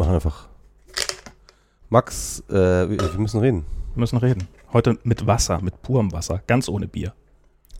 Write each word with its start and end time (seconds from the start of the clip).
machen 0.00 0.14
einfach. 0.14 0.48
Max, 1.90 2.42
äh, 2.48 2.54
wir, 2.54 2.98
wir 2.98 3.18
müssen 3.18 3.40
reden. 3.40 3.64
Wir 3.94 4.00
müssen 4.00 4.16
reden. 4.16 4.48
Heute 4.72 4.98
mit 5.04 5.26
Wasser, 5.26 5.60
mit 5.60 5.82
purem 5.82 6.12
Wasser, 6.12 6.42
ganz 6.46 6.68
ohne 6.68 6.88
Bier. 6.88 7.12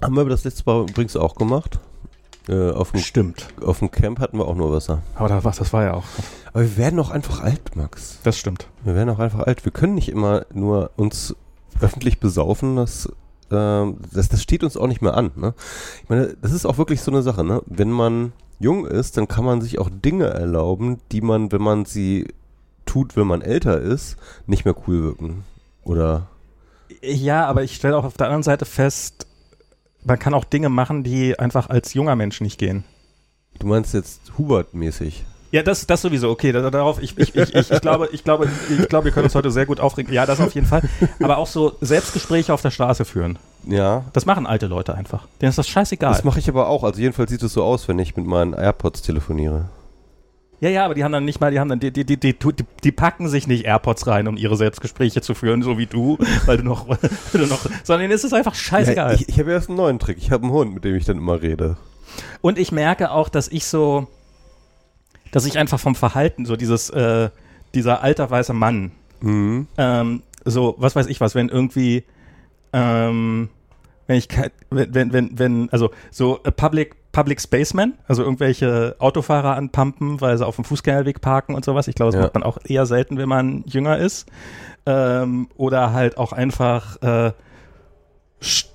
Haben 0.02 0.16
wir 0.16 0.24
das 0.26 0.44
letzte 0.44 0.64
Mal 0.66 0.82
übrigens 0.88 1.16
auch 1.16 1.34
gemacht. 1.34 1.80
Äh, 2.48 2.70
auf, 2.70 2.92
dem, 2.92 3.00
Stimmt. 3.00 3.48
auf 3.64 3.78
dem 3.78 3.90
Camp 3.90 4.18
hatten 4.18 4.38
wir 4.38 4.46
auch 4.46 4.54
nur 4.54 4.72
Wasser. 4.72 5.02
Aber 5.14 5.28
da, 5.28 5.44
was, 5.44 5.58
das 5.58 5.72
war 5.72 5.84
ja 5.84 5.94
auch. 5.94 6.04
Aber 6.52 6.62
wir 6.62 6.76
werden 6.76 6.98
auch 6.98 7.10
einfach 7.10 7.42
alt, 7.42 7.76
Max. 7.76 8.18
Das 8.22 8.38
stimmt. 8.38 8.66
Wir 8.82 8.94
werden 8.94 9.08
auch 9.10 9.18
einfach 9.18 9.40
alt. 9.40 9.64
Wir 9.64 9.72
können 9.72 9.94
nicht 9.94 10.08
immer 10.08 10.46
nur 10.52 10.90
uns 10.96 11.36
öffentlich 11.80 12.18
besaufen. 12.18 12.76
Das, 12.76 13.10
ähm, 13.50 13.98
das, 14.12 14.28
das 14.28 14.42
steht 14.42 14.64
uns 14.64 14.76
auch 14.76 14.88
nicht 14.88 15.00
mehr 15.00 15.14
an. 15.14 15.30
Ne? 15.36 15.54
Ich 16.02 16.08
meine, 16.08 16.36
das 16.42 16.52
ist 16.52 16.66
auch 16.66 16.76
wirklich 16.76 17.02
so 17.02 17.10
eine 17.10 17.22
Sache. 17.22 17.44
Ne? 17.44 17.62
Wenn 17.66 17.90
man 17.90 18.32
jung 18.60 18.86
ist, 18.86 19.16
dann 19.16 19.26
kann 19.26 19.44
man 19.44 19.60
sich 19.60 19.78
auch 19.80 19.90
Dinge 19.90 20.26
erlauben, 20.26 20.98
die 21.10 21.22
man, 21.22 21.50
wenn 21.50 21.62
man 21.62 21.84
sie 21.86 22.28
tut, 22.86 23.16
wenn 23.16 23.26
man 23.26 23.42
älter 23.42 23.80
ist, 23.80 24.16
nicht 24.46 24.64
mehr 24.64 24.76
cool 24.86 25.02
wirken. 25.02 25.44
Oder 25.82 26.28
Ja, 27.02 27.46
aber 27.46 27.64
ich 27.64 27.74
stelle 27.74 27.96
auch 27.96 28.04
auf 28.04 28.16
der 28.16 28.26
anderen 28.26 28.42
Seite 28.42 28.66
fest, 28.66 29.26
man 30.04 30.18
kann 30.18 30.34
auch 30.34 30.44
Dinge 30.44 30.68
machen, 30.68 31.02
die 31.02 31.38
einfach 31.38 31.68
als 31.68 31.94
junger 31.94 32.16
Mensch 32.16 32.40
nicht 32.40 32.58
gehen. 32.58 32.84
du 33.58 33.66
meinst 33.66 33.94
jetzt 33.94 34.32
Hubert-mäßig. 34.38 35.24
Ja, 35.52 35.62
das, 35.64 35.86
das 35.86 36.02
sowieso, 36.02 36.30
okay, 36.30 36.52
da, 36.52 36.70
darauf, 36.70 37.02
ich, 37.02 37.18
ich, 37.18 37.34
ich, 37.34 37.54
ich, 37.54 37.70
ich 37.70 37.80
glaube, 37.80 38.08
ich 38.12 38.22
glaube, 38.22 38.48
ich 38.68 38.88
glaube, 38.88 39.06
wir 39.06 39.12
können 39.12 39.24
uns 39.24 39.34
heute 39.34 39.50
sehr 39.50 39.66
gut 39.66 39.80
aufregen. 39.80 40.12
Ja, 40.12 40.24
das 40.24 40.40
auf 40.40 40.54
jeden 40.54 40.66
Fall. 40.66 40.82
Aber 41.20 41.38
auch 41.38 41.48
so 41.48 41.76
Selbstgespräche 41.80 42.54
auf 42.54 42.62
der 42.62 42.70
Straße 42.70 43.04
führen. 43.04 43.38
Ja, 43.66 44.04
Das 44.12 44.26
machen 44.26 44.46
alte 44.46 44.66
Leute 44.68 44.94
einfach. 44.94 45.26
Denen 45.40 45.50
ist 45.50 45.58
das 45.58 45.68
scheißegal. 45.68 46.12
das 46.12 46.24
mache 46.24 46.38
ich 46.38 46.48
aber 46.48 46.68
auch. 46.68 46.84
Also 46.84 47.00
jedenfalls 47.00 47.30
sieht 47.30 47.42
es 47.42 47.52
so 47.52 47.64
aus, 47.64 47.88
wenn 47.88 47.98
ich 47.98 48.16
mit 48.16 48.26
meinen 48.26 48.52
AirPods 48.54 49.02
telefoniere. 49.02 49.68
ja, 50.60 50.68
ja, 50.70 50.84
aber 50.84 50.94
die 50.94 51.02
haben 51.02 51.12
dann 51.12 51.24
nicht 51.24 51.40
mal, 51.40 51.50
die 51.50 51.58
haben 51.58 51.68
dann, 51.68 51.80
die, 51.80 51.90
die, 51.92 52.04
die, 52.04 52.36
die, 52.84 52.92
packen 52.92 53.28
sich 53.28 53.48
nicht 53.48 53.64
AirPods 53.64 54.06
rein, 54.06 54.28
um 54.28 54.36
ihre 54.36 54.56
Selbstgespräche 54.56 55.20
zu 55.20 55.34
führen, 55.34 55.62
so 55.62 55.78
wie 55.78 55.86
du, 55.86 56.16
weil 56.46 56.58
du 56.58 56.62
noch, 56.64 56.88
weil 56.88 56.98
du 57.32 57.46
noch, 57.46 57.60
sondern 57.82 58.02
denen 58.02 58.12
ist 58.12 58.24
es 58.24 58.32
einfach 58.32 58.54
scheißegal. 58.54 59.14
Ich 59.16 59.28
ich 59.28 59.38
habe 59.40 59.50
erst 59.50 59.68
einen 59.68 59.78
neuen 59.78 59.98
Trick. 59.98 60.18
Ich 60.18 60.30
habe 60.30 60.44
einen 60.44 60.52
Hund, 60.52 60.72
mit 60.74 60.84
dem 60.84 60.94
ich 60.94 61.04
dann 61.04 61.18
immer 61.18 61.42
rede. 61.42 61.76
Und 62.40 62.56
ich 62.56 62.72
merke 62.72 63.10
auch, 63.10 63.28
dass 63.28 63.48
ich 63.48 63.66
so, 63.66 64.06
dass 65.32 65.44
ich 65.46 65.58
einfach 65.58 65.78
vom 65.80 65.94
Verhalten, 65.94 66.44
so 66.46 66.56
dieses, 66.56 66.90
äh, 66.90 67.30
dieser 67.74 68.02
alter 68.02 68.30
weiße 68.30 68.52
Mann, 68.52 68.92
Mhm. 69.20 69.66
ähm, 69.78 70.22
so, 70.44 70.74
was 70.78 70.96
weiß 70.96 71.06
ich 71.06 71.20
was, 71.20 71.34
wenn 71.34 71.48
irgendwie, 71.50 72.04
ähm, 72.72 73.48
wenn 74.06 74.16
ich, 74.16 74.28
wenn, 74.70 75.12
wenn, 75.12 75.38
wenn, 75.38 75.68
also 75.70 75.90
so 76.10 76.40
äh, 76.44 76.50
Public, 76.50 76.96
Public 77.12 77.40
Spaceman, 77.40 77.94
also 78.08 78.22
irgendwelche 78.22 78.96
Autofahrer 78.98 79.56
anpumpen, 79.56 80.20
weil 80.20 80.38
sie 80.38 80.46
auf 80.46 80.56
dem 80.56 80.64
Fußgängerweg 80.64 81.20
parken 81.20 81.54
und 81.54 81.64
sowas. 81.64 81.86
Ich 81.88 81.94
glaube, 81.96 82.12
das 82.12 82.18
Ja. 82.18 82.22
macht 82.22 82.34
man 82.34 82.42
auch 82.44 82.58
eher 82.64 82.86
selten, 82.86 83.18
wenn 83.18 83.28
man 83.28 83.62
jünger 83.66 83.98
ist. 83.98 84.26
Ähm, 84.86 85.48
oder 85.56 85.92
halt 85.92 86.16
auch 86.18 86.32
einfach 86.32 86.96
äh, 87.02 87.32
st- 88.40 88.68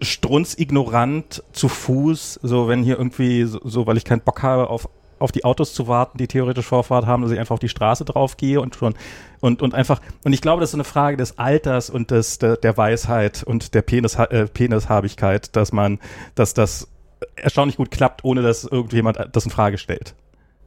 strunzignorant 0.00 1.42
zu 1.52 1.68
Fuß, 1.68 2.40
so 2.42 2.68
wenn 2.68 2.82
hier 2.82 2.98
irgendwie, 2.98 3.44
so, 3.44 3.60
so 3.62 3.86
weil 3.86 3.96
ich 3.96 4.04
keinen 4.04 4.20
Bock 4.22 4.42
habe 4.42 4.68
auf 4.70 4.88
auf 5.24 5.32
die 5.32 5.44
Autos 5.44 5.74
zu 5.74 5.88
warten, 5.88 6.18
die 6.18 6.28
theoretisch 6.28 6.66
Vorfahrt 6.66 7.06
haben, 7.06 7.22
dass 7.22 7.32
ich 7.32 7.38
einfach 7.38 7.54
auf 7.54 7.60
die 7.60 7.68
Straße 7.68 8.04
drauf 8.04 8.36
gehe 8.36 8.60
und 8.60 8.76
schon 8.76 8.94
und, 9.40 9.60
und 9.60 9.74
einfach, 9.74 10.00
und 10.24 10.32
ich 10.32 10.40
glaube, 10.40 10.60
das 10.60 10.70
ist 10.70 10.74
eine 10.74 10.84
Frage 10.84 11.16
des 11.16 11.38
Alters 11.38 11.90
und 11.90 12.10
des, 12.10 12.38
der, 12.38 12.56
der 12.56 12.76
Weisheit 12.76 13.42
und 13.42 13.74
der 13.74 13.82
Penis, 13.82 14.14
äh, 14.14 14.46
Penishabigkeit, 14.46 15.54
dass 15.56 15.72
man, 15.72 15.98
dass 16.34 16.54
das 16.54 16.88
erstaunlich 17.36 17.76
gut 17.76 17.90
klappt, 17.90 18.24
ohne 18.24 18.42
dass 18.42 18.64
irgendjemand 18.64 19.18
das 19.32 19.44
in 19.44 19.50
Frage 19.50 19.78
stellt. 19.78 20.14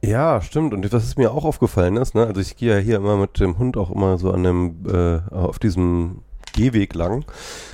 Ja, 0.02 0.40
stimmt. 0.42 0.74
Und 0.74 0.92
was 0.92 1.16
mir 1.16 1.32
auch 1.32 1.44
aufgefallen 1.44 1.96
ist, 1.96 2.14
ne, 2.14 2.26
also 2.26 2.40
ich 2.40 2.56
gehe 2.56 2.76
ja 2.76 2.78
hier 2.78 2.96
immer 2.96 3.16
mit 3.16 3.40
dem 3.40 3.58
Hund 3.58 3.76
auch 3.76 3.90
immer 3.90 4.16
so 4.18 4.30
an 4.30 4.44
dem, 4.44 4.76
äh, 4.86 5.34
auf 5.34 5.58
diesem 5.58 6.22
Gehweg 6.52 6.94
lang. 6.94 7.24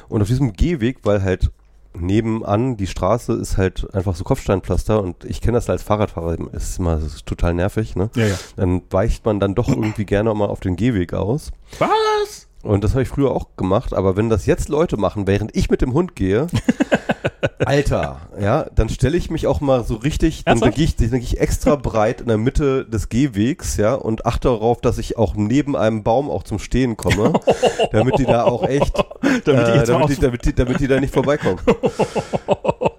Und 0.09 0.23
auf 0.23 0.29
diesem 0.29 0.53
Gehweg, 0.55 1.01
weil 1.03 1.23
halt 1.23 1.51
nebenan 1.97 2.77
die 2.77 2.87
Straße 2.87 3.33
ist 3.35 3.57
halt 3.57 3.93
einfach 3.95 4.15
so 4.17 4.25
Kopfsteinpflaster 4.25 5.03
und 5.03 5.25
ich 5.25 5.41
kenne 5.41 5.57
das 5.57 5.71
als 5.71 5.83
Fahrradfahrer, 5.83 6.37
ist 6.53 6.79
immer 6.79 6.99
ist 6.99 7.27
total 7.27 7.55
nervig, 7.55 7.97
ne? 7.97 8.11
Ja, 8.17 8.27
ja. 8.27 8.39
Dann 8.57 8.83
weicht 8.91 9.25
man 9.25 9.41
dann 9.41 9.55
doch 9.55 9.69
irgendwie 9.69 10.05
gerne 10.05 10.33
mal 10.35 10.49
auf 10.49 10.61
den 10.61 10.77
Gehweg 10.77 11.15
aus. 11.15 11.53
Was? 11.79 12.49
Und 12.65 12.83
das 12.83 12.93
habe 12.93 13.03
ich 13.03 13.09
früher 13.09 13.31
auch 13.31 13.57
gemacht, 13.57 13.93
aber 13.93 14.17
wenn 14.17 14.31
das 14.31 14.47
jetzt 14.47 14.69
Leute 14.69 14.97
machen, 14.97 15.27
während 15.27 15.55
ich 15.55 15.71
mit 15.71 15.83
dem 15.83 15.93
Hund 15.93 16.17
gehe, 16.17 16.47
Alter, 17.65 18.23
ja, 18.41 18.67
dann 18.75 18.89
stelle 18.89 19.17
ich 19.17 19.31
mich 19.31 19.47
auch 19.47 19.61
mal 19.61 19.85
so 19.85 19.97
richtig, 19.97 20.45
dann, 20.45 20.59
gehe 20.61 20.85
ich, 20.85 20.97
dann 20.97 21.15
ich 21.15 21.41
extra 21.41 21.77
breit 21.77 22.23
in 22.23 22.29
der 22.29 22.39
Mitte 22.39 22.87
des 22.87 23.11
Gehwegs, 23.11 23.77
ja, 23.77 23.95
und 23.95 24.25
achte 24.25 24.49
darauf, 24.49 24.81
dass 24.81 24.99
ich 24.99 25.19
auch 25.19 25.35
neben 25.37 25.77
einem 25.77 26.03
Baum 26.03 26.31
auch 26.31 26.43
zum 26.43 26.59
Stehen 26.59 26.97
komme, 26.97 27.35
damit 27.93 28.19
die 28.19 28.25
da 28.25 28.45
auch 28.45 28.67
echt, 28.67 28.97
Damit 29.45 29.69
die 29.69 29.73
äh, 29.73 29.85
damit, 29.85 30.09
die, 30.09 30.17
damit, 30.17 30.45
die, 30.45 30.55
damit 30.55 30.81
die 30.81 30.89
da 30.89 31.01
nicht 31.01 31.13
vorbeikommen. 31.13 31.61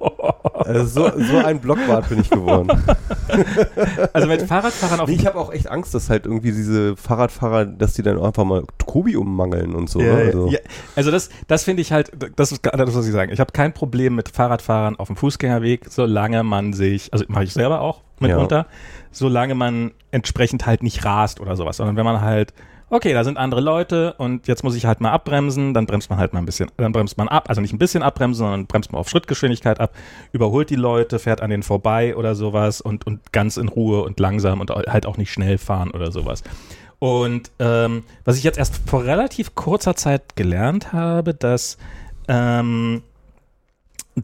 Also 0.57 0.85
so, 0.85 1.19
so 1.19 1.37
ein 1.37 1.59
Blockwart 1.59 2.09
bin 2.09 2.21
ich 2.21 2.29
geworden. 2.29 2.69
Also 4.13 4.27
mit 4.27 4.43
Fahrradfahrern 4.43 4.99
auf 4.99 5.09
Nee, 5.09 5.15
ich 5.15 5.25
habe 5.25 5.37
auch 5.37 5.51
echt 5.51 5.69
Angst, 5.69 5.93
dass 5.93 6.09
halt 6.09 6.25
irgendwie 6.25 6.51
diese 6.51 6.95
Fahrradfahrer, 6.95 7.65
dass 7.65 7.93
die 7.93 8.03
dann 8.03 8.21
einfach 8.21 8.45
mal 8.45 8.63
Kobi 8.85 9.17
ummangeln 9.17 9.75
und 9.75 9.89
so. 9.89 9.99
Ja, 9.99 10.13
ne? 10.13 10.21
also, 10.21 10.47
ja, 10.47 10.59
also 10.95 11.11
das, 11.11 11.29
das 11.47 11.63
finde 11.63 11.81
ich 11.81 11.91
halt, 11.91 12.11
das 12.35 12.51
ist 12.51 12.63
gerade 12.63 12.85
das, 12.85 12.95
was 12.95 13.05
ich 13.05 13.11
sagen. 13.11 13.33
Ich 13.33 13.39
habe 13.39 13.51
kein 13.51 13.73
Problem 13.73 14.15
mit 14.15 14.29
Fahrradfahrern 14.29 14.97
auf 14.97 15.07
dem 15.07 15.15
Fußgängerweg, 15.17 15.87
solange 15.89 16.43
man 16.43 16.71
sich, 16.73 17.11
also 17.11 17.25
mache 17.27 17.43
ich 17.43 17.53
selber 17.53 17.81
auch 17.81 18.01
mitunter, 18.19 18.67
solange 19.11 19.55
man 19.55 19.91
entsprechend 20.11 20.65
halt 20.65 20.83
nicht 20.83 21.03
rast 21.03 21.41
oder 21.41 21.55
sowas, 21.55 21.77
sondern 21.77 21.97
wenn 21.97 22.05
man 22.05 22.21
halt, 22.21 22.53
okay, 22.89 23.13
da 23.13 23.23
sind 23.23 23.37
andere 23.37 23.61
Leute 23.61 24.13
und 24.13 24.47
jetzt 24.47 24.63
muss 24.63 24.75
ich 24.75 24.85
halt 24.85 25.01
mal 25.01 25.11
abbremsen, 25.11 25.73
dann 25.73 25.85
bremst 25.85 26.09
man 26.09 26.19
halt 26.19 26.33
mal 26.33 26.39
ein 26.39 26.45
bisschen, 26.45 26.69
dann 26.77 26.91
bremst 26.91 27.17
man 27.17 27.27
ab, 27.27 27.49
also 27.49 27.61
nicht 27.61 27.73
ein 27.73 27.79
bisschen 27.79 28.03
abbremsen, 28.03 28.45
sondern 28.45 28.67
bremst 28.67 28.91
man 28.91 28.99
auf 28.99 29.09
Schrittgeschwindigkeit 29.09 29.79
ab, 29.79 29.95
überholt 30.31 30.69
die 30.69 30.75
Leute, 30.75 31.19
fährt 31.19 31.41
an 31.41 31.49
denen 31.49 31.63
vorbei 31.63 32.15
oder 32.15 32.35
sowas 32.35 32.81
und, 32.81 33.07
und 33.07 33.33
ganz 33.33 33.57
in 33.57 33.67
Ruhe 33.67 34.03
und 34.03 34.19
langsam 34.19 34.61
und 34.61 34.69
halt 34.69 35.05
auch 35.05 35.17
nicht 35.17 35.31
schnell 35.31 35.57
fahren 35.57 35.91
oder 35.91 36.11
sowas. 36.11 36.43
Und 36.99 37.51
ähm, 37.59 38.03
was 38.23 38.37
ich 38.37 38.43
jetzt 38.43 38.57
erst 38.57 38.81
vor 38.89 39.03
relativ 39.03 39.55
kurzer 39.55 39.95
Zeit 39.95 40.35
gelernt 40.35 40.93
habe, 40.93 41.33
dass, 41.33 41.77
ähm, 42.27 43.03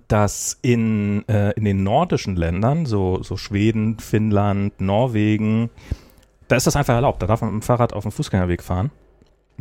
dass 0.08 0.58
in, 0.62 1.28
äh, 1.28 1.52
in 1.52 1.66
den 1.66 1.84
nordischen 1.84 2.36
Ländern, 2.36 2.86
so, 2.86 3.22
so 3.24 3.38
Schweden, 3.38 4.00
Finnland, 4.00 4.80
Norwegen, 4.80 5.70
da 6.52 6.58
ist 6.58 6.68
das 6.68 6.76
einfach 6.76 6.94
erlaubt. 6.94 7.22
Da 7.22 7.28
darf 7.28 7.42
man 7.42 7.54
mit 7.54 7.62
dem 7.64 7.66
Fahrrad 7.66 7.94
auf 7.94 8.04
dem 8.04 8.12
Fußgängerweg 8.12 8.62
fahren. 8.62 8.92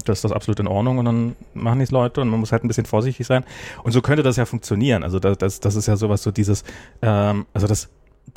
Das 0.04 0.18
ist 0.18 0.24
das 0.24 0.32
absolut 0.32 0.58
in 0.60 0.66
Ordnung 0.66 0.98
und 0.98 1.04
dann 1.04 1.36
machen 1.54 1.78
die 1.78 1.84
es 1.84 1.90
Leute 1.90 2.20
und 2.20 2.28
man 2.28 2.40
muss 2.40 2.52
halt 2.52 2.64
ein 2.64 2.68
bisschen 2.68 2.86
vorsichtig 2.86 3.26
sein. 3.26 3.44
Und 3.82 3.92
so 3.92 4.00
könnte 4.00 4.22
das 4.22 4.36
ja 4.36 4.44
funktionieren. 4.46 5.02
Also 5.04 5.18
das, 5.18 5.36
das, 5.38 5.60
das 5.60 5.74
ist 5.76 5.86
ja 5.86 5.96
sowas, 5.96 6.22
so 6.22 6.30
dieses, 6.30 6.64
ähm, 7.02 7.46
also 7.52 7.66
das, 7.66 7.88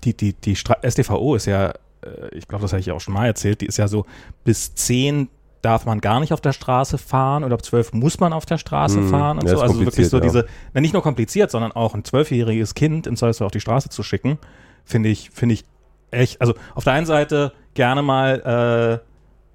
die, 0.04 0.16
die, 0.16 0.34
die 0.34 0.56
Stra 0.56 0.78
StVO 0.88 1.36
ist 1.36 1.46
ja, 1.46 1.70
äh, 1.70 1.74
ich 2.34 2.48
glaube, 2.48 2.64
das 2.64 2.74
habe 2.74 2.82
ich 2.82 2.88
ja 2.88 2.94
auch 2.94 3.00
schon 3.02 3.14
mal 3.14 3.26
erzählt, 3.28 3.62
die 3.62 3.66
ist 3.68 3.78
ja 3.78 3.88
so, 3.88 4.06
bis 4.44 4.76
10 4.76 5.30
darf 5.62 5.86
man 5.86 6.02
gar 6.02 6.20
nicht 6.20 6.34
auf 6.34 6.42
der 6.42 6.52
Straße 6.52 6.98
fahren 6.98 7.46
oder 7.46 7.54
ab 7.54 7.64
12 7.64 7.94
muss 7.94 8.20
man 8.20 8.34
auf 8.34 8.46
der 8.46 8.58
Straße 8.58 9.00
Mhm. 9.00 9.10
fahren 9.10 9.40
und 9.40 9.48
Ja, 9.48 9.56
so. 9.56 9.62
Also 9.62 9.80
wirklich 9.80 10.10
so 10.10 10.18
ja. 10.18 10.24
diese, 10.24 10.46
na, 10.74 10.82
nicht 10.82 10.94
nur 10.94 11.02
kompliziert, 11.02 11.50
sondern 11.50 11.72
auch 11.72 11.94
ein 11.96 12.04
zwölfjähriges 12.04 12.74
Kind 12.76 13.08
im 13.08 13.16
Zweifelsfall 13.16 13.46
auf 13.46 13.52
die 13.54 13.62
Straße 13.62 13.88
zu 13.90 14.04
schicken, 14.04 14.38
finde 14.84 15.08
ich, 15.10 15.30
finde 15.30 15.54
ich 15.54 15.64
echt, 16.12 16.42
also 16.42 16.54
auf 16.76 16.84
der 16.84 16.92
einen 16.94 17.06
Seite 17.06 17.54
gerne 17.74 18.02
mal 18.02 19.02
äh, 19.02 19.14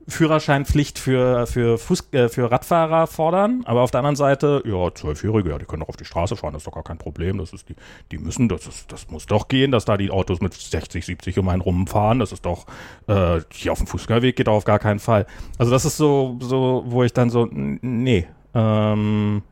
Führerscheinpflicht 0.09 0.99
für, 0.99 1.47
für, 1.47 1.77
Fuß, 1.77 2.13
äh, 2.13 2.29
für 2.29 2.51
Radfahrer 2.51 3.07
fordern, 3.07 3.63
aber 3.67 3.83
auf 3.83 3.91
der 3.91 3.99
anderen 3.99 4.17
Seite, 4.17 4.63
ja, 4.65 4.93
Zwölfjährige, 4.95 5.51
ja, 5.51 5.59
die 5.59 5.67
können 5.67 5.81
doch 5.81 5.91
auf 5.91 5.99
die 5.99 6.07
Straße 6.07 6.35
fahren, 6.35 6.55
das 6.55 6.63
ist 6.63 6.67
doch 6.67 6.73
gar 6.73 6.83
kein 6.83 6.97
Problem. 6.97 7.37
Das 7.37 7.53
ist 7.53 7.69
die, 7.69 7.75
die 8.11 8.19
müssen, 8.19 8.49
das 8.49 8.67
ist, 8.67 8.91
das 8.91 9.11
muss 9.11 9.27
doch 9.27 9.49
gehen, 9.49 9.71
dass 9.71 9.85
da 9.85 9.99
die 9.99 10.11
Autos 10.11 10.41
mit 10.41 10.55
60, 10.55 11.05
70 11.05 11.39
um 11.39 11.49
einen 11.51 11.61
rumfahren. 11.61 12.21
Das 12.21 12.33
ist 12.33 12.47
doch, 12.47 12.67
äh, 13.07 13.41
hier 13.53 13.73
auf 13.73 13.79
dem 13.79 13.87
Fußgängerweg 13.87 14.35
geht 14.35 14.47
doch 14.47 14.55
auf 14.55 14.65
gar 14.65 14.79
keinen 14.79 14.99
Fall. 14.99 15.27
Also 15.59 15.71
das 15.71 15.85
ist 15.85 15.99
so, 15.99 16.39
so, 16.41 16.85
wo 16.87 17.05
ich 17.05 17.13
dann 17.13 17.29
so, 17.29 17.47
nee, 17.53 18.27
ähm. 18.55 19.43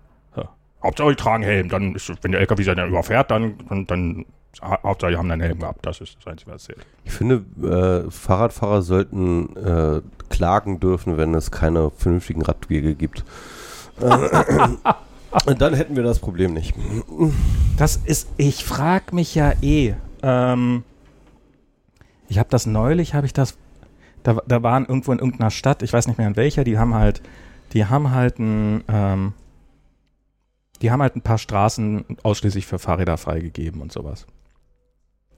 Hauptsache 0.83 1.11
die 1.11 1.17
tragen 1.17 1.43
Helm, 1.43 1.69
dann 1.69 1.97
ist, 1.97 2.13
wenn 2.23 2.33
der 2.33 2.41
LKW 2.41 2.63
dann 2.63 2.89
überfährt, 2.89 3.31
dann, 3.31 3.55
dann, 3.69 3.87
dann 3.87 4.25
Hauptsache 4.63 5.13
die 5.13 5.17
haben 5.19 5.31
einen 5.31 5.43
Helm 5.43 5.59
gehabt, 5.59 5.85
das 5.85 6.01
ist 6.01 6.17
das 6.19 6.27
Einzige, 6.27 6.53
was 6.53 6.65
zählt. 6.65 6.85
Ich 7.05 7.13
finde, 7.13 7.45
äh, 7.63 8.11
Fahrradfahrer 8.11 8.83
sollten 8.83 9.57
äh, 9.57 10.03
klagen 10.29 10.81
dürfen, 10.81 11.17
wenn 11.17 11.35
es 11.35 11.51
keine 11.51 11.91
vernünftigen 11.91 12.43
Radwege 12.43 12.95
gibt. 12.95 13.25
Äh, 14.01 15.55
dann 15.59 15.75
hätten 15.75 15.97
wir 15.97 16.03
das 16.03 16.19
Problem 16.19 16.55
nicht. 16.55 16.75
Das 17.77 17.97
ist, 17.97 18.29
ich 18.37 18.65
frag 18.65 19.13
mich 19.13 19.35
ja 19.35 19.53
eh. 19.63 19.95
Ähm, 20.23 20.85
ich 22.29 22.39
habe 22.39 22.49
das 22.51 22.67
neulich, 22.67 23.15
habe 23.15 23.27
ich 23.27 23.33
das, 23.33 23.57
da, 24.23 24.39
da 24.47 24.63
waren 24.63 24.87
irgendwo 24.87 25.13
in 25.13 25.19
irgendeiner 25.19 25.51
Stadt, 25.51 25.83
ich 25.83 25.93
weiß 25.93 26.07
nicht 26.09 26.19
mehr 26.19 26.27
in 26.27 26.37
welcher, 26.37 26.65
die 26.65 26.79
haben 26.79 26.95
halt, 26.95 27.23
die 27.73 27.87
haben 27.87 28.11
halt 28.11 28.39
ein, 28.39 28.83
ähm, 28.89 29.35
die 30.83 30.91
haben 30.91 31.03
halt 31.03 31.17
ein 31.17 31.23
paar 31.23 31.39
Straßen 31.39 32.05
ausschließlich 32.23 32.67
für 32.67 32.79
Fahrräder 32.79 33.17
freigegeben 33.17 33.81
und 33.81 33.93
sowas. 33.93 34.27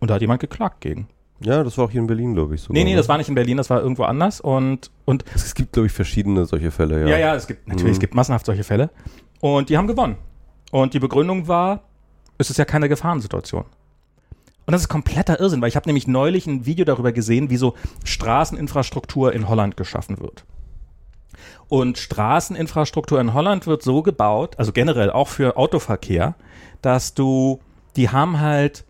Und 0.01 0.09
da 0.09 0.15
hat 0.15 0.21
jemand 0.21 0.41
geklagt 0.41 0.81
gegen. 0.81 1.09
Ja, 1.41 1.63
das 1.63 1.79
war 1.79 1.85
auch 1.85 1.91
hier 1.91 2.01
in 2.01 2.07
Berlin, 2.07 2.35
glaube 2.35 2.57
ich. 2.57 2.63
Sogar, 2.63 2.75
nee, 2.75 2.85
nee, 2.85 2.97
das 2.97 3.09
war 3.09 3.17
nicht 3.17 3.29
in 3.29 3.35
Berlin, 3.35 3.57
das 3.57 3.71
war 3.71 3.81
irgendwo 3.81 4.05
anders. 4.05 4.41
Und, 4.41 4.91
und 5.05 5.25
es 5.35 5.55
gibt, 5.55 5.73
glaube 5.73 5.87
ich, 5.87 5.93
verschiedene 5.93 6.47
solche 6.47 6.71
Fälle, 6.71 7.03
ja. 7.03 7.09
Ja, 7.09 7.19
ja, 7.19 7.35
es 7.35 7.47
gibt, 7.47 7.69
natürlich, 7.69 7.91
mhm. 7.91 7.93
es 7.93 8.01
gibt 8.01 8.15
massenhaft 8.15 8.47
solche 8.47 8.65
Fälle. 8.65 8.91
Und 9.41 9.69
die 9.69 9.77
haben 9.77 9.87
gewonnen. 9.87 10.17
Und 10.73 10.95
die 10.95 10.99
Begründung 10.99 11.47
war, 11.47 11.85
es 12.39 12.51
ist 12.51 12.57
ja 12.57 12.65
keine 12.65 12.89
Gefahrensituation. 12.89 13.65
Und 14.67 14.73
das 14.73 14.83
ist 14.83 14.89
kompletter 14.89 15.41
Irrsinn, 15.41 15.63
weil 15.63 15.69
ich 15.69 15.77
habe 15.77 15.89
nämlich 15.89 16.07
neulich 16.07 16.47
ein 16.47 16.67
Video 16.67 16.85
darüber 16.85 17.13
gesehen, 17.13 17.49
wie 17.51 17.57
so 17.57 17.75
Straßeninfrastruktur 18.05 19.33
in 19.33 19.49
Holland 19.49 19.77
geschaffen 19.77 20.21
wird. 20.21 20.45
Und 21.69 21.99
Straßeninfrastruktur 21.99 23.21
in 23.21 23.33
Holland 23.33 23.67
wird 23.67 23.83
so 23.83 24.03
gebaut, 24.03 24.59
also 24.59 24.73
generell 24.73 25.11
auch 25.11 25.29
für 25.29 25.57
Autoverkehr, 25.57 26.35
dass 26.83 27.15
du, 27.15 27.61
die 27.97 28.11
haben 28.11 28.41
halt, 28.41 28.85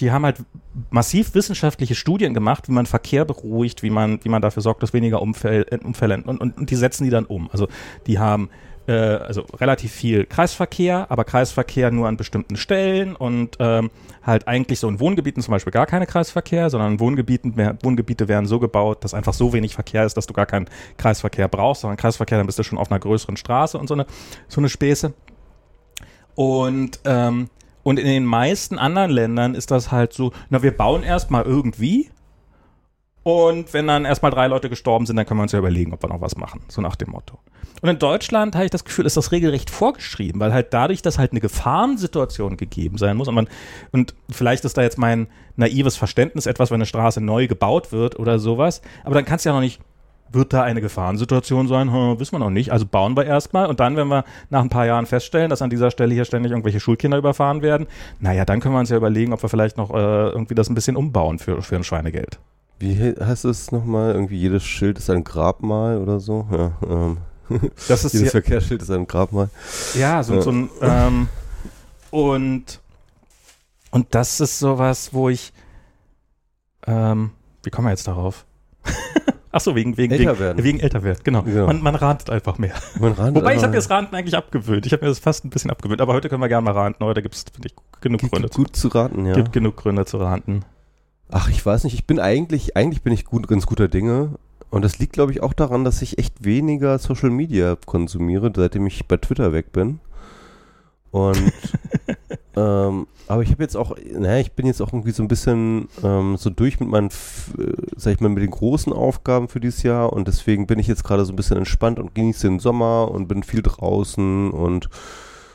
die 0.00 0.10
haben 0.10 0.24
halt 0.24 0.44
massiv 0.90 1.34
wissenschaftliche 1.34 1.94
Studien 1.94 2.34
gemacht, 2.34 2.68
wie 2.68 2.72
man 2.72 2.86
Verkehr 2.86 3.24
beruhigt, 3.24 3.82
wie 3.82 3.90
man, 3.90 4.24
wie 4.24 4.28
man 4.28 4.42
dafür 4.42 4.62
sorgt, 4.62 4.82
dass 4.82 4.92
weniger 4.92 5.20
Unfälle, 5.20 5.66
Unfälle 5.82 6.22
und, 6.24 6.40
und, 6.40 6.56
und 6.56 6.70
die 6.70 6.76
setzen 6.76 7.04
die 7.04 7.10
dann 7.10 7.26
um. 7.26 7.50
Also 7.50 7.68
die 8.06 8.18
haben 8.18 8.50
äh, 8.88 8.92
also 8.92 9.42
relativ 9.60 9.92
viel 9.92 10.24
Kreisverkehr, 10.24 11.06
aber 11.10 11.24
Kreisverkehr 11.24 11.90
nur 11.90 12.08
an 12.08 12.16
bestimmten 12.16 12.56
Stellen 12.56 13.14
und 13.14 13.56
ähm, 13.60 13.90
halt 14.22 14.48
eigentlich 14.48 14.80
so 14.80 14.88
in 14.88 14.98
Wohngebieten 14.98 15.42
zum 15.42 15.52
Beispiel 15.52 15.72
gar 15.72 15.86
keine 15.86 16.06
Kreisverkehr, 16.06 16.70
sondern 16.70 16.92
in 16.92 17.00
Wohngebieten, 17.00 17.54
Wohngebiete 17.82 18.28
werden 18.28 18.46
so 18.46 18.58
gebaut, 18.58 19.04
dass 19.04 19.14
einfach 19.14 19.34
so 19.34 19.52
wenig 19.52 19.74
Verkehr 19.74 20.04
ist, 20.04 20.16
dass 20.16 20.26
du 20.26 20.32
gar 20.32 20.46
keinen 20.46 20.68
Kreisverkehr 20.96 21.48
brauchst, 21.48 21.82
sondern 21.82 21.98
Kreisverkehr, 21.98 22.38
dann 22.38 22.46
bist 22.46 22.58
du 22.58 22.62
schon 22.62 22.78
auf 22.78 22.90
einer 22.90 23.00
größeren 23.00 23.36
Straße 23.36 23.76
und 23.76 23.88
so 23.88 23.94
eine, 23.94 24.06
so 24.48 24.60
eine 24.60 24.68
Späße. 24.68 25.12
Und, 26.34 27.00
ähm, 27.04 27.50
und 27.88 27.98
in 27.98 28.06
den 28.06 28.26
meisten 28.26 28.78
anderen 28.78 29.10
Ländern 29.10 29.54
ist 29.54 29.70
das 29.70 29.90
halt 29.90 30.12
so, 30.12 30.32
na, 30.50 30.62
wir 30.62 30.76
bauen 30.76 31.02
erstmal 31.02 31.44
irgendwie 31.44 32.10
und 33.22 33.72
wenn 33.72 33.86
dann 33.86 34.04
erstmal 34.04 34.30
drei 34.30 34.46
Leute 34.46 34.68
gestorben 34.68 35.06
sind, 35.06 35.16
dann 35.16 35.24
können 35.24 35.38
wir 35.38 35.44
uns 35.44 35.52
ja 35.52 35.58
überlegen, 35.58 35.94
ob 35.94 36.02
wir 36.02 36.10
noch 36.10 36.20
was 36.20 36.36
machen. 36.36 36.60
So 36.68 36.82
nach 36.82 36.96
dem 36.96 37.10
Motto. 37.10 37.38
Und 37.80 37.88
in 37.88 37.98
Deutschland 37.98 38.54
habe 38.56 38.66
ich 38.66 38.70
das 38.70 38.84
Gefühl, 38.84 39.06
ist 39.06 39.16
das 39.16 39.32
regelrecht 39.32 39.70
vorgeschrieben, 39.70 40.38
weil 40.38 40.52
halt 40.52 40.74
dadurch, 40.74 41.00
dass 41.00 41.18
halt 41.18 41.32
eine 41.32 41.40
Gefahrensituation 41.40 42.58
gegeben 42.58 42.98
sein 42.98 43.16
muss 43.16 43.26
und 43.26 43.34
man, 43.34 43.48
und 43.90 44.14
vielleicht 44.28 44.66
ist 44.66 44.76
da 44.76 44.82
jetzt 44.82 44.98
mein 44.98 45.28
naives 45.56 45.96
Verständnis 45.96 46.44
etwas, 46.44 46.70
wenn 46.70 46.76
eine 46.76 46.86
Straße 46.86 47.22
neu 47.22 47.46
gebaut 47.46 47.90
wird 47.90 48.18
oder 48.18 48.38
sowas, 48.38 48.82
aber 49.02 49.14
dann 49.14 49.24
kannst 49.24 49.46
du 49.46 49.48
ja 49.48 49.54
noch 49.54 49.62
nicht, 49.62 49.80
wird 50.30 50.52
da 50.52 50.62
eine 50.62 50.80
Gefahrensituation 50.80 51.68
sein? 51.68 51.92
Hm, 51.92 52.18
wissen 52.20 52.32
wir 52.32 52.38
noch 52.38 52.50
nicht. 52.50 52.72
Also 52.72 52.86
bauen 52.86 53.16
wir 53.16 53.24
erstmal 53.24 53.66
und 53.66 53.80
dann, 53.80 53.96
wenn 53.96 54.08
wir 54.08 54.24
nach 54.50 54.62
ein 54.62 54.68
paar 54.68 54.86
Jahren 54.86 55.06
feststellen, 55.06 55.50
dass 55.50 55.62
an 55.62 55.70
dieser 55.70 55.90
Stelle 55.90 56.14
hier 56.14 56.24
ständig 56.24 56.52
irgendwelche 56.52 56.80
Schulkinder 56.80 57.18
überfahren 57.18 57.62
werden, 57.62 57.86
naja, 58.20 58.44
dann 58.44 58.60
können 58.60 58.74
wir 58.74 58.80
uns 58.80 58.90
ja 58.90 58.96
überlegen, 58.96 59.32
ob 59.32 59.42
wir 59.42 59.48
vielleicht 59.48 59.76
noch 59.76 59.90
äh, 59.90 60.28
irgendwie 60.28 60.54
das 60.54 60.68
ein 60.68 60.74
bisschen 60.74 60.96
umbauen 60.96 61.38
für, 61.38 61.62
für 61.62 61.76
ein 61.76 61.84
Schweinegeld. 61.84 62.38
Wie 62.78 63.14
heißt 63.18 63.44
es 63.44 63.72
nochmal? 63.72 64.12
Irgendwie 64.12 64.36
jedes 64.36 64.62
Schild 64.64 64.98
ist 64.98 65.10
ein 65.10 65.24
Grabmal 65.24 65.98
oder 65.98 66.20
so? 66.20 66.46
Ja, 66.50 66.72
ähm. 66.88 67.18
Das 67.88 68.04
ist 68.04 68.12
jedes 68.12 68.30
Verkehrsschild 68.32 68.82
ist 68.82 68.90
ein 68.90 69.06
Grabmal. 69.06 69.48
Ja, 69.94 70.22
so, 70.22 70.34
ja. 70.34 70.42
so 70.42 70.50
ein 70.50 70.70
ähm, 70.82 71.28
und 72.10 72.80
und 73.90 74.14
das 74.14 74.40
ist 74.40 74.58
sowas, 74.58 75.10
wo 75.12 75.30
ich 75.30 75.52
ähm, 76.86 77.30
wie 77.62 77.70
kommen 77.70 77.86
wir 77.86 77.90
jetzt 77.90 78.06
darauf? 78.06 78.44
Ach 79.50 79.60
so, 79.60 79.74
wegen, 79.74 79.96
wegen, 79.96 80.12
älter 80.12 80.38
werden. 80.38 80.62
wegen 80.62 80.80
älter 80.80 81.02
werden, 81.02 81.20
genau. 81.24 81.42
genau. 81.42 81.66
Man, 81.66 81.82
man 81.82 81.94
rantet 81.94 82.28
einfach 82.30 82.58
mehr. 82.58 82.74
Man 83.00 83.12
rantet 83.12 83.36
Wobei 83.36 83.54
ich 83.54 83.62
habe 83.62 83.70
mir 83.70 83.76
das 83.76 83.88
Ranten 83.88 84.14
eigentlich 84.14 84.36
abgewöhnt. 84.36 84.84
Ich 84.84 84.92
habe 84.92 85.04
mir 85.04 85.08
das 85.08 85.18
fast 85.18 85.44
ein 85.44 85.50
bisschen 85.50 85.70
abgewöhnt. 85.70 86.00
Aber 86.00 86.12
heute 86.12 86.28
können 86.28 86.42
wir 86.42 86.48
gerne 86.48 86.64
mal 86.64 86.72
ranten. 86.72 87.04
Heute 87.04 87.22
gibt 87.22 87.34
es, 87.34 87.44
finde 87.52 87.68
ich, 87.68 88.00
genug 88.00 88.20
gibt 88.20 88.32
Gründe. 88.32 88.48
Gut 88.48 88.76
zu 88.76 88.88
raten, 88.88 89.24
ja. 89.24 89.34
Gibt 89.34 89.52
genug 89.52 89.76
Gründe 89.76 90.04
zu 90.04 90.18
ranten. 90.18 90.64
Ach, 91.30 91.48
ich 91.48 91.64
weiß 91.64 91.84
nicht. 91.84 91.94
Ich 91.94 92.06
bin 92.06 92.20
eigentlich, 92.20 92.76
eigentlich 92.76 93.02
bin 93.02 93.12
ich 93.12 93.24
gut, 93.24 93.48
ganz 93.48 93.66
guter 93.66 93.88
Dinge. 93.88 94.34
Und 94.70 94.84
das 94.84 94.98
liegt, 94.98 95.14
glaube 95.14 95.32
ich, 95.32 95.42
auch 95.42 95.54
daran, 95.54 95.84
dass 95.84 96.02
ich 96.02 96.18
echt 96.18 96.44
weniger 96.44 96.98
Social 96.98 97.30
Media 97.30 97.76
konsumiere, 97.86 98.52
seitdem 98.54 98.86
ich 98.86 99.06
bei 99.06 99.16
Twitter 99.16 99.52
weg 99.52 99.72
bin. 99.72 100.00
Und 101.10 101.52
ähm, 102.58 103.06
aber 103.28 103.42
ich 103.42 103.50
habe 103.50 103.62
jetzt 103.62 103.76
auch, 103.76 103.94
naja, 104.12 104.40
ich 104.40 104.52
bin 104.52 104.66
jetzt 104.66 104.80
auch 104.80 104.92
irgendwie 104.92 105.12
so 105.12 105.22
ein 105.22 105.28
bisschen 105.28 105.88
ähm, 106.02 106.36
so 106.36 106.50
durch 106.50 106.80
mit 106.80 106.88
meinen, 106.88 107.08
äh, 107.08 107.72
sag 107.96 108.14
ich 108.14 108.20
mal, 108.20 108.30
mit 108.30 108.42
den 108.42 108.50
großen 108.50 108.92
Aufgaben 108.92 109.48
für 109.48 109.60
dieses 109.60 109.82
Jahr 109.82 110.12
und 110.12 110.26
deswegen 110.26 110.66
bin 110.66 110.78
ich 110.78 110.88
jetzt 110.88 111.04
gerade 111.04 111.24
so 111.24 111.32
ein 111.32 111.36
bisschen 111.36 111.58
entspannt 111.58 111.98
und 111.98 112.14
genieße 112.14 112.48
den 112.48 112.58
Sommer 112.58 113.10
und 113.10 113.28
bin 113.28 113.42
viel 113.42 113.62
draußen 113.62 114.50
und 114.50 114.88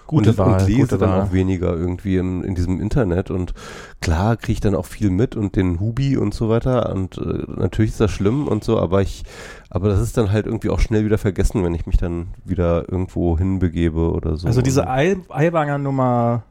Gute 0.06 0.32
und, 0.32 0.38
Wahl, 0.38 0.62
und 0.62 0.68
lese 0.68 0.82
gute 0.82 0.98
dann 0.98 1.10
Wahl. 1.10 1.22
auch 1.22 1.34
weniger 1.34 1.74
irgendwie 1.76 2.18
im, 2.18 2.44
in 2.44 2.56
diesem 2.56 2.80
Internet 2.82 3.32
und 3.32 3.54
klar 4.02 4.36
kriege 4.36 4.54
ich 4.54 4.60
dann 4.60 4.76
auch 4.76 4.86
viel 4.86 5.10
mit 5.10 5.36
und 5.36 5.56
den 5.56 5.80
Hubi 5.80 6.18
und 6.18 6.34
so 6.34 6.50
weiter 6.50 6.94
und 6.94 7.18
äh, 7.18 7.44
natürlich 7.48 7.92
ist 7.92 8.02
das 8.02 8.12
schlimm 8.12 8.48
und 8.48 8.64
so, 8.64 8.80
aber 8.80 9.02
ich, 9.02 9.24
aber 9.70 9.90
das 9.90 10.02
ist 10.02 10.18
dann 10.18 10.32
halt 10.32 10.46
irgendwie 10.46 10.70
auch 10.70 10.80
schnell 10.80 11.06
wieder 11.06 11.18
vergessen, 11.18 11.64
wenn 11.64 11.74
ich 11.74 11.86
mich 11.86 11.98
dann 11.98 12.28
wieder 12.44 12.90
irgendwo 12.92 13.38
hinbegebe 13.38 14.12
oder 14.12 14.36
so. 14.36 14.46
Also 14.46 14.62
diese 14.62 14.88
Eiwanger 14.90 15.78
Nummer, 15.78 16.44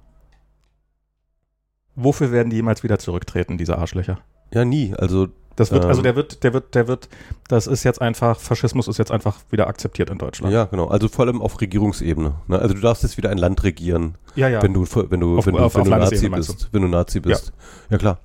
wofür 1.94 2.32
werden 2.32 2.50
die 2.50 2.56
jemals 2.56 2.82
wieder 2.82 2.98
zurücktreten, 2.98 3.58
diese 3.58 3.78
Arschlöcher? 3.78 4.18
Ja, 4.52 4.64
nie. 4.64 4.94
Also 4.96 5.28
das 5.56 5.70
wird, 5.70 5.84
also 5.84 6.00
ähm. 6.00 6.04
der 6.04 6.16
wird, 6.16 6.44
der 6.44 6.52
wird, 6.54 6.74
der 6.74 6.88
wird, 6.88 7.08
das 7.48 7.66
ist 7.66 7.84
jetzt 7.84 8.00
einfach, 8.00 8.38
Faschismus 8.40 8.88
ist 8.88 8.98
jetzt 8.98 9.10
einfach 9.10 9.38
wieder 9.50 9.66
akzeptiert 9.66 10.08
in 10.10 10.18
Deutschland. 10.18 10.52
Ja, 10.52 10.64
genau. 10.64 10.88
Also 10.88 11.08
vor 11.08 11.26
allem 11.26 11.42
auf 11.42 11.60
Regierungsebene. 11.60 12.34
Ne? 12.48 12.58
Also 12.58 12.74
du 12.74 12.80
darfst 12.80 13.02
jetzt 13.02 13.16
wieder 13.16 13.30
ein 13.30 13.38
Land 13.38 13.62
regieren, 13.62 14.16
ja, 14.34 14.48
ja. 14.48 14.62
wenn 14.62 14.72
du, 14.72 14.86
wenn 15.10 15.20
du, 15.20 15.38
auf, 15.38 15.46
wenn 15.46 15.54
du, 15.54 15.60
auf, 15.60 15.74
wenn 15.74 15.84
du 15.84 15.90
Nazi 15.90 16.28
bist. 16.28 16.68
Wenn 16.72 16.82
du 16.82 16.88
Nazi 16.88 17.20
bist. 17.20 17.48
Ja, 17.48 17.92
ja 17.92 17.98
klar. 17.98 18.18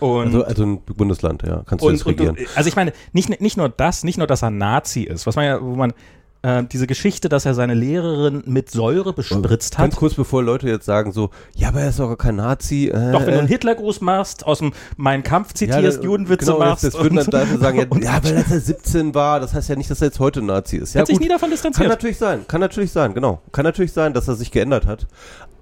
Und 0.00 0.26
also, 0.26 0.44
also 0.44 0.62
ein 0.64 0.80
Bundesland, 0.82 1.42
ja, 1.42 1.62
kannst 1.66 1.82
du 1.82 1.88
und, 1.88 1.94
jetzt 1.94 2.06
regieren. 2.06 2.36
Und, 2.36 2.56
also 2.56 2.68
ich 2.68 2.76
meine, 2.76 2.92
nicht, 3.12 3.40
nicht 3.40 3.56
nur 3.56 3.68
das, 3.68 4.04
nicht 4.04 4.18
nur, 4.18 4.26
dass 4.26 4.42
er 4.42 4.50
Nazi 4.50 5.02
ist, 5.02 5.26
was 5.26 5.36
man 5.36 5.44
ja, 5.44 5.60
wo 5.60 5.74
man, 5.74 5.92
äh, 6.42 6.64
diese 6.64 6.86
Geschichte, 6.86 7.28
dass 7.28 7.44
er 7.44 7.54
seine 7.54 7.74
Lehrerin 7.74 8.42
mit 8.46 8.70
Säure 8.70 9.12
bespritzt 9.12 9.78
hat. 9.78 9.84
Ganz 9.84 9.96
kurz 9.96 10.14
bevor 10.14 10.42
Leute 10.42 10.68
jetzt 10.68 10.86
sagen 10.86 11.12
so, 11.12 11.30
ja, 11.54 11.68
aber 11.68 11.80
er 11.80 11.88
ist 11.90 11.98
doch 11.98 12.14
kein 12.16 12.36
Nazi. 12.36 12.88
Äh, 12.88 13.12
doch, 13.12 13.26
wenn 13.26 13.34
du 13.34 13.38
einen 13.40 13.48
Hitlergruß 13.48 14.00
machst, 14.00 14.46
aus 14.46 14.58
dem 14.58 14.72
Mein 14.96 15.22
Kampf 15.22 15.52
zitierst, 15.54 15.98
ja, 15.98 16.04
Judenwitze 16.04 16.46
genau, 16.46 16.58
machst. 16.58 16.84
Das, 16.84 16.92
das 16.94 17.02
würden 17.02 17.16
dann 17.16 17.26
Leute 17.26 17.58
sagen, 17.58 17.78
ja, 17.78 17.84
ja, 18.00 18.24
weil 18.24 18.36
er 18.36 18.60
17 18.60 19.14
war, 19.14 19.40
das 19.40 19.54
heißt 19.54 19.68
ja 19.68 19.76
nicht, 19.76 19.90
dass 19.90 20.00
er 20.00 20.08
jetzt 20.08 20.20
heute 20.20 20.42
Nazi 20.42 20.76
ist. 20.76 20.94
Ja, 20.94 21.00
hat 21.00 21.08
gut. 21.08 21.16
sich 21.16 21.20
nie 21.20 21.28
davon 21.28 21.50
distanziert. 21.50 21.82
Kann 21.82 21.90
natürlich 21.90 22.18
sein, 22.18 22.46
kann 22.46 22.60
natürlich 22.60 22.92
sein, 22.92 23.14
genau. 23.14 23.42
Kann 23.52 23.64
natürlich 23.64 23.92
sein, 23.92 24.14
dass 24.14 24.28
er 24.28 24.34
sich 24.34 24.50
geändert 24.50 24.86
hat 24.86 25.06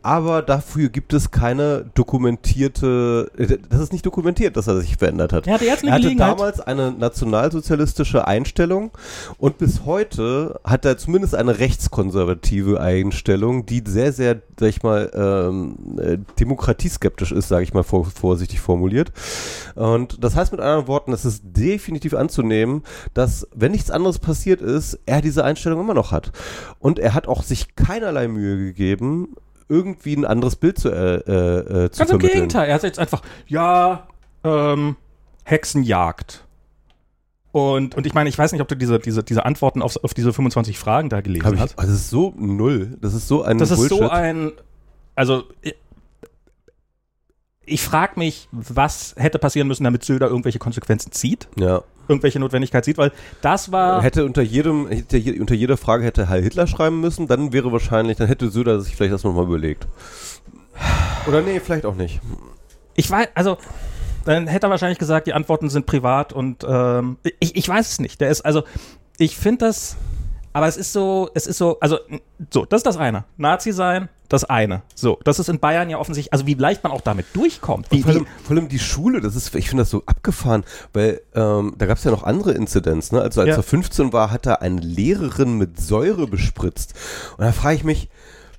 aber 0.06 0.40
dafür 0.40 0.88
gibt 0.88 1.12
es 1.14 1.32
keine 1.32 1.90
dokumentierte, 1.94 3.28
äh, 3.36 3.58
das 3.68 3.80
ist 3.80 3.92
nicht 3.92 4.06
dokumentiert, 4.06 4.56
dass 4.56 4.68
er 4.68 4.80
sich 4.80 4.96
verändert 4.96 5.32
hat. 5.32 5.48
Er 5.48 5.54
hatte, 5.54 5.64
jetzt 5.64 5.82
eine 5.82 5.90
er 5.90 5.96
hatte 5.96 6.14
damals 6.14 6.60
eine 6.60 6.92
nationalsozialistische 6.92 8.24
Einstellung 8.24 8.92
und 9.38 9.58
bis 9.58 9.84
heute 9.84 10.60
hat 10.62 10.84
er 10.84 10.96
zumindest 10.96 11.34
eine 11.34 11.58
rechtskonservative 11.58 12.80
Einstellung, 12.80 13.66
die 13.66 13.82
sehr, 13.84 14.12
sehr, 14.12 14.40
sag 14.60 14.68
ich 14.68 14.84
mal, 14.84 15.10
ähm, 15.12 15.74
äh, 15.98 16.18
demokratieskeptisch 16.38 17.32
ist, 17.32 17.48
sage 17.48 17.64
ich 17.64 17.74
mal 17.74 17.82
vor, 17.82 18.04
vorsichtig 18.04 18.60
formuliert. 18.60 19.10
Und 19.74 20.22
das 20.22 20.36
heißt 20.36 20.52
mit 20.52 20.60
anderen 20.60 20.86
Worten, 20.86 21.12
es 21.12 21.24
ist 21.24 21.42
definitiv 21.44 22.14
anzunehmen, 22.14 22.84
dass, 23.12 23.48
wenn 23.56 23.72
nichts 23.72 23.90
anderes 23.90 24.20
passiert 24.20 24.60
ist, 24.60 25.00
er 25.04 25.20
diese 25.20 25.42
Einstellung 25.42 25.80
immer 25.80 25.94
noch 25.94 26.12
hat. 26.12 26.30
Und 26.78 27.00
er 27.00 27.12
hat 27.12 27.26
auch 27.26 27.42
sich 27.42 27.74
keinerlei 27.74 28.28
Mühe 28.28 28.56
gegeben, 28.56 29.34
irgendwie 29.68 30.14
ein 30.14 30.24
anderes 30.24 30.56
Bild 30.56 30.78
zu, 30.78 30.90
äh, 30.90 31.16
äh, 31.16 31.84
äh 31.84 31.90
zu 31.90 31.98
Ganz 31.98 32.10
im 32.10 32.18
Gegenteil, 32.18 32.68
er 32.68 32.74
hat 32.74 32.82
jetzt 32.82 32.98
einfach, 32.98 33.22
ja, 33.46 34.06
ähm, 34.44 34.96
Hexenjagd. 35.44 36.44
Und, 37.52 37.94
und 37.94 38.06
ich 38.06 38.12
meine, 38.12 38.28
ich 38.28 38.36
weiß 38.36 38.52
nicht, 38.52 38.60
ob 38.60 38.68
du 38.68 38.76
diese, 38.76 38.98
diese, 38.98 39.22
diese 39.22 39.46
Antworten 39.46 39.80
auf, 39.80 39.96
auf 40.04 40.12
diese 40.12 40.32
25 40.32 40.78
Fragen 40.78 41.08
da 41.08 41.22
gelesen 41.22 41.54
ich, 41.54 41.60
hast. 41.60 41.78
Also 41.78 41.90
das 41.90 42.02
ist 42.02 42.10
so 42.10 42.34
null. 42.36 42.98
Das 43.00 43.14
ist 43.14 43.28
so 43.28 43.42
ein 43.42 43.56
Das 43.56 43.70
ist 43.70 43.78
Bullshit. 43.78 43.98
so 43.98 44.08
ein, 44.10 44.52
also 45.14 45.44
ich 47.64 47.82
frage 47.82 48.18
mich, 48.18 48.48
was 48.52 49.14
hätte 49.16 49.38
passieren 49.38 49.68
müssen, 49.68 49.84
damit 49.84 50.04
Söder 50.04 50.28
irgendwelche 50.28 50.58
Konsequenzen 50.58 51.12
zieht. 51.12 51.48
Ja. 51.56 51.82
Irgendwelche 52.08 52.38
Notwendigkeit 52.38 52.84
sieht, 52.84 52.98
weil 52.98 53.12
das 53.40 53.72
war. 53.72 54.02
Hätte 54.02 54.24
unter 54.24 54.42
jedem, 54.42 54.88
hätte, 54.88 55.18
unter 55.40 55.54
jeder 55.54 55.76
Frage 55.76 56.04
hätte 56.04 56.28
Heil 56.28 56.42
Hitler 56.42 56.66
schreiben 56.66 57.00
müssen, 57.00 57.26
dann 57.26 57.52
wäre 57.52 57.72
wahrscheinlich, 57.72 58.16
dann 58.16 58.28
hätte 58.28 58.50
Söder 58.50 58.80
sich 58.80 58.96
vielleicht 58.96 59.14
das 59.14 59.24
nochmal 59.24 59.44
überlegt. 59.44 59.86
Oder 61.26 61.42
nee, 61.42 61.60
vielleicht 61.60 61.86
auch 61.86 61.94
nicht. 61.94 62.20
Ich 62.94 63.10
weiß, 63.10 63.28
also, 63.34 63.58
dann 64.24 64.46
hätte 64.46 64.66
er 64.66 64.70
wahrscheinlich 64.70 64.98
gesagt, 64.98 65.26
die 65.26 65.32
Antworten 65.32 65.68
sind 65.68 65.86
privat 65.86 66.32
und 66.32 66.64
ähm, 66.68 67.16
ich, 67.40 67.56
ich 67.56 67.68
weiß 67.68 67.90
es 67.92 68.00
nicht. 68.00 68.20
Der 68.20 68.30
ist, 68.30 68.42
also, 68.42 68.64
ich 69.18 69.36
finde 69.36 69.66
das, 69.66 69.96
aber 70.56 70.68
es 70.68 70.78
ist 70.78 70.90
so, 70.94 71.28
es 71.34 71.46
ist 71.46 71.58
so, 71.58 71.78
also, 71.80 71.98
so, 72.50 72.64
das 72.64 72.78
ist 72.78 72.86
das 72.86 72.96
eine. 72.96 73.24
Nazi 73.36 73.72
sein, 73.72 74.08
das 74.30 74.44
eine. 74.44 74.80
So, 74.94 75.18
das 75.22 75.38
ist 75.38 75.50
in 75.50 75.60
Bayern 75.60 75.90
ja 75.90 75.98
offensichtlich, 75.98 76.32
also 76.32 76.46
wie 76.46 76.54
leicht 76.54 76.82
man 76.82 76.92
auch 76.92 77.02
damit 77.02 77.26
durchkommt. 77.34 77.90
Wie, 77.90 78.00
vor, 78.00 78.12
allem, 78.12 78.26
vor, 78.42 78.56
allem, 78.56 78.70
die 78.70 78.78
Schule, 78.78 79.20
das 79.20 79.36
ist, 79.36 79.54
ich 79.54 79.68
finde 79.68 79.82
das 79.82 79.90
so 79.90 80.02
abgefahren, 80.06 80.64
weil 80.94 81.20
ähm, 81.34 81.74
da 81.76 81.84
gab 81.84 81.98
es 81.98 82.04
ja 82.04 82.10
noch 82.10 82.22
andere 82.22 82.52
Inzidenz, 82.52 83.12
ne? 83.12 83.20
Also 83.20 83.42
als 83.42 83.50
ja. 83.50 83.56
er 83.56 83.62
15 83.62 84.14
war, 84.14 84.30
hat 84.30 84.46
er 84.46 84.62
eine 84.62 84.80
Lehrerin 84.80 85.58
mit 85.58 85.78
Säure 85.78 86.26
bespritzt. 86.26 86.94
Und 87.36 87.44
da 87.44 87.52
frage 87.52 87.76
ich 87.76 87.84
mich, 87.84 88.08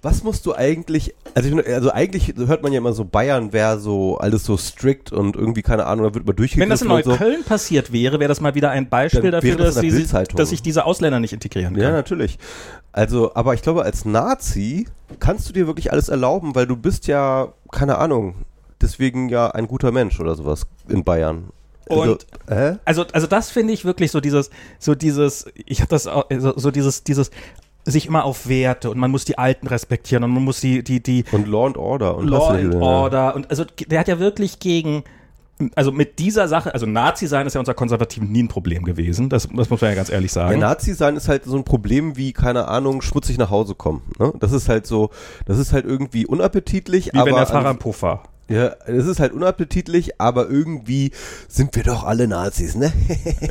was 0.01 0.24
musst 0.24 0.46
du 0.46 0.54
eigentlich, 0.56 1.13
also, 1.34 1.50
ich, 1.60 1.68
also 1.68 1.92
eigentlich 1.92 2.34
hört 2.38 2.63
man 2.63 2.72
ja 2.72 2.77
immer 2.77 2.94
so, 2.94 3.04
Bayern 3.06 3.51
wäre 3.54 3.80
so 3.80 4.18
alles 4.18 4.44
so 4.44 4.58
strikt 4.58 5.12
und 5.12 5.36
irgendwie, 5.36 5.62
keine 5.62 5.86
Ahnung, 5.86 6.06
da 6.06 6.13
wird 6.13 6.25
man 6.25 6.36
durchgegriffen 6.36 6.62
Wenn 6.62 6.70
das 6.70 6.82
in 6.82 6.88
Neukölln 6.88 7.42
so. 7.44 7.48
passiert 7.50 7.92
wäre, 7.92 8.20
wäre 8.20 8.27
das 8.30 8.39
mal 8.42 8.56
wieder 8.56 8.70
ein 8.70 8.89
Beispiel 8.89 9.22
Dann 9.24 9.32
dafür, 9.32 9.56
das 9.56 9.75
dass, 9.75 9.82
die, 9.82 10.08
dass 10.36 10.50
sich 10.50 10.62
diese 10.62 10.86
Ausländer 10.86 11.20
nicht 11.20 11.34
integrieren 11.34 11.75
Ja, 11.75 11.82
können. 11.84 11.94
natürlich. 11.96 12.38
Also, 12.92 13.34
aber 13.36 13.54
ich 13.54 13.62
glaube, 13.62 13.84
als 13.84 14.06
Nazi 14.06 14.88
kannst 15.20 15.50
du 15.50 15.54
dir 15.54 15.68
wirklich 15.68 15.92
alles 15.92 16.10
erlauben, 16.10 16.56
weil 16.56 16.68
du 16.68 16.75
bist 16.75 17.08
ja, 17.08 17.54
keine 17.72 17.98
Ahnung, 17.98 18.36
deswegen 18.82 19.30
ja 19.30 19.50
ein 19.51 19.68
guter 19.68 19.92
Mensch 19.92 20.20
oder 20.20 20.36
sowas 20.36 20.68
in 20.88 21.04
Bayern. 21.04 21.50
Und- 21.89 22.00
also, 22.00 22.18
äh? 22.48 22.75
Also, 22.86 23.06
also 23.13 23.27
das 23.27 23.50
finde 23.50 23.74
ich 23.74 23.86
wirklich 23.86 24.12
so 24.12 24.20
dieses, 24.20 24.50
so 24.77 24.94
dieses, 24.94 25.46
ich 25.66 25.80
habe 25.80 25.89
das 25.89 26.06
auch, 26.08 26.25
so, 26.38 26.54
so 26.58 26.70
dieses, 26.72 27.04
dieses 27.04 27.32
sich 27.88 28.06
immer 28.06 28.25
auf 28.25 28.48
Werte 28.48 28.89
und 28.91 28.98
man 29.00 29.10
muss 29.12 29.25
die 29.25 29.38
Alten 29.38 29.67
respektieren 29.67 30.24
und 30.24 30.32
man 30.32 30.44
muss 30.44 30.60
die, 30.60 30.84
die, 30.84 31.01
die 31.01 31.24
Und 31.32 31.48
Law 31.48 31.65
and 31.67 31.77
Order. 31.77 32.17
Und 32.17 32.27
Law 32.27 32.50
and 32.50 32.75
Order 32.75 33.36
und 33.36 33.50
also 33.50 33.63
der 33.88 34.00
hat 34.00 34.08
ja 34.08 34.20
wirklich 34.20 34.60
gegen 34.60 35.03
also 35.74 35.91
mit 35.91 36.20
dieser 36.20 36.48
Sache, 36.48 36.72
also 36.74 36.86
Nazi 36.86 37.25
sein 37.25 37.48
ist 37.48 37.56
ja 37.56 37.60
unser 37.60 37.74
Konservativen 37.74 38.32
nie 38.32 38.44
ein 38.44 38.48
Problem 38.48 38.84
gewesen, 38.84 39.27
das, 39.29 39.48
das 39.51 39.72
muss 39.72 39.82
man 39.82 39.89
ja 39.89 39.96
ganz 39.96 40.10
ehrlich 40.12 40.29
Ja, 40.29 40.48
sagen. 40.48 40.60
Nazi 40.60 40.94
sein 40.94 41.15
ist 41.15 41.27
halt 41.27 41.46
so 41.46 41.56
ein 41.58 41.63
Problem 41.63 42.15
wie, 42.15 42.32
keine 42.32 42.67
Ahnung, 42.67 43.01
schmutzig 43.01 43.39
nach 43.39 43.50
Hause 43.50 43.74
kommen. 43.74 44.03
Ne? 44.20 44.34
Das 44.39 44.51
ist 44.51 44.70
halt 44.70 44.86
so, 44.86 45.10
das 45.46 45.58
ist 45.58 45.74
halt 45.74 45.86
irgendwie 45.86 46.27
unappetitlich, 46.27 47.08
Wie 47.12 47.17
aber. 47.17 47.25
wenn 47.29 47.36
der 47.36 47.48
Fahrer 47.48 47.72
im 47.72 47.79
Puff 47.79 48.03
war. 48.03 48.24
ja, 48.50 48.67
es 48.86 49.08
ist 49.08 49.20
halt 49.20 49.34
unappetitlich, 49.34 50.22
aber 50.22 50.48
irgendwie 50.48 51.12
sind 51.48 51.75
wir 51.75 51.82
doch 51.84 52.03
alle 52.03 52.27
Nazis, 52.27 52.75
ne? 52.75 52.94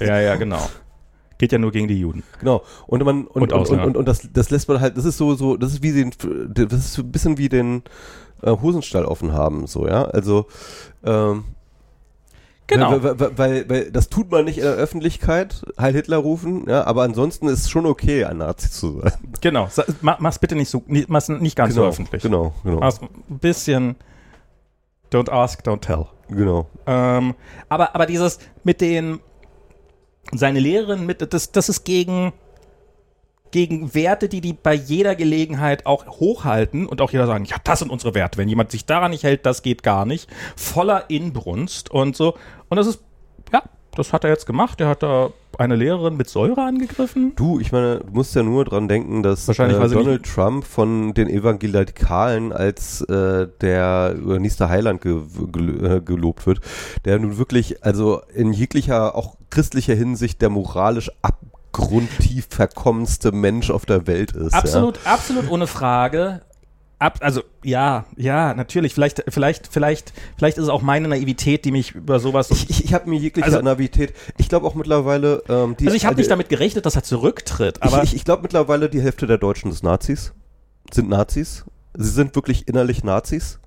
Ja, 0.00 0.20
ja, 0.20 0.36
genau. 0.36 0.60
Geht 1.38 1.52
ja 1.52 1.58
nur 1.58 1.72
gegen 1.72 1.88
die 1.88 2.00
Juden. 2.00 2.22
Genau. 2.40 2.62
Und 2.86 3.04
man 3.04 3.26
und, 3.26 3.42
Und 3.42 3.52
und, 3.52 3.68
und, 3.70 3.80
und, 3.80 3.96
und 3.96 4.08
das, 4.08 4.28
das 4.32 4.50
lässt 4.50 4.68
man 4.68 4.80
halt, 4.80 4.96
das 4.96 5.04
ist 5.04 5.18
so, 5.18 5.34
so, 5.34 5.56
das 5.56 5.72
ist 5.72 5.82
wie 5.82 5.92
den, 5.92 6.12
das 6.48 6.72
ist 6.72 6.92
so 6.94 7.02
ein 7.02 7.12
bisschen 7.12 7.36
wie 7.38 7.48
den 7.48 7.82
äh, 8.42 8.50
Hosenstall 8.50 9.04
offen 9.04 9.32
haben, 9.32 9.66
so, 9.66 9.86
ja. 9.86 10.04
Also 10.04 10.46
ähm, 11.04 11.44
Genau. 12.68 13.02
Weil, 13.02 13.20
weil, 13.20 13.38
weil, 13.38 13.68
weil 13.68 13.90
das 13.92 14.08
tut 14.08 14.30
man 14.30 14.44
nicht 14.44 14.58
in 14.58 14.64
der 14.64 14.74
Öffentlichkeit, 14.74 15.64
Heil 15.78 15.92
Hitler 15.92 16.16
rufen, 16.16 16.64
ja, 16.68 16.84
aber 16.84 17.02
ansonsten 17.02 17.46
ist 17.46 17.60
es 17.60 17.70
schon 17.70 17.86
okay, 17.86 18.24
ein 18.24 18.38
Nazi 18.38 18.70
zu 18.70 19.00
sein. 19.00 19.12
Genau. 19.40 19.68
Mach's 20.00 20.38
bitte 20.40 20.56
nicht 20.56 20.68
so, 20.68 20.82
nicht, 20.86 21.08
mach's 21.08 21.28
nicht 21.28 21.54
ganz 21.56 21.74
so 21.74 21.84
öffentlich. 21.84 22.22
Genau, 22.22 22.54
genau. 22.64 22.80
Mach's 22.80 23.00
ein 23.00 23.38
bisschen 23.38 23.94
don't 25.12 25.30
ask, 25.30 25.62
don't 25.62 25.80
tell. 25.80 26.06
genau. 26.28 26.66
Ähm, 26.86 27.34
aber, 27.68 27.94
aber 27.94 28.06
dieses 28.06 28.40
mit 28.64 28.80
den 28.80 29.20
seine 30.32 30.60
Lehrerin 30.60 31.06
mit 31.06 31.32
das, 31.32 31.52
das 31.52 31.68
ist 31.68 31.84
gegen 31.84 32.32
gegen 33.52 33.94
Werte, 33.94 34.28
die 34.28 34.40
die 34.40 34.52
bei 34.52 34.74
jeder 34.74 35.14
Gelegenheit 35.14 35.86
auch 35.86 36.06
hochhalten 36.06 36.86
und 36.86 37.00
auch 37.00 37.12
jeder 37.12 37.26
sagen, 37.26 37.44
ja, 37.44 37.56
das 37.62 37.78
sind 37.78 37.90
unsere 37.90 38.14
Werte. 38.14 38.38
Wenn 38.38 38.48
jemand 38.48 38.70
sich 38.70 38.84
daran 38.84 39.12
nicht 39.12 39.22
hält, 39.22 39.46
das 39.46 39.62
geht 39.62 39.82
gar 39.82 40.04
nicht. 40.04 40.28
Voller 40.56 41.08
Inbrunst 41.08 41.90
und 41.90 42.16
so. 42.16 42.36
Und 42.68 42.76
das 42.76 42.86
ist, 42.86 43.00
ja, 43.52 43.62
das 43.94 44.12
hat 44.12 44.24
er 44.24 44.30
jetzt 44.30 44.46
gemacht. 44.46 44.80
Er 44.80 44.88
hat 44.88 45.02
da 45.02 45.30
eine 45.58 45.76
Lehrerin 45.76 46.16
mit 46.16 46.28
Säure 46.28 46.62
angegriffen. 46.62 47.32
Du, 47.36 47.60
ich 47.60 47.72
meine, 47.72 48.00
du 48.00 48.12
musst 48.12 48.34
ja 48.34 48.42
nur 48.42 48.64
dran 48.64 48.88
denken, 48.88 49.22
dass 49.22 49.48
Wahrscheinlich, 49.48 49.78
äh, 49.78 49.88
Donald 49.88 50.24
Trump 50.24 50.64
von 50.64 51.14
den 51.14 51.28
Evangelikalen 51.28 52.52
als 52.52 53.00
äh, 53.02 53.48
der 53.60 54.14
nächste 54.14 54.68
Heiland 54.68 55.00
ge 55.00 55.20
gel 55.52 55.84
äh, 55.84 56.00
gelobt 56.00 56.46
wird, 56.46 56.60
der 57.04 57.18
nun 57.18 57.38
wirklich, 57.38 57.84
also 57.84 58.20
in 58.34 58.52
jeglicher, 58.52 59.14
auch 59.14 59.36
christlicher 59.50 59.94
Hinsicht, 59.94 60.42
der 60.42 60.50
moralisch 60.50 61.10
abgrundtief 61.22 62.46
verkommenste 62.50 63.32
Mensch 63.32 63.70
auf 63.70 63.86
der 63.86 64.06
Welt 64.06 64.32
ist. 64.32 64.54
Absolut, 64.54 64.98
absolut 65.04 65.50
ohne 65.50 65.66
Frage. 65.66 66.42
Ab, 66.98 67.18
also 67.20 67.42
ja, 67.62 68.06
ja, 68.16 68.54
natürlich. 68.54 68.94
Vielleicht, 68.94 69.22
vielleicht, 69.28 69.68
vielleicht, 69.70 70.14
vielleicht 70.38 70.56
ist 70.56 70.64
es 70.64 70.70
auch 70.70 70.80
meine 70.80 71.08
Naivität, 71.08 71.66
die 71.66 71.70
mich 71.72 71.94
über 71.94 72.20
sowas. 72.20 72.50
Ich, 72.50 72.70
ich, 72.70 72.84
ich 72.86 72.94
habe 72.94 73.10
mir 73.10 73.18
jegliche 73.18 73.44
Also- 73.46 73.60
Naivität. 73.60 74.14
Ich 74.38 74.48
glaube 74.48 74.66
auch 74.66 74.74
mittlerweile. 74.74 75.42
Ähm, 75.48 75.76
die, 75.78 75.84
also 75.86 75.96
ich 75.96 76.06
habe 76.06 76.16
nicht 76.16 76.30
damit 76.30 76.48
gerechnet, 76.48 76.86
dass 76.86 76.96
er 76.96 77.02
zurücktritt, 77.02 77.82
aber 77.82 78.02
ich, 78.02 78.14
ich, 78.14 78.24
glaube 78.24 78.42
mittlerweile 78.42 78.88
die 78.88 79.02
Hälfte 79.02 79.26
der 79.26 79.36
Deutschen 79.36 79.72
sind 79.72 79.84
Nazis. 79.84 80.32
Sind 80.90 81.10
Nazis. 81.10 81.64
Sie 81.98 82.08
sind 82.10 82.34
wirklich 82.34 82.66
innerlich 82.68 83.04
Nazis. 83.04 83.58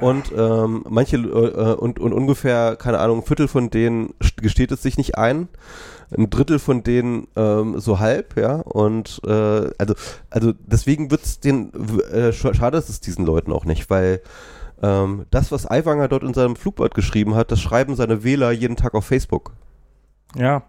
Und 0.00 0.32
ähm, 0.34 0.84
manche 0.88 1.16
äh, 1.18 1.74
und, 1.74 2.00
und 2.00 2.12
ungefähr, 2.14 2.76
keine 2.76 2.98
Ahnung, 3.00 3.18
ein 3.18 3.26
Viertel 3.26 3.48
von 3.48 3.68
denen 3.68 4.14
st- 4.22 4.40
gesteht 4.40 4.72
es 4.72 4.82
sich 4.82 4.96
nicht 4.96 5.18
ein. 5.18 5.48
Ein 6.16 6.30
Drittel 6.30 6.58
von 6.58 6.82
denen 6.82 7.28
ähm, 7.36 7.78
so 7.80 7.98
halb, 7.98 8.36
ja. 8.36 8.56
Und 8.56 9.20
äh, 9.26 9.30
also, 9.78 9.94
also 10.30 10.52
deswegen 10.66 11.10
wird's 11.10 11.40
den 11.40 11.70
w- 11.74 12.02
äh, 12.02 12.30
sch- 12.30 12.54
schade 12.54 12.78
ist 12.78 12.88
es 12.88 13.00
diesen 13.00 13.24
Leuten 13.24 13.52
auch 13.52 13.64
nicht, 13.64 13.88
weil 13.90 14.20
ähm, 14.82 15.26
das, 15.30 15.52
was 15.52 15.70
Aiwanger 15.70 16.08
dort 16.08 16.22
in 16.24 16.34
seinem 16.34 16.56
Flugblatt 16.56 16.94
geschrieben 16.94 17.34
hat, 17.34 17.50
das 17.52 17.60
schreiben 17.60 17.94
seine 17.96 18.24
Wähler 18.24 18.50
jeden 18.50 18.76
Tag 18.76 18.94
auf 18.94 19.04
Facebook. 19.06 19.52
ja. 20.36 20.62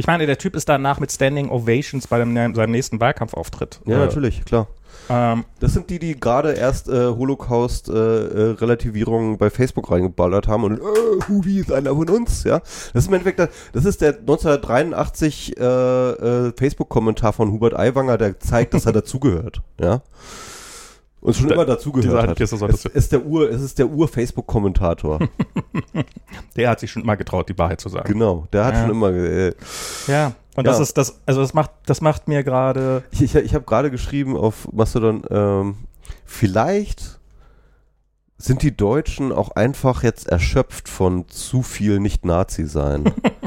Ich 0.00 0.06
meine, 0.06 0.26
der 0.26 0.38
Typ 0.38 0.54
ist 0.56 0.68
danach 0.68 0.98
mit 1.00 1.10
Standing 1.12 1.50
Ovations 1.50 2.06
bei 2.06 2.18
dem, 2.18 2.34
seinem 2.54 2.70
nächsten 2.72 3.00
Wahlkampfauftritt. 3.00 3.80
Ja, 3.86 3.96
Äh, 3.96 4.00
natürlich, 4.06 4.44
klar. 4.44 4.66
Ähm, 5.08 5.44
Das 5.60 5.72
sind 5.74 5.88
die, 5.90 5.98
die 5.98 6.18
gerade 6.18 6.52
erst 6.52 6.88
äh, 6.88 7.06
Holocaust-Relativierung 7.08 9.38
bei 9.38 9.50
Facebook 9.50 9.90
reingeballert 9.90 10.48
haben 10.48 10.64
und 10.64 10.78
äh, 10.78 10.82
Hubi 11.28 11.60
ist 11.60 11.70
einer 11.72 11.94
von 11.94 12.08
uns, 12.08 12.44
ja. 12.44 12.60
Das 12.60 13.04
ist 13.04 13.08
im 13.08 13.14
Endeffekt, 13.14 13.38
der- 13.38 13.48
das 13.72 13.84
ist 13.84 14.00
der 14.00 14.14
1983 14.18 15.56
äh, 15.58 15.62
äh, 15.62 16.52
Facebook-Kommentar 16.56 17.32
von 17.32 17.50
Hubert 17.52 17.78
Aiwanger, 17.78 18.18
der 18.18 18.38
zeigt, 18.40 18.74
dass 18.74 18.86
er 18.86 18.92
dazugehört, 18.92 19.62
ja. 19.80 20.02
Und 21.20 21.36
schon 21.36 21.48
Der- 21.48 21.56
immer 21.56 21.66
dazugehört 21.66 22.28
hat. 22.28 22.40
Es 22.40 22.52
ist 22.86 23.12
der 23.12 23.24
Ur, 23.26 23.50
es 23.50 23.60
ist 23.60 23.78
der 23.78 23.88
Ur-Facebook-Kommentator. 23.90 25.18
der 26.56 26.70
hat 26.70 26.80
sich 26.80 26.90
schon 26.90 27.04
mal 27.04 27.16
getraut, 27.16 27.48
die 27.48 27.58
Wahrheit 27.58 27.80
zu 27.80 27.88
sagen. 27.90 28.10
genau, 28.12 28.46
der 28.52 28.64
hat 28.64 28.74
Ja. 28.74 28.80
schon 28.82 28.90
immer, 28.90 29.10
äh, 29.12 29.52
Ja. 30.06 30.32
Und 30.56 30.64
Ja. 30.66 30.72
das 30.72 30.80
ist 30.80 30.96
das, 30.98 31.20
also 31.26 31.40
das 31.42 31.52
macht, 31.54 31.70
das 31.86 32.00
macht 32.00 32.26
mir 32.26 32.42
gerade. 32.42 33.02
Ich, 33.10 33.22
ich, 33.22 33.34
ich 33.34 33.54
habe 33.54 33.64
gerade 33.64 33.90
geschrieben 33.90 34.36
auf 34.36 34.70
Mastodon, 34.72 35.22
ähm, 35.30 35.76
vielleicht 36.24 37.20
sind 38.38 38.62
die 38.62 38.74
Deutschen 38.74 39.32
auch 39.32 39.50
einfach 39.50 40.02
jetzt 40.02 40.26
erschöpft 40.28 40.88
von 40.88 41.28
zu 41.28 41.62
viel 41.62 42.00
Nicht-Nazi-Sein. 42.00 43.04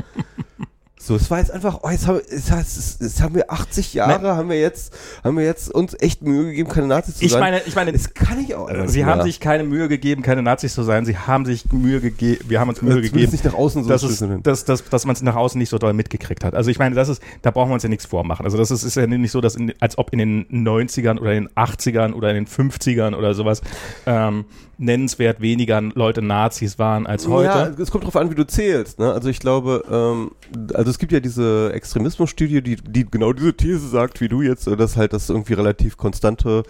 so, 1.06 1.18
es 1.18 1.30
war 1.30 1.40
jetzt 1.40 1.52
einfach, 1.52 1.80
oh, 1.84 1.90
jetzt 1.90 2.08
haben, 2.08 2.22
jetzt, 2.32 2.50
jetzt, 2.50 3.02
jetzt 3.02 3.22
haben 3.22 3.36
wir 3.36 3.52
80 3.52 3.94
Jahre, 3.94 4.38
haben 4.38 4.48
wir 4.48 4.58
jetzt, 4.58 4.94
haben 5.22 5.36
wir 5.36 5.44
jetzt 5.44 5.70
uns 5.70 5.94
echt 6.00 6.22
Mühe 6.22 6.46
gegeben, 6.46 6.70
keine 6.70 6.88
Nazis 6.88 7.18
zu 7.18 7.26
Ich 7.26 7.32
sein. 7.32 7.42
meine, 7.42 7.62
ich 7.66 7.76
meine, 7.76 7.92
es 7.92 8.14
kann 8.14 8.40
ich 8.40 8.56
auch. 8.56 8.70
Also, 8.70 8.88
sie 8.88 9.04
haben 9.04 9.22
sich 9.24 9.42
keine 9.42 9.66
Mühe 9.66 9.90
gegeben, 9.90 10.22
keine 10.22 10.42
Nazis 10.42 10.74
zu 10.74 10.84
sein. 10.84 11.06
Sie 11.06 11.18
haben 11.18 11.44
sich 11.44 11.70
Mühe 11.74 12.00
gegeben, 12.00 12.46
wir 12.48 12.62
haben 12.62 12.70
uns 12.70 12.82
Mühe 12.82 13.02
gegeben, 13.02 13.30
nicht 13.34 13.44
nach 13.44 13.54
außen 13.54 13.84
so 13.84 13.90
dass, 13.90 14.02
es, 14.04 14.24
dass, 14.44 14.64
dass, 14.64 14.86
dass 14.86 15.06
man 15.06 15.14
es 15.14 15.22
nach 15.22 15.36
außen 15.36 15.60
nicht 15.60 15.68
so 15.70 15.78
doll 15.78 15.92
mitgekriegt 15.92 16.46
hat. 16.46 16.56
Also 16.56 16.72
ich 16.72 16.80
meine, 16.80 16.96
das 16.96 17.10
ist, 17.10 17.22
da 17.42 17.52
brauchen 17.52 17.72
wir 17.72 17.74
uns 17.74 17.84
ja 17.84 17.90
nichts 17.90 18.06
vormachen. 18.06 18.46
Also 18.46 18.58
das 18.58 18.72
ist, 18.72 18.84
ist 18.84 18.96
ja 18.96 19.06
nicht 19.06 19.32
so, 19.32 19.42
dass 19.42 19.56
in, 19.56 19.74
als 19.82 19.98
ob 19.98 20.14
in 20.14 20.20
den 20.20 20.46
90ern 20.66 21.20
oder 21.20 21.34
in 21.34 21.48
den 21.48 21.54
80ern 21.54 22.14
oder 22.14 22.30
in 22.30 22.36
den 22.36 22.48
50ern 22.48 23.14
oder 23.14 23.34
sowas 23.34 23.62
ähm, 24.06 24.46
nennenswert 24.78 25.42
weniger 25.42 25.82
Leute 25.82 26.22
Nazis 26.22 26.80
waren 26.80 27.08
als 27.08 27.28
heute. 27.28 27.74
Ja, 27.78 27.84
es 27.84 27.92
kommt 27.92 28.06
drauf 28.06 28.16
an, 28.16 28.32
wie 28.32 28.36
du 28.36 28.48
zählst. 28.48 29.00
Ne? 29.00 29.12
Also 29.12 29.28
ich 29.28 29.40
glaube, 29.40 29.84
ähm, 29.92 30.32
also 30.74 30.93
es 30.94 31.00
gibt 31.00 31.12
ja 31.12 31.20
diese 31.20 31.72
Extremismusstudie, 31.74 32.62
die, 32.62 32.76
die 32.76 33.06
genau 33.10 33.34
diese 33.34 33.56
These 33.56 33.90
sagt, 33.90 34.22
wie 34.22 34.30
du 34.30 34.44
jetzt, 34.44 34.68
äh, 34.68 34.78
dass 34.78 34.96
halt 34.96 35.12
das 35.14 35.30
irgendwie 35.30 35.54
relativ 35.54 35.98
konstante 35.98 36.64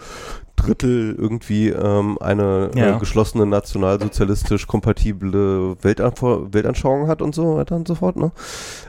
Drittel 0.56 1.14
irgendwie 1.18 1.68
ähm, 1.68 2.16
eine 2.20 2.70
Ja. 2.74 2.96
äh, 2.96 2.98
geschlossene 2.98 3.46
nationalsozialistisch 3.46 4.66
kompatible 4.66 5.76
Weltanfor 5.82 6.52
Weltanschauung 6.52 7.06
hat 7.08 7.22
und 7.22 7.34
so 7.34 7.56
weiter 7.56 7.76
und 7.76 7.88
so 7.88 7.94
fort. 7.96 8.16
Ne? 8.16 8.32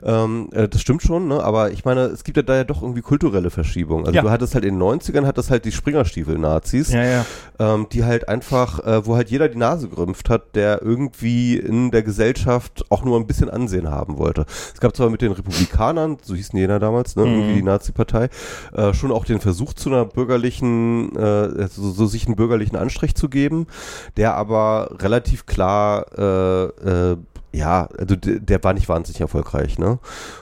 Ähm, 0.03 0.50
äh, 0.51 0.67
das 0.67 0.81
stimmt 0.81 1.01
schon, 1.01 1.27
ne? 1.27 1.43
aber 1.43 1.72
ich 1.72 1.84
meine, 1.86 2.01
es 2.01 2.24
gibt 2.24 2.38
ja 2.38 2.43
da 2.43 2.55
ja 2.55 2.63
doch 2.63 2.81
irgendwie 2.81 3.01
kulturelle 3.01 3.50
Verschiebungen. 3.50 4.05
Also 4.05 4.15
Ja. 4.15 4.22
du 4.22 4.29
hattest 4.29 4.53
halt 4.53 4.63
in 4.65 4.75
den 4.75 4.79
90ern, 4.81 5.25
hat 5.25 5.38
das 5.38 5.50
halt 5.51 5.65
die 5.65 5.72
Springerstiefel-Nazis 5.72 6.91
ja, 6.93 7.25
ähm, 7.60 7.88
die 7.91 8.03
halt 8.03 8.29
einfach, 8.29 8.79
äh, 8.86 9.05
wo 9.05 9.15
halt 9.15 9.29
jeder 9.29 9.50
die 9.50 9.57
Nase 9.57 9.89
gerümpft 9.89 10.29
hat, 10.29 10.55
der 10.55 10.81
irgendwie 10.81 11.57
in 11.57 11.91
der 11.91 12.03
Gesellschaft 12.03 12.86
auch 12.89 13.03
nur 13.03 13.19
ein 13.19 13.27
bisschen 13.27 13.50
Ansehen 13.50 13.89
haben 13.89 14.17
wollte. 14.17 14.45
Es 14.74 14.79
gab 14.79 14.95
zwar 14.95 15.10
mit 15.10 15.22
den 15.22 15.31
Republikanern, 15.31 16.17
so 16.22 16.36
hießen 16.36 16.55
die 16.57 16.63
ja 16.63 16.79
damals, 16.79 17.15
ne, 17.15 17.25
Mhm. 17.25 17.31
irgendwie 17.36 17.53
die 17.55 17.63
Nazi-Partei, 17.63 18.29
äh, 18.74 18.93
schon 18.93 19.12
auch 19.12 19.25
den 19.25 19.39
Versuch 19.39 19.74
zu 19.74 19.89
einer 19.89 20.05
bürgerlichen, 20.05 21.15
äh, 21.15 21.55
so, 21.70 21.92
so 21.92 22.06
sich 22.06 22.26
einen 22.28 22.36
bürgerlichen 22.36 22.76
Anstrich 22.78 23.16
zu 23.16 23.30
geben, 23.30 23.68
der 24.18 24.36
aber 24.36 24.96
relativ 25.00 25.46
klar, 25.46 26.06
äh, 26.18 26.64
äh, 27.12 27.18
ja, 27.52 27.88
also 27.98 28.16
der, 28.16 28.40
der 28.40 28.64
war 28.64 28.74
nicht 28.74 28.90
wahnsinnig 28.90 29.22
erfolgreich, 29.22 29.78
ne? 29.80 30.00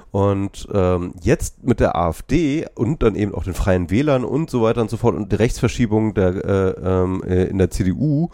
Und 0.09 0.67
ähm, 0.71 1.13
jetzt 1.21 1.63
mit 1.63 1.79
der 1.79 1.95
AfD 1.95 2.67
und 2.75 3.01
dann 3.01 3.15
eben 3.15 3.33
auch 3.33 3.43
den 3.43 3.55
Freien 3.55 3.89
Wählern 3.89 4.23
und 4.23 4.47
so 4.49 4.61
weiter 4.61 4.81
und 4.81 4.89
so 4.91 4.97
fort 4.97 5.15
und 5.15 5.31
der 5.31 5.39
Rechtsverschiebung 5.39 6.13
der, 6.13 6.45
äh, 6.45 6.69
ähm, 6.83 7.23
äh, 7.23 7.45
in 7.45 7.57
der 7.57 7.71
CDU 7.71 8.29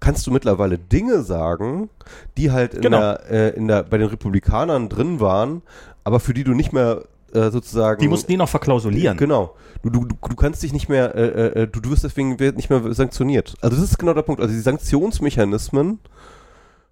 kannst 0.00 0.26
du 0.26 0.32
mittlerweile 0.32 0.76
Dinge 0.76 1.22
sagen, 1.22 1.88
die 2.36 2.50
halt 2.50 2.74
in 2.74 2.82
Genau. 2.82 2.98
der, 2.98 3.30
äh, 3.30 3.48
in 3.56 3.68
der, 3.68 3.84
bei 3.84 3.98
den 3.98 4.08
Republikanern 4.08 4.88
drin 4.88 5.20
waren, 5.20 5.62
aber 6.02 6.18
für 6.18 6.34
die 6.34 6.42
du 6.42 6.52
nicht 6.52 6.72
mehr 6.72 7.04
äh, 7.34 7.50
sozusagen. 7.50 8.00
Die 8.00 8.08
mussten 8.08 8.30
die 8.30 8.36
noch 8.36 8.48
verklausulieren. 8.48 9.16
Genau. 9.16 9.54
Du, 9.82 9.90
du, 9.90 10.04
du 10.04 10.36
kannst 10.36 10.62
dich 10.62 10.72
nicht 10.72 10.88
mehr, 10.88 11.14
äh, 11.14 11.62
äh, 11.62 11.66
du, 11.66 11.80
du 11.80 11.90
wirst 11.90 12.04
deswegen 12.04 12.36
nicht 12.56 12.70
mehr 12.70 12.92
sanktioniert. 12.92 13.54
Also 13.60 13.76
das 13.76 13.90
ist 13.90 13.98
genau 13.98 14.14
der 14.14 14.22
Punkt. 14.22 14.40
Also 14.40 14.52
die 14.52 14.60
Sanktionsmechanismen 14.60 15.98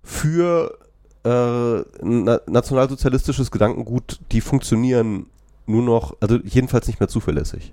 für 0.03 0.79
äh, 1.25 1.85
na, 2.03 2.41
nationalsozialistisches 2.47 3.51
Gedankengut, 3.51 4.21
die 4.33 4.41
funktionieren 4.41 5.27
nur 5.67 5.83
noch, 5.83 6.17
also 6.21 6.39
jedenfalls 6.45 6.87
nicht 6.87 7.01
mehr 7.01 7.09
zuverlässig. 7.09 7.73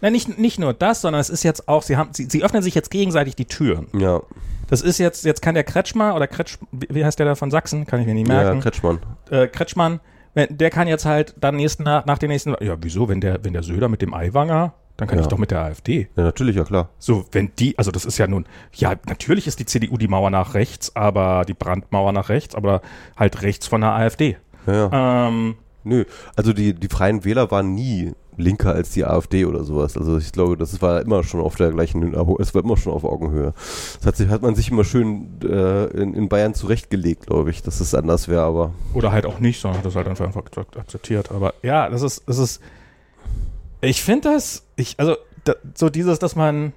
Nein, 0.00 0.12
nicht, 0.12 0.38
nicht 0.38 0.58
nur 0.58 0.72
das, 0.72 1.02
sondern 1.02 1.20
es 1.20 1.30
ist 1.30 1.42
jetzt 1.42 1.68
auch, 1.68 1.82
sie 1.82 1.96
haben, 1.96 2.10
sie, 2.12 2.26
sie 2.28 2.42
öffnen 2.42 2.62
sich 2.62 2.74
jetzt 2.74 2.90
gegenseitig 2.90 3.36
die 3.36 3.44
Türen. 3.44 3.86
Ja. 3.92 4.22
Das 4.68 4.82
ist 4.82 4.98
jetzt, 4.98 5.24
jetzt 5.24 5.42
kann 5.42 5.54
der 5.54 5.64
Kretschmer 5.64 6.14
oder 6.14 6.26
Kretsch, 6.26 6.58
wie 6.72 7.04
heißt 7.04 7.18
der 7.18 7.26
da 7.26 7.34
von 7.34 7.50
Sachsen? 7.50 7.86
Kann 7.86 8.00
ich 8.00 8.06
mir 8.06 8.14
nicht 8.14 8.28
merken. 8.28 8.58
Ja, 8.58 8.62
Kretschmann. 8.62 8.98
Äh, 9.30 9.48
Kretschmann, 9.48 10.00
der 10.34 10.70
kann 10.70 10.88
jetzt 10.88 11.04
halt 11.06 11.34
dann 11.40 11.56
nächsten, 11.56 11.82
nach, 11.82 12.06
nach 12.06 12.18
den 12.18 12.28
nächsten, 12.30 12.54
ja, 12.60 12.76
wieso, 12.80 13.08
wenn 13.08 13.20
der, 13.20 13.44
wenn 13.44 13.52
der 13.52 13.62
Söder 13.62 13.88
mit 13.88 14.02
dem 14.02 14.14
Aiwanger, 14.14 14.74
dann 14.96 15.08
kann 15.08 15.18
Ja. 15.18 15.22
ich 15.22 15.28
doch 15.28 15.38
mit 15.38 15.50
der 15.50 15.62
AfD. 15.62 16.08
Ja, 16.16 16.22
natürlich, 16.24 16.56
ja 16.56 16.64
klar. 16.64 16.90
So, 16.98 17.24
wenn 17.32 17.50
die, 17.58 17.76
also 17.78 17.90
das 17.90 18.04
ist 18.04 18.18
ja 18.18 18.26
nun, 18.26 18.44
ja, 18.74 18.94
natürlich 19.06 19.46
ist 19.46 19.58
die 19.58 19.66
CDU 19.66 19.96
die 19.96 20.08
Mauer 20.08 20.30
nach 20.30 20.54
rechts, 20.54 20.94
aber 20.94 21.44
die 21.46 21.54
Brandmauer 21.54 22.12
nach 22.12 22.28
rechts, 22.28 22.54
aber 22.54 22.82
halt 23.16 23.42
rechts 23.42 23.66
von 23.66 23.80
der 23.80 23.92
AfD. 23.92 24.36
Ja, 24.66 24.72
ja. 24.90 25.28
Ähm, 25.28 25.56
Nö, 25.82 26.04
also 26.36 26.52
die, 26.52 26.74
die 26.74 26.88
Freien 26.88 27.24
Wähler 27.24 27.50
waren 27.50 27.74
nie 27.74 28.12
linker 28.40 28.72
als 28.72 28.90
die 28.90 29.04
AfD 29.04 29.44
oder 29.44 29.64
sowas. 29.64 29.96
Also 29.96 30.18
ich 30.18 30.32
glaube, 30.32 30.56
das 30.56 30.80
war 30.82 31.00
immer 31.00 31.22
schon 31.22 31.40
auf 31.40 31.56
der 31.56 31.70
gleichen, 31.70 32.14
es 32.38 32.54
war 32.54 32.62
immer 32.62 32.76
schon 32.76 32.92
auf 32.92 33.04
Augenhöhe. 33.04 33.54
Das 33.98 34.06
hat, 34.06 34.16
sich, 34.16 34.28
hat 34.28 34.42
man 34.42 34.54
sich 34.54 34.70
immer 34.70 34.84
schön 34.84 35.40
äh, 35.42 35.86
in, 35.86 36.14
in 36.14 36.28
Bayern 36.28 36.54
zurechtgelegt, 36.54 37.26
glaube 37.26 37.50
ich, 37.50 37.62
dass 37.62 37.80
es 37.80 37.94
anders 37.94 38.28
wäre, 38.28 38.42
aber 38.42 38.72
Oder 38.94 39.12
halt 39.12 39.26
auch 39.26 39.38
nicht, 39.38 39.60
sondern 39.60 39.78
hat 39.78 39.86
das 39.86 39.96
halt 39.96 40.08
einfach, 40.08 40.26
einfach 40.26 40.42
akzeptiert. 40.76 41.30
Aber 41.30 41.54
ja, 41.62 41.88
das 41.88 42.02
ist, 42.02 42.22
das 42.26 42.38
ist, 42.38 42.60
ich 43.80 44.02
finde 44.02 44.30
das, 44.30 44.66
ich, 44.76 44.94
also 44.98 45.16
da, 45.44 45.54
so 45.74 45.88
dieses, 45.88 46.18
dass 46.18 46.36
man, 46.36 46.72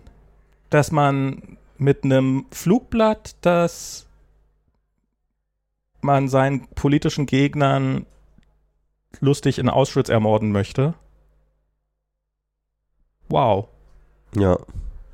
dass 0.70 0.92
man 0.92 1.58
mit 1.78 2.04
einem 2.04 2.46
Flugblatt, 2.52 3.36
das 3.42 4.06
man 6.02 6.28
seinen 6.28 6.68
politischen 6.68 7.26
Gegnern 7.26 8.06
lustig 9.20 9.60
in 9.60 9.70
Auschwitz 9.70 10.10
ermorden 10.10 10.52
möchte. 10.52 10.96
Wow. 13.34 13.66
ja, 14.38 14.60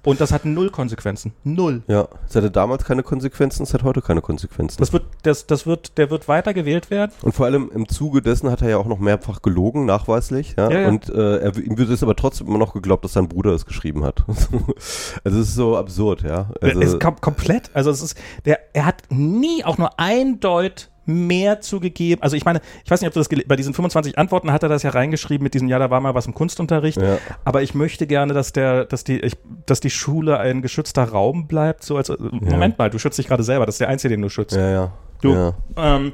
Und 0.03 0.19
das 0.19 0.33
hat 0.33 0.43
null 0.43 0.71
Konsequenzen. 0.71 1.31
Null. 1.45 1.83
ja. 1.87 2.09
Es 2.27 2.35
hatte 2.35 2.51
damals 2.51 2.83
keine 2.83 3.01
Konsequenzen, 3.01 3.63
es 3.63 3.73
hat 3.73 3.83
heute 3.83 4.01
keine 4.01 4.19
Konsequenzen. 4.19 4.77
Das 4.79 4.91
wird, 4.91 5.05
das, 5.23 5.47
das 5.47 5.65
wird, 5.65 5.97
der 5.97 6.09
wird 6.09 6.27
weiter 6.27 6.53
gewählt 6.53 6.91
werden. 6.91 7.13
Und 7.21 7.33
vor 7.33 7.45
allem 7.45 7.71
im 7.73 7.87
Zuge 7.87 8.21
dessen 8.21 8.51
hat 8.51 8.61
er 8.61 8.71
ja 8.71 8.77
auch 8.77 8.87
noch 8.87 8.99
mehrfach 8.99 9.41
gelogen, 9.41 9.85
nachweislich. 9.85 10.55
Ja? 10.57 10.69
Ja, 10.69 10.79
ja. 10.81 10.87
Und 10.89 11.07
äh, 11.07 11.37
er, 11.37 11.55
ihm 11.55 11.77
wird 11.77 11.89
es 11.89 12.03
aber 12.03 12.17
trotzdem 12.17 12.47
immer 12.47 12.57
noch 12.57 12.73
geglaubt, 12.73 13.05
dass 13.05 13.13
sein 13.13 13.29
Bruder 13.29 13.51
es 13.51 13.65
geschrieben 13.65 14.03
hat. 14.03 14.25
also 15.23 15.39
es 15.39 15.47
ist 15.47 15.55
so 15.55 15.77
absurd, 15.77 16.23
ja. 16.23 16.49
Also, 16.59 16.77
es 16.81 16.93
ist 16.95 16.99
kom 16.99 17.21
komplett, 17.21 17.71
also 17.73 17.89
es 17.89 18.01
ist, 18.01 18.17
der, 18.43 18.59
er 18.73 18.85
hat 18.85 19.03
nie 19.07 19.63
auch 19.63 19.77
nur 19.77 19.97
ein 19.97 20.41
Deut 20.41 20.89
mehr 21.09 21.61
zugegeben. 21.61 22.21
Also 22.21 22.35
ich 22.35 22.45
meine, 22.45 22.61
ich 22.83 22.91
weiß 22.91 23.01
nicht, 23.01 23.07
ob 23.07 23.13
du 23.13 23.19
das 23.19 23.29
bei 23.47 23.55
diesen 23.55 23.73
25 23.73 24.17
Antworten 24.17 24.51
hat 24.51 24.63
er 24.63 24.69
das 24.69 24.83
ja 24.83 24.91
reingeschrieben 24.91 25.43
mit 25.43 25.53
diesem, 25.53 25.67
ja, 25.67 25.79
da 25.79 25.89
war 25.89 25.99
mal 25.99 26.15
was 26.15 26.25
im 26.25 26.33
Kunstunterricht. 26.33 27.01
ja, 27.01 27.17
Aber 27.43 27.61
ich 27.61 27.73
möchte 27.73 28.07
gerne, 28.07 28.33
dass 28.33 28.53
der, 28.53 28.85
dass 28.85 29.03
die, 29.03 29.19
ich, 29.19 29.37
dass 29.65 29.79
die 29.79 29.89
Schule 29.89 30.39
ein 30.39 30.61
geschützter 30.61 31.03
Raum 31.03 31.47
bleibt. 31.47 31.83
So 31.83 31.97
als 31.97 32.11
Moment 32.19 32.77
mal, 32.77 32.89
du 32.89 32.99
schützt 32.99 33.17
dich 33.17 33.27
gerade 33.27 33.43
selber. 33.43 33.65
Das 33.65 33.75
ist 33.75 33.81
der 33.81 33.89
einzige, 33.89 34.13
den 34.13 34.21
du 34.21 34.29
schützt. 34.29 34.55
ja, 34.55 34.69
ja. 34.69 34.91
Du, 35.21 35.33
ja. 35.33 35.53
ähm, 35.75 36.13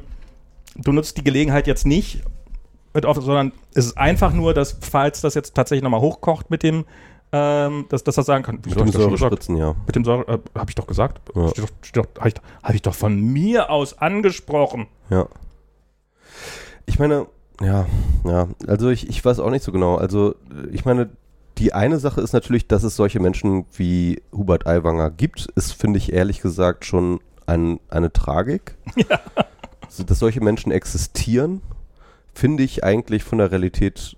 du 0.75 0.92
nutzt 0.92 1.18
die 1.18 1.24
Gelegenheit 1.24 1.68
jetzt 1.68 1.86
nicht, 1.86 2.24
mit 2.96 3.06
offen, 3.06 3.22
sondern 3.22 3.52
es 3.74 3.86
ist 3.86 3.98
einfach 3.98 4.34
nur, 4.34 4.54
dass 4.54 4.78
falls 4.82 5.22
das 5.22 5.36
jetzt 5.36 5.54
tatsächlich 5.54 5.84
nochmal 5.84 6.00
hochkocht 6.00 6.50
mit 6.50 6.64
dem, 6.64 6.86
ähm, 7.38 7.86
dass, 7.89 8.06
dass 8.06 8.15
er 8.15 8.24
sagen 8.24 8.46
kann, 8.46 8.62
Mit 8.65 8.80
dem? 8.80 8.88
Säurespritzen, 8.88 9.58
ja. 9.58 9.75
Mit 9.86 9.96
dem 9.98 10.06
Säure, 10.06 10.36
äh, 10.36 10.39
habe 10.58 10.70
ich 10.72 10.75
doch 10.75 10.88
gesagt. 10.88 11.20
Ja. 11.36 11.42
Habe 11.42 12.30
ich, 12.30 12.36
hab 12.63 12.75
ich 12.75 12.82
doch 12.82 12.96
von 12.96 13.20
mir 13.20 13.70
aus 13.70 13.98
angesprochen. 13.98 14.88
Ja. 15.10 15.27
Ich 16.86 16.98
meine, 16.98 17.27
ja, 17.60 17.88
ja, 18.24 18.48
also 18.68 18.89
ich, 18.89 19.10
ich 19.10 19.24
weiß 19.24 19.39
auch 19.39 19.50
nicht 19.50 19.63
so 19.63 19.74
genau. 19.74 19.96
Also 19.98 20.36
ich 20.72 20.86
meine, 20.86 21.10
die 21.58 21.74
eine 21.74 22.00
Sache 22.00 22.22
ist 22.22 22.32
natürlich, 22.32 22.70
dass 22.70 22.84
es 22.84 22.96
solche 22.96 23.20
Menschen 23.20 23.66
wie 23.75 24.22
Hubert 24.31 24.66
Aiwanger 24.66 25.12
gibt, 25.12 25.48
ist, 25.55 25.74
finde 25.74 25.98
ich 25.98 26.14
ehrlich 26.14 26.42
gesagt, 26.42 26.86
schon 26.86 27.20
ein, 27.48 27.81
eine 27.90 28.14
Tragik. 28.14 28.77
Ja. 29.09 29.20
Dass 30.07 30.20
solche 30.20 30.42
Menschen 30.42 30.74
existieren, 30.74 31.62
finde 32.33 32.64
ich 32.64 32.83
eigentlich 32.83 33.24
von 33.24 33.38
der 33.38 33.51
Realität 33.51 34.18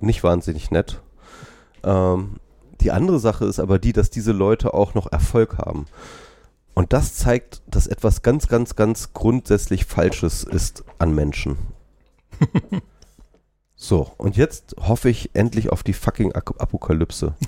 nicht 0.00 0.22
wahnsinnig 0.22 0.70
nett. 0.70 1.02
Ähm, 1.82 2.36
die 2.80 2.90
andere 2.90 3.18
Sache 3.18 3.44
ist 3.44 3.60
aber 3.60 3.78
die, 3.78 3.92
dass 3.92 4.10
diese 4.10 4.32
Leute 4.32 4.74
auch 4.74 4.94
noch 4.94 5.10
Erfolg 5.10 5.58
haben. 5.58 5.86
Und 6.74 6.92
das 6.92 7.14
zeigt, 7.14 7.62
dass 7.66 7.86
etwas 7.86 8.22
ganz, 8.22 8.48
ganz, 8.48 8.74
ganz 8.74 9.12
grundsätzlich 9.12 9.84
Falsches 9.84 10.42
ist 10.42 10.84
an 10.98 11.14
Menschen. 11.14 11.56
so, 13.76 14.10
und 14.16 14.36
jetzt 14.36 14.74
hoffe 14.80 15.08
ich 15.08 15.30
endlich 15.34 15.70
auf 15.70 15.84
die 15.84 15.92
fucking 15.92 16.32
Apokalypse. 16.32 17.34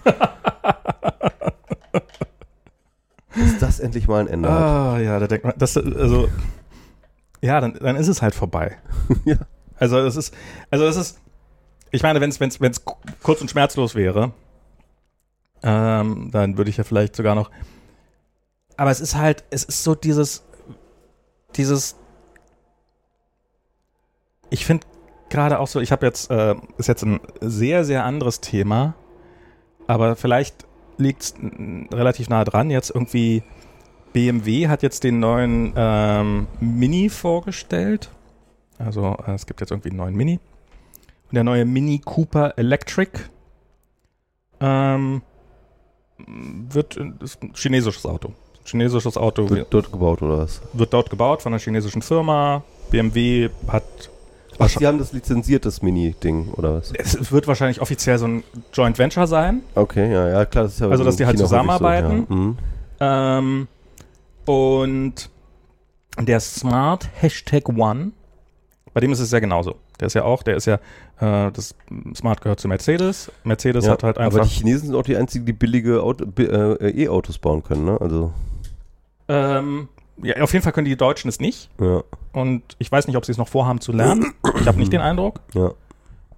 Dass 3.37 3.59
das 3.59 3.81
endlich 3.81 4.09
mal 4.09 4.21
ein 4.21 4.29
Ende 4.29 4.51
hat. 4.51 4.63
Ah, 4.63 4.99
ja, 4.99 5.19
da 5.19 5.27
denkt 5.27 5.45
man, 5.45 5.53
das, 5.59 5.77
also, 5.77 6.29
ja, 7.43 7.61
dann, 7.61 7.75
dann 7.75 7.97
ist 7.97 8.09
es 8.09 8.23
halt 8.23 8.35
vorbei. 8.35 8.77
Ja. 9.25 9.37
Also, 9.79 10.03
das 10.03 10.17
ist, 10.17 10.33
also, 10.71 10.87
das 10.87 10.97
ist, 10.97 11.21
ich 11.91 12.03
meine, 12.03 12.19
wenn 12.23 12.31
es 12.31 12.83
kurz 13.23 13.43
und 13.43 13.51
schmerzlos 13.51 13.95
wäre, 13.95 14.33
ähm, 15.63 16.31
dann 16.33 16.57
würde 16.57 16.71
ich 16.71 16.77
ja 16.77 16.85
vielleicht 16.85 17.17
sogar 17.17 17.35
noch, 17.35 17.51
aber 18.77 18.91
es 18.91 19.01
ist 19.01 19.17
halt, 19.17 19.45
es 19.51 19.65
ist 19.65 19.83
so 19.83 19.95
dieses, 19.95 20.45
dieses, 21.57 21.97
ich 24.51 24.67
finde 24.67 24.87
gerade 25.29 25.59
auch 25.59 25.67
so, 25.67 25.81
ich 25.81 25.93
habe 25.93 26.07
jetzt, 26.07 26.31
äh, 26.31 26.55
ist 26.79 26.89
jetzt 26.89 27.03
ein 27.03 27.21
sehr, 27.41 27.85
sehr 27.85 28.05
anderes 28.05 28.41
Thema, 28.41 28.95
aber 29.87 30.17
vielleicht 30.17 30.67
liegt 30.99 31.23
es 31.23 31.35
relativ 31.93 32.29
nah 32.29 32.45
dran. 32.45 32.71
Jetzt 32.71 32.91
irgendwie 32.91 33.43
BMW 34.13 34.69
hat 34.69 34.83
jetzt 34.83 35.05
den 35.05 35.21
neuen 35.21 35.73
ähm, 35.77 36.47
Mini 36.61 37.09
vorgestellt. 37.09 38.11
Also 38.79 39.17
äh, 39.27 39.33
es 39.33 39.47
gibt 39.47 39.61
jetzt 39.61 39.71
irgendwie 39.71 39.91
einen 39.91 39.99
neuen 39.99 40.15
Mini. 40.15 40.41
Und 41.29 41.35
der 41.35 41.45
neue 41.45 41.65
Mini 41.65 42.01
Cooper 42.05 42.55
Electric 42.57 43.11
ähm, 44.61 45.23
wird 46.19 46.97
ist 47.23 47.43
ein 47.43 47.53
chinesisches 47.55 48.07
Auto. 48.07 48.33
Chinesisches 48.65 49.17
Auto 49.17 49.49
Wird 49.49 49.69
dort 49.71 49.93
gebaut 49.93 50.23
oder 50.23 50.39
was? 50.39 50.61
wird 50.73 50.93
dort 50.93 51.11
gebaut 51.11 51.43
von 51.43 51.53
einer 51.53 51.61
chinesischen 51.61 52.03
Firma. 52.03 52.65
BMW 52.91 53.49
hat 53.69 53.85
Ach, 54.59 54.69
die 54.69 54.87
haben 54.87 54.99
das 54.99 55.13
lizenziert, 55.13 55.67
das 55.67 55.83
Mini-Ding, 55.83 56.49
oder 56.55 56.75
was? 56.77 56.93
es 56.93 57.31
wird 57.31 57.47
wahrscheinlich 57.47 57.81
offiziell 57.81 58.19
so 58.19 58.27
ein 58.27 58.43
Joint 58.73 58.99
Venture 58.99 59.27
sein. 59.27 59.61
Okay, 59.75 60.11
ja, 60.11 60.29
ja, 60.29 60.45
klar. 60.47 60.65
Das 60.65 60.75
ist 60.75 60.81
ja 60.81 60.89
Also, 60.89 61.05
dass 61.05 61.17
die 61.17 61.27
halt 61.27 61.37
China 61.37 61.47
zusammenarbeiten. 61.47 62.27
So, 62.29 62.35
ja. 62.35 62.41
mhm. 62.41 62.59
Ähm, 62.99 63.69
und 64.47 65.31
der 66.19 66.41
Smart 66.41 67.09
Hashtag 67.21 67.69
One, 67.69 68.13
bei 68.95 69.01
dem 69.01 69.13
ist 69.13 69.21
es 69.21 69.31
ja 69.31 69.41
genauso. 69.41 69.77
Der 70.01 70.07
ist 70.07 70.15
ja 70.15 70.25
auch, 70.25 70.43
der 70.43 70.57
ist 70.57 70.65
ja, 70.67 70.79
das 71.19 71.75
Smart 72.15 72.41
gehört 72.41 72.61
zu 72.61 72.69
Mercedes. 72.69 73.31
Mercedes 73.45 73.87
ja, 73.87 73.93
hat 73.93 74.03
halt 74.03 74.19
aber 74.19 74.27
einfach. 74.27 74.43
die 74.47 74.51
Chinesen 74.55 74.89
sind 74.89 74.97
auch 74.97 75.03
die 75.03 75.17
einzigen, 75.17 75.47
die 75.47 75.53
billige 75.53 75.97
äh, 76.39 77.05
E-Autos 77.05 77.39
bauen 77.39 77.63
können, 77.63 77.85
ne? 77.87 77.99
Also, 78.01 78.33
Ähm, 79.29 79.89
ja, 80.23 80.37
auf 80.43 80.53
jeden 80.53 80.63
Fall 80.63 80.73
können 80.73 80.87
die 80.87 80.97
Deutschen 80.97 81.29
es 81.29 81.41
nicht. 81.41 81.71
ja, 81.81 82.03
Und 82.33 82.63
ich 82.79 82.91
weiß 82.91 83.07
nicht, 83.07 83.17
ob 83.17 83.25
sie 83.25 83.33
es 83.33 83.39
noch 83.39 83.49
vorhaben 83.49 83.81
zu 83.81 83.93
lernen. 83.93 84.35
Ich 84.61 84.67
habe 84.67 84.79
nicht 84.79 84.93
den 84.93 85.01
Eindruck. 85.01 85.41
ja. 85.55 85.73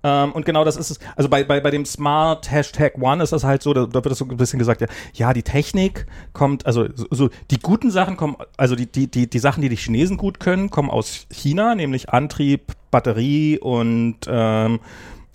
Ähm, 0.09 0.33
und 0.33 0.47
genau 0.47 0.65
das 0.65 0.77
ist 0.77 0.91
es. 0.91 0.99
Also 1.17 1.29
bei, 1.29 1.45
bei, 1.45 1.61
bei 1.61 1.71
dem 1.71 1.85
Smart 1.85 2.51
Hashtag 2.51 2.95
One 3.01 3.23
ist 3.23 3.33
das 3.33 3.45
halt 3.45 3.63
so, 3.63 3.75
da, 3.75 3.87
da 3.87 4.05
wird 4.05 4.13
es 4.13 4.19
so 4.19 4.25
ein 4.25 4.37
bisschen 4.37 4.59
gesagt, 4.59 4.81
ja, 4.81 4.87
ja, 5.13 5.33
die 5.33 5.43
Technik 5.43 6.07
kommt, 6.33 6.67
also 6.67 6.87
so, 6.95 7.07
so 7.11 7.31
die 7.51 7.61
guten 7.61 7.91
Sachen 7.91 8.17
kommen, 8.17 8.37
also 8.57 8.75
die, 8.75 8.87
die, 8.91 9.11
die, 9.11 9.29
die 9.29 9.39
Sachen, 9.39 9.61
die 9.61 9.69
die 9.69 9.77
Chinesen 9.77 10.17
gut 10.17 10.41
können, 10.41 10.71
kommen 10.71 10.91
aus 10.91 11.27
China, 11.31 11.75
nämlich 11.75 12.09
Antrieb, 12.11 12.73
Batterie 12.91 13.59
und, 13.59 14.21
ähm, 14.29 14.81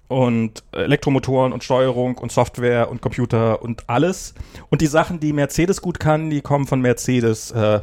und 0.08 0.64
Elektromotoren 0.72 1.54
und 1.54 1.64
Steuerung 1.64 2.18
und 2.18 2.32
Software 2.32 2.90
und 2.90 3.02
Computer 3.02 3.62
und 3.62 3.90
alles. 3.90 4.34
Und 4.70 4.82
die 4.82 4.88
Sachen, 4.88 5.20
die 5.20 5.34
Mercedes 5.34 5.82
gut 5.82 6.00
kann, 6.00 6.30
die 6.30 6.42
kommen 6.42 6.66
von 6.66 6.82
Mercedes 6.82 7.52
äh, 7.52 7.82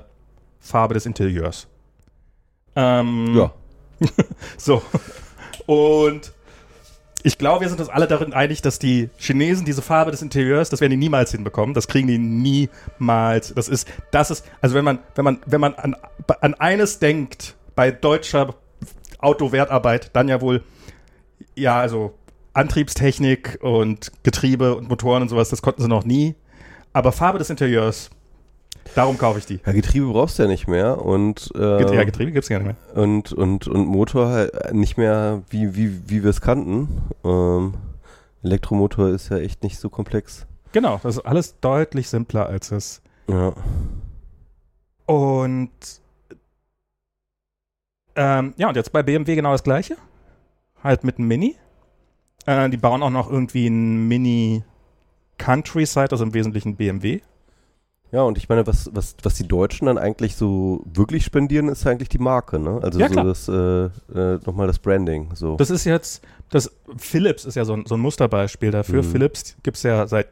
Farbe 0.58 0.94
des 0.94 1.06
Interieurs. 1.06 1.68
Ähm, 2.74 3.34
Ja. 3.36 3.52
so. 4.56 4.82
Und 5.66 6.32
ich 7.22 7.38
glaube, 7.38 7.62
wir 7.62 7.68
sind 7.68 7.80
uns 7.80 7.88
alle 7.88 8.06
darin 8.06 8.32
einig, 8.32 8.62
dass 8.62 8.78
die 8.78 9.10
Chinesen 9.18 9.64
diese 9.64 9.82
Farbe 9.82 10.10
des 10.10 10.22
Interieurs, 10.22 10.70
das 10.70 10.80
werden 10.80 10.92
die 10.92 10.96
niemals 10.96 11.32
hinbekommen. 11.32 11.74
Das 11.74 11.86
kriegen 11.86 12.08
die 12.08 12.18
niemals. 12.18 13.52
Das 13.54 13.68
ist, 13.68 13.88
das 14.10 14.30
ist, 14.30 14.46
also 14.60 14.74
wenn 14.74 14.84
man, 14.84 14.98
wenn 15.14 15.24
man, 15.24 15.38
wenn 15.46 15.60
man 15.60 15.74
an, 15.74 15.96
an 16.40 16.54
eines 16.54 16.98
denkt 16.98 17.56
bei 17.74 17.90
deutscher 17.90 18.54
Autowertarbeit, 19.18 20.10
dann 20.14 20.28
ja 20.28 20.40
wohl 20.40 20.64
ja, 21.54 21.78
also 21.78 22.14
Antriebstechnik 22.52 23.58
und 23.62 24.12
Getriebe 24.22 24.74
und 24.74 24.88
Motoren 24.88 25.22
und 25.22 25.28
sowas, 25.28 25.50
das 25.50 25.62
konnten 25.62 25.82
sie 25.82 25.88
noch 25.88 26.04
nie. 26.04 26.34
Aber 26.92 27.12
Farbe 27.12 27.38
des 27.38 27.50
Interieurs, 27.50 28.10
darum 28.94 29.18
kaufe 29.18 29.38
ich 29.38 29.46
die. 29.46 29.60
Ja, 29.64 29.72
Getriebe 29.72 30.06
brauchst 30.06 30.38
du 30.38 30.44
ja 30.44 30.48
nicht 30.48 30.68
mehr 30.68 31.04
und 31.04 31.50
äh, 31.54 31.94
ja, 31.94 32.04
Getriebe 32.04 32.32
gibt 32.32 32.44
es 32.44 32.48
gar 32.48 32.60
nicht 32.60 32.66
mehr. 32.66 33.02
Und, 33.02 33.32
und, 33.32 33.66
und 33.68 33.86
Motor 33.86 34.28
halt 34.28 34.74
nicht 34.74 34.96
mehr, 34.96 35.42
wie, 35.50 35.76
wie, 35.76 36.08
wie 36.08 36.22
wir 36.22 36.30
es 36.30 36.40
kannten. 36.40 37.02
Ähm, 37.24 37.74
Elektromotor 38.42 39.08
ist 39.08 39.28
ja 39.28 39.38
echt 39.38 39.62
nicht 39.62 39.78
so 39.78 39.88
komplex. 39.88 40.46
Genau, 40.72 41.00
das 41.02 41.16
ist 41.16 41.26
alles 41.26 41.58
deutlich 41.60 42.08
simpler 42.08 42.46
als 42.46 42.70
es. 42.70 43.02
Ja. 43.28 43.52
Und 45.06 45.70
ähm, 48.16 48.54
ja, 48.56 48.68
und 48.68 48.76
jetzt 48.76 48.92
bei 48.92 49.02
BMW 49.02 49.34
genau 49.34 49.52
das 49.52 49.62
gleiche. 49.62 49.96
Halt 50.82 51.04
mit 51.04 51.18
einem 51.18 51.28
Mini. 51.28 51.56
Äh, 52.46 52.70
die 52.70 52.76
bauen 52.76 53.02
auch 53.02 53.10
noch 53.10 53.30
irgendwie 53.30 53.66
ein 53.66 54.08
Mini 54.08 54.62
Countryside, 55.38 56.10
also 56.10 56.24
im 56.24 56.34
Wesentlichen 56.34 56.76
BMW. 56.76 57.20
Ja, 58.12 58.22
und 58.22 58.38
ich 58.38 58.48
meine, 58.48 58.66
was, 58.66 58.90
was, 58.92 59.14
was 59.22 59.34
die 59.34 59.46
Deutschen 59.46 59.86
dann 59.86 59.96
eigentlich 59.96 60.34
so 60.34 60.82
wirklich 60.92 61.24
spendieren, 61.24 61.68
ist 61.68 61.86
eigentlich 61.86 62.08
die 62.08 62.18
Marke, 62.18 62.58
ne? 62.58 62.80
Also 62.82 62.98
Ja, 62.98 63.08
so 63.08 63.22
das, 63.22 63.48
äh, 63.48 63.54
äh, 64.18 64.40
nochmal 64.44 64.66
das 64.66 64.80
Branding. 64.80 65.28
So. 65.34 65.56
Das 65.56 65.70
ist 65.70 65.84
jetzt, 65.84 66.24
das 66.48 66.72
Philips 66.96 67.44
ist 67.44 67.54
ja 67.54 67.64
so 67.64 67.74
ein, 67.74 67.86
so 67.86 67.94
ein 67.94 68.00
Musterbeispiel 68.00 68.72
dafür. 68.72 69.02
Mhm. 69.02 69.06
Philips 69.06 69.56
gibt's 69.62 69.84
ja 69.84 70.06
seit, 70.08 70.28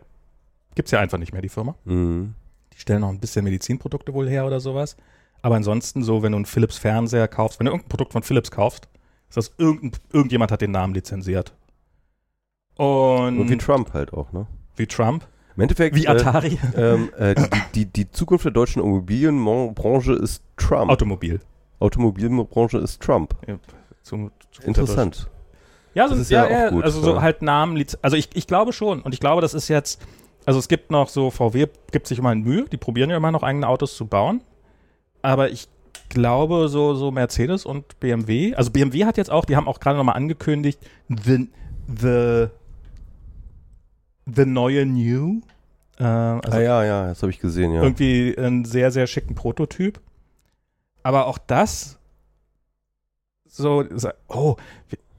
gibt's 0.75 0.91
ja 0.91 0.99
einfach 0.99 1.19
nicht 1.19 1.33
mehr, 1.33 1.43
die 1.43 1.49
Firma. 1.49 1.77
mhm. 1.85 2.35
Die 2.75 2.81
stellen 2.81 3.01
noch 3.01 3.09
ein 3.09 3.19
bisschen 3.19 3.45
Medizinprodukte 3.45 4.15
wohl 4.15 4.29
her 4.29 4.47
oder 4.47 4.61
sowas. 4.61 4.97
Aber 5.43 5.57
ansonsten 5.57 6.03
so, 6.03 6.23
wenn 6.23 6.33
du 6.33 6.37
einen 6.37 6.47
Philips 6.47 6.79
Fernseher 6.79 7.27
kaufst, 7.29 7.59
wenn 7.59 7.67
du 7.67 7.73
irgendein 7.73 7.89
Produkt 7.89 8.13
von 8.13 8.23
Philips 8.23 8.51
kaufst, 8.51 8.89
ist 9.29 9.37
das 9.37 9.53
irgendein, 9.59 10.01
irgendjemand 10.13 10.53
hat 10.53 10.61
den 10.61 10.71
Namen 10.71 10.95
lizenziert. 10.95 11.55
Und, 12.77 13.39
Und 13.41 13.51
wie 13.51 13.59
Trump 13.59 13.93
halt 13.93 14.13
auch, 14.13 14.33
ne? 14.33 14.47
wie 14.77 14.87
Trump, 14.87 15.27
Im 15.59 15.63
Endeffekt, 15.63 15.97
wie 15.97 16.05
äh, 16.05 16.11
Atari, 16.11 16.57
ähm, 16.77 17.11
äh, 17.19 17.35
die, 17.35 17.51
die, 17.75 17.87
die 17.87 18.11
Zukunft 18.13 18.45
der 18.45 18.53
deutschen 18.53 18.81
Immobilienbranche 18.81 20.13
ist 20.13 20.41
Trump. 20.57 20.89
Automobil. 20.89 21.41
Automobilbranche 21.81 22.79
ist 22.79 23.03
Trump. 23.03 23.35
Zum, 24.05 24.31
zum 24.53 24.65
Interessant. 24.65 25.29
Ja, 25.95 26.07
so, 26.07 26.15
Das 26.15 26.23
ist 26.23 26.31
ja, 26.31 26.45
ja 26.45 26.47
auch 26.47 26.51
ja, 26.51 26.71
gut, 26.71 26.85
also 26.85 27.01
so 27.01 27.15
ja. 27.17 27.23
halt 27.23 27.43
Namen, 27.43 27.85
also 28.03 28.17
ich, 28.17 28.29
ich 28.35 28.47
glaube 28.47 28.73
schon 28.73 29.03
und 29.03 29.13
ich 29.13 29.19
glaube, 29.19 29.43
das 29.43 29.53
ist 29.53 29.67
jetzt, 29.67 30.01
also 30.47 30.61
es 30.61 30.69
gibt 30.69 30.93
noch 30.93 31.09
so, 31.09 31.33
VW 31.33 31.67
gibt 31.91 32.07
sich 32.07 32.21
immer 32.21 32.33
Mühe, 32.37 32.67
die 32.71 32.77
probieren 32.77 33.11
ja 33.11 33.17
immer 33.17 33.33
noch 33.33 33.43
eigene 33.43 33.67
Autos 33.67 33.97
zu 33.97 34.07
bauen, 34.07 34.43
aber 35.23 35.51
ich 35.51 35.67
glaube 36.09 36.69
so, 36.69 36.95
so 36.95 37.11
Mercedes 37.11 37.67
und 37.67 37.99
BMW, 37.99 38.55
also 38.55 38.71
BMW 38.71 39.07
hat 39.07 39.17
jetzt 39.17 39.33
auch, 39.33 39.45
die 39.45 39.57
haben 39.57 39.67
auch 39.67 39.81
gerade 39.81 39.97
nochmal 39.97 40.15
angekündigt, 40.15 40.79
the, 41.09 41.49
the, 41.89 42.47
the 44.35 44.45
neue 44.45 44.87
New, 44.87 45.43
äh, 45.99 46.05
also 46.05 46.59
ah 46.59 46.61
ja, 46.61 46.85
ja, 46.85 47.09
das 47.09 47.23
habe 47.23 47.31
ich 47.31 47.41
gesehen, 47.41 47.73
ja. 47.73 47.83
irgendwie 47.83 48.37
einen 48.39 48.65
sehr, 48.65 48.91
sehr 48.91 49.07
schicken 49.07 49.35
Prototyp. 49.35 50.01
Aber 51.03 51.27
auch 51.27 51.39
das 51.39 51.99
so, 53.47 53.85
oh, 54.29 54.57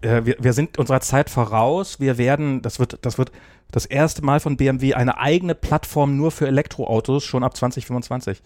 wir, 0.02 0.10
äh, 0.10 0.26
wir, 0.26 0.36
wir 0.40 0.54
sind 0.54 0.78
unserer 0.78 1.02
Zeit 1.02 1.30
voraus. 1.30 2.00
Wir 2.00 2.18
werden, 2.18 2.62
das 2.62 2.80
wird, 2.80 3.00
das 3.02 3.18
wird 3.18 3.32
das 3.72 3.86
erste 3.86 4.24
Mal 4.24 4.40
von 4.40 4.58
BMW 4.58 4.94
eine 4.94 5.18
eigene 5.18 5.56
Plattform 5.56 6.16
nur 6.16 6.32
für 6.32 6.48
Elektroautos 6.48 7.24
schon 7.24 7.44
ab 7.44 7.56
2025. 7.56 8.42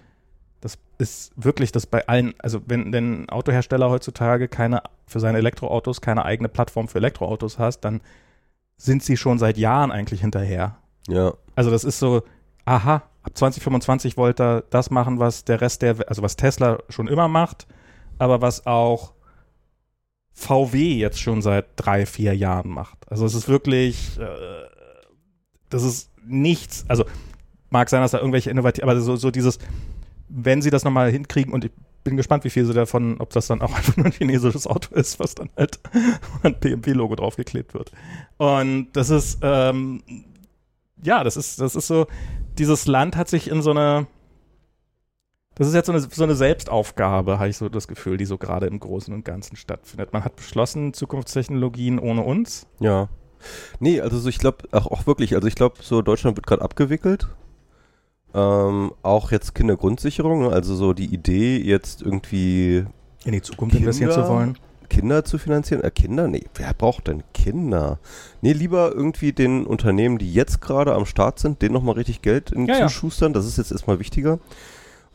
Das 0.61 0.77
ist 0.97 1.33
wirklich 1.35 1.71
das 1.71 1.85
bei 1.85 2.07
allen, 2.07 2.33
also 2.39 2.61
wenn 2.65 2.93
ein 2.93 3.29
Autohersteller 3.29 3.89
heutzutage 3.89 4.47
keine, 4.47 4.81
für 5.05 5.19
seine 5.19 5.37
Elektroautos 5.37 6.01
keine 6.01 6.25
eigene 6.25 6.49
Plattform 6.49 6.87
für 6.87 6.99
Elektroautos 6.99 7.59
hast, 7.59 7.81
dann 7.81 8.01
sind 8.77 9.03
sie 9.03 9.17
schon 9.17 9.39
seit 9.39 9.57
Jahren 9.57 9.91
eigentlich 9.91 10.21
hinterher. 10.21 10.77
Ja. 11.07 11.33
Also 11.55 11.71
das 11.71 11.83
ist 11.83 11.99
so, 11.99 12.23
aha, 12.65 13.03
ab 13.23 13.31
2025 13.37 14.17
wollte 14.17 14.43
er 14.43 14.61
das 14.69 14.89
machen, 14.89 15.19
was 15.19 15.45
der 15.45 15.61
Rest 15.61 15.81
der, 15.81 15.97
also 16.07 16.21
was 16.21 16.35
Tesla 16.35 16.79
schon 16.89 17.07
immer 17.07 17.27
macht, 17.27 17.67
aber 18.17 18.41
was 18.41 18.65
auch 18.65 19.13
VW 20.33 20.95
jetzt 20.95 21.19
schon 21.19 21.41
seit 21.41 21.67
drei, 21.75 22.05
vier 22.05 22.35
Jahren 22.35 22.69
macht. 22.69 22.97
Also 23.09 23.25
es 23.25 23.33
ist 23.33 23.47
wirklich, 23.47 24.19
äh, 24.19 24.67
das 25.69 25.83
ist 25.83 26.09
nichts, 26.25 26.85
also 26.87 27.05
mag 27.69 27.89
sein, 27.89 28.01
dass 28.01 28.11
da 28.11 28.19
irgendwelche 28.19 28.49
innovativ, 28.49 28.83
aber 28.83 28.99
so, 28.99 29.15
so 29.15 29.31
dieses, 29.31 29.59
wenn 30.29 30.61
sie 30.61 30.69
das 30.69 30.83
nochmal 30.83 31.11
hinkriegen 31.11 31.53
und 31.53 31.65
ich 31.65 31.71
bin 32.03 32.17
gespannt, 32.17 32.43
wie 32.43 32.49
viel 32.49 32.65
sie 32.65 32.73
davon, 32.73 33.19
ob 33.19 33.31
das 33.31 33.47
dann 33.47 33.61
auch 33.61 33.73
einfach 33.75 33.97
nur 33.97 34.07
ein 34.07 34.11
chinesisches 34.11 34.67
Auto 34.67 34.95
ist, 34.95 35.19
was 35.19 35.35
dann 35.35 35.49
halt 35.57 35.79
ein 36.43 36.55
BMW-Logo 36.59 37.15
draufgeklebt 37.15 37.73
wird. 37.73 37.91
Und 38.37 38.89
das 38.93 39.09
ist, 39.09 39.39
ähm, 39.41 40.03
ja, 41.01 41.23
das 41.23 41.37
ist, 41.37 41.59
das 41.59 41.75
ist 41.75 41.87
so, 41.87 42.07
dieses 42.57 42.87
Land 42.87 43.15
hat 43.15 43.27
sich 43.27 43.49
in 43.49 43.61
so 43.61 43.71
eine, 43.71 44.07
das 45.55 45.67
ist 45.67 45.75
jetzt 45.75 45.85
so 45.85 45.91
eine, 45.91 46.01
so 46.01 46.23
eine 46.23 46.35
Selbstaufgabe, 46.35 47.39
habe 47.39 47.49
ich 47.49 47.57
so 47.57 47.69
das 47.69 47.87
Gefühl, 47.87 48.17
die 48.17 48.25
so 48.25 48.37
gerade 48.37 48.65
im 48.65 48.79
Großen 48.79 49.13
und 49.13 49.23
Ganzen 49.23 49.55
stattfindet. 49.55 50.13
Man 50.13 50.23
hat 50.23 50.35
beschlossen, 50.35 50.93
Zukunftstechnologien 50.93 51.99
ohne 51.99 52.23
uns. 52.23 52.67
Ja. 52.79 53.09
Nee, 53.79 53.99
also 54.01 54.17
so, 54.19 54.29
ich 54.29 54.39
glaube, 54.39 54.69
auch, 54.71 54.87
auch 54.87 55.05
wirklich, 55.05 55.35
also 55.35 55.47
ich 55.47 55.55
glaube, 55.55 55.75
so 55.81 56.01
Deutschland 56.01 56.37
wird 56.37 56.47
gerade 56.47 56.61
abgewickelt. 56.61 57.27
Ähm, 58.33 58.91
auch 59.03 59.31
jetzt 59.31 59.53
Kindergrundsicherung, 59.55 60.41
ne? 60.43 60.49
also 60.49 60.75
so 60.75 60.93
die 60.93 61.05
Idee, 61.13 61.57
jetzt 61.57 62.01
irgendwie 62.01 62.85
In 63.25 63.31
die 63.33 63.41
Zukunft 63.41 63.75
investieren 63.75 64.09
Kinder? 64.11 64.25
zu 64.25 64.33
wollen. 64.33 64.57
Kinder 64.89 65.23
zu 65.25 65.37
finanzieren. 65.37 65.83
Äh, 65.83 65.91
Kinder? 65.91 66.27
Nee, 66.27 66.43
wer 66.55 66.73
braucht 66.73 67.07
denn 67.07 67.23
Kinder? 67.33 67.99
Nee, 68.41 68.53
lieber 68.53 68.91
irgendwie 68.93 69.33
den 69.33 69.65
Unternehmen, 69.65 70.17
die 70.17 70.31
jetzt 70.33 70.61
gerade 70.61 70.93
am 70.93 71.05
Start 71.05 71.39
sind, 71.39 71.61
denen 71.61 71.73
nochmal 71.73 71.95
richtig 71.95 72.21
Geld 72.21 72.51
in 72.51 72.65
Ja, 72.67 72.77
ja. 72.79 72.87
zuschustern. 72.87 73.33
Das 73.33 73.45
ist 73.45 73.57
jetzt 73.57 73.71
erstmal 73.71 73.99
wichtiger. 73.99 74.39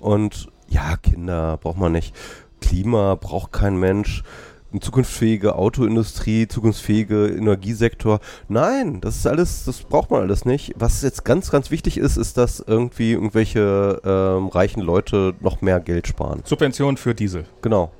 Und 0.00 0.48
ja, 0.68 0.96
Kinder 0.96 1.56
braucht 1.58 1.78
man 1.78 1.92
nicht. 1.92 2.14
Klima 2.60 3.14
braucht 3.14 3.52
kein 3.52 3.78
Mensch. 3.78 4.22
Eine 4.70 4.80
zukunftsfähige 4.80 5.54
Autoindustrie, 5.56 6.46
zukunftsfähige 6.46 7.28
Energiesektor. 7.28 8.20
Nein, 8.48 9.00
das 9.00 9.16
ist 9.16 9.26
alles, 9.26 9.64
das 9.64 9.80
braucht 9.80 10.10
man 10.10 10.20
alles 10.20 10.44
nicht. 10.44 10.74
Was 10.76 11.00
jetzt 11.02 11.24
ganz, 11.24 11.50
ganz 11.50 11.70
wichtig 11.70 11.96
ist, 11.96 12.18
ist, 12.18 12.36
dass 12.36 12.60
irgendwie 12.60 13.12
irgendwelche 13.12 14.00
ähm, 14.04 14.48
reichen 14.48 14.82
Leute 14.82 15.34
noch 15.40 15.62
mehr 15.62 15.80
Geld 15.80 16.06
sparen. 16.06 16.42
Subvention 16.44 16.98
für 16.98 17.14
Diesel. 17.14 17.46
Genau. 17.62 17.90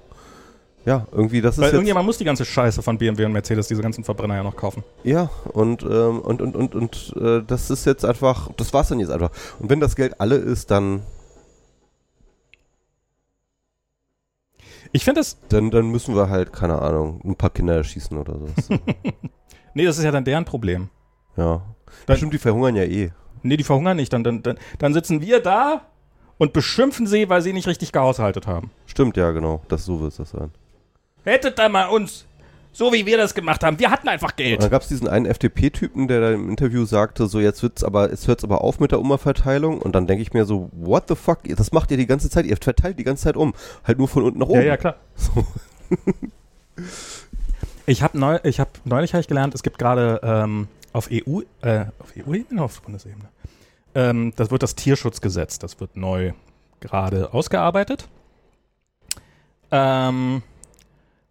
Ja, 0.85 1.07
irgendwie 1.12 1.40
das 1.40 1.57
ist 1.57 1.62
Weil 1.62 1.72
irgendjemand 1.72 2.07
muss 2.07 2.18
die 2.18 2.24
ganze 2.24 2.44
Scheiße 2.44 2.83
von 2.83 2.96
BMW 2.96 3.26
und 3.26 3.33
Mercedes, 3.33 3.68
diese 3.68 3.83
ganzen 3.83 4.04
Verbrenner 4.04 4.37
ja 4.37 4.42
noch 4.42 4.57
kaufen. 4.57 4.85
Ja, 5.04 5.28
und, 5.52 5.83
ähm, 5.83 6.20
und, 6.20 6.40
und, 6.40 6.57
und, 6.57 6.74
und 6.74 7.14
äh, 7.20 7.42
das 7.46 7.70
ist 7.70 7.85
jetzt 7.85 8.04
einfach, 8.04 8.50
das 8.57 8.72
war's 8.72 8.88
dann 8.88 9.00
jetzt 9.00 9.11
einfach. 9.11 9.31
Und 9.59 9.68
wenn 9.68 9.81
das 9.81 9.96
Geld 9.96 10.18
alle 10.18 10.37
ist, 10.37 10.70
dann, 10.70 11.02
Ich 14.92 15.05
finde 15.05 15.20
das, 15.20 15.38
dann, 15.48 15.70
dann 15.70 15.88
müssen 15.90 16.14
wir 16.14 16.29
halt, 16.31 16.53
keine 16.53 16.81
Ahnung, 16.81 17.20
ein 17.24 17.37
paar 17.37 17.51
Kinder 17.51 17.74
erschießen 17.77 18.16
oder 18.16 18.35
so. 18.38 18.74
nee, 19.74 19.85
das 19.85 19.98
ist 19.98 20.05
ja 20.05 20.11
dann 20.11 20.24
deren 20.24 20.44
Problem. 20.44 20.88
ja. 21.37 21.62
Dann- 22.07 22.16
Stimmt, 22.18 22.35
die 22.35 22.38
verhungern 22.38 22.77
ja 22.77 22.83
eh. 22.85 23.11
Nee, 23.42 23.57
die 23.57 23.64
verhungern 23.64 23.96
nicht. 23.96 24.12
Dann, 24.12 24.22
dann, 24.22 24.42
dann, 24.42 24.59
dann 24.79 24.92
sitzen 24.92 25.20
wir 25.22 25.40
da 25.40 25.83
und 26.37 26.53
beschimpfen 26.53 27.07
sie, 27.07 27.29
weil 27.29 27.40
sie 27.42 27.53
nicht 27.55 27.66
richtig 27.66 27.92
gehaushaltet 27.92 28.46
haben. 28.46 28.70
Stimmt, 28.87 29.16
ja, 29.16 29.31
genau. 29.33 29.62
Das, 29.68 29.85
so 29.87 30.01
wird 30.01 30.18
das 30.18 30.31
sein. 30.31 30.51
Hättet 31.24 31.59
da 31.59 31.68
mal 31.68 31.87
uns, 31.88 32.27
so 32.78 32.92
wie 32.92 33.06
wir 33.06 33.16
das 33.16 33.34
gemacht 33.34 33.64
haben. 33.64 33.80
Wir 33.80 33.90
hatten 33.90 34.06
einfach 34.08 34.30
Und 34.30 34.36
Geld. 34.36 34.62
dann 34.62 34.70
gab 34.70 34.82
es 34.82 34.88
diesen 34.88 35.08
einen 35.08 35.26
FDP-Typen, 35.26 36.06
der 36.06 36.20
da 36.20 36.30
im 36.30 36.48
Interview 36.48 36.84
sagte, 36.84 37.26
so 37.26 37.40
jetzt 37.40 37.60
wird's 37.60 37.82
aber, 37.82 38.12
es 38.12 38.28
hört's 38.28 38.44
aber 38.44 38.62
auf 38.62 38.78
mit 38.78 38.92
der 38.92 39.00
Umverteilung. 39.00 39.82
Und 39.82 39.96
dann 39.96 40.06
denke 40.06 40.22
ich 40.22 40.32
mir 40.32 40.44
so, 40.44 40.70
what 40.72 41.08
the 41.08 41.16
fuck? 41.16 41.40
Das 41.56 41.72
macht 41.72 41.90
ihr 41.90 41.96
die 41.96 42.06
ganze 42.06 42.30
Zeit, 42.30 42.46
ihr 42.46 42.56
verteilt 42.56 43.00
die 43.00 43.02
ganze 43.02 43.24
Zeit 43.24 43.36
um. 43.36 43.52
Halt 43.82 43.98
nur 43.98 44.06
von 44.06 44.22
unten 44.22 44.38
nach 44.38 44.46
oben. 44.46 44.60
Ja, 44.60 44.66
ja, 44.66 44.76
klar. 44.76 44.94
So. 45.16 45.44
Ich 47.86 48.02
habe 48.02 48.18
neu, 48.18 48.38
ich 48.44 48.60
hab, 48.60 48.84
neulich 48.84 49.14
hab 49.14 49.20
ich 49.22 49.28
gelernt, 49.28 49.54
es 49.54 49.62
gibt 49.62 49.78
gerade 49.78 50.20
ähm, 50.22 50.68
auf 50.92 51.08
EU, 51.10 51.40
äh, 51.62 51.86
auf 51.98 52.12
EU-Ebene, 52.18 52.62
auf 52.62 52.82
Bundesebene, 52.82 53.30
ähm, 53.94 54.34
das 54.36 54.50
wird 54.50 54.62
das 54.62 54.74
Tierschutzgesetz, 54.74 55.58
das 55.58 55.80
wird 55.80 55.96
neu 55.96 56.32
gerade 56.80 57.32
ausgearbeitet. 57.32 58.06
Ähm, 59.70 60.42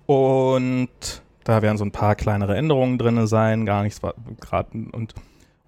und 0.08 1.22
da 1.48 1.62
werden 1.62 1.78
so 1.78 1.86
ein 1.86 1.94
paar 1.94 2.16
kleinere 2.16 2.58
Änderungen 2.58 2.98
drin 2.98 3.26
sein, 3.26 3.66
gar 3.66 3.84
nichts 3.84 4.02
gerade 4.42 4.70
und 4.92 5.14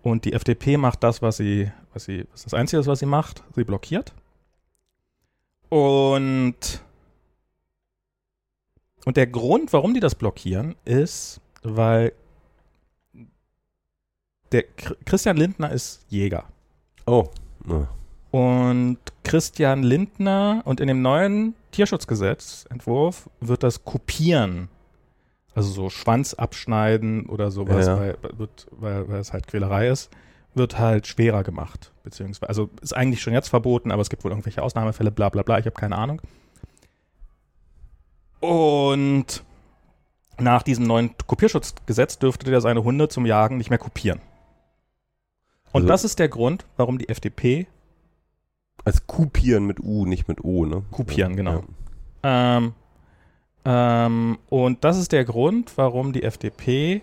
und 0.01 0.25
die 0.25 0.33
FDP 0.33 0.77
macht 0.77 1.03
das, 1.03 1.21
was 1.21 1.37
sie, 1.37 1.71
was 1.93 2.05
sie, 2.05 2.25
was 2.31 2.43
das 2.43 2.53
Einzige 2.53 2.79
ist, 2.81 2.87
was 2.87 2.99
sie 2.99 3.05
macht, 3.05 3.43
sie 3.55 3.63
blockiert. 3.63 4.13
Und 5.69 6.55
und 9.05 9.17
der 9.17 9.27
Grund, 9.27 9.71
warum 9.71 9.93
die 9.93 9.99
das 10.01 10.15
blockieren, 10.15 10.75
ist, 10.83 11.39
weil 11.63 12.11
der 14.51 14.63
Chr- 14.63 14.97
Christian 15.05 15.37
Lindner 15.37 15.71
ist 15.71 16.05
Jäger. 16.09 16.43
Oh. 17.05 17.29
Ja. 17.67 17.87
Und 18.31 18.97
Christian 19.23 19.83
Lindner 19.83 20.61
und 20.65 20.79
in 20.81 20.87
dem 20.87 21.01
neuen 21.01 21.55
Tierschutzgesetzentwurf 21.71 23.29
wird 23.39 23.63
das 23.63 23.83
Kopieren 23.85 24.69
also 25.55 25.69
so 25.71 25.89
Schwanz 25.89 26.33
abschneiden 26.33 27.25
oder 27.27 27.51
sowas, 27.51 27.85
Ja, 27.87 27.95
ja. 27.95 27.99
Weil, 27.99 28.17
wird, 28.37 28.67
weil, 28.71 29.09
weil 29.09 29.19
es 29.19 29.33
halt 29.33 29.47
Quälerei 29.47 29.89
ist, 29.89 30.09
wird 30.55 30.77
halt 30.79 31.07
schwerer 31.07 31.43
gemacht. 31.43 31.91
Beziehungsweise, 32.03 32.49
also 32.49 32.69
ist 32.81 32.95
eigentlich 32.95 33.21
schon 33.21 33.33
jetzt 33.33 33.49
verboten, 33.49 33.91
aber 33.91 34.01
es 34.01 34.09
gibt 34.09 34.23
wohl 34.23 34.31
irgendwelche 34.31 34.61
Ausnahmefälle, 34.63 35.11
bla 35.11 35.29
bla 35.29 35.43
bla, 35.43 35.59
ich 35.59 35.65
habe 35.65 35.75
keine 35.79 35.97
Ahnung. 35.97 36.21
Und 38.39 39.43
nach 40.37 40.63
diesem 40.63 40.85
neuen 40.85 41.11
Kopierschutzgesetz 41.27 42.17
dürfte 42.19 42.49
der 42.49 42.61
seine 42.61 42.83
Hunde 42.83 43.09
zum 43.09 43.25
Jagen 43.25 43.57
nicht 43.57 43.69
mehr 43.69 43.79
kopieren. 43.79 44.19
Und 45.71 45.81
Also- 45.83 45.87
das 45.87 46.03
ist 46.05 46.19
der 46.19 46.29
Grund, 46.29 46.65
warum 46.77 46.97
die 46.97 47.09
FDP 47.09 47.67
Als 48.85 49.05
Kupieren 49.07 49.65
mit 49.65 49.81
U, 49.81 50.05
nicht 50.05 50.29
mit 50.29 50.41
O, 50.43 50.65
ne? 50.65 50.83
Kupieren, 50.89 51.31
Ja. 51.33 51.35
genau. 51.35 51.63
Ähm, 52.23 52.73
ähm, 53.65 54.37
und 54.49 54.83
das 54.83 54.97
ist 54.97 55.11
der 55.11 55.25
Grund, 55.25 55.73
warum 55.77 56.13
die 56.13 56.23
FDP 56.23 57.01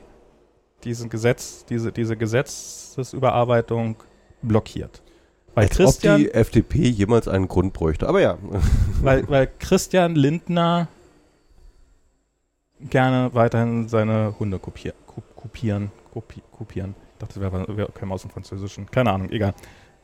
diesen 0.84 1.08
Gesetz, 1.10 1.64
diese, 1.66 1.90
diese 1.92 2.16
Gesetzesüberarbeitung 2.16 3.96
blockiert. 4.42 5.02
Weil 5.54 5.64
Als 5.68 5.76
Christian, 5.76 6.14
ob 6.14 6.20
die 6.20 6.30
FDP 6.32 6.88
jemals 6.88 7.28
einen 7.28 7.48
Grund 7.48 7.72
bräuchte. 7.72 8.08
Aber 8.08 8.20
ja. 8.20 8.36
weil, 9.02 9.28
weil 9.28 9.48
Christian 9.58 10.14
Lindner 10.14 10.88
gerne 12.80 13.30
weiterhin 13.32 13.88
seine 13.88 14.34
Hunde 14.38 14.58
kopier, 14.58 14.92
ko- 15.06 15.22
kopieren, 15.34 15.90
kopi, 16.12 16.42
kopieren. 16.52 16.94
Ich 17.14 17.18
dachte, 17.20 17.40
das 17.40 17.52
wäre 17.52 17.76
wär, 17.76 17.86
käme 17.88 18.12
aus 18.12 18.22
dem 18.22 18.30
Französischen. 18.30 18.90
Keine 18.90 19.10
Ahnung, 19.12 19.30
egal. 19.30 19.54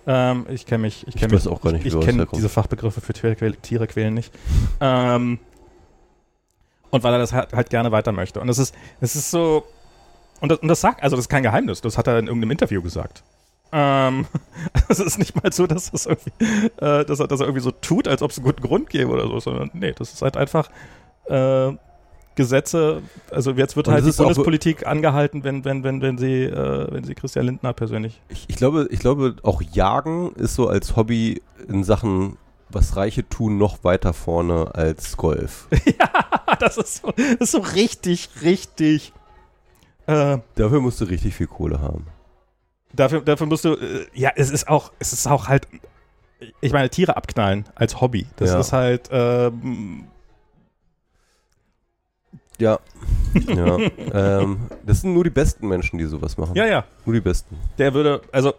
Ähm, 0.07 0.47
ich 0.49 0.65
kenne 0.67 0.83
mich, 0.83 1.03
ich 1.07 1.15
Ich 1.15 1.21
kenne 1.21 1.35
mich, 1.35 1.45
weiß 1.45 1.53
auch 1.53 1.61
gar 1.61 1.73
nicht, 1.73 1.85
ich, 1.87 1.95
ich 1.95 2.01
kenne 2.01 2.27
diese 2.35 2.49
Fachbegriffe 2.49 3.01
für 3.01 3.13
Tiere, 3.13 3.53
Tiere 3.57 3.87
quälen 3.87 4.15
nicht. 4.15 4.33
Ähm, 4.81 5.39
und 6.93 7.03
weil 7.03 7.15
er 7.15 7.19
das 7.19 7.33
halt, 7.33 7.53
halt 7.53 7.71
gerne 7.71 7.91
weiter 7.91 8.13
möchte. 8.13 8.39
Und 8.41 8.49
es 8.49 8.59
ist, 8.59 8.75
es 9.01 9.17
ist 9.17 9.31
so, 9.31 9.65
und 10.41 10.53
das, 10.53 10.59
und 10.59 10.69
das 10.69 10.81
sagt, 10.81 11.03
also 11.03 11.17
das 11.17 11.25
ist 11.25 11.29
kein 11.29 11.43
Geheimnis, 11.43 11.81
das 11.81 11.99
hat 11.99 12.07
er 12.07 12.19
in 12.19 12.27
irgendeinem 12.27 12.53
Interview 12.53 12.83
gesagt. 12.83 13.25
Ähm, 13.73 14.27
es 14.89 15.01
ist 15.01 15.19
nicht 15.19 15.43
mal 15.43 15.53
so, 15.53 15.67
dass, 15.67 15.91
das 15.91 16.07
irgendwie, 16.07 16.31
äh, 16.77 17.05
dass, 17.05 17.19
er, 17.19 17.27
dass 17.27 17.41
er 17.41 17.47
irgendwie 17.47 17.63
so 17.63 17.71
tut, 17.71 18.07
als 18.07 18.23
ob 18.23 18.31
es 18.31 18.39
einen 18.39 18.45
guten 18.45 18.63
Grund 18.63 18.91
gäbe 18.91 19.11
oder 19.11 19.27
so, 19.27 19.41
sondern 19.41 19.71
nee, 19.73 19.93
das 19.93 20.13
ist 20.13 20.23
halt 20.23 20.37
einfach 20.37 20.71
äh, 21.27 21.73
Gesetze, 22.35 23.03
also 23.31 23.53
jetzt 23.53 23.77
wird 23.77 23.89
Und 23.89 23.95
halt 23.95 24.07
die 24.07 24.13
Bundespolitik 24.13 24.87
angehalten, 24.87 25.45
wenn, 25.45 25.65
wenn, 25.65 25.85
wenn, 25.85 26.03
wenn 26.03 26.19
sie, 26.19 26.45
äh, 26.45 26.87
wenn 26.91 27.05
sie 27.05 27.15
Christian 27.15 27.47
Lindner 27.47 27.73
persönlich. 27.73 28.21
Ich, 28.29 28.45
ich, 28.49 28.57
glaube, 28.57 28.89
ich 28.91 29.01
glaube, 29.01 29.37
auch 29.43 29.63
Jagen 29.63 30.33
ist 30.35 30.55
so 30.55 30.69
als 30.69 30.97
Hobby 30.97 31.43
in 31.69 31.85
Sachen, 31.85 32.37
was 32.75 32.97
Reiche 32.97 33.29
tun, 33.29 33.59
noch 33.59 33.85
weiter 33.85 34.13
vorne 34.13 34.75
als 34.75 35.17
Golf. 35.17 35.69
ja, 35.85 36.57
das 36.59 36.77
ist 36.79 37.03
so, 37.03 37.13
das 37.17 37.37
ist 37.41 37.51
so 37.53 37.59
richtig, 37.59 38.29
richtig. 38.43 39.13
Äh, 40.07 40.39
Dafür 40.57 40.81
musst 40.81 41.01
du 41.01 41.05
richtig 41.05 41.35
viel 41.35 41.47
Kohle 41.47 41.81
haben. 41.81 42.07
dafür, 42.93 43.21
dafür 43.23 43.47
musst 43.47 43.65
du, 43.65 43.75
äh, 43.75 44.07
ja, 44.15 44.31
es 44.37 44.51
ist 44.51 44.69
auch, 44.69 44.93
es 44.99 45.13
ist 45.13 45.27
auch 45.27 45.49
halt, 45.49 45.67
ich 46.61 46.73
meine, 46.73 46.91
Tiere 46.91 47.17
abknallen 47.17 47.65
als 47.75 48.01
Hobby. 48.01 48.27
Das 48.37 48.51
Ja. 48.51 48.61
ist 48.61 48.73
halt, 48.73 49.09
ähm, 49.13 50.07
Ja. 52.59 52.79
ja. 53.49 53.79
ähm, 54.13 54.59
das 54.85 55.01
sind 55.01 55.15
nur 55.15 55.25
die 55.25 55.31
besten 55.31 55.67
Menschen, 55.69 55.99
die 55.99 56.05
sowas 56.05 56.37
machen. 56.37 56.55
ja, 56.55 56.67
ja, 56.67 56.85
Nur 57.05 57.15
die 57.15 57.21
besten. 57.21 57.57
der 57.79 57.95
würde, 57.95 58.21
also. 58.33 58.55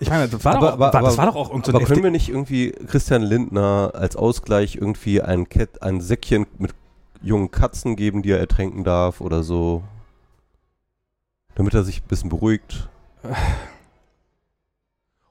Ich 0.00 0.08
meine, 0.10 0.28
das 0.28 0.44
war, 0.44 0.56
Aber- 0.56 0.66
doch, 0.66 0.72
aber- 0.74 0.92
war, 0.92 1.02
das 1.02 1.18
war 1.18 1.26
doch 1.26 1.36
auch 1.36 1.50
irgendein 1.50 1.76
Aber 1.76 1.84
können 1.84 2.02
wir 2.02 2.10
nicht 2.10 2.28
irgendwie 2.28 2.72
Christian 2.72 3.22
Lindner 3.22 3.92
als 3.94 4.16
Ausgleich 4.16 4.76
irgendwie 4.76 5.20
ein, 5.22 5.48
Kett, 5.48 5.82
ein 5.82 6.00
Säckchen 6.00 6.46
mit 6.58 6.74
jungen 7.22 7.50
Katzen 7.50 7.96
geben, 7.96 8.22
die 8.22 8.30
er 8.32 8.38
ertränken 8.40 8.82
darf 8.82 9.20
oder 9.20 9.42
so? 9.42 9.82
Damit 11.54 11.74
er 11.74 11.84
sich 11.84 12.00
ein 12.02 12.08
bisschen 12.08 12.30
beruhigt. 12.30 12.88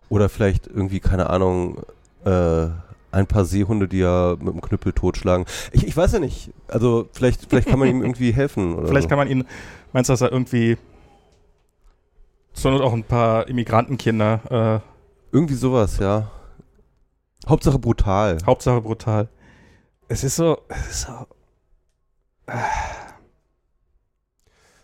Oder 0.09 0.27
vielleicht 0.29 0.67
irgendwie, 0.67 0.99
keine 0.99 1.29
Ahnung, 1.29 1.81
äh, 2.25 2.67
ein 3.11 3.27
paar 3.27 3.45
Seehunde, 3.45 3.87
die 3.87 4.01
er 4.01 4.37
mit 4.39 4.53
dem 4.53 4.61
Knüppel 4.61 4.93
totschlagen. 4.93 5.45
Ich, 5.71 5.85
ich 5.87 5.95
weiß 5.95 6.13
ja 6.13 6.19
nicht. 6.19 6.51
Also 6.67 7.07
vielleicht, 7.13 7.45
vielleicht 7.49 7.67
kann 7.67 7.79
man 7.79 7.87
ihm 7.87 8.01
irgendwie 8.03 8.31
helfen. 8.31 8.75
Vielleicht 8.87 9.03
so. 9.03 9.09
kann 9.09 9.17
man 9.17 9.27
ihn, 9.27 9.45
meinst 9.93 10.09
du, 10.09 10.13
dass 10.13 10.21
er 10.21 10.31
irgendwie 10.31 10.77
Not 12.63 12.81
auch 12.81 12.93
ein 12.93 13.03
paar 13.03 13.47
Immigrantenkinder, 13.47 14.81
Irgendwie 15.31 15.55
sowas, 15.55 15.99
ja. 15.99 16.31
Hauptsache 17.47 17.79
brutal. 17.79 18.37
äh, 18.37 18.45
Hauptsache 18.45 18.81
brutal. 18.81 19.29
Es 20.07 20.23
ist 20.23 20.35
so, 20.35 20.57
es 20.69 20.89
ist 20.89 21.01
so, 21.01 21.27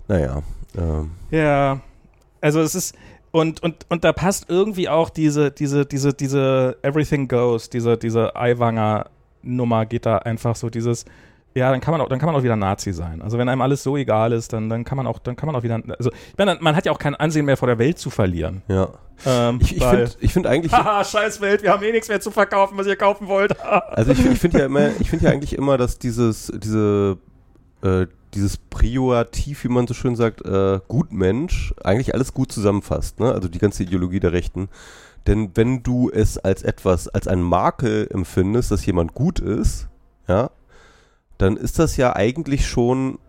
Naja. 0.07 0.43
Ähm, 0.77 1.11
ja, 1.31 1.79
also 2.41 2.61
es 2.61 2.75
ist, 2.75 2.95
und, 3.31 3.63
und, 3.63 3.85
und 3.89 4.03
da 4.03 4.13
passt 4.13 4.49
irgendwie 4.49 4.87
auch 4.87 5.09
diese, 5.09 5.51
diese, 5.51 5.85
diese, 5.85 6.13
diese 6.13 6.77
Everything 6.83 7.27
Goes, 7.27 7.69
diese, 7.69 7.97
diese 7.97 8.35
Aiwanger 8.35 9.09
Nummer 9.41 9.85
geht 9.85 10.05
da 10.05 10.17
einfach 10.19 10.55
so 10.55 10.69
dieses, 10.69 11.05
ja, 11.55 11.71
dann 11.71 11.79
kann 11.79 11.93
man 11.93 12.01
auch, 12.01 12.09
dann 12.09 12.19
kann 12.19 12.27
man 12.27 12.35
auch 12.35 12.43
wieder 12.43 12.57
Nazi 12.57 12.91
sein. 12.91 13.21
Also 13.21 13.37
wenn 13.37 13.47
einem 13.47 13.61
alles 13.61 13.81
so 13.81 13.95
egal 13.95 14.33
ist, 14.33 14.51
dann, 14.51 14.67
dann 14.69 14.83
kann 14.83 14.97
man 14.97 15.07
auch, 15.07 15.19
dann 15.19 15.37
kann 15.37 15.47
man 15.47 15.55
auch 15.55 15.63
wieder, 15.63 15.81
also 15.97 16.11
ich 16.11 16.37
meine, 16.37 16.57
man 16.59 16.75
hat 16.75 16.85
ja 16.85 16.91
auch 16.91 16.99
kein 16.99 17.15
Ansehen 17.15 17.45
mehr 17.45 17.55
vor 17.55 17.67
der 17.67 17.79
Welt 17.79 17.97
zu 17.97 18.09
verlieren. 18.09 18.61
ja. 18.67 18.89
Ähm, 19.25 19.59
Ich, 19.61 19.77
ich 19.77 19.83
finde 19.83 20.07
find 20.27 20.47
eigentlich. 20.47 20.71
Haha, 20.73 21.05
scheiß 21.05 21.39
Welt, 21.39 21.63
wir 21.63 21.71
haben 21.71 21.81
eh 21.83 21.93
nichts 21.93 22.09
mehr 22.09 22.19
zu 22.19 22.31
verkaufen, 22.31 22.77
was 22.77 22.85
ihr 22.87 22.97
kaufen 22.97 23.27
wollt. 23.27 23.55
Also 23.87 24.11
ich, 24.11 24.25
ich 24.25 24.39
finde 24.39 24.59
ja 24.59 24.65
immer, 24.65 24.89
ich 24.99 25.09
finde 25.09 25.25
ja 25.25 25.31
eigentlich 25.31 25.57
immer, 25.57 25.77
dass 25.77 25.97
dieses, 25.97 26.51
diese, 26.61 27.17
äh, 27.81 28.07
dieses 28.33 28.57
Priorativ, 28.57 29.63
wie 29.63 29.69
man 29.69 29.87
so 29.87 29.93
schön 29.93 30.17
sagt, 30.17 30.45
äh, 30.45 30.81
Gutmensch, 30.89 31.73
eigentlich 31.81 32.13
alles 32.13 32.33
gut 32.33 32.51
zusammenfasst, 32.51 33.21
ne? 33.21 33.31
Also 33.31 33.47
die 33.47 33.59
ganze 33.59 33.83
Ideologie 33.83 34.19
der 34.19 34.33
Rechten. 34.33 34.67
Denn 35.27 35.51
wenn 35.55 35.81
du 35.81 36.09
es 36.11 36.37
als 36.37 36.61
etwas, 36.63 37.07
als 37.07 37.27
ein 37.29 37.41
Makel 37.41 38.07
empfindest, 38.11 38.71
dass 38.71 38.85
jemand 38.85 39.13
gut 39.13 39.39
ist, 39.39 39.87
ja, 40.27 40.49
dann 41.37 41.57
ist 41.57 41.79
das 41.79 41.97
ja 41.97 42.15
eigentlich 42.15 42.67
schon, 42.67 43.19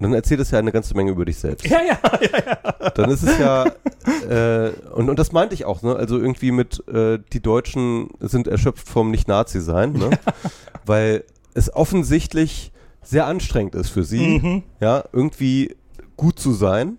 dann 0.00 0.14
erzählt 0.14 0.40
es 0.40 0.50
ja 0.50 0.58
eine 0.58 0.72
ganze 0.72 0.94
Menge 0.96 1.10
über 1.12 1.24
dich 1.24 1.38
selbst. 1.38 1.66
ja, 1.66 1.80
ja, 1.82 1.98
ja, 2.20 2.28
ja. 2.46 2.90
Dann 2.90 3.10
ist 3.10 3.22
es 3.22 3.38
ja, 3.38 3.66
äh, 4.28 4.70
und, 4.94 5.08
und 5.10 5.18
das 5.18 5.32
meinte 5.32 5.54
ich 5.54 5.64
auch, 5.64 5.82
ne? 5.82 5.94
Also 5.94 6.18
irgendwie 6.18 6.50
mit, 6.50 6.86
äh, 6.88 7.18
die 7.32 7.40
Deutschen 7.40 8.08
sind 8.20 8.48
erschöpft 8.48 8.88
vom 8.88 9.10
Nicht-Nazi-Sein, 9.10 9.92
ne? 9.92 10.10
Weil 10.86 11.24
es 11.54 11.72
offensichtlich 11.74 12.72
sehr 13.02 13.26
anstrengend 13.26 13.74
ist 13.74 13.90
für 13.90 14.04
sie, 14.04 14.38
Mhm. 14.38 14.62
ja, 14.80 15.04
irgendwie 15.12 15.76
gut 16.16 16.38
zu 16.38 16.52
sein, 16.52 16.96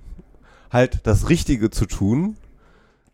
halt 0.71 0.99
das 1.03 1.29
Richtige 1.29 1.69
zu 1.69 1.85
tun, 1.85 2.37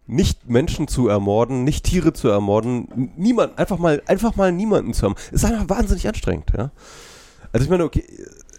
nicht 0.08 0.49
Menschen 0.49 0.88
zu 0.88 1.08
ermorden, 1.08 1.63
nicht 1.63 1.86
Tiere 1.86 2.13
zu 2.13 2.30
ermorden, 2.30 3.12
niemand, 3.15 3.60
einfach 3.60 3.78
mal, 3.78 4.02
einfach 4.08 4.36
mal 4.36 4.52
niemanden 4.52 4.93
zu 4.93 5.06
haben. 5.06 5.15
Ist 5.32 5.45
einfach 5.45 5.69
wahnsinnig 5.69 6.08
anstrengend, 6.08 6.52
ja. 6.58 6.71
Also 7.52 7.64
ich 7.64 7.70
meine, 7.70 7.84
okay, 7.84 8.04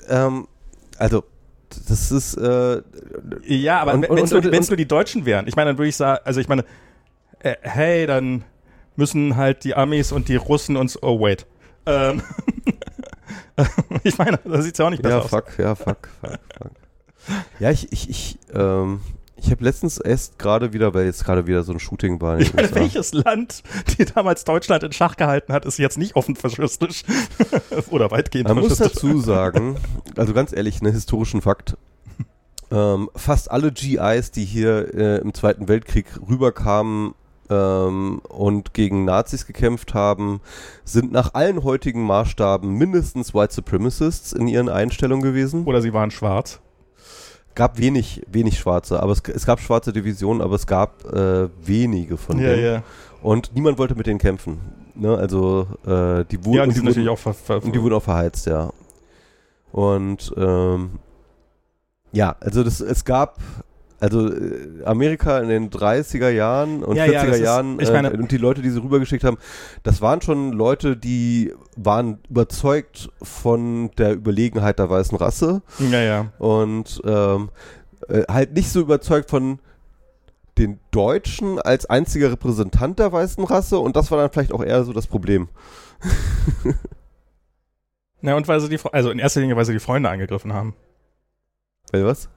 ähm, 0.09 0.47
also 0.99 1.25
das 1.89 2.11
ist, 2.11 2.37
äh, 2.37 2.83
Ja, 3.45 3.81
aber 3.81 4.01
wenn 4.03 4.19
es 4.25 4.31
nur, 4.33 4.43
nur 4.43 4.77
die 4.77 4.89
Deutschen 4.89 5.25
wären, 5.25 5.47
ich 5.47 5.55
meine, 5.57 5.71
dann 5.71 5.79
würde 5.79 5.89
ich 5.89 5.97
sagen, 5.97 6.21
also 6.25 6.41
ich 6.41 6.49
meine, 6.49 6.65
äh, 7.41 7.55
hey, 7.63 8.07
dann 8.07 8.45
müssen 8.97 9.37
halt 9.37 9.65
die 9.65 9.75
Amis 9.75 10.13
und 10.13 10.29
die 10.29 10.37
Russen 10.37 10.77
uns, 10.77 11.01
oh 11.03 11.21
wait. 11.21 11.47
Ähm, 11.87 12.23
ich 14.03 14.19
meine, 14.19 14.39
da 14.45 14.61
sieht's 14.63 14.79
ja 14.79 14.87
auch 14.87 14.91
nicht 14.91 15.03
besser 15.03 15.19
Ja, 15.19 15.23
aus. 15.23 15.31
fuck, 15.31 15.59
ja, 15.59 15.75
fuck, 15.75 16.09
fuck, 16.21 16.39
fuck. 16.59 16.71
Ja, 17.61 17.71
ich, 17.71 17.93
ich, 17.93 18.11
ich, 18.11 18.39
ähm, 18.53 19.01
ich 19.43 19.51
habe 19.51 19.65
letztens 19.65 19.99
erst 19.99 20.39
gerade 20.39 20.73
wieder, 20.73 20.95
weil 20.95 21.07
jetzt 21.07 21.25
gerade 21.25 21.47
wieder 21.47 21.63
so 21.63 21.73
ein 21.73 21.81
Shooting 21.81 22.21
war. 22.21 22.37
USA. 22.37 22.75
welches 22.75 23.13
Land, 23.13 23.63
die 23.97 24.05
damals 24.05 24.45
Deutschland 24.45 24.83
in 24.83 24.93
Schach 24.93 25.17
gehalten 25.17 25.53
hat, 25.53 25.65
ist 25.65 25.79
jetzt 25.79 25.99
nicht 25.99 26.17
offen 26.17 26.37
faschistisch 26.37 27.05
oder 27.91 28.11
weitgehend 28.11 28.49
Man 28.49 28.59
muss 28.59 28.77
faschistisch. 28.79 29.03
dazu 29.03 29.21
sagen, 29.21 29.77
also 30.17 30.33
ganz 30.33 30.53
ehrlich, 30.53 30.81
einen 30.81 30.93
historischen 30.93 31.41
Fakt. 31.43 31.77
Ähm, 32.71 33.11
fast 33.17 33.51
alle 33.51 33.73
GIs, 33.73 34.31
die 34.31 34.45
hier 34.45 34.95
äh, 34.95 35.17
im 35.19 35.35
Zweiten 35.35 35.67
Weltkrieg 35.67 36.07
rüberkamen 36.29 37.15
ähm, 37.49 38.21
und 38.29 38.75
gegen 38.75 39.05
Nazis 39.05 39.47
gekämpft 39.47 39.95
haben, 39.95 40.41
sind 40.85 41.11
nach 41.11 41.35
allen 41.35 41.65
heutigen 41.65 42.05
Maßstaben 42.05 42.73
mindestens 42.73 43.35
White 43.35 43.55
Supremacists 43.55 44.33
in 44.33 44.47
ihren 44.47 44.69
Einstellungen 44.69 45.23
gewesen. 45.23 45.65
Oder 45.65 45.83
sie 45.83 45.93
waren 45.93 46.13
schwarz. 46.13 46.61
Gab 47.55 47.79
wenig, 47.79 48.23
wenig 48.31 48.59
Schwarze, 48.59 49.03
aber 49.03 49.13
es, 49.13 49.21
es 49.21 49.45
gab 49.47 49.61
schwarze 49.61 49.93
Divisionen, 49.93 50.41
aber 50.43 50.55
es 50.57 50.67
gab 50.67 51.05
äh, 51.13 51.49
wenige 51.63 52.17
von 52.17 52.39
Ja, 52.39 52.49
denen. 52.51 52.65
ja. 52.65 52.83
Und 53.23 53.53
niemand 53.55 53.79
wollte 53.79 53.95
mit 53.95 54.07
denen 54.07 54.19
kämpfen. 54.19 54.59
Ne? 54.95 55.17
Also 55.17 55.67
äh, 55.85 56.25
die 56.25 56.45
wurden, 56.45 56.55
Ja, 56.55 56.65
die 56.65 56.71
die 56.71 56.77
sind 56.77 56.85
natürlich 56.87 56.97
wurden, 56.97 57.09
auch 57.09 57.19
ver, 57.19 57.35
ver, 57.35 57.61
die 57.61 57.83
wurden 57.83 57.95
auch 57.95 58.03
verheizt, 58.03 58.47
ja. 58.47 58.71
Und 59.73 60.33
ähm, 60.37 60.99
ja, 62.13 62.35
also 62.41 62.65
das, 62.65 62.81
es 62.81 63.05
gab 63.05 63.39
also 64.01 64.33
äh, 64.33 64.83
Amerika 64.85 65.39
in 65.41 65.49
den 65.49 65.71
30er 65.71 66.31
Jahren 66.31 66.83
und 66.83 66.97
Ja, 66.97 67.05
40er 67.05 67.13
ja, 67.13 67.27
das 67.27 67.37
ist- 67.37 67.43
Jahren 67.45 67.81
ich 67.81 67.89
äh, 67.89 67.93
meine- 67.93 68.13
und 68.13 68.31
die 68.33 68.37
Leute, 68.39 68.63
die 68.63 68.71
sie 68.71 68.81
rübergeschickt 68.83 69.25
haben, 69.25 69.37
das 69.83 70.01
waren 70.01 70.23
schon 70.23 70.53
Leute, 70.53 70.97
die 70.97 71.53
waren 71.77 72.19
überzeugt 72.29 73.11
von 73.23 73.91
der 73.99 74.15
Überlegenheit 74.15 74.79
der 74.79 74.89
weißen 74.91 75.17
Rasse 75.19 75.63
Ja, 75.79 76.01
ja. 76.01 76.33
und 76.39 77.01
ähm, 77.05 77.51
äh, 78.09 78.23
halt 78.31 78.55
nicht 78.55 78.71
so 78.71 78.81
überzeugt 78.81 79.31
von 79.31 79.59
den 80.59 80.81
Deutschen 80.91 81.59
als 81.61 81.87
einziger 81.87 82.33
Repräsentant 82.33 82.99
der 82.99 83.13
weißen 83.13 83.45
Rasse 83.45 83.79
und 83.79 83.97
das 83.97 84.11
war 84.11 84.19
dann 84.19 84.31
vielleicht 84.31 84.53
auch 84.53 84.63
eher 84.65 84.83
so 84.85 84.93
das 84.93 85.07
Problem. 85.07 85.49
Na, 88.23 88.35
und 88.35 88.47
weil 88.49 88.61
sie 88.61 88.69
die, 88.69 88.79
also 88.93 89.11
in 89.11 89.19
erster 89.19 89.41
Linie, 89.41 89.57
weil 89.57 89.65
sie 89.65 89.73
die 89.73 89.79
Freunde 89.81 90.11
angegriffen 90.11 90.53
haben. 90.53 90.75
Weil 91.93 92.05
was? 92.05 92.29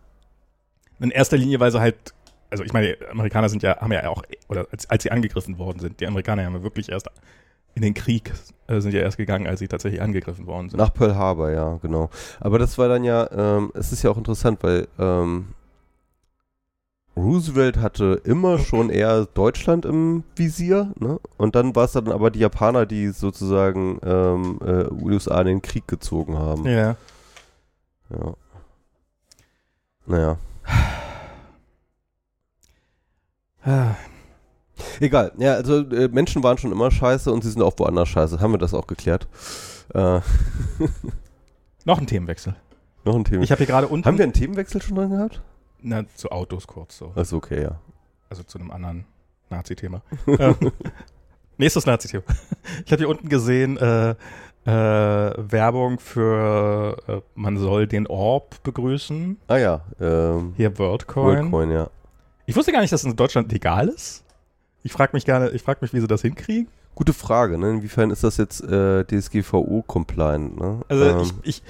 In 1.03 1.11
erster 1.11 1.37
Linie, 1.37 1.59
weil 1.59 1.71
sie 1.71 1.79
halt, 1.81 2.13
also 2.49 2.63
ich 2.63 2.71
meine, 2.71 2.95
die 2.95 3.05
Amerikaner 3.07 3.49
sind 3.49 3.61
ja, 3.61 3.77
haben 3.79 3.91
ja 3.91 4.07
auch, 4.07 4.23
oder 4.47 4.65
als, 4.71 4.89
als 4.89 5.03
sie 5.03 5.11
angegriffen 5.11 5.57
worden 5.57 5.79
sind, 5.79 5.99
die 5.99 6.07
Amerikaner 6.07 6.45
haben 6.45 6.55
ja 6.55 6.63
wirklich 6.63 6.89
erst 6.89 7.09
in 7.75 7.81
den 7.81 7.93
Krieg, 7.93 8.31
äh, 8.67 8.79
sind 8.79 8.93
ja 8.93 9.01
erst 9.01 9.17
gegangen, 9.17 9.45
als 9.47 9.59
sie 9.59 9.67
tatsächlich 9.67 10.01
angegriffen 10.01 10.47
worden 10.47 10.69
sind. 10.69 10.77
Nach 10.77 10.93
Pearl 10.93 11.15
Harbor, 11.15 11.51
ja, 11.51 11.77
genau. 11.81 12.09
Aber 12.39 12.57
das 12.57 12.77
war 12.77 12.87
dann 12.87 13.03
ja, 13.03 13.29
ähm, 13.31 13.71
es 13.73 13.91
ist 13.91 14.03
ja 14.03 14.11
auch 14.11 14.17
interessant, 14.17 14.59
weil 14.61 14.87
ähm, 14.97 15.47
Roosevelt 17.17 17.77
hatte 17.77 18.21
immer 18.23 18.57
schon 18.57 18.89
eher 18.89 19.25
Deutschland 19.25 19.85
im 19.85 20.23
Visier, 20.35 20.93
ne? 20.99 21.19
Und 21.37 21.55
dann 21.55 21.75
war 21.75 21.85
es 21.85 21.91
dann 21.91 22.11
aber 22.11 22.31
die 22.31 22.39
Japaner, 22.39 22.85
die 22.85 23.09
sozusagen 23.09 23.99
ähm, 24.03 24.59
äh, 24.65 24.85
USA 25.03 25.41
in 25.41 25.47
den 25.47 25.61
Krieg 25.61 25.87
gezogen 25.87 26.37
haben. 26.37 26.65
Ja. 26.65 26.95
Ja. 28.09 28.33
Naja. 30.05 30.37
Ah, 30.65 30.73
Egal. 34.99 35.31
Ja, 35.37 35.53
also 35.53 35.79
äh, 35.89 36.07
Menschen 36.09 36.43
waren 36.43 36.57
schon 36.57 36.71
immer 36.71 36.91
scheiße 36.91 37.31
und 37.31 37.43
sie 37.43 37.51
sind 37.51 37.61
auch 37.61 37.73
woanders 37.77 38.09
scheiße. 38.09 38.39
Haben 38.39 38.53
wir 38.53 38.57
das 38.57 38.73
auch 38.73 38.87
geklärt? 38.87 39.27
Äh, 39.93 40.19
Noch 41.85 41.99
ein 41.99 42.07
Themenwechsel. 42.07 42.55
noch 43.03 43.15
ein 43.15 43.25
Thema. 43.25 43.43
Ich 43.43 43.51
habe 43.51 43.59
hier 43.59 43.67
gerade 43.67 43.87
unten. 43.87 44.05
Haben 44.05 44.17
wir 44.17 44.23
einen 44.23 44.33
Themenwechsel 44.33 44.81
schon 44.81 44.95
drin 44.95 45.09
gehabt? 45.09 45.41
Na, 45.81 46.05
zu 46.15 46.31
Autos 46.31 46.65
kurz 46.65 46.97
so. 46.97 47.11
Achso, 47.15 47.37
okay, 47.37 47.61
ja. 47.61 47.79
Also 48.29 48.43
zu 48.43 48.57
einem 48.57 48.71
anderen 48.71 49.05
Nazi-Thema. 49.49 50.01
ähm, 50.27 50.55
nächstes 51.57 51.85
Nazi-Thema. 51.85 52.23
Ich 52.85 52.91
habe 52.91 52.99
hier 53.01 53.09
unten 53.09 53.27
gesehen, 53.27 53.75
äh, 53.77 54.11
äh, 54.65 55.33
Werbung 55.37 55.99
für 55.99 56.95
äh, 57.07 57.21
man 57.35 57.57
soll 57.57 57.85
den 57.85 58.07
Orb 58.07 58.63
begrüßen. 58.63 59.37
Ah 59.47 59.57
ja, 59.57 59.81
ähm, 59.99 60.53
Hier 60.55 60.77
WorldCoin. 60.79 61.51
WorldCoin, 61.51 61.71
ja. 61.71 61.89
Ich 62.45 62.55
wusste 62.55 62.71
gar 62.71 62.81
nicht, 62.81 62.91
dass 62.91 63.01
es 63.01 63.09
in 63.09 63.15
Deutschland 63.15 63.51
legal 63.51 63.87
ist. 63.87 64.23
Ich 64.83 64.91
frage 64.91 65.11
mich 65.13 65.25
gerne, 65.25 65.49
ich 65.51 65.61
frage 65.61 65.79
mich, 65.81 65.93
wie 65.93 65.99
sie 66.01 66.07
das 66.07 66.21
hinkriegen. 66.21 66.67
Gute 66.95 67.13
Frage, 67.13 67.57
ne? 67.57 67.69
Inwiefern 67.71 68.11
ist 68.11 68.23
das 68.23 68.37
jetzt 68.37 68.61
äh, 68.61 69.03
DSGVO-compliant, 69.05 70.59
ne? 70.59 70.81
Also 70.89 71.05
Ähm, 71.05 71.21
ich, 71.21 71.33
ich 71.43 71.63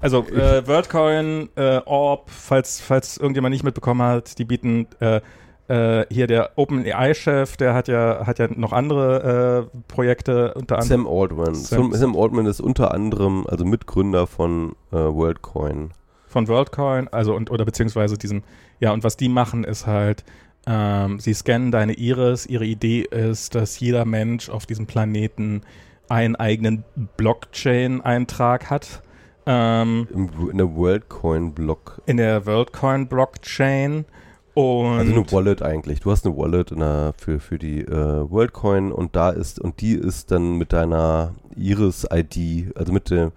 also 0.00 0.24
äh, 0.26 0.66
WorldCoin, 0.66 1.48
äh, 1.56 1.80
Orb, 1.86 2.28
falls, 2.30 2.80
falls 2.80 3.16
irgendjemand 3.16 3.52
nicht 3.52 3.64
mitbekommen 3.64 4.02
hat, 4.02 4.38
die 4.38 4.44
bieten 4.44 4.86
äh, 5.00 5.20
äh, 5.68 6.04
hier 6.10 6.26
der 6.26 6.50
OpenAI-Chef, 6.56 7.56
der 7.56 7.72
hat 7.72 7.88
ja, 7.88 8.26
hat 8.26 8.38
ja 8.38 8.48
noch 8.54 8.72
andere 8.72 9.70
äh, 9.72 9.78
Projekte, 9.88 10.52
unter 10.54 10.78
anderem. 10.80 11.04
Sam 11.04 11.06
Altman. 11.06 11.54
Sam- 11.54 11.92
Sam, 11.94 12.14
Altman 12.16 12.44
ist 12.46 12.60
unter 12.60 12.92
anderem, 12.92 13.46
also 13.48 13.64
Mitgründer 13.64 14.26
von 14.26 14.74
WorldCoin. 14.90 15.92
Von 16.36 16.48
WorldCoin, 16.48 17.08
also 17.08 17.34
und 17.34 17.50
oder 17.50 17.64
beziehungsweise 17.64 18.18
diesen, 18.18 18.42
ja, 18.78 18.92
und 18.92 19.02
was 19.02 19.16
die 19.16 19.30
machen, 19.30 19.64
ist 19.64 19.86
halt, 19.86 20.22
ähm, 20.66 21.18
sie 21.18 21.32
scannen 21.32 21.70
deine 21.70 21.94
Iris. 21.94 22.44
Ihre 22.44 22.66
Idee 22.66 23.06
ist, 23.10 23.54
dass 23.54 23.80
jeder 23.80 24.04
Mensch 24.04 24.50
auf 24.50 24.66
diesem 24.66 24.84
Planeten 24.84 25.62
einen 26.10 26.36
eigenen 26.36 26.84
Blockchain-Eintrag 27.16 28.68
hat. 28.68 29.02
Ähm, 29.46 30.06
in 30.50 30.58
der 30.58 30.76
WorldCoin-Block. 30.76 32.02
in 32.04 32.18
der 32.18 32.44
WorldCoin-Blockchain. 32.44 34.04
Und 34.52 34.98
Also 34.98 35.12
eine 35.12 35.32
Wallet 35.32 35.62
eigentlich. 35.62 36.00
Du 36.00 36.10
hast 36.10 36.26
eine 36.26 36.36
Wallet 36.36 36.70
der, 36.70 37.14
für, 37.16 37.40
für 37.40 37.58
die 37.58 37.80
äh, 37.80 38.30
WorldCoin 38.30 38.92
und 38.92 39.16
da 39.16 39.30
ist, 39.30 39.58
und 39.58 39.80
die 39.80 39.94
ist 39.94 40.30
dann 40.30 40.58
mit 40.58 40.74
deiner 40.74 41.34
Iris-ID, 41.56 42.76
also 42.76 42.92
mit 42.92 43.08
dem, 43.08 43.32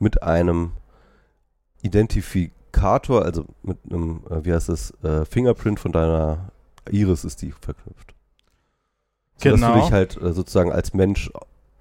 mit 0.00 0.24
einem 0.24 0.72
Identifikator, 1.82 3.24
also 3.24 3.44
mit 3.62 3.78
einem, 3.90 4.22
äh, 4.30 4.44
wie 4.44 4.52
heißt 4.52 4.68
das, 4.68 4.92
äh, 5.02 5.24
Fingerprint 5.24 5.80
von 5.80 5.92
deiner 5.92 6.50
Iris 6.90 7.24
ist 7.24 7.42
die 7.42 7.52
verknüpft. 7.52 8.14
Sodass 9.36 9.60
Genau. 9.60 9.74
du 9.74 9.80
dich 9.80 9.92
halt 9.92 10.20
äh, 10.20 10.32
sozusagen 10.32 10.72
als 10.72 10.92
Mensch 10.94 11.30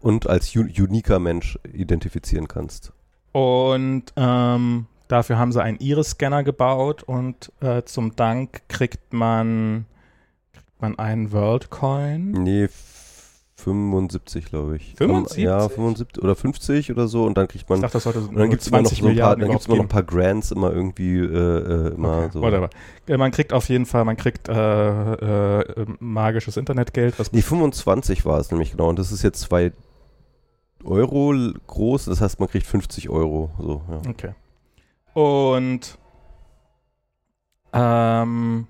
und 0.01 0.27
als 0.27 0.55
uniker 0.55 1.19
Mensch 1.19 1.59
identifizieren 1.73 2.47
kannst. 2.47 2.93
Und 3.31 4.05
ähm, 4.15 4.87
dafür 5.07 5.37
haben 5.37 5.51
sie 5.51 5.61
einen 5.61 5.77
Iris-Scanner 5.79 6.43
gebaut 6.43 7.03
und 7.03 7.51
äh, 7.61 7.83
zum 7.83 8.15
Dank 8.15 8.61
kriegt 8.69 9.13
man, 9.13 9.85
kriegt 10.53 10.81
man 10.81 10.97
einen 10.97 11.31
WorldCoin. 11.31 12.31
Nee, 12.31 12.69
75, 13.59 14.45
glaube 14.45 14.77
ich. 14.77 14.95
75? 14.95 15.43
Ja, 15.43 15.67
75 15.67 16.23
oder 16.23 16.35
50 16.35 16.91
oder 16.91 17.07
so 17.07 17.25
und 17.25 17.37
dann 17.37 17.47
kriegt 17.47 17.63
Ich 17.63 17.69
man 17.69 17.81
dachte, 17.81 17.93
das 17.93 18.03
sollte 18.03 18.19
Und 18.19 18.35
dann 18.35 18.49
gibt 18.49 18.61
es 18.61 18.67
immer 18.67 18.81
noch 18.81 18.89
20 18.89 19.03
so 19.03 19.07
ein 19.09 19.17
paar, 19.17 19.35
dann 19.35 19.49
gibt's 19.51 19.65
immer 19.67 19.75
noch 19.77 19.83
ein 19.83 19.89
paar 19.89 20.03
Grants 20.03 20.51
immer 20.51 20.71
irgendwie 20.71 21.17
äh, 21.17 21.23
äh, 21.23 21.93
immer 21.93 22.17
Okay, 22.17 22.29
so. 22.33 22.41
Whatever. 22.41 22.69
Äh, 23.07 23.17
Man 23.17 23.31
kriegt 23.31 23.53
auf 23.53 23.69
jeden 23.69 23.85
Fall, 23.85 24.05
man 24.05 24.17
kriegt 24.17 24.49
äh, 24.49 24.53
äh, 24.53 25.59
äh, 25.61 25.85
magisches 25.99 26.57
Internetgeld, 26.57 27.19
was 27.19 27.31
Nee, 27.31 27.41
25 27.41 28.25
war 28.25 28.39
es 28.39 28.49
nämlich 28.51 28.71
genau. 28.71 28.89
Und 28.89 28.99
das 28.99 29.11
ist 29.11 29.23
jetzt 29.23 29.41
2 29.41 29.71
Euro 30.85 31.33
groß, 31.67 32.05
das 32.05 32.21
heißt, 32.21 32.39
man 32.39 32.49
kriegt 32.49 32.65
50 32.65 33.09
Euro. 33.09 33.51
So, 33.59 33.81
ja. 33.89 34.09
Okay. 34.09 34.31
Und 35.13 35.97
ähm, 37.73 38.67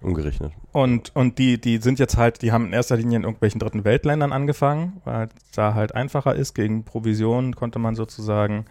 Umgerechnet. 0.00 0.52
Und, 0.78 1.10
und 1.16 1.38
die, 1.38 1.60
die 1.60 1.78
sind 1.78 1.98
jetzt 1.98 2.16
halt, 2.16 2.40
die 2.40 2.52
haben 2.52 2.66
in 2.66 2.72
erster 2.72 2.96
Linie 2.96 3.16
in 3.16 3.24
irgendwelchen 3.24 3.58
dritten 3.58 3.84
Weltländern 3.84 4.32
angefangen, 4.32 5.00
weil 5.04 5.26
es 5.26 5.50
da 5.50 5.74
halt 5.74 5.92
einfacher 5.92 6.36
ist. 6.36 6.54
Gegen 6.54 6.84
Provisionen 6.84 7.56
konnte 7.56 7.80
man 7.80 7.96
sozusagen 7.96 8.64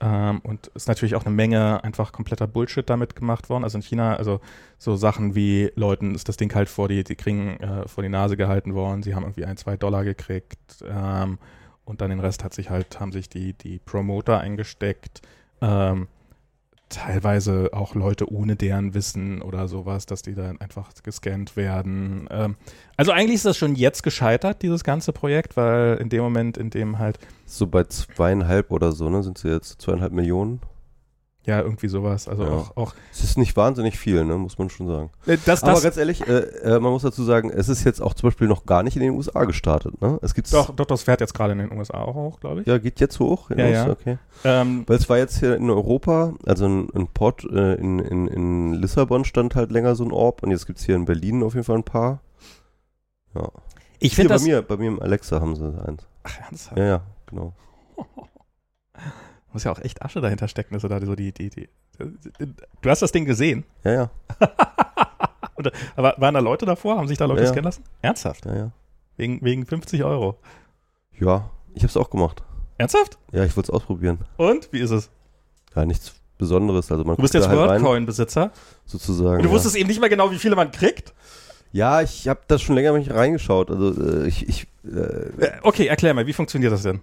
ähm, 0.00 0.40
und 0.44 0.68
ist 0.68 0.88
natürlich 0.88 1.14
auch 1.14 1.26
eine 1.26 1.34
Menge 1.34 1.84
einfach 1.84 2.12
kompletter 2.12 2.46
Bullshit 2.46 2.88
damit 2.88 3.14
gemacht 3.16 3.50
worden. 3.50 3.64
Also 3.64 3.76
in 3.76 3.82
China, 3.82 4.16
also 4.16 4.40
so 4.78 4.96
Sachen 4.96 5.34
wie 5.34 5.70
Leuten 5.74 6.14
ist 6.14 6.26
das 6.26 6.38
Ding 6.38 6.54
halt 6.54 6.70
vor 6.70 6.88
die, 6.88 7.04
die 7.04 7.16
kriegen 7.16 7.60
äh, 7.60 7.86
vor 7.86 8.02
die 8.02 8.08
Nase 8.08 8.38
gehalten 8.38 8.74
worden. 8.74 9.02
Sie 9.02 9.14
haben 9.14 9.24
irgendwie 9.24 9.44
ein, 9.44 9.58
zwei 9.58 9.76
Dollar 9.76 10.04
gekriegt 10.04 10.82
ähm, 10.88 11.38
und 11.84 12.00
dann 12.00 12.08
den 12.08 12.20
Rest 12.20 12.44
hat 12.44 12.54
sich 12.54 12.70
halt, 12.70 12.98
haben 12.98 13.12
sich 13.12 13.28
die, 13.28 13.52
die 13.52 13.78
Promoter 13.78 14.40
eingesteckt. 14.40 15.20
Ähm, 15.60 16.08
teilweise 16.92 17.70
auch 17.72 17.94
Leute 17.94 18.30
ohne 18.30 18.56
deren 18.56 18.94
Wissen 18.94 19.42
oder 19.42 19.66
sowas, 19.66 20.06
dass 20.06 20.22
die 20.22 20.34
dann 20.34 20.60
einfach 20.60 20.90
gescannt 21.02 21.56
werden. 21.56 22.28
Ähm, 22.30 22.56
also 22.96 23.12
eigentlich 23.12 23.36
ist 23.36 23.46
das 23.46 23.56
schon 23.56 23.74
jetzt 23.74 24.02
gescheitert, 24.02 24.62
dieses 24.62 24.84
ganze 24.84 25.12
Projekt, 25.12 25.56
weil 25.56 25.96
in 25.96 26.08
dem 26.08 26.22
Moment, 26.22 26.56
in 26.56 26.70
dem 26.70 26.98
halt, 26.98 27.18
So 27.46 27.66
bei 27.66 27.84
zweieinhalb 27.84 28.70
oder 28.70 28.92
so, 28.92 29.08
ne? 29.08 29.22
Sind 29.22 29.38
sie 29.38 29.48
jetzt 29.48 29.80
zweieinhalb 29.80 30.12
Millionen? 30.12 30.60
Ja, 31.44 31.60
irgendwie 31.60 31.88
sowas, 31.88 32.28
also 32.28 32.44
Ja. 32.44 32.50
auch, 32.50 32.76
auch 32.76 32.94
Es 33.10 33.24
ist 33.24 33.36
nicht 33.36 33.56
wahnsinnig 33.56 33.98
viel, 33.98 34.24
ne? 34.24 34.36
Muss 34.38 34.58
man 34.58 34.70
schon 34.70 34.86
sagen. 34.86 35.10
äh, 35.26 35.36
das, 35.44 35.62
Aber 35.64 35.72
das, 35.72 35.82
ganz 35.82 35.96
ehrlich, 35.96 36.26
äh, 36.28 36.38
äh, 36.38 36.78
man 36.78 36.92
muss 36.92 37.02
dazu 37.02 37.24
sagen, 37.24 37.50
es 37.50 37.68
ist 37.68 37.82
jetzt 37.84 38.00
auch 38.00 38.14
zum 38.14 38.28
Beispiel 38.28 38.46
noch 38.46 38.64
gar 38.64 38.82
nicht 38.84 38.94
in 38.96 39.02
den 39.02 39.10
USA 39.12 39.44
gestartet, 39.44 40.00
ne? 40.00 40.18
Es 40.22 40.34
gibt's. 40.34 40.52
doch, 40.52 40.70
doch, 40.74 40.86
das 40.86 41.02
fährt 41.02 41.20
jetzt 41.20 41.34
gerade 41.34 41.52
in 41.52 41.58
den 41.58 41.72
USA 41.76 42.02
auch 42.02 42.14
hoch, 42.14 42.38
glaube 42.40 42.60
ich. 42.60 42.66
Ja, 42.68 42.78
geht 42.78 43.00
jetzt 43.00 43.18
hoch? 43.18 43.50
in 43.50 43.58
Ja, 43.58 43.66
ja. 43.66 43.90
Okay. 43.90 44.18
Ähm, 44.44 44.84
Weil 44.86 44.96
es 44.96 45.08
war 45.08 45.18
jetzt 45.18 45.38
hier 45.40 45.56
in 45.56 45.68
Europa, 45.68 46.32
also 46.46 46.66
ein, 46.66 46.88
ein 46.94 47.08
Port 47.08 47.44
äh, 47.44 47.74
in, 47.74 47.98
in, 47.98 48.28
in 48.28 48.74
Lissabon 48.74 49.24
stand 49.24 49.56
halt 49.56 49.72
länger 49.72 49.96
so 49.96 50.04
ein 50.04 50.12
Orb 50.12 50.44
und 50.44 50.52
jetzt 50.52 50.66
gibt 50.66 50.78
es 50.78 50.84
hier 50.86 50.94
in 50.94 51.06
Berlin 51.06 51.42
auf 51.42 51.54
jeden 51.54 51.64
Fall 51.64 51.76
ein 51.76 51.84
paar. 51.84 52.20
Ja. 53.34 53.48
ich 53.98 54.14
finde 54.14 54.28
bei 54.28 54.34
das. 54.34 54.44
mir, 54.44 54.62
bei 54.62 54.76
mir 54.76 54.88
im 54.88 55.00
Alexa 55.02 55.40
haben 55.40 55.56
sie 55.56 55.64
eins. 55.86 56.06
Ach, 56.22 56.38
ernsthaft? 56.46 56.78
Ja, 56.78 56.84
ja, 56.84 57.00
genau. 57.26 57.52
Muss 59.52 59.64
ja 59.64 59.72
auch 59.72 59.78
echt 59.80 60.02
Asche 60.02 60.20
dahinter 60.20 60.48
stecken, 60.48 60.74
dass 60.74 60.82
er 60.84 60.88
da 60.88 61.04
so 61.04 61.14
die, 61.14 61.32
die, 61.32 61.50
die. 61.50 61.68
Du 62.80 62.90
hast 62.90 63.02
das 63.02 63.12
Ding 63.12 63.24
gesehen. 63.24 63.64
Ja, 63.84 63.92
ja, 63.92 64.10
Oder, 65.56 65.72
aber 65.96 66.14
waren 66.18 66.34
da 66.34 66.40
Leute 66.40 66.64
davor? 66.66 66.96
Haben 66.96 67.08
sich 67.08 67.18
da 67.18 67.26
Leute 67.26 67.42
Ja, 67.42 67.48
scannen 67.48 67.64
lassen? 67.64 67.84
Ernsthaft? 68.00 68.46
ja, 68.46 68.54
ja. 68.56 68.70
Wegen, 69.16 69.42
wegen 69.42 69.66
50 69.66 70.02
Euro. 70.04 70.38
Ja, 71.20 71.50
ich 71.74 71.82
habe 71.82 71.88
es 71.90 71.96
auch 71.96 72.08
gemacht. 72.10 72.42
Ernsthaft? 72.78 73.18
Ja, 73.32 73.44
ich 73.44 73.54
wollte 73.56 73.70
es 73.70 73.74
ausprobieren. 73.74 74.18
Und? 74.38 74.72
Wie 74.72 74.80
ist 74.80 74.90
es? 74.90 75.10
Ja, 75.76 75.84
nichts 75.84 76.14
Besonderes. 76.38 76.90
Also 76.90 77.04
man 77.04 77.16
Du 77.16 77.22
bist 77.22 77.34
jetzt 77.34 77.46
halt 77.48 77.58
rein, 77.58 77.68
WorldCoin-Besitzer. 77.82 78.50
sozusagen. 78.86 79.36
Und 79.36 79.42
du 79.42 79.48
ja. 79.48 79.54
wusstest 79.54 79.76
eben 79.76 79.88
nicht 79.88 80.00
mehr 80.00 80.08
genau, 80.08 80.30
wie 80.30 80.38
viele 80.38 80.56
man 80.56 80.70
kriegt? 80.72 81.12
ja, 81.74 82.00
ich 82.02 82.28
habe 82.28 82.40
das 82.48 82.60
schon 82.62 82.74
länger 82.74 82.92
nicht 82.98 83.10
reingeschaut. 83.12 83.70
Also 83.70 84.22
äh, 84.22 84.26
ich, 84.26 84.48
ich 84.48 84.66
äh, 84.84 84.88
Äh, 85.44 85.52
Okay, 85.62 85.86
erklär 85.86 86.14
mal, 86.14 86.26
wie 86.26 86.32
funktioniert 86.32 86.72
das 86.72 86.82
denn? 86.82 87.00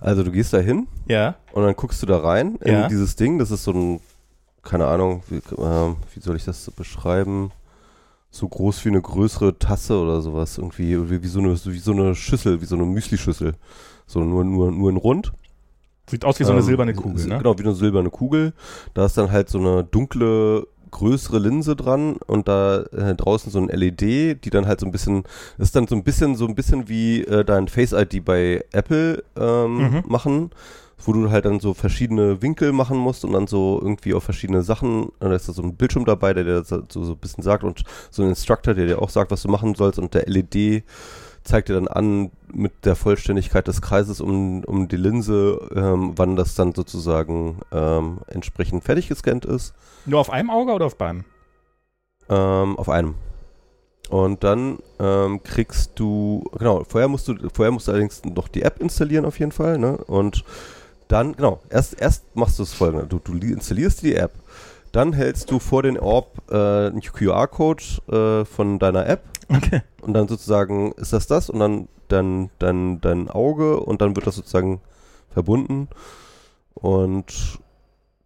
Also 0.00 0.22
du 0.22 0.30
gehst 0.32 0.52
da 0.52 0.58
hin 0.58 0.86
Ja. 1.08 1.36
und 1.52 1.62
dann 1.64 1.74
guckst 1.76 2.02
du 2.02 2.06
da 2.06 2.18
rein 2.18 2.56
in 2.62 2.72
Ja. 2.72 2.88
dieses 2.88 3.16
Ding. 3.16 3.38
Das 3.38 3.50
ist 3.50 3.64
so 3.64 3.72
ein 3.72 4.00
keine 4.62 4.86
Ahnung, 4.86 5.22
wie, 5.28 5.36
äh, 5.36 5.94
wie 6.14 6.20
soll 6.20 6.36
ich 6.36 6.44
das 6.44 6.64
so 6.64 6.72
beschreiben? 6.72 7.50
So 8.30 8.46
groß 8.48 8.84
wie 8.84 8.90
eine 8.90 9.00
größere 9.00 9.58
Tasse 9.58 9.98
oder 9.98 10.20
sowas. 10.20 10.58
Irgendwie, 10.58 11.10
wie, 11.10 11.22
wie, 11.22 11.26
so, 11.28 11.40
eine, 11.40 11.52
wie 11.64 11.78
so 11.78 11.92
eine 11.92 12.14
Schüssel, 12.14 12.60
wie 12.60 12.66
so 12.66 12.76
eine 12.76 12.84
Müslischüssel. 12.84 13.54
So 14.06 14.20
nur, 14.20 14.44
nur, 14.44 14.70
nur 14.70 14.90
in 14.90 14.96
rund. 14.98 15.32
Sieht 16.08 16.24
aus 16.24 16.38
wie 16.40 16.44
so 16.44 16.50
eine 16.50 16.60
ähm, 16.60 16.66
silberne 16.66 16.94
Kugel, 16.94 17.26
ne? 17.26 17.38
Genau, 17.38 17.58
wie 17.58 17.62
eine 17.62 17.74
silberne 17.74 18.10
Kugel. 18.10 18.52
Da 18.94 19.06
ist 19.06 19.16
dann 19.16 19.30
halt 19.32 19.48
so 19.48 19.58
eine 19.58 19.82
dunkle, 19.84 20.66
größere 20.90 21.38
Linse 21.38 21.76
dran 21.76 22.16
und 22.26 22.48
da 22.48 22.82
äh, 22.82 23.14
draußen 23.14 23.50
so 23.50 23.58
ein 23.58 23.68
LED, 23.68 24.44
die 24.44 24.50
dann 24.50 24.66
halt 24.66 24.80
so 24.80 24.86
ein 24.86 24.92
bisschen, 24.92 25.24
das 25.58 25.68
ist 25.68 25.76
dann 25.76 25.86
so 25.86 25.94
ein 25.94 26.04
bisschen, 26.04 26.36
so 26.36 26.46
ein 26.46 26.54
bisschen 26.54 26.88
wie 26.88 27.22
äh, 27.22 27.44
dein 27.44 27.68
Face 27.68 27.92
ID 27.92 28.24
bei 28.24 28.64
Apple 28.72 29.22
ähm, 29.36 29.76
mhm. 29.76 30.02
machen 30.06 30.50
wo 31.04 31.12
du 31.12 31.30
halt 31.30 31.44
dann 31.44 31.60
so 31.60 31.74
verschiedene 31.74 32.42
Winkel 32.42 32.72
machen 32.72 32.98
musst 32.98 33.24
und 33.24 33.32
dann 33.32 33.46
so 33.46 33.78
irgendwie 33.80 34.14
auf 34.14 34.22
verschiedene 34.22 34.62
Sachen, 34.62 35.10
da 35.18 35.32
ist 35.34 35.48
da 35.48 35.52
so 35.52 35.62
ein 35.62 35.74
Bildschirm 35.74 36.04
dabei, 36.04 36.34
der 36.34 36.44
dir 36.44 36.64
so, 36.64 36.82
so 36.88 37.12
ein 37.12 37.16
bisschen 37.16 37.42
sagt 37.42 37.64
und 37.64 37.84
so 38.10 38.22
ein 38.22 38.28
Instructor, 38.28 38.74
der 38.74 38.86
dir 38.86 39.00
auch 39.00 39.10
sagt, 39.10 39.30
was 39.30 39.42
du 39.42 39.48
machen 39.48 39.74
sollst 39.74 39.98
und 39.98 40.14
der 40.14 40.26
LED 40.26 40.84
zeigt 41.44 41.68
dir 41.68 41.74
dann 41.74 41.88
an 41.88 42.30
mit 42.52 42.84
der 42.84 42.96
Vollständigkeit 42.96 43.66
des 43.66 43.82
Kreises 43.82 44.20
um, 44.20 44.64
um 44.64 44.88
die 44.88 44.96
Linse, 44.96 45.68
ähm, 45.74 46.12
wann 46.16 46.36
das 46.36 46.54
dann 46.54 46.74
sozusagen 46.74 47.60
ähm, 47.72 48.18
entsprechend 48.26 48.84
fertig 48.84 49.08
gescannt 49.08 49.44
ist. 49.44 49.74
Nur 50.06 50.20
auf 50.20 50.30
einem 50.30 50.50
Auge 50.50 50.72
oder 50.72 50.86
auf 50.86 50.96
beiden? 50.96 51.24
Ähm, 52.28 52.78
auf 52.78 52.88
einem. 52.88 53.14
Und 54.10 54.42
dann 54.42 54.78
ähm, 54.98 55.42
kriegst 55.44 55.92
du, 55.94 56.44
genau, 56.58 56.82
vorher 56.84 57.08
musst 57.08 57.28
du, 57.28 57.36
vorher 57.52 57.70
musst 57.70 57.86
du 57.86 57.92
allerdings 57.92 58.24
noch 58.24 58.48
die 58.48 58.62
App 58.62 58.80
installieren 58.80 59.24
auf 59.24 59.38
jeden 59.38 59.52
Fall, 59.52 59.78
ne? 59.78 59.98
Und 59.98 60.44
dann, 61.06 61.36
genau, 61.36 61.60
erst, 61.70 62.00
erst 62.00 62.24
machst 62.34 62.58
du 62.58 62.64
das 62.64 62.72
folgende. 62.72 63.06
Du, 63.06 63.18
du 63.18 63.34
installierst 63.34 64.02
die 64.02 64.16
App, 64.16 64.32
dann 64.92 65.12
hältst 65.12 65.50
du 65.50 65.60
vor 65.60 65.84
den 65.84 65.98
Orb 65.98 66.42
äh, 66.50 66.88
einen 66.88 67.00
QR-Code 67.00 67.82
äh, 68.10 68.44
von 68.44 68.78
deiner 68.80 69.06
App. 69.06 69.22
Okay. 69.50 69.82
Und 70.00 70.14
dann 70.14 70.28
sozusagen 70.28 70.92
ist 70.92 71.12
das 71.12 71.26
das 71.26 71.50
und 71.50 71.58
dann 71.58 71.88
dein, 72.08 72.50
dein, 72.58 73.00
dein 73.00 73.28
Auge 73.28 73.80
und 73.80 74.00
dann 74.00 74.14
wird 74.16 74.26
das 74.26 74.36
sozusagen 74.36 74.80
verbunden. 75.28 75.88
Und 76.74 77.60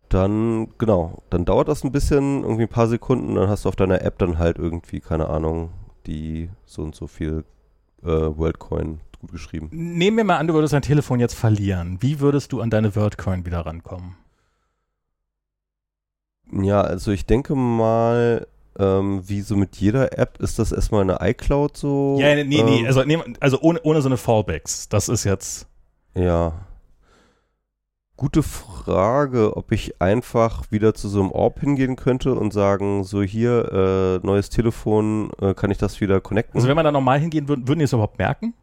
dann, 0.09 0.69
genau, 0.79 1.23
dann 1.31 1.45
dauert 1.45 1.69
das 1.69 1.83
ein 1.83 1.93
bisschen, 1.93 2.43
irgendwie 2.43 2.65
ein 2.65 2.69
paar 2.69 2.89
Sekunden, 2.89 3.35
dann 3.35 3.49
hast 3.49 3.65
du 3.65 3.69
auf 3.69 3.77
deiner 3.77 4.03
App 4.03 4.19
dann 4.19 4.39
halt 4.39 4.59
irgendwie, 4.59 5.01
keine 5.01 5.29
Ahnung, 5.29 5.71
die 6.07 6.51
so 6.65 6.83
und 6.83 6.95
so 6.95 7.07
viel 7.07 7.45
äh, 8.03 8.07
Worldcoin 8.07 9.01
gut 9.21 9.33
geschrieben. 9.33 9.71
Nehmen 9.73 10.19
wir 10.19 10.25
mal 10.25 10.37
an, 10.37 10.47
du 10.47 10.55
würdest 10.55 10.75
dein 10.75 10.83
Telefon 10.83 11.21
jetzt 11.21 11.35
verlieren. 11.35 11.99
Wie 12.01 12.21
würdest 12.21 12.53
du 12.53 12.61
an 12.61 12.71
deine 12.71 12.95
Wordcoin 12.95 13.47
wieder 13.47 13.61
rankommen? 13.67 14.17
Ja, 16.53 16.83
also 16.83 17.11
ich 17.11 17.27
denke 17.27 17.55
mal, 17.55 18.47
ähm, 18.79 19.23
wie 19.29 19.41
so 19.41 19.57
mit 19.57 19.77
jeder 19.77 20.19
App 20.19 20.39
ist 20.41 20.59
das 20.59 20.73
erstmal 20.73 21.03
eine 21.03 21.19
iCloud 21.21 21.77
so. 21.77 22.17
Ja, 22.21 22.35
nee, 22.35 22.59
ähm, 22.59 22.67
nee, 22.67 22.87
also, 22.87 23.05
nee, 23.05 23.19
also 23.41 23.61
ohne, 23.61 23.81
ohne 23.83 24.03
so 24.03 24.09
eine 24.09 24.17
Fallbacks. 24.17 24.89
Das 24.89 25.09
ist 25.09 25.25
jetzt. 25.25 25.67
Ja. 26.15 26.67
Gute 28.17 28.45
Frage, 28.45 29.57
ob 29.57 29.73
ich 29.73 30.01
einfach 30.01 30.71
wieder 30.71 30.95
zu 30.95 31.09
so 31.09 31.21
einem 31.21 31.33
Orb 31.33 31.59
hingehen 31.61 31.97
könnte 31.97 32.35
und 32.35 32.53
sagen, 32.53 33.03
so 33.03 33.23
hier, 33.23 34.21
äh, 34.23 34.27
neues 34.27 34.51
Telefon, 34.51 35.31
äh, 35.41 35.55
kann 35.55 35.73
ich 35.73 35.79
das 35.79 36.01
wieder 36.01 36.21
connecten? 36.21 36.57
Also 36.57 36.69
wenn 36.69 36.77
man 36.77 36.85
da 36.85 36.93
normal 36.93 37.19
hingehen 37.19 37.49
würde, 37.49 37.67
würden 37.67 37.81
die 37.81 37.85
es 37.85 37.93
überhaupt 37.93 38.19
merken? 38.19 38.55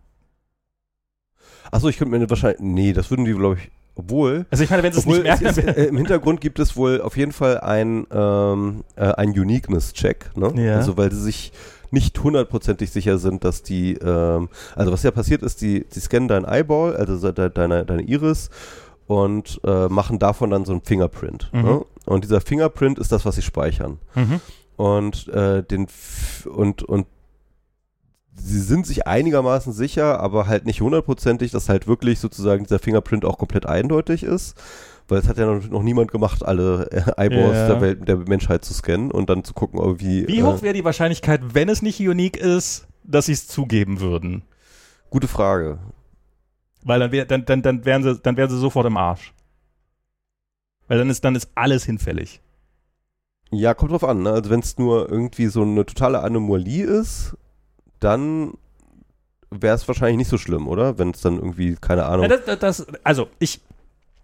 Achso, 1.70 1.90
ich 1.90 1.98
könnte 1.98 2.18
mir 2.18 2.30
wahrscheinlich. 2.30 2.62
Nee, 2.62 2.94
das 2.94 3.10
würden 3.12 3.26
die, 3.26 3.34
glaube 3.34 3.58
ich. 3.58 3.72
Obwohl. 4.02 4.46
Also 4.50 4.64
ich 4.64 4.70
meine, 4.70 4.82
wenn 4.84 4.94
sie 4.94 5.00
es 5.00 5.06
nicht 5.06 5.24
merken. 5.24 5.46
Es, 5.46 5.58
äh, 5.58 5.86
Im 5.86 5.98
Hintergrund 5.98 6.42
gibt 6.42 6.60
es 6.60 6.76
wohl 6.76 7.02
auf 7.02 7.18
jeden 7.18 7.32
Fall 7.32 7.60
ein, 7.60 8.08
ähm, 8.12 8.84
äh, 8.96 9.12
ein 9.14 9.30
Uniqueness-Check, 9.30 10.36
ne? 10.36 10.52
Ja. 10.56 10.78
Also 10.78 10.98
weil 10.98 11.12
sie 11.12 11.22
sich 11.22 11.52
nicht 11.92 12.22
hundertprozentig 12.24 12.90
sicher 12.90 13.18
sind, 13.18 13.44
dass 13.44 13.64
die, 13.64 13.94
ähm, 13.94 14.50
also 14.76 14.92
was 14.92 15.04
ja 15.04 15.12
passiert 15.12 15.44
ist, 15.44 15.62
die, 15.62 15.86
die 15.86 16.00
scannen 16.00 16.28
dein 16.28 16.46
Eyeball, 16.46 16.96
also 16.96 17.32
de, 17.32 17.50
deine, 17.50 17.86
deine 17.86 18.02
Iris 18.02 18.50
und 19.08 19.60
äh, 19.66 19.88
machen 19.88 20.18
davon 20.18 20.50
dann 20.50 20.66
so 20.66 20.74
ein 20.74 20.82
Fingerprint. 20.82 21.50
Mhm. 21.52 21.62
Ne? 21.62 21.86
Und 22.06 22.24
dieser 22.24 22.42
Fingerprint 22.42 22.98
ist 22.98 23.12
das, 23.12 23.26
was 23.26 23.36
sie 23.36 23.42
speichern. 23.42 24.00
Mhm. 24.16 24.42
Und 24.78 25.28
äh, 25.28 25.62
den 25.64 25.88
und 26.46 26.82
und 26.82 27.06
sie 28.36 28.60
sind 28.60 28.86
sich 28.86 29.08
einigermaßen 29.08 29.74
sicher, 29.74 30.20
aber 30.20 30.48
halt 30.48 30.66
nicht 30.66 30.82
hundertprozentig, 30.82 31.52
dass 31.52 31.70
halt 31.70 31.88
wirklich 31.88 32.20
sozusagen 32.20 32.64
dieser 32.64 32.80
Fingerprint 32.80 33.26
auch 33.26 33.38
komplett 33.38 33.66
eindeutig 33.66 34.24
ist. 34.24 34.56
Weil 35.08 35.20
es 35.20 35.28
hat 35.28 35.38
ja 35.38 35.46
noch, 35.46 35.68
noch 35.70 35.84
niemand 35.84 36.12
gemacht, 36.12 36.46
alle 36.46 36.90
äh, 36.92 37.26
Eyeballs 37.26 37.58
ja. 37.58 37.68
der, 37.68 37.82
Welt, 37.82 38.08
der 38.08 38.18
Menschheit 38.18 38.64
zu 38.64 38.74
scannen 38.74 39.12
und 39.12 39.30
dann 39.30 39.44
zu 39.44 39.54
gucken, 39.54 39.80
ob 39.80 40.00
wie. 40.00 40.26
Wie 40.28 40.44
hoch 40.44 40.60
äh, 40.60 40.62
wäre 40.62 40.74
die 40.74 40.86
Wahrscheinlichkeit, 40.86 41.42
wenn 41.54 41.68
es 41.68 41.82
nicht 41.82 42.00
unique 42.00 42.38
ist, 42.38 42.88
dass 43.04 43.26
sie 43.26 43.34
es 43.34 43.48
zugeben 43.48 44.00
würden? 44.00 44.44
Gute 45.10 45.28
Frage. 45.28 45.80
Weil 46.84 47.00
dann, 47.00 47.12
wär, 47.12 47.26
dann, 47.26 47.46
dann, 47.46 47.62
dann, 47.62 47.86
wären 47.86 48.04
sie, 48.04 48.20
dann 48.20 48.38
wären 48.38 48.50
sie 48.50 48.58
sofort 48.58 48.86
im 48.86 48.96
Arsch. 48.96 49.34
Weil 50.88 50.98
dann 50.98 51.10
ist, 51.10 51.26
dann 51.26 51.36
ist 51.36 51.50
alles 51.56 51.84
hinfällig. 51.84 52.42
Ja, 53.52 53.74
kommt 53.74 53.92
drauf 53.92 54.06
an. 54.06 54.24
Ne? 54.24 54.32
Also 54.32 54.50
wenn 54.50 54.62
es 54.62 54.78
nur 54.78 55.10
irgendwie 55.10 55.48
so 55.48 55.64
eine 55.64 55.86
totale 55.86 56.22
Anomalie 56.22 56.86
ist, 56.86 57.36
dann 58.02 58.54
wäre 59.50 59.76
es 59.76 59.88
wahrscheinlich 59.88 60.18
nicht 60.18 60.30
so 60.30 60.38
schlimm, 60.38 60.68
oder? 60.68 60.98
Wenn 60.98 61.12
es 61.12 61.22
dann 61.22 61.38
irgendwie, 61.38 61.76
keine 61.76 62.06
Ahnung. 62.06 62.30
Ja, 62.30 62.38
das, 62.38 62.60
das, 62.60 62.88
also 63.04 63.28
ich, 63.40 63.62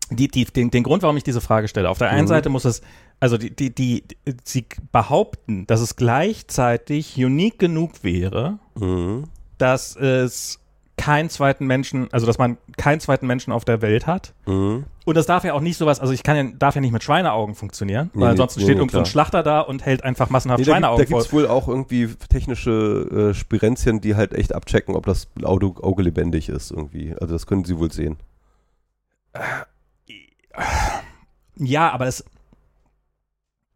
die, 0.10 0.28
die, 0.28 0.46
den, 0.46 0.72
den 0.72 0.84
Grund, 0.84 1.04
warum 1.04 1.18
ich 1.18 1.24
diese 1.24 1.42
Frage 1.42 1.68
stelle, 1.68 1.90
auf 1.90 1.98
der 1.98 2.10
einen 2.10 2.24
mhm. 2.24 2.28
Seite 2.28 2.50
muss 2.50 2.66
es, 2.66 2.82
also 3.20 3.38
die, 3.38 3.54
die, 3.54 3.74
die, 3.74 4.04
sie 4.44 4.66
behaupten, 4.92 5.68
dass 5.68 5.82
es 5.82 5.96
gleichzeitig 5.96 7.18
unique 7.18 7.60
genug 7.60 8.04
wäre, 8.04 8.60
mhm. 8.76 9.26
dass 9.58 9.96
es 9.96 10.60
keinen 10.98 11.30
zweiten 11.30 11.66
Menschen, 11.66 12.12
also 12.12 12.26
dass 12.26 12.38
man 12.38 12.58
keinen 12.76 13.00
zweiten 13.00 13.28
Menschen 13.28 13.54
auf 13.54 13.64
der 13.64 13.82
Welt 13.82 14.08
hat. 14.08 14.34
Mhm. 14.46 14.86
Und 15.06 15.16
das 15.16 15.26
darf 15.26 15.44
ja 15.44 15.54
auch 15.54 15.62
nicht 15.62 15.78
sowas, 15.78 16.00
also 16.00 16.12
ich 16.12 16.24
kann 16.24 16.36
ja, 16.36 16.52
darf 16.58 16.76
ja 16.76 16.82
nicht 16.82 16.92
mit 16.92 17.04
Schweineaugen 17.04 17.56
funktionieren, 17.56 18.10
nee, 18.14 18.22
weil 18.22 18.32
ansonsten 18.32 18.60
nee, 18.60 18.66
steht 18.66 18.76
nee, 18.76 18.82
irgendein 18.82 19.06
so 19.06 19.12
Schlachter 19.12 19.44
da 19.44 19.62
und 19.62 19.86
hält 19.86 20.04
einfach 20.04 20.30
massenhaft 20.30 20.60
nee, 20.60 20.66
Schweineaugen 20.66 21.06
Da 21.06 21.06
gibt 21.06 21.22
es 21.22 21.32
wohl 21.32 21.48
auch 21.48 21.68
irgendwie 21.68 22.10
technische 22.30 23.30
äh, 23.32 23.34
Spirenzien, 23.34 24.02
die 24.02 24.16
halt 24.16 24.34
echt 24.34 24.54
abchecken, 24.54 24.96
ob 24.96 25.06
das 25.06 25.28
Auge, 25.44 25.82
Auge 25.82 26.04
lebendig 26.04 26.50
ist 26.50 26.72
irgendwie. 26.72 27.14
Also 27.14 27.34
das 27.34 27.46
können 27.46 27.64
sie 27.64 27.78
wohl 27.78 27.92
sehen. 27.92 28.18
Ja, 31.56 31.92
aber 31.92 32.08
es, 32.08 32.26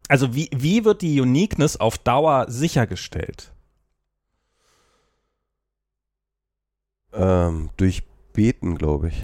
also 0.08 0.34
wie, 0.34 0.50
wie 0.54 0.84
wird 0.84 1.02
die 1.02 1.20
Uniqueness 1.20 1.78
auf 1.78 1.98
Dauer 1.98 2.46
sichergestellt? 2.48 3.51
Ähm, 7.14 7.70
durch 7.76 8.04
Beten, 8.32 8.76
glaube 8.76 9.08
ich. 9.08 9.20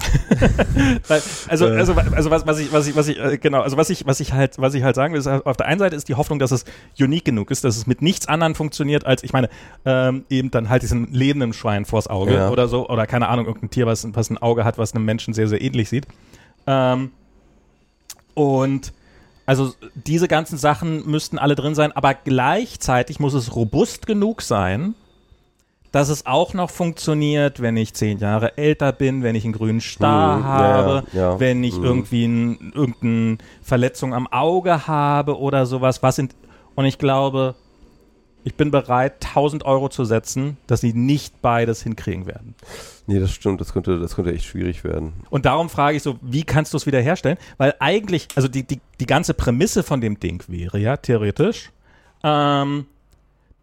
also, 1.49 1.67
äh. 1.67 1.77
also, 1.79 1.95
also 1.95 2.31
was, 2.31 2.47
was 2.47 2.59
ich, 2.59 2.73
was 2.73 2.87
ich, 2.87 2.97
was 2.97 3.09
ich, 3.09 3.19
äh, 3.19 3.39
genau, 3.39 3.63
also 3.63 3.77
was 3.77 3.91
ich, 3.91 4.07
was 4.07 4.21
ich 4.21 4.33
halt, 4.33 4.59
was 4.59 4.75
ich 4.75 4.83
halt 4.83 4.97
sagen 4.97 5.15
will, 5.15 5.21
ist, 5.21 5.27
auf 5.27 5.57
der 5.57 5.67
einen 5.67 5.79
Seite 5.79 5.97
ist 5.97 6.09
die 6.09 6.15
Hoffnung, 6.15 6.39
dass 6.39 6.51
es 6.51 6.65
unique 6.99 7.25
genug 7.25 7.51
ist, 7.51 7.65
dass 7.65 7.77
es 7.77 7.87
mit 7.87 8.03
nichts 8.03 8.29
anderem 8.29 8.55
funktioniert, 8.55 9.07
als, 9.07 9.23
ich 9.23 9.33
meine, 9.33 9.49
ähm, 9.85 10.25
eben 10.29 10.51
dann 10.51 10.69
halt 10.69 10.83
diesen 10.83 11.13
lebenden 11.13 11.53
Schwein 11.53 11.85
vors 11.85 12.09
Auge 12.09 12.35
ja. 12.35 12.51
oder 12.51 12.69
so, 12.69 12.89
oder 12.89 13.07
keine 13.07 13.29
Ahnung, 13.29 13.47
irgendein 13.47 13.71
Tier, 13.71 13.87
was, 13.87 14.07
was 14.15 14.31
ein 14.31 14.39
Auge 14.39 14.65
hat, 14.65 14.79
was 14.79 14.95
einem 14.95 15.05
Menschen 15.05 15.33
sehr, 15.33 15.49
sehr 15.49 15.61
ähnlich 15.63 15.89
sieht. 15.89 16.07
Ähm, 16.67 17.13
und 18.35 18.93
also 19.47 19.73
diese 19.95 20.29
ganzen 20.29 20.59
Sachen 20.59 21.09
müssten 21.09 21.39
alle 21.39 21.55
drin 21.55 21.75
sein, 21.75 21.93
aber 21.93 22.13
gleichzeitig 22.13 23.19
muss 23.19 23.33
es 23.33 23.57
robust 23.57 24.07
genug 24.07 24.43
sein, 24.43 24.95
dass 25.93 26.09
es 26.09 26.27
auch 26.27 26.55
noch 26.55 26.71
funktioniert, 26.71 27.61
wenn 27.61 27.77
ich 27.77 27.95
zehn 27.95 28.19
Jahre 28.19 28.59
älter 28.59 28.93
bin, 28.93 29.23
wenn 29.23 29.35
ich 29.35 29.45
einen 29.45 29.55
grünen 29.55 29.81
Star 29.81 30.37
hm, 30.37 30.45
habe, 30.45 31.05
ja, 31.13 31.21
ja. 31.21 31.41
wenn 31.41 31.65
ich 31.65 31.77
hm. 31.77 31.85
irgendwie 31.85 32.25
ein, 32.25 32.73
irgendeine 32.75 33.39
Verletzung 33.63 34.15
am 34.15 34.27
Auge 34.27 34.87
habe 34.87 35.39
oder 35.39 35.67
sowas. 35.67 36.03
Was 36.03 36.17
sind, 36.17 36.35
und 36.75 36.85
ich 36.85 36.99
glaube, 36.99 37.55
ich 38.45 38.55
bin 38.55 38.71
bereit, 38.71 39.25
1000 39.25 39.65
Euro 39.65 39.89
zu 39.89 40.05
setzen, 40.05 40.57
dass 40.67 40.81
sie 40.81 40.93
nicht 40.93 41.43
beides 41.43 41.83
hinkriegen 41.83 42.27
werden. 42.27 42.55
Nee, 43.07 43.19
das 43.19 43.33
stimmt, 43.33 43.61
das 43.61 43.73
könnte, 43.73 43.99
das 43.99 44.15
könnte 44.15 44.33
echt 44.33 44.45
schwierig 44.45 44.85
werden. 44.85 45.13
Und 45.31 45.45
darum 45.45 45.69
frage 45.69 45.97
ich 45.97 46.03
so, 46.03 46.19
wie 46.23 46.45
kannst 46.45 46.73
du 46.73 46.77
es 46.77 46.87
wiederherstellen? 46.87 47.39
Weil 47.57 47.75
eigentlich, 47.79 48.29
also 48.37 48.49
die, 48.49 48.63
die, 48.63 48.81
die 49.01 49.07
ganze 49.07 49.35
Prämisse 49.35 49.83
von 49.83 50.01
dem 50.01 50.21
Ding 50.21 50.45
wäre 50.49 50.79
ja 50.79 50.97
theoretisch, 50.97 51.71
ähm, 52.23 52.87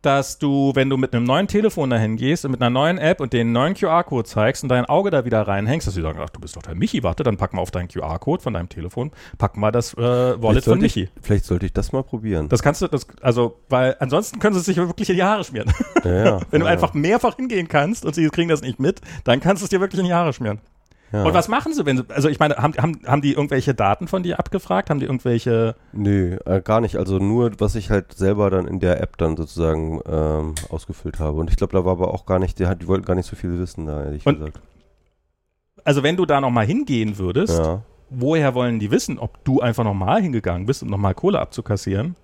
dass 0.06 0.38
du, 0.38 0.72
wenn 0.76 0.90
du 0.90 0.98
mit 0.98 1.14
einem 1.14 1.26
neuen 1.26 1.48
Telefon 1.48 1.90
dahin 1.90 2.16
gehst 2.18 2.46
und 2.46 2.52
mit 2.52 2.62
einer 2.62 2.70
neuen 2.70 2.98
App 2.98 3.20
und 3.20 3.34
den 3.34 3.52
neuen 3.52 3.74
QR-Code 3.74 4.28
zeigst 4.28 4.64
und 4.64 4.70
dein 4.70 4.86
Auge 4.86 5.10
da 5.10 5.26
wieder 5.26 5.42
reinhängst, 5.42 5.88
dass 5.88 5.96
sie 5.96 6.02
sagen, 6.02 6.20
ach, 6.22 6.30
du 6.30 6.40
bist 6.40 6.56
doch 6.56 6.62
der 6.62 6.76
Michi, 6.76 7.04
warte, 7.04 7.24
dann 7.24 7.38
packen 7.38 7.58
wir 7.58 7.62
auf 7.62 7.72
deinen 7.72 7.88
QR-Code 7.88 8.44
von 8.44 8.54
deinem 8.54 8.70
Telefon, 8.70 9.12
packen 9.38 9.60
wir 9.60 9.72
das 9.72 9.94
äh, 9.96 9.98
Wallet 10.00 10.64
von 10.64 10.80
Michi. 10.80 11.04
Ich, 11.04 11.10
vielleicht 11.22 11.46
sollte 11.46 11.66
ich 11.66 11.74
das 11.74 11.92
mal 11.92 12.04
probieren. 12.04 12.50
Das 12.50 12.62
kannst 12.62 12.82
du, 12.82 12.88
das, 12.88 13.08
also, 13.22 13.60
weil 13.70 13.96
ansonsten 14.00 14.40
können 14.40 14.56
sie 14.56 14.62
sich 14.62 14.78
wirklich 14.78 15.10
in 15.10 15.16
die 15.16 15.24
Haare 15.24 15.44
schmieren. 15.44 15.72
Ja, 16.04 16.26
ja, 16.26 16.40
wenn 16.52 16.62
du 16.62 16.68
ja, 16.68 16.72
einfach 16.72 16.94
mehrfach 16.94 17.36
hingehen 17.36 17.68
kannst 17.68 18.06
und 18.06 18.14
sie 18.14 18.28
kriegen 18.30 18.50
das 18.50 18.62
nicht 18.62 18.80
mit, 18.80 19.02
dann 19.24 19.40
kannst 19.40 19.62
du 19.62 19.66
es 19.66 19.70
dir 19.70 19.80
wirklich 19.80 20.00
in 20.00 20.06
die 20.06 20.14
Haare 20.14 20.34
schmieren. 20.34 20.60
Ja. 21.12 21.24
Und 21.24 21.34
was 21.34 21.48
machen 21.48 21.72
sie, 21.74 21.86
wenn 21.86 21.98
sie, 21.98 22.04
also 22.10 22.28
ich 22.30 22.40
meine, 22.40 22.56
haben, 22.58 22.74
haben, 22.78 23.00
haben 23.06 23.22
die 23.22 23.34
irgendwelche 23.34 23.74
Daten 23.74 24.08
von 24.08 24.24
dir 24.24 24.40
abgefragt? 24.40 24.90
Haben 24.90 25.00
die 25.00 25.06
irgendwelche, 25.06 25.76
Nö, 25.94 26.38
äh, 26.46 26.62
gar 26.62 26.82
nicht. 26.82 26.98
Also 26.98 27.20
nur, 27.20 27.52
was 27.60 27.76
ich 27.76 27.90
halt 27.90 28.14
selber 28.14 28.50
dann 28.50 28.68
in 28.68 28.80
der 28.80 29.02
App 29.02 29.18
dann 29.18 29.38
sozusagen 29.38 30.02
ähm, 30.08 30.56
ausgefüllt 30.70 31.20
habe. 31.20 31.38
Und 31.40 31.50
ich 31.50 31.56
glaube, 31.58 31.74
da 31.74 31.86
war 31.86 31.94
aber 31.94 32.14
auch 32.14 32.26
gar 32.26 32.40
nicht, 32.40 32.60
die, 32.60 32.66
die 32.82 32.88
wollten 32.88 33.06
gar 33.06 33.16
nicht 33.16 33.28
so 33.30 33.36
viel 33.36 33.58
wissen, 33.60 33.86
da 33.86 34.04
ehrlich 34.04 34.26
Und- 34.26 34.40
gesagt. 34.40 34.60
also 35.84 36.04
wenn 36.04 36.18
du 36.18 36.26
da 36.26 36.42
nochmal 36.42 36.66
hingehen 36.66 37.18
würdest, 37.18 37.58
Ja. 37.60 37.84
woher 38.10 38.56
wollen 38.56 38.80
die 38.80 38.92
wissen, 38.92 39.20
ob 39.20 39.44
du 39.46 39.62
einfach 39.62 39.84
nochmal 39.84 40.22
hingegangen 40.22 40.66
bist, 40.66 40.84
um 40.84 40.90
nochmal 40.90 41.14
Kohle 41.14 41.40
abzukassieren? 41.40 42.16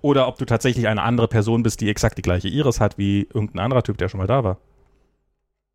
Oder 0.00 0.26
ob 0.26 0.36
du 0.38 0.46
tatsächlich 0.46 0.88
eine 0.88 1.02
andere 1.02 1.28
Person 1.28 1.62
bist, 1.62 1.80
die 1.80 1.88
exakt 1.88 2.18
die 2.18 2.22
gleiche 2.22 2.48
Iris 2.48 2.80
hat 2.80 2.98
wie 2.98 3.28
irgendein 3.32 3.60
anderer 3.60 3.84
Typ, 3.84 3.98
der 3.98 4.08
schon 4.08 4.18
mal 4.18 4.26
da 4.26 4.42
war. 4.42 4.56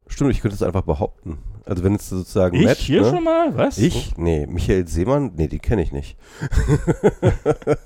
Stimmt, 0.08 0.32
ich 0.32 0.42
könnte 0.42 0.56
es 0.56 0.64
einfach 0.64 0.84
behaupten. 0.84 1.40
Also 1.66 1.84
wenn 1.84 1.96
es 1.96 2.10
sozusagen 2.10 2.56
Ich 2.56 2.66
matcht, 2.66 2.82
hier 2.82 3.02
ne? 3.02 3.10
schon 3.10 3.24
mal? 3.24 3.56
Was? 3.58 3.78
Ich? 3.78 4.18
Nee, 4.18 4.46
Michael 4.48 4.88
Seemann? 4.88 5.32
Nee, 5.36 5.48
die 5.48 5.60
kenne 5.60 5.82
ich 5.82 5.92
nicht. 5.92 6.18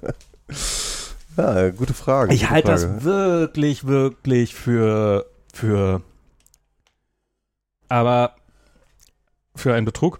ja, 1.37 1.69
gute 1.71 1.93
Frage. 1.93 2.33
Ich 2.33 2.49
halte 2.49 2.69
das 2.69 3.03
wirklich, 3.03 3.87
wirklich 3.87 4.53
für, 4.53 5.25
für, 5.53 6.01
aber 7.89 8.35
für 9.55 9.73
einen 9.73 9.85
Betrug. 9.85 10.19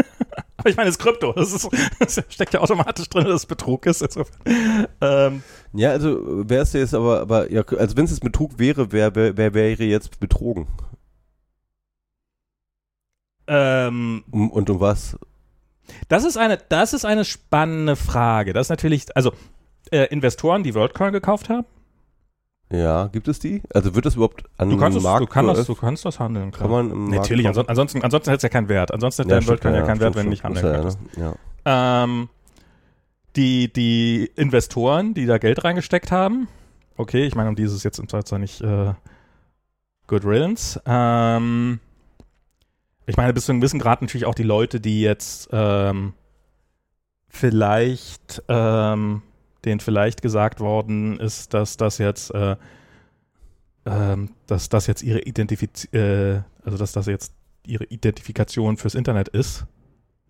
aber 0.56 0.68
ich 0.68 0.76
meine, 0.76 0.88
es 0.88 0.96
ist 0.96 1.02
Krypto. 1.02 1.32
Das, 1.32 1.52
ist, 1.52 1.68
das 2.00 2.20
steckt 2.28 2.54
ja 2.54 2.60
automatisch 2.60 3.08
drin, 3.08 3.24
dass 3.24 3.42
es 3.42 3.46
Betrug 3.46 3.86
ist. 3.86 4.04
Ähm, 5.00 5.42
Ja, 5.72 5.90
also 5.90 6.20
wer 6.24 6.62
ist 6.62 6.74
jetzt 6.74 6.94
aber, 6.94 7.20
aber 7.20 7.52
ja, 7.52 7.62
also 7.62 7.96
wenn 7.96 8.04
es 8.04 8.10
jetzt 8.10 8.20
Betrug 8.20 8.58
wäre, 8.58 8.90
wer, 8.90 9.14
wer, 9.14 9.36
wer 9.36 9.54
wäre 9.54 9.84
jetzt 9.84 10.18
betrogen? 10.18 10.66
Ähm, 13.46 14.24
Um, 14.30 14.50
und 14.50 14.70
um 14.70 14.80
was? 14.80 15.16
das 16.08 16.24
ist 16.24 16.36
eine, 16.36 16.58
das 16.68 16.92
ist 16.92 17.04
eine 17.04 17.24
spannende 17.24 17.96
Frage. 17.96 18.52
Das 18.52 18.66
ist 18.66 18.70
natürlich, 18.70 19.06
also 19.16 19.32
äh, 19.90 20.04
Investoren, 20.06 20.62
die 20.62 20.74
WorldCoin 20.74 21.12
gekauft 21.12 21.48
haben. 21.48 21.66
Ja, 22.72 23.06
gibt 23.06 23.28
es 23.28 23.38
die? 23.38 23.62
Also 23.72 23.94
wird 23.94 24.06
das 24.06 24.16
überhaupt 24.16 24.42
an 24.58 24.70
Du 24.70 24.76
kannst, 24.76 24.96
dem 24.96 24.98
es, 24.98 25.04
Markt 25.04 25.22
du, 25.22 25.26
kann 25.26 25.46
das, 25.46 25.66
du 25.66 25.74
kannst 25.76 26.04
das 26.04 26.18
handeln. 26.18 26.50
Klar. 26.50 26.62
kann 26.62 26.70
man 26.70 26.90
im 26.90 26.98
Markt 27.04 27.14
Natürlich, 27.16 27.44
kaufen? 27.46 27.60
ansonsten, 27.60 27.70
ansonsten, 27.70 28.02
ansonsten 28.02 28.30
hätte 28.30 28.36
es 28.38 28.42
ja 28.42 28.48
keinen 28.48 28.68
Wert. 28.68 28.92
Ansonsten 28.92 29.22
hätte 29.22 29.34
dein 29.34 29.42
stimmt, 29.42 29.62
WorldCoin 29.64 29.74
ja, 29.74 29.86
keinen 29.86 30.00
Wert, 30.00 30.16
wenn 30.16 30.24
du 30.24 30.30
nicht 30.30 30.42
handeln 30.42 30.66
könntest. 30.72 30.98
ja, 31.16 31.22
ne? 31.22 31.34
ja. 31.64 32.04
Ähm, 32.04 32.28
die, 33.36 33.72
die 33.72 34.30
Investoren, 34.34 35.14
die 35.14 35.26
da 35.26 35.38
Geld 35.38 35.62
reingesteckt 35.62 36.10
haben, 36.10 36.48
okay, 36.96 37.24
ich 37.24 37.36
meine, 37.36 37.50
um 37.50 37.54
die 37.54 37.62
ist 37.62 37.72
es 37.72 37.84
jetzt 37.84 37.98
im 38.00 38.08
Zweifelsfall 38.08 38.40
nicht 38.40 38.60
äh, 38.62 38.94
Good 40.08 40.24
Riddance. 40.24 40.80
Ähm, 40.86 41.78
ich 43.06 43.16
meine, 43.16 43.32
bis 43.32 43.46
zu 43.46 43.52
einem 43.52 43.60
gewissen 43.60 43.80
Grad 43.80 44.02
natürlich 44.02 44.26
auch 44.26 44.34
die 44.34 44.42
Leute, 44.42 44.80
die 44.80 45.00
jetzt 45.00 45.48
ähm, 45.52 46.14
vielleicht, 47.28 48.42
ähm, 48.48 49.22
denen 49.64 49.80
vielleicht 49.80 50.22
gesagt 50.22 50.60
worden 50.60 51.18
ist, 51.20 51.54
dass 51.54 51.76
das 51.76 51.98
jetzt, 51.98 52.34
äh, 52.34 52.56
ähm, 53.84 54.30
dass 54.46 54.68
das 54.68 54.86
jetzt 54.86 55.02
ihre 55.02 55.20
Identifiz 55.20 55.84
äh, 55.92 56.42
also 56.66 56.76
dass 56.76 56.92
das 56.92 57.06
jetzt 57.06 57.32
ihre 57.66 57.84
Identifikation 57.84 58.76
fürs 58.76 58.94
Internet 58.94 59.28
ist, 59.28 59.66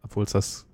obwohl 0.03 0.25
es 0.25 0.33
das 0.33 0.67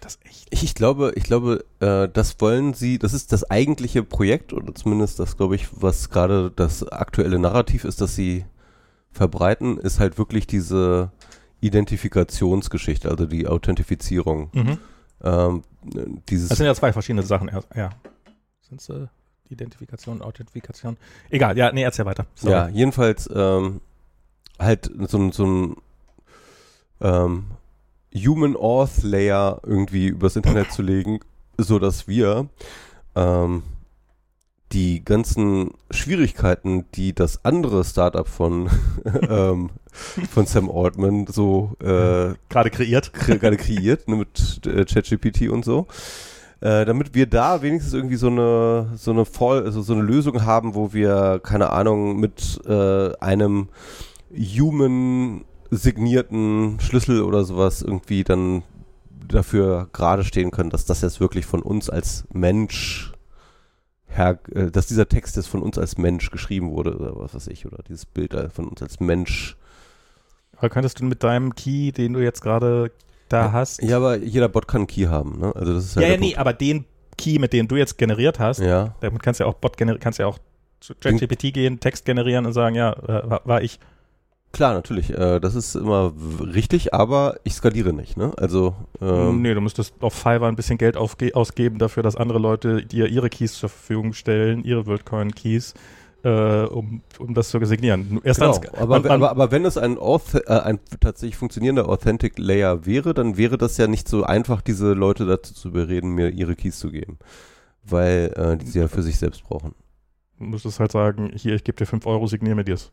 das 0.00 0.18
echt 0.24 0.48
ich 0.50 0.74
glaube, 0.74 1.12
ich 1.16 1.24
glaube, 1.24 1.64
äh, 1.80 2.08
das 2.08 2.40
wollen 2.40 2.74
sie, 2.74 2.98
das 2.98 3.14
ist 3.14 3.32
das 3.32 3.50
eigentliche 3.50 4.02
Projekt 4.02 4.52
oder 4.52 4.74
zumindest 4.74 5.18
das, 5.18 5.36
glaube 5.36 5.56
ich, 5.56 5.68
was 5.72 6.10
gerade 6.10 6.50
das 6.54 6.86
aktuelle 6.86 7.38
Narrativ 7.38 7.84
ist, 7.84 8.00
dass 8.00 8.14
sie 8.14 8.44
verbreiten, 9.16 9.78
ist 9.78 9.98
halt 10.00 10.18
wirklich 10.18 10.46
diese 10.46 11.10
Identifikationsgeschichte, 11.60 13.08
also 13.10 13.26
die 13.26 13.46
Authentifizierung. 13.48 14.50
Mhm. 14.52 14.78
Ähm, 15.22 15.62
dieses 16.28 16.48
Das 16.50 16.58
sind 16.58 16.66
ja 16.66 16.74
zwei 16.74 16.92
verschiedene 16.92 17.22
Sachen. 17.22 17.50
Ja. 17.74 17.90
Sind 18.68 18.80
sie 18.80 19.08
Identifikation, 19.48 20.22
Authentifikation? 20.22 20.96
Egal, 21.30 21.56
ja, 21.56 21.72
nee, 21.72 21.82
erzähl 21.82 22.04
weiter. 22.04 22.26
Sorry. 22.34 22.52
Ja, 22.52 22.68
jedenfalls 22.68 23.28
ähm, 23.34 23.80
halt 24.58 24.90
so, 25.08 25.18
ein- 25.18 25.32
so 25.32 25.44
ein 25.46 25.76
ähm, 27.00 27.46
Human 28.14 28.56
Auth 28.56 29.02
Layer 29.02 29.60
irgendwie 29.64 30.08
übers 30.08 30.36
Internet 30.36 30.72
zu 30.72 30.82
legen, 30.82 31.20
so 31.58 31.78
dass 31.78 32.08
wir 32.08 32.48
ähm, 33.14 33.62
die 34.72 35.04
ganzen 35.04 35.70
Schwierigkeiten, 35.90 36.86
die 36.94 37.14
das 37.14 37.44
andere 37.44 37.84
Startup 37.84 38.26
von 38.26 38.68
ähm, 39.28 39.70
von 40.30 40.46
Sam 40.46 40.70
Altman 40.70 41.26
so 41.26 41.76
äh, 41.80 42.34
Gerade 42.48 42.70
kreiert. 42.70 43.12
kre 43.12 43.38
gerade 43.38 43.56
kreiert, 43.56 44.08
ne, 44.08 44.16
mit 44.16 44.66
äh, 44.66 44.84
ChatGPT 44.84 45.48
und 45.48 45.64
so. 45.64 45.86
Äh, 46.60 46.84
damit 46.84 47.14
wir 47.14 47.26
da 47.26 47.62
wenigstens 47.62 47.94
irgendwie 47.94 48.16
so 48.16 48.28
eine 48.28 48.92
so 48.96 49.10
eine 49.10 49.24
voll 49.24 49.64
also 49.64 49.82
so 49.82 49.92
eine 49.92 50.02
Lösung 50.02 50.44
haben, 50.44 50.74
wo 50.74 50.92
wir 50.92 51.40
keine 51.42 51.70
Ahnung 51.70 52.18
mit 52.18 52.60
äh, 52.66 53.14
einem 53.18 53.68
human 54.30 55.44
signierten 55.70 56.80
Schlüssel 56.80 57.22
oder 57.22 57.44
sowas 57.44 57.82
irgendwie 57.82 58.24
dann 58.24 58.62
dafür 59.28 59.88
gerade 59.92 60.24
stehen 60.24 60.50
können, 60.50 60.70
dass 60.70 60.86
das 60.86 61.02
jetzt 61.02 61.20
wirklich 61.20 61.46
von 61.46 61.62
uns 61.62 61.90
als 61.90 62.24
Mensch 62.32 63.12
her, 64.16 64.38
äh, 64.54 64.70
dass 64.70 64.86
dieser 64.86 65.08
Text 65.08 65.36
jetzt 65.36 65.48
von 65.48 65.62
uns 65.62 65.78
als 65.78 65.98
Mensch 65.98 66.30
geschrieben 66.30 66.70
wurde 66.70 66.96
oder 66.96 67.16
was 67.16 67.34
weiß 67.34 67.46
ich 67.48 67.66
oder 67.66 67.78
dieses 67.88 68.06
Bild 68.06 68.34
äh, 68.34 68.48
von 68.50 68.68
uns 68.68 68.82
als 68.82 69.00
Mensch 69.00 69.56
Aber 70.56 70.68
könntest 70.70 71.00
du 71.00 71.04
mit 71.04 71.22
deinem 71.22 71.54
Key, 71.54 71.92
den 71.92 72.12
du 72.14 72.20
jetzt 72.20 72.42
gerade 72.42 72.90
da 73.28 73.52
hast. 73.52 73.82
Ja, 73.82 73.96
aber 73.96 74.18
jeder 74.18 74.48
Bot 74.48 74.68
kann 74.68 74.82
einen 74.82 74.86
Key 74.86 75.06
haben, 75.06 75.40
ne? 75.40 75.52
Also 75.54 75.74
das 75.74 75.84
ist 75.84 75.96
ja, 75.96 76.02
ja, 76.02 76.08
ja 76.10 76.16
nee, 76.16 76.36
aber 76.36 76.52
den 76.52 76.84
Key, 77.18 77.38
mit 77.38 77.52
dem 77.52 77.66
du 77.68 77.76
jetzt 77.76 77.98
generiert 77.98 78.38
hast, 78.38 78.60
Ja. 78.60 78.94
damit 79.00 79.22
kannst 79.22 79.40
du 79.40 79.44
ja 79.44 79.50
auch 79.50 79.54
Bot 79.54 79.76
generieren, 79.76 80.00
kannst 80.00 80.18
ja 80.18 80.26
auch 80.26 80.38
zu 80.80 80.94
ChatGPT 80.94 81.52
gehen, 81.54 81.80
Text 81.80 82.04
generieren 82.04 82.46
und 82.46 82.52
sagen, 82.52 82.76
ja, 82.76 82.92
äh, 82.92 83.28
war, 83.30 83.40
war 83.44 83.62
ich. 83.62 83.80
Klar, 84.52 84.72
natürlich. 84.74 85.10
Äh, 85.10 85.38
das 85.40 85.54
ist 85.54 85.74
immer 85.74 86.14
richtig, 86.40 86.94
aber 86.94 87.36
ich 87.44 87.52
skaliere 87.54 87.92
nicht, 87.92 88.16
ne? 88.16 88.32
Also 88.38 88.74
ähm, 89.02 89.42
nee, 89.42 89.52
du 89.52 89.60
müsstest 89.60 89.94
auf 90.00 90.14
Fiverr 90.14 90.44
ein 90.48 90.56
bisschen 90.56 90.78
Geld 90.78 90.96
ausgeben 90.96 91.78
dafür, 91.78 92.02
dass 92.02 92.16
andere 92.16 92.38
Leute 92.38 92.84
dir 92.84 93.06
ihre 93.08 93.28
Keys 93.28 93.52
zur 93.54 93.68
Verfügung 93.68 94.14
stellen, 94.14 94.64
ihre 94.64 94.86
WorldCoin-Keys, 94.86 95.74
äh, 96.24 96.62
um, 96.64 97.02
um 97.18 97.34
das 97.34 97.50
zu 97.50 97.62
signieren. 97.66 98.18
Erst 98.24 98.40
genau. 98.40 98.58
dann, 98.58 98.74
aber, 98.76 99.00
man- 99.00 99.10
aber, 99.10 99.30
aber 99.30 99.50
wenn 99.50 99.66
es 99.66 99.76
ein, 99.76 99.98
Auth 99.98 100.34
äh, 100.34 100.48
ein 100.48 100.80
tatsächlich 101.00 101.36
funktionierender 101.36 101.88
Authentic 101.90 102.38
Layer 102.38 102.86
wäre, 102.86 103.12
dann 103.12 103.36
wäre 103.36 103.58
das 103.58 103.76
ja 103.76 103.88
nicht 103.88 104.08
so 104.08 104.24
einfach, 104.24 104.62
diese 104.62 104.94
Leute 104.94 105.26
dazu 105.26 105.52
zu 105.52 105.70
bereden, 105.72 106.12
mir 106.14 106.30
ihre 106.30 106.56
Keys 106.56 106.78
zu 106.78 106.90
geben. 106.90 107.18
Weil 107.84 108.32
äh, 108.36 108.56
die 108.56 108.66
sie 108.66 108.78
ja 108.80 108.88
für 108.88 109.02
sich 109.02 109.18
selbst 109.18 109.44
brauchen. 109.44 109.74
Du 110.38 110.44
müsstest 110.46 110.80
halt 110.80 110.92
sagen, 110.92 111.30
hier, 111.34 111.54
ich 111.54 111.64
gebe 111.64 111.76
dir 111.76 111.86
5 111.86 112.06
Euro, 112.06 112.26
signier 112.26 112.54
mir 112.54 112.64
dir's. 112.64 112.90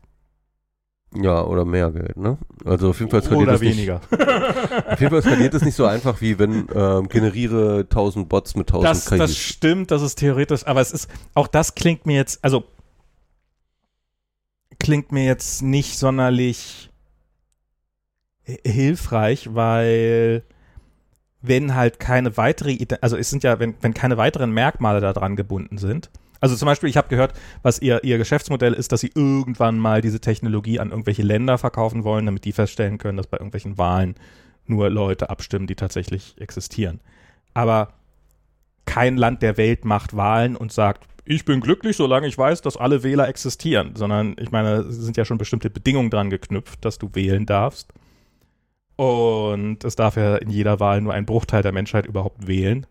Ja, 1.12 1.44
oder 1.44 1.64
mehr 1.64 1.90
Geld, 1.92 2.16
ne? 2.16 2.38
Also 2.64 2.90
auf 2.90 2.98
jeden 2.98 3.10
Fall 3.10 3.22
skaliert 3.22 3.42
Oder 3.42 3.52
das 3.52 3.60
nicht, 3.60 3.76
weniger. 3.76 4.00
Auf 4.92 5.00
jeden 5.00 5.12
Fall 5.12 5.22
skaliert 5.22 5.54
es 5.54 5.62
nicht 5.62 5.76
so 5.76 5.86
einfach, 5.86 6.20
wie 6.20 6.38
wenn 6.40 6.66
ähm, 6.74 7.08
generiere 7.08 7.80
1000 7.88 8.28
Bots 8.28 8.56
mit 8.56 8.68
1000 8.68 8.84
Das, 8.90 9.04
das 9.04 9.30
KIs. 9.30 9.36
stimmt, 9.38 9.90
das 9.92 10.02
ist 10.02 10.16
theoretisch, 10.16 10.66
aber 10.66 10.80
es 10.80 10.90
ist, 10.90 11.08
auch 11.34 11.46
das 11.46 11.76
klingt 11.76 12.04
mir 12.06 12.16
jetzt, 12.16 12.42
also 12.42 12.64
klingt 14.78 15.12
mir 15.12 15.24
jetzt 15.24 15.62
nicht 15.62 15.98
sonderlich 15.98 16.90
hi- 18.46 18.58
hilfreich, 18.64 19.54
weil 19.54 20.42
wenn 21.42 21.74
halt 21.74 22.00
keine 22.00 22.36
weitere, 22.36 22.76
also 23.00 23.16
es 23.16 23.30
sind 23.30 23.44
ja, 23.44 23.58
wenn, 23.60 23.74
wenn 23.82 23.94
keine 23.94 24.16
weiteren 24.16 24.50
Merkmale 24.50 25.00
da 25.00 25.12
dran 25.12 25.36
gebunden 25.36 25.78
sind. 25.78 26.10
Also 26.44 26.56
zum 26.56 26.66
Beispiel, 26.66 26.90
ich 26.90 26.98
habe 26.98 27.08
gehört, 27.08 27.32
was 27.62 27.78
ihr, 27.78 28.04
ihr 28.04 28.18
Geschäftsmodell 28.18 28.74
ist, 28.74 28.92
dass 28.92 29.00
sie 29.00 29.10
irgendwann 29.14 29.78
mal 29.78 30.02
diese 30.02 30.20
Technologie 30.20 30.78
an 30.78 30.90
irgendwelche 30.90 31.22
Länder 31.22 31.56
verkaufen 31.56 32.04
wollen, 32.04 32.26
damit 32.26 32.44
die 32.44 32.52
feststellen 32.52 32.98
können, 32.98 33.16
dass 33.16 33.28
bei 33.28 33.38
irgendwelchen 33.38 33.78
Wahlen 33.78 34.14
nur 34.66 34.90
Leute 34.90 35.30
abstimmen, 35.30 35.66
die 35.66 35.74
tatsächlich 35.74 36.34
existieren. 36.38 37.00
Aber 37.54 37.94
kein 38.84 39.16
Land 39.16 39.40
der 39.40 39.56
Welt 39.56 39.86
macht 39.86 40.18
Wahlen 40.18 40.54
und 40.54 40.70
sagt, 40.70 41.06
ich 41.24 41.46
bin 41.46 41.62
glücklich, 41.62 41.96
solange 41.96 42.26
ich 42.26 42.36
weiß, 42.36 42.60
dass 42.60 42.76
alle 42.76 43.02
Wähler 43.02 43.26
existieren, 43.26 43.96
sondern 43.96 44.36
ich 44.38 44.50
meine, 44.50 44.80
es 44.80 44.96
sind 44.96 45.16
ja 45.16 45.24
schon 45.24 45.38
bestimmte 45.38 45.70
Bedingungen 45.70 46.10
dran 46.10 46.28
geknüpft, 46.28 46.84
dass 46.84 46.98
du 46.98 47.08
wählen 47.14 47.46
darfst. 47.46 47.90
Und 48.96 49.82
es 49.82 49.96
darf 49.96 50.16
ja 50.16 50.36
in 50.36 50.50
jeder 50.50 50.78
Wahl 50.78 51.00
nur 51.00 51.14
ein 51.14 51.24
Bruchteil 51.24 51.62
der 51.62 51.72
Menschheit 51.72 52.04
überhaupt 52.04 52.46
wählen. 52.46 52.86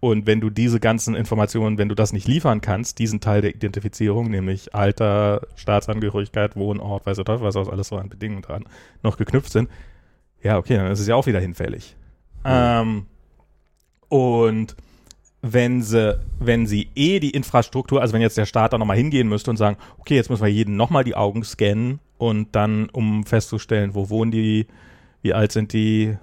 Und 0.00 0.26
wenn 0.26 0.40
du 0.40 0.50
diese 0.50 0.78
ganzen 0.78 1.14
Informationen, 1.14 1.78
wenn 1.78 1.88
du 1.88 1.94
das 1.94 2.12
nicht 2.12 2.28
liefern 2.28 2.60
kannst, 2.60 2.98
diesen 2.98 3.20
Teil 3.20 3.40
der 3.40 3.54
Identifizierung, 3.54 4.30
nämlich 4.30 4.74
Alter, 4.74 5.46
Staatsangehörigkeit, 5.56 6.54
Wohnort, 6.54 7.06
weiß 7.06 7.16
der 7.16 7.24
Teufel, 7.24 7.46
was 7.46 7.56
auch 7.56 7.68
alles 7.68 7.88
so 7.88 7.96
an 7.96 8.08
Bedingungen 8.08 8.42
dran 8.42 8.64
noch 9.02 9.16
geknüpft 9.16 9.52
sind, 9.52 9.70
ja, 10.42 10.58
okay, 10.58 10.76
dann 10.76 10.90
ist 10.90 11.00
es 11.00 11.08
ja 11.08 11.14
auch 11.14 11.26
wieder 11.26 11.40
hinfällig. 11.40 11.96
Ja. 12.44 12.82
Ähm, 12.82 13.06
und 14.08 14.76
wenn 15.42 15.82
sie, 15.82 16.18
wenn 16.38 16.66
sie 16.66 16.90
eh 16.94 17.18
die 17.20 17.30
Infrastruktur, 17.30 18.00
also 18.00 18.14
wenn 18.14 18.20
jetzt 18.20 18.36
der 18.36 18.46
Staat 18.46 18.72
da 18.72 18.78
nochmal 18.78 18.96
hingehen 18.96 19.28
müsste 19.28 19.50
und 19.50 19.56
sagen, 19.56 19.76
okay, 19.98 20.14
jetzt 20.14 20.30
müssen 20.30 20.42
wir 20.42 20.50
jeden 20.50 20.76
nochmal 20.76 21.04
die 21.04 21.14
Augen 21.14 21.42
scannen 21.44 22.00
und 22.18 22.54
dann, 22.54 22.88
um 22.90 23.24
festzustellen, 23.24 23.94
wo 23.94 24.10
wohnen 24.10 24.30
die, 24.30 24.66
wie 25.22 25.34
alt 25.34 25.52
sind 25.52 25.72
die, 25.72 26.16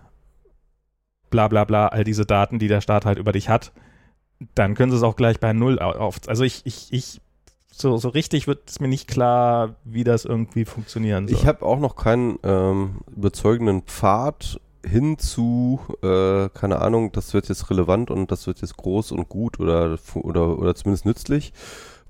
bla 1.34 1.48
bla 1.48 1.66
bla, 1.66 1.88
all 1.88 2.04
diese 2.04 2.28
Daten, 2.28 2.60
die 2.60 2.68
der 2.68 2.80
Staat 2.80 3.06
halt 3.06 3.18
über 3.18 3.32
dich 3.32 3.50
hat, 3.50 3.72
dann 4.54 4.76
können 4.76 4.92
sie 4.92 4.98
es 4.98 5.04
auch 5.04 5.16
gleich 5.16 5.40
bei 5.40 5.52
Null 5.52 5.80
auf. 5.80 6.20
Also 6.28 6.44
ich, 6.44 6.62
ich, 6.64 6.94
ich, 6.94 7.22
so, 7.72 7.98
so 7.98 8.10
richtig 8.10 8.46
wird 8.46 8.70
es 8.70 8.80
mir 8.80 8.88
nicht 8.88 9.08
klar, 9.08 9.76
wie 9.84 10.04
das 10.04 10.26
irgendwie 10.26 10.64
funktionieren 10.64 11.28
soll. 11.28 11.36
Ich 11.36 11.48
habe 11.48 11.66
auch 11.66 11.80
noch 11.80 11.96
keinen 11.96 12.38
ähm, 12.44 13.00
überzeugenden 13.16 13.82
Pfad 13.82 14.62
hin 14.86 15.18
zu, 15.18 15.80
äh, 16.04 16.50
keine 16.50 16.82
Ahnung, 16.82 17.12
das 17.12 17.34
wird 17.34 17.50
jetzt 17.50 17.68
relevant 17.72 18.12
und 18.12 18.32
das 18.32 18.46
wird 18.46 18.62
jetzt 18.62 18.78
groß 18.78 19.12
und 19.14 19.28
gut 19.28 19.60
oder, 19.60 19.98
oder, 20.14 20.60
oder 20.60 20.76
zumindest 20.76 21.08
nützlich. 21.08 21.52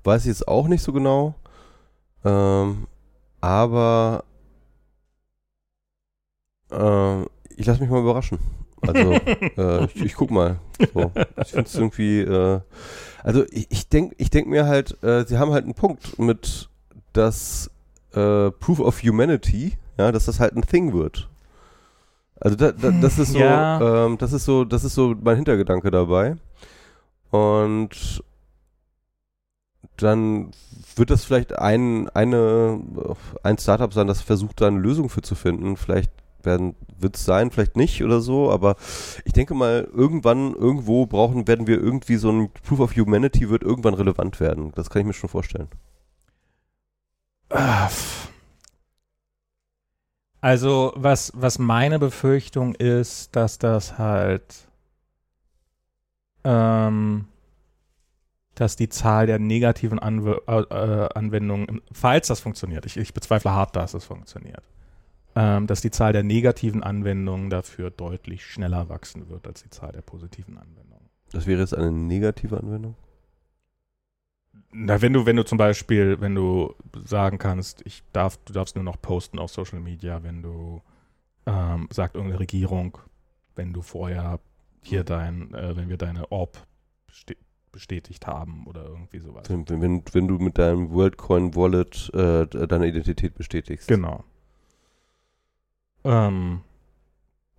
Weiß 0.02 0.22
ich 0.22 0.28
jetzt 0.28 0.48
auch 0.48 0.68
nicht 0.68 0.82
so 0.82 0.92
genau. 0.92 1.34
Ähm, 2.26 2.88
aber 3.40 4.24
äh, 6.70 7.22
ich 7.56 7.64
lasse 7.64 7.80
mich 7.80 7.88
mal 7.88 8.02
überraschen. 8.02 8.38
Also 8.86 9.12
äh, 9.12 9.84
ich, 9.86 10.04
ich, 10.04 10.14
guck 10.14 10.30
mal. 10.30 10.58
So. 10.92 11.10
Ich 11.40 11.48
finde 11.48 11.66
es 11.66 11.74
irgendwie, 11.74 12.20
äh, 12.20 12.60
also 13.22 13.44
ich, 13.50 13.66
ich 13.70 13.88
denke 13.88 14.14
ich 14.18 14.30
denk 14.30 14.48
mir 14.48 14.66
halt, 14.66 15.02
äh, 15.02 15.24
sie 15.24 15.38
haben 15.38 15.52
halt 15.52 15.64
einen 15.64 15.74
Punkt 15.74 16.18
mit 16.18 16.68
das 17.12 17.70
äh, 18.12 18.50
Proof 18.50 18.80
of 18.80 19.02
Humanity, 19.02 19.76
ja, 19.98 20.12
dass 20.12 20.26
das 20.26 20.40
halt 20.40 20.56
ein 20.56 20.62
Thing 20.62 20.92
wird. 20.92 21.28
Also 22.40 22.56
da, 22.56 22.72
da, 22.72 22.90
das 22.90 23.18
ist 23.18 23.32
so, 23.32 23.38
ja. 23.38 24.06
ähm, 24.06 24.18
das 24.18 24.32
ist 24.32 24.44
so, 24.44 24.64
das 24.64 24.84
ist 24.84 24.94
so 24.94 25.14
mein 25.20 25.36
Hintergedanke 25.36 25.90
dabei. 25.90 26.36
Und 27.30 28.22
dann 29.96 30.50
wird 30.96 31.10
das 31.10 31.24
vielleicht 31.24 31.58
ein, 31.58 32.08
eine, 32.10 32.80
ein 33.42 33.58
Startup 33.58 33.92
sein, 33.92 34.06
das 34.06 34.20
versucht, 34.20 34.60
da 34.60 34.66
eine 34.66 34.78
Lösung 34.78 35.08
für 35.08 35.22
zu 35.22 35.34
finden. 35.34 35.76
Vielleicht 35.76 36.10
wird 36.44 37.16
es 37.16 37.24
sein, 37.24 37.50
vielleicht 37.50 37.76
nicht 37.76 38.02
oder 38.02 38.20
so, 38.20 38.50
aber 38.50 38.76
ich 39.24 39.32
denke 39.32 39.54
mal, 39.54 39.88
irgendwann, 39.92 40.54
irgendwo 40.54 41.06
brauchen, 41.06 41.46
werden 41.48 41.66
wir 41.66 41.80
irgendwie 41.80 42.16
so 42.16 42.30
ein 42.30 42.50
Proof 42.62 42.80
of 42.80 42.96
Humanity 42.96 43.50
wird 43.50 43.62
irgendwann 43.62 43.94
relevant 43.94 44.40
werden. 44.40 44.72
Das 44.74 44.90
kann 44.90 45.00
ich 45.00 45.06
mir 45.06 45.12
schon 45.12 45.30
vorstellen. 45.30 45.68
Also, 50.40 50.92
was, 50.96 51.32
was 51.34 51.58
meine 51.58 51.98
Befürchtung 51.98 52.74
ist, 52.74 53.34
dass 53.34 53.58
das 53.58 53.96
halt, 53.96 54.68
ähm, 56.44 57.28
dass 58.54 58.76
die 58.76 58.88
Zahl 58.88 59.26
der 59.26 59.38
negativen 59.38 59.98
Anw 59.98 60.42
äh, 60.46 61.08
Anwendungen, 61.14 61.80
falls 61.92 62.28
das 62.28 62.40
funktioniert, 62.40 62.84
ich, 62.86 62.96
ich 62.96 63.14
bezweifle 63.14 63.52
hart, 63.52 63.74
dass 63.74 63.94
es 63.94 64.04
funktioniert, 64.04 64.62
ähm, 65.36 65.66
dass 65.66 65.80
die 65.80 65.90
Zahl 65.90 66.12
der 66.12 66.22
negativen 66.22 66.82
Anwendungen 66.82 67.50
dafür 67.50 67.90
deutlich 67.90 68.46
schneller 68.46 68.88
wachsen 68.88 69.28
wird 69.28 69.46
als 69.46 69.62
die 69.62 69.70
Zahl 69.70 69.92
der 69.92 70.02
positiven 70.02 70.58
Anwendungen. 70.58 71.08
Das 71.32 71.46
wäre 71.46 71.60
jetzt 71.60 71.74
eine 71.74 71.90
negative 71.90 72.58
Anwendung? 72.58 72.94
Na, 74.72 75.02
wenn 75.02 75.12
du, 75.12 75.26
wenn 75.26 75.36
du 75.36 75.44
zum 75.44 75.58
Beispiel, 75.58 76.20
wenn 76.20 76.34
du 76.34 76.74
sagen 77.04 77.38
kannst, 77.38 77.82
ich 77.84 78.02
darf, 78.12 78.36
du 78.44 78.52
darfst 78.52 78.76
nur 78.76 78.84
noch 78.84 79.00
posten 79.00 79.38
auf 79.38 79.50
Social 79.50 79.80
Media, 79.80 80.22
wenn 80.22 80.42
du, 80.42 80.82
ähm, 81.46 81.88
sagt 81.92 82.14
irgendeine 82.14 82.40
Regierung, 82.40 82.98
wenn 83.56 83.72
du 83.72 83.82
vorher 83.82 84.40
hier 84.82 85.04
dein, 85.04 85.52
äh, 85.54 85.76
wenn 85.76 85.88
wir 85.88 85.96
deine 85.96 86.30
Orb 86.30 86.66
bestätigt 87.72 88.26
haben 88.26 88.66
oder 88.66 88.84
irgendwie 88.84 89.18
sowas. 89.18 89.48
Wenn, 89.48 89.68
wenn, 89.68 90.02
wenn 90.12 90.28
du 90.28 90.38
mit 90.38 90.58
deinem 90.58 90.90
WorldCoin 90.92 91.56
Wallet 91.56 92.10
äh, 92.14 92.46
deine 92.46 92.86
Identität 92.86 93.34
bestätigst. 93.34 93.88
Genau. 93.88 94.24
Ähm, 96.04 96.60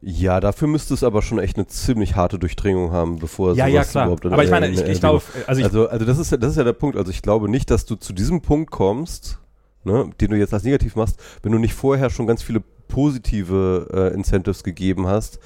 ja, 0.01 0.39
dafür 0.39 0.67
müsste 0.67 0.93
es 0.93 1.03
aber 1.03 1.21
schon 1.21 1.39
echt 1.39 1.57
eine 1.57 1.65
ziemlich 1.65 2.15
harte 2.15 2.37
Durchdringung 2.37 2.91
haben, 2.91 3.17
bevor 3.17 3.55
ja, 3.55 3.65
ja, 3.65 3.83
klar. 3.83 4.05
überhaupt. 4.05 4.25
Aber 4.25 4.43
ich 4.43 4.51
meine, 4.51 4.67
ich, 4.67 4.81
ich 4.81 4.99
glaube, 4.99 5.23
also, 5.47 5.63
also, 5.63 5.89
also 5.89 6.05
das 6.05 6.19
ist 6.19 6.31
ja, 6.31 6.37
das 6.37 6.51
ist 6.51 6.57
ja 6.57 6.63
der 6.63 6.73
Punkt. 6.73 6.95
Also 6.95 7.09
ich 7.09 7.23
glaube 7.23 7.49
nicht, 7.49 7.71
dass 7.71 7.85
du 7.85 7.95
zu 7.95 8.13
diesem 8.13 8.41
Punkt 8.41 8.69
kommst, 8.69 9.39
ne, 9.83 10.11
den 10.21 10.31
du 10.31 10.37
jetzt 10.37 10.53
als 10.53 10.63
negativ 10.63 10.95
machst, 10.95 11.19
wenn 11.41 11.51
du 11.51 11.57
nicht 11.57 11.73
vorher 11.73 12.09
schon 12.11 12.27
ganz 12.27 12.43
viele 12.43 12.61
positive 12.87 13.87
äh, 13.91 14.13
Incentives 14.13 14.63
gegeben 14.63 15.07
hast, 15.07 15.39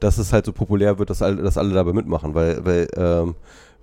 dass 0.00 0.18
es 0.18 0.34
halt 0.34 0.44
so 0.44 0.52
populär 0.52 0.98
wird, 0.98 1.08
dass 1.08 1.22
alle, 1.22 1.42
dass 1.42 1.56
alle 1.56 1.72
dabei 1.72 1.94
mitmachen, 1.94 2.34
weil, 2.34 2.62
weil 2.64 2.88
ähm, 2.96 3.36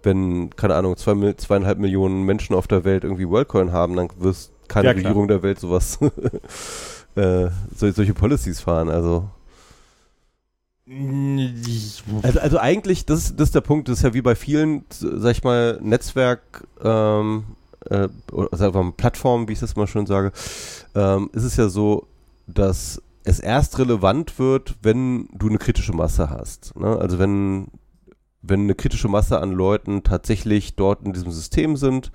wenn, 0.03 0.49
keine 0.55 0.76
Ahnung, 0.76 0.97
zwei, 0.97 1.34
zweieinhalb 1.34 1.80
Millionen 1.80 2.24
Menschen 2.24 2.55
auf 2.55 2.68
der 2.68 2.84
Welt 2.84 3.03
irgendwie 3.03 3.28
WorldCoin 3.28 3.72
haben, 3.72 3.95
dann 3.95 4.09
wirst 4.20 4.51
keine 4.68 4.89
ja, 4.89 4.93
Regierung 4.93 5.28
der 5.28 5.43
Welt 5.43 5.59
sowas, 5.59 5.99
äh, 7.16 7.49
solche 7.76 8.14
Policies 8.14 8.62
fahren, 8.62 8.89
also. 8.89 9.30
Also, 12.24 12.39
also 12.39 12.57
eigentlich, 12.57 13.05
das 13.05 13.36
das 13.36 13.49
ist 13.49 13.55
der 13.55 13.62
Punkt, 13.62 13.88
das 13.88 13.99
ist 13.99 14.03
ja 14.03 14.14
wie 14.14 14.22
bei 14.22 14.36
vielen, 14.36 14.84
sag 14.89 15.32
ich 15.32 15.43
mal, 15.43 15.80
Netzwerk, 15.82 16.68
ähm, 16.84 17.43
äh, 17.89 18.09
oder 18.32 18.57
sagen 18.57 18.74
wir 18.74 18.84
mal 18.84 18.91
Plattformen, 18.91 19.47
wie 19.47 19.53
ich 19.53 19.59
das 19.59 19.76
mal 19.76 19.88
schon 19.88 20.05
sage, 20.05 20.32
ähm, 20.95 21.30
ist 21.34 21.43
es 21.43 21.55
ja 21.55 21.70
so, 21.70 22.07
dass 22.47 23.01
es 23.24 23.39
erst 23.39 23.78
relevant 23.80 24.39
wird, 24.39 24.76
wenn 24.82 25.30
du 25.34 25.47
eine 25.47 25.57
kritische 25.57 25.93
Masse 25.93 26.30
hast. 26.30 26.76
Ne? 26.78 26.97
Also 26.97 27.20
wenn, 27.20 27.68
wenn 28.41 28.62
eine 28.62 28.76
kritische 28.76 29.07
Masse 29.07 29.39
an 29.39 29.51
Leuten 29.51 30.03
tatsächlich 30.03 30.76
dort 30.76 31.05
in 31.05 31.14
diesem 31.14 31.32
System 31.32 31.78
sind, 31.78 32.12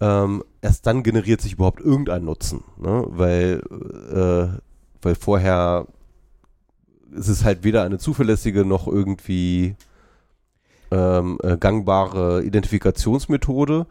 ähm, 0.00 0.44
erst 0.60 0.86
dann 0.86 1.02
generiert 1.02 1.40
sich 1.40 1.54
überhaupt 1.54 1.80
irgendein 1.80 2.24
Nutzen. 2.24 2.64
Ne? 2.76 3.04
Weil, 3.08 3.62
äh, 4.12 4.58
weil 5.02 5.14
vorher 5.14 5.86
es 7.16 7.28
ist 7.28 7.44
halt 7.44 7.64
weder 7.64 7.82
eine 7.82 7.98
zuverlässige 7.98 8.64
noch 8.64 8.86
irgendwie 8.86 9.76
ähm, 10.90 11.38
äh, 11.42 11.56
gangbare 11.56 12.42
Identifikationsmethode. 12.42 13.86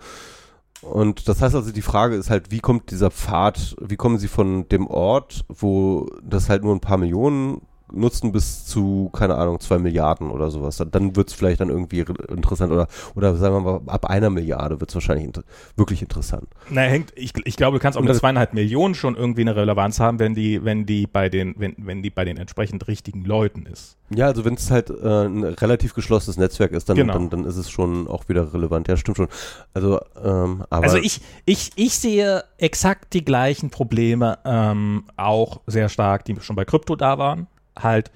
Und 0.81 1.27
das 1.27 1.41
heißt 1.41 1.55
also, 1.55 1.71
die 1.71 1.81
Frage 1.81 2.15
ist 2.15 2.29
halt, 2.29 2.51
wie 2.51 2.59
kommt 2.59 2.91
dieser 2.91 3.09
Pfad, 3.09 3.75
wie 3.81 3.95
kommen 3.95 4.19
sie 4.19 4.27
von 4.27 4.67
dem 4.69 4.87
Ort, 4.87 5.43
wo 5.47 6.07
das 6.23 6.49
halt 6.49 6.63
nur 6.63 6.75
ein 6.75 6.81
paar 6.81 6.97
Millionen 6.97 7.61
nutzen 7.91 8.31
bis 8.31 8.65
zu, 8.65 9.09
keine 9.13 9.35
Ahnung, 9.35 9.59
zwei 9.59 9.77
Milliarden 9.77 10.29
oder 10.29 10.49
sowas. 10.49 10.77
Dann, 10.77 10.91
dann 10.91 11.15
wird 11.15 11.29
es 11.29 11.33
vielleicht 11.33 11.61
dann 11.61 11.69
irgendwie 11.69 12.03
interessant 12.29 12.71
oder, 12.71 12.87
oder 13.15 13.35
sagen 13.35 13.55
wir 13.55 13.61
mal, 13.61 13.81
ab 13.87 14.05
einer 14.05 14.29
Milliarde 14.29 14.79
wird 14.79 14.89
es 14.89 14.95
wahrscheinlich 14.95 15.25
inter 15.25 15.43
wirklich 15.75 16.01
interessant. 16.01 16.47
Naja, 16.69 16.89
hängt, 16.89 17.13
ich, 17.15 17.33
ich 17.45 17.55
glaube, 17.55 17.77
du 17.77 17.81
kannst 17.81 17.97
auch 17.97 18.03
mit 18.03 18.15
zweieinhalb 18.15 18.53
Millionen 18.53 18.95
schon 18.95 19.15
irgendwie 19.15 19.41
eine 19.41 19.55
Relevanz 19.55 19.99
haben, 19.99 20.19
wenn 20.19 20.35
die, 20.35 20.63
wenn 20.63 20.85
die 20.85 21.07
bei 21.07 21.29
den, 21.29 21.55
wenn, 21.57 21.75
wenn 21.77 22.03
die 22.03 22.09
bei 22.09 22.25
den 22.25 22.37
entsprechend 22.37 22.87
richtigen 22.87 23.23
Leuten 23.23 23.65
ist. 23.65 23.97
Ja, 24.09 24.27
also 24.27 24.45
wenn 24.45 24.53
es 24.53 24.71
halt 24.71 24.89
äh, 24.89 25.25
ein 25.25 25.43
relativ 25.43 25.93
geschlossenes 25.93 26.37
Netzwerk 26.37 26.71
ist, 26.71 26.87
dann, 26.89 26.95
genau. 26.95 27.13
dann, 27.13 27.29
dann 27.29 27.45
ist 27.45 27.57
es 27.57 27.69
schon 27.69 28.07
auch 28.07 28.29
wieder 28.29 28.53
relevant. 28.53 28.87
Ja, 28.87 28.97
stimmt 28.97 29.17
schon. 29.17 29.27
Also, 29.73 29.99
ähm, 30.23 30.63
aber 30.69 30.83
also 30.83 30.97
ich, 30.97 31.21
ich, 31.45 31.71
ich 31.75 31.97
sehe 31.97 32.43
exakt 32.57 33.13
die 33.13 33.25
gleichen 33.25 33.69
Probleme 33.69 34.39
ähm, 34.45 35.05
auch 35.17 35.61
sehr 35.67 35.89
stark, 35.89 36.25
die 36.25 36.37
schon 36.39 36.55
bei 36.55 36.65
Krypto 36.65 36.95
da 36.95 37.17
waren 37.17 37.47
halt 37.83 38.11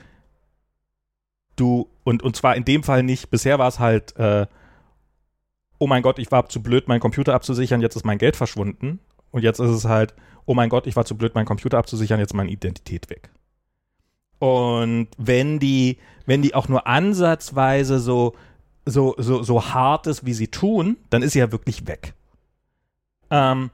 du, 1.55 1.87
und, 2.03 2.23
und 2.23 2.35
zwar 2.35 2.55
in 2.55 2.65
dem 2.65 2.83
Fall 2.83 3.03
nicht, 3.03 3.29
bisher 3.29 3.59
war 3.59 3.67
es 3.67 3.79
halt, 3.79 4.15
äh, 4.17 4.47
oh 5.77 5.87
mein 5.87 6.01
Gott, 6.01 6.19
ich 6.19 6.31
war 6.31 6.47
zu 6.49 6.61
blöd, 6.61 6.87
meinen 6.87 6.99
Computer 6.99 7.33
abzusichern, 7.33 7.81
jetzt 7.81 7.95
ist 7.95 8.05
mein 8.05 8.17
Geld 8.17 8.35
verschwunden. 8.35 8.99
Und 9.31 9.43
jetzt 9.43 9.59
ist 9.59 9.69
es 9.69 9.85
halt, 9.85 10.13
oh 10.45 10.53
mein 10.53 10.69
Gott, 10.69 10.87
ich 10.87 10.95
war 10.95 11.05
zu 11.05 11.17
blöd, 11.17 11.35
meinen 11.35 11.45
Computer 11.45 11.77
abzusichern, 11.77 12.19
jetzt 12.19 12.31
ist 12.31 12.35
meine 12.35 12.51
Identität 12.51 13.09
weg. 13.09 13.29
Und 14.39 15.07
wenn 15.17 15.59
die, 15.59 15.97
wenn 16.25 16.41
die 16.41 16.55
auch 16.55 16.67
nur 16.67 16.87
ansatzweise 16.87 17.99
so, 17.99 18.35
so, 18.85 19.15
so, 19.17 19.43
so 19.43 19.65
hart 19.73 20.07
ist, 20.07 20.25
wie 20.25 20.33
sie 20.33 20.47
tun, 20.47 20.97
dann 21.09 21.21
ist 21.21 21.33
sie 21.33 21.39
ja 21.39 21.51
wirklich 21.51 21.87
weg. 21.87 22.13
Ähm, 23.29 23.69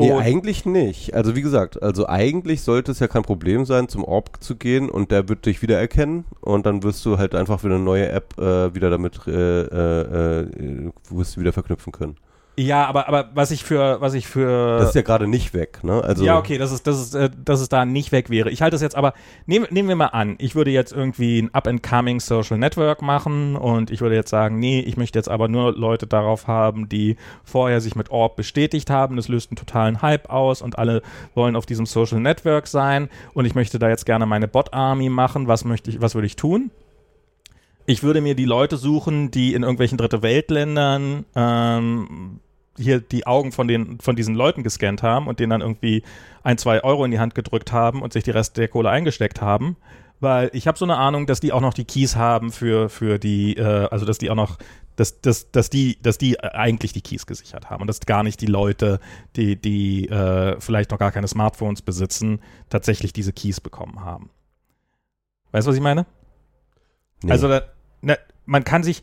Nee, 0.00 0.12
eigentlich 0.12 0.66
nicht. 0.66 1.14
Also 1.14 1.36
wie 1.36 1.42
gesagt, 1.42 1.82
also 1.82 2.08
eigentlich 2.08 2.62
sollte 2.62 2.92
es 2.92 2.98
ja 3.00 3.08
kein 3.08 3.22
Problem 3.22 3.64
sein, 3.64 3.88
zum 3.88 4.04
Orb 4.04 4.38
zu 4.40 4.56
gehen 4.56 4.88
und 4.88 5.10
der 5.10 5.28
wird 5.28 5.46
dich 5.46 5.62
wiedererkennen 5.62 6.24
und 6.40 6.66
dann 6.66 6.82
wirst 6.82 7.04
du 7.06 7.18
halt 7.18 7.34
einfach 7.34 7.64
wieder 7.64 7.76
eine 7.76 7.84
neue 7.84 8.08
App 8.08 8.38
äh, 8.38 8.74
wieder 8.74 8.90
damit 8.90 9.20
äh, 9.26 9.62
äh, 9.62 10.40
äh 10.42 10.90
wirst 11.10 11.36
du 11.36 11.40
wieder 11.40 11.52
verknüpfen 11.52 11.92
können. 11.92 12.16
Ja, 12.56 12.86
aber, 12.86 13.08
aber 13.08 13.30
was 13.32 13.50
ich 13.52 13.64
für, 13.64 14.00
was 14.00 14.14
ich 14.14 14.26
für. 14.26 14.78
Das 14.78 14.90
ist 14.90 14.94
ja 14.94 15.02
gerade 15.02 15.26
nicht 15.26 15.54
weg, 15.54 15.82
ne? 15.82 16.02
Also 16.02 16.24
ja, 16.24 16.38
okay, 16.38 16.58
dass 16.58 16.72
es, 16.72 16.82
dass, 16.82 16.96
es, 16.98 17.14
äh, 17.14 17.30
dass 17.42 17.60
es 17.60 17.68
da 17.68 17.84
nicht 17.84 18.12
weg 18.12 18.28
wäre. 18.28 18.50
Ich 18.50 18.60
halte 18.60 18.74
das 18.74 18.82
jetzt 18.82 18.96
aber, 18.96 19.14
nehmen, 19.46 19.66
nehmen 19.70 19.88
wir 19.88 19.96
mal 19.96 20.06
an, 20.06 20.36
ich 20.38 20.54
würde 20.54 20.70
jetzt 20.70 20.92
irgendwie 20.92 21.40
ein 21.40 21.54
Up-and-Coming 21.54 22.20
Social 22.20 22.58
Network 22.58 23.02
machen 23.02 23.56
und 23.56 23.90
ich 23.90 24.00
würde 24.00 24.14
jetzt 24.14 24.30
sagen, 24.30 24.58
nee, 24.58 24.80
ich 24.80 24.96
möchte 24.96 25.18
jetzt 25.18 25.28
aber 25.28 25.48
nur 25.48 25.72
Leute 25.72 26.06
darauf 26.06 26.48
haben, 26.48 26.88
die 26.88 27.16
vorher 27.44 27.80
sich 27.80 27.94
mit 27.94 28.10
Orb 28.10 28.36
bestätigt 28.36 28.90
haben. 28.90 29.16
Das 29.16 29.28
löst 29.28 29.50
einen 29.50 29.56
totalen 29.56 30.02
Hype 30.02 30.28
aus 30.28 30.60
und 30.60 30.78
alle 30.78 31.02
wollen 31.34 31.56
auf 31.56 31.66
diesem 31.66 31.86
Social 31.86 32.20
Network 32.20 32.66
sein 32.66 33.08
und 33.32 33.44
ich 33.44 33.54
möchte 33.54 33.78
da 33.78 33.88
jetzt 33.88 34.06
gerne 34.06 34.26
meine 34.26 34.48
Bot-Army 34.48 35.08
machen. 35.08 35.48
Was 35.48 35.64
möchte 35.64 35.90
ich, 35.90 36.00
was 36.02 36.14
würde 36.14 36.26
ich 36.26 36.36
tun? 36.36 36.70
Ich 37.90 38.04
würde 38.04 38.20
mir 38.20 38.36
die 38.36 38.44
Leute 38.44 38.76
suchen, 38.76 39.32
die 39.32 39.52
in 39.52 39.64
irgendwelchen 39.64 39.98
Dritte 39.98 40.22
Weltländern 40.22 41.24
ähm, 41.34 42.38
hier 42.78 43.00
die 43.00 43.26
Augen 43.26 43.50
von, 43.50 43.66
den, 43.66 43.98
von 43.98 44.14
diesen 44.14 44.36
Leuten 44.36 44.62
gescannt 44.62 45.02
haben 45.02 45.26
und 45.26 45.40
denen 45.40 45.50
dann 45.50 45.60
irgendwie 45.60 46.04
ein, 46.44 46.56
zwei 46.56 46.84
Euro 46.84 47.04
in 47.04 47.10
die 47.10 47.18
Hand 47.18 47.34
gedrückt 47.34 47.72
haben 47.72 48.00
und 48.00 48.12
sich 48.12 48.22
die 48.22 48.30
Rest 48.30 48.56
der 48.58 48.68
Kohle 48.68 48.90
eingesteckt 48.90 49.40
haben. 49.40 49.76
Weil 50.20 50.50
ich 50.52 50.68
habe 50.68 50.78
so 50.78 50.84
eine 50.84 50.98
Ahnung, 50.98 51.26
dass 51.26 51.40
die 51.40 51.50
auch 51.50 51.60
noch 51.60 51.74
die 51.74 51.84
Keys 51.84 52.14
haben 52.14 52.52
für, 52.52 52.90
für 52.90 53.18
die, 53.18 53.56
äh, 53.56 53.88
also 53.90 54.06
dass 54.06 54.18
die 54.18 54.30
auch 54.30 54.36
noch, 54.36 54.58
dass, 54.94 55.20
dass, 55.20 55.50
dass, 55.50 55.68
die, 55.68 56.00
dass 56.00 56.16
die 56.16 56.38
eigentlich 56.38 56.92
die 56.92 57.02
Keys 57.02 57.26
gesichert 57.26 57.70
haben 57.70 57.80
und 57.80 57.88
dass 57.88 57.98
gar 57.98 58.22
nicht 58.22 58.40
die 58.40 58.46
Leute, 58.46 59.00
die, 59.34 59.56
die 59.56 60.08
äh, 60.08 60.60
vielleicht 60.60 60.92
noch 60.92 60.98
gar 60.98 61.10
keine 61.10 61.26
Smartphones 61.26 61.82
besitzen, 61.82 62.38
tatsächlich 62.68 63.12
diese 63.12 63.32
Keys 63.32 63.60
bekommen 63.60 64.04
haben. 64.04 64.30
Weißt 65.50 65.66
du, 65.66 65.70
was 65.70 65.76
ich 65.76 65.82
meine? 65.82 66.06
Nee. 67.22 67.32
Also, 67.32 67.48
da, 67.48 67.62
ne, 68.02 68.18
man 68.46 68.64
kann 68.64 68.82
sich, 68.82 69.02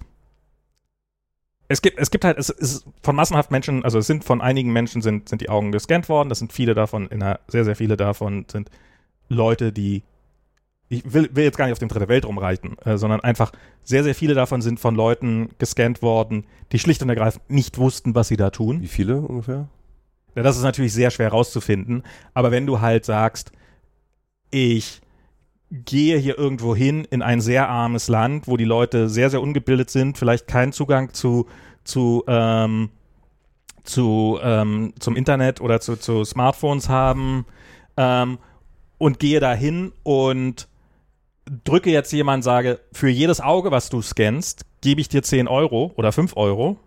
es 1.68 1.82
gibt, 1.82 2.00
es 2.00 2.12
gibt 2.12 2.24
halt, 2.24 2.38
es 2.38 2.50
ist 2.50 2.86
von 3.04 3.16
massenhaft 3.16 3.52
Menschen, 3.52 3.84
also 3.84 4.00
es 4.00 4.08
sind 4.08 4.24
von 4.24 4.41
einigen 4.41 4.72
Menschen 4.72 5.02
sind, 5.02 5.30
sind 5.30 5.41
die 5.41 5.50
Augen 5.50 5.72
gescannt 5.72 6.08
worden. 6.10 6.30
Das 6.30 6.39
sind 6.39 6.54
viele 6.54 6.74
davon, 6.74 7.08
in 7.08 7.22
einer, 7.22 7.39
sehr, 7.48 7.66
sehr 7.66 7.76
viele 7.76 7.98
davon 7.98 8.45
sind 8.50 8.70
Leute, 9.30 9.74
die, 9.74 10.04
ich 10.89 11.14
will, 11.14 11.30
will 11.34 11.43
jetzt 11.43 11.58
gar 11.58 11.66
nicht 11.66 11.74
auf 11.74 11.80
dem 11.80 11.89
Dritte 11.89 12.08
Welt 12.08 12.26
rumreiten, 12.26 12.78
äh, 12.80 12.98
sondern 12.98 13.20
einfach 13.20 13.52
sehr, 13.84 14.04
sehr 14.04 14.16
viele 14.16 14.34
davon 14.34 14.62
sind 14.62 14.80
von 14.80 14.95
Leuten 14.95 15.50
gescannt 15.60 16.02
worden, 16.02 16.45
die 16.72 16.80
schlicht 16.80 17.02
und 17.02 17.10
ergreifend 17.10 17.50
nicht 17.50 17.78
wussten, 17.78 18.16
was 18.16 18.30
sie 18.30 18.38
da 18.38 18.50
tun. 18.50 18.82
Wie 18.82 18.88
viele 18.88 19.20
ungefähr? 19.20 19.68
Ja, 20.36 20.43
das 20.43 20.56
ist 20.56 20.64
natürlich 20.64 20.93
sehr 20.93 21.12
schwer 21.12 21.30
rauszufinden. 21.30 22.04
Aber 22.34 22.52
wenn 22.52 22.66
du 22.66 22.80
halt 22.80 23.04
sagst, 23.04 23.52
ich 24.52 25.02
gehe 25.72 26.18
hier 26.18 26.38
irgendwo 26.38 26.76
hin 26.76 27.05
in 27.09 27.22
ein 27.22 27.41
sehr 27.41 27.70
armes 27.70 28.07
Land, 28.07 28.47
wo 28.47 28.57
die 28.57 28.65
Leute 28.65 29.09
sehr, 29.09 29.30
sehr 29.30 29.41
ungebildet 29.41 29.89
sind, 29.89 30.18
vielleicht 30.18 30.47
keinen 30.47 30.72
Zugang 30.72 31.13
zu, 31.13 31.47
zu, 31.84 32.24
ähm, 32.28 32.89
zu 33.84 34.39
ähm, 34.41 34.93
zum 34.99 35.15
Internet 35.15 35.59
oder 35.61 35.80
zu, 35.82 35.97
zu 35.97 36.24
Smartphones 36.24 36.89
haben 36.89 37.45
ähm, 37.97 38.38
und 38.97 39.20
gehe 39.20 39.39
da 39.39 39.53
hin 39.53 39.91
und 40.03 40.68
drücke 41.63 41.89
jetzt 41.89 42.11
jemand, 42.11 42.43
sage, 42.43 42.80
für 42.91 43.09
jedes 43.09 43.41
Auge, 43.41 43.72
was 43.72 43.89
du 43.89 44.01
scannst, 44.01 44.65
gebe 44.82 45.01
ich 45.01 45.09
dir 45.09 45.24
10 45.24 45.47
Euro 45.47 45.91
oder 45.95 46.11
5 46.11 46.36
Euro, 46.36 46.78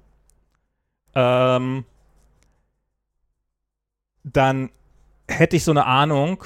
ähm, 1.15 1.85
dann 4.23 4.71
hätte 5.29 5.57
ich 5.57 5.65
so 5.65 5.71
eine 5.71 5.87
Ahnung, 5.87 6.45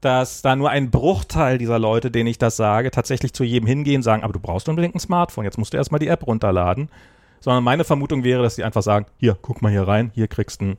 dass 0.00 0.42
da 0.42 0.56
nur 0.56 0.70
ein 0.70 0.90
Bruchteil 0.90 1.58
dieser 1.58 1.78
Leute, 1.78 2.10
denen 2.10 2.28
ich 2.28 2.38
das 2.38 2.56
sage, 2.56 2.90
tatsächlich 2.90 3.32
zu 3.32 3.44
jedem 3.44 3.66
hingehen, 3.66 4.02
sagen, 4.02 4.22
aber 4.22 4.32
du 4.32 4.40
brauchst 4.40 4.68
unbedingt 4.68 4.94
ein 4.94 5.00
Smartphone, 5.00 5.44
jetzt 5.44 5.58
musst 5.58 5.72
du 5.72 5.76
erstmal 5.76 5.98
die 5.98 6.08
App 6.08 6.26
runterladen. 6.26 6.88
Sondern 7.42 7.64
meine 7.64 7.84
Vermutung 7.84 8.22
wäre, 8.22 8.42
dass 8.42 8.56
die 8.56 8.64
einfach 8.64 8.82
sagen, 8.82 9.06
hier, 9.16 9.36
guck 9.40 9.62
mal 9.62 9.72
hier 9.72 9.88
rein, 9.88 10.10
hier 10.14 10.28
kriegst 10.28 10.60
du 10.60 10.76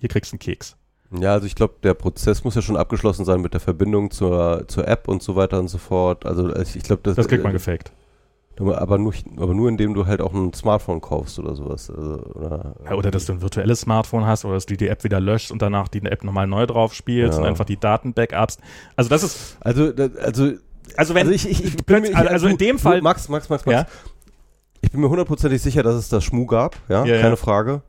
hier 0.00 0.08
kriegst 0.08 0.32
einen 0.32 0.38
Keks. 0.38 0.76
Ja, 1.12 1.32
also 1.32 1.46
ich 1.46 1.54
glaube, 1.54 1.74
der 1.82 1.94
Prozess 1.94 2.44
muss 2.44 2.54
ja 2.54 2.62
schon 2.62 2.76
abgeschlossen 2.76 3.24
sein 3.24 3.40
mit 3.40 3.52
der 3.52 3.60
Verbindung 3.60 4.10
zur, 4.10 4.64
zur 4.68 4.86
App 4.88 5.08
und 5.08 5.22
so 5.22 5.36
weiter 5.36 5.58
und 5.58 5.68
so 5.68 5.78
fort. 5.78 6.24
Also 6.24 6.54
ich 6.56 6.82
glaube, 6.82 7.02
das, 7.02 7.16
das 7.16 7.28
kriegt 7.28 7.42
man 7.42 7.52
gefaked. 7.52 7.92
Aber 8.60 8.98
nur, 8.98 9.14
aber 9.36 9.54
nur 9.54 9.68
indem 9.68 9.94
du 9.94 10.06
halt 10.06 10.20
auch 10.20 10.34
ein 10.34 10.52
Smartphone 10.52 11.00
kaufst 11.00 11.38
oder 11.38 11.54
sowas. 11.54 11.90
Also, 11.90 12.18
oder, 12.34 12.74
ja, 12.84 12.94
oder 12.94 13.10
dass 13.10 13.24
du 13.24 13.32
ein 13.32 13.42
virtuelles 13.42 13.80
Smartphone 13.80 14.26
hast 14.26 14.44
oder 14.44 14.54
dass 14.54 14.66
du 14.66 14.76
die 14.76 14.88
App 14.88 15.02
wieder 15.02 15.18
löscht 15.18 15.50
und 15.50 15.62
danach 15.62 15.88
die 15.88 16.02
App 16.02 16.24
nochmal 16.24 16.46
neu 16.46 16.66
drauf 16.66 16.92
spielst 16.92 17.38
ja. 17.38 17.42
und 17.42 17.48
einfach 17.48 17.64
die 17.64 17.78
Daten 17.78 18.12
backupst. 18.12 18.60
Also 18.96 19.08
das 19.08 19.22
ist. 19.22 19.56
Also, 19.60 19.92
also, 20.22 20.52
also 20.96 21.14
wenn. 21.14 21.28
Also, 21.28 21.32
ich, 21.32 21.48
ich, 21.48 21.64
ich 21.64 21.76
bin, 21.86 22.14
also, 22.14 22.30
also 22.30 22.46
in 22.48 22.58
dem 22.58 22.76
du, 22.76 22.82
Fall. 22.82 23.00
Max, 23.00 23.28
Max, 23.28 23.48
Max, 23.48 23.64
Max. 23.64 23.74
Ja? 23.74 23.86
Ich 24.82 24.90
bin 24.90 25.00
mir 25.00 25.08
hundertprozentig 25.08 25.62
sicher, 25.62 25.82
dass 25.82 25.94
es 25.94 26.08
da 26.08 26.20
Schmu 26.20 26.46
gab, 26.46 26.76
ja, 26.88 27.04
ja 27.04 27.20
keine 27.20 27.36
Frage. 27.36 27.82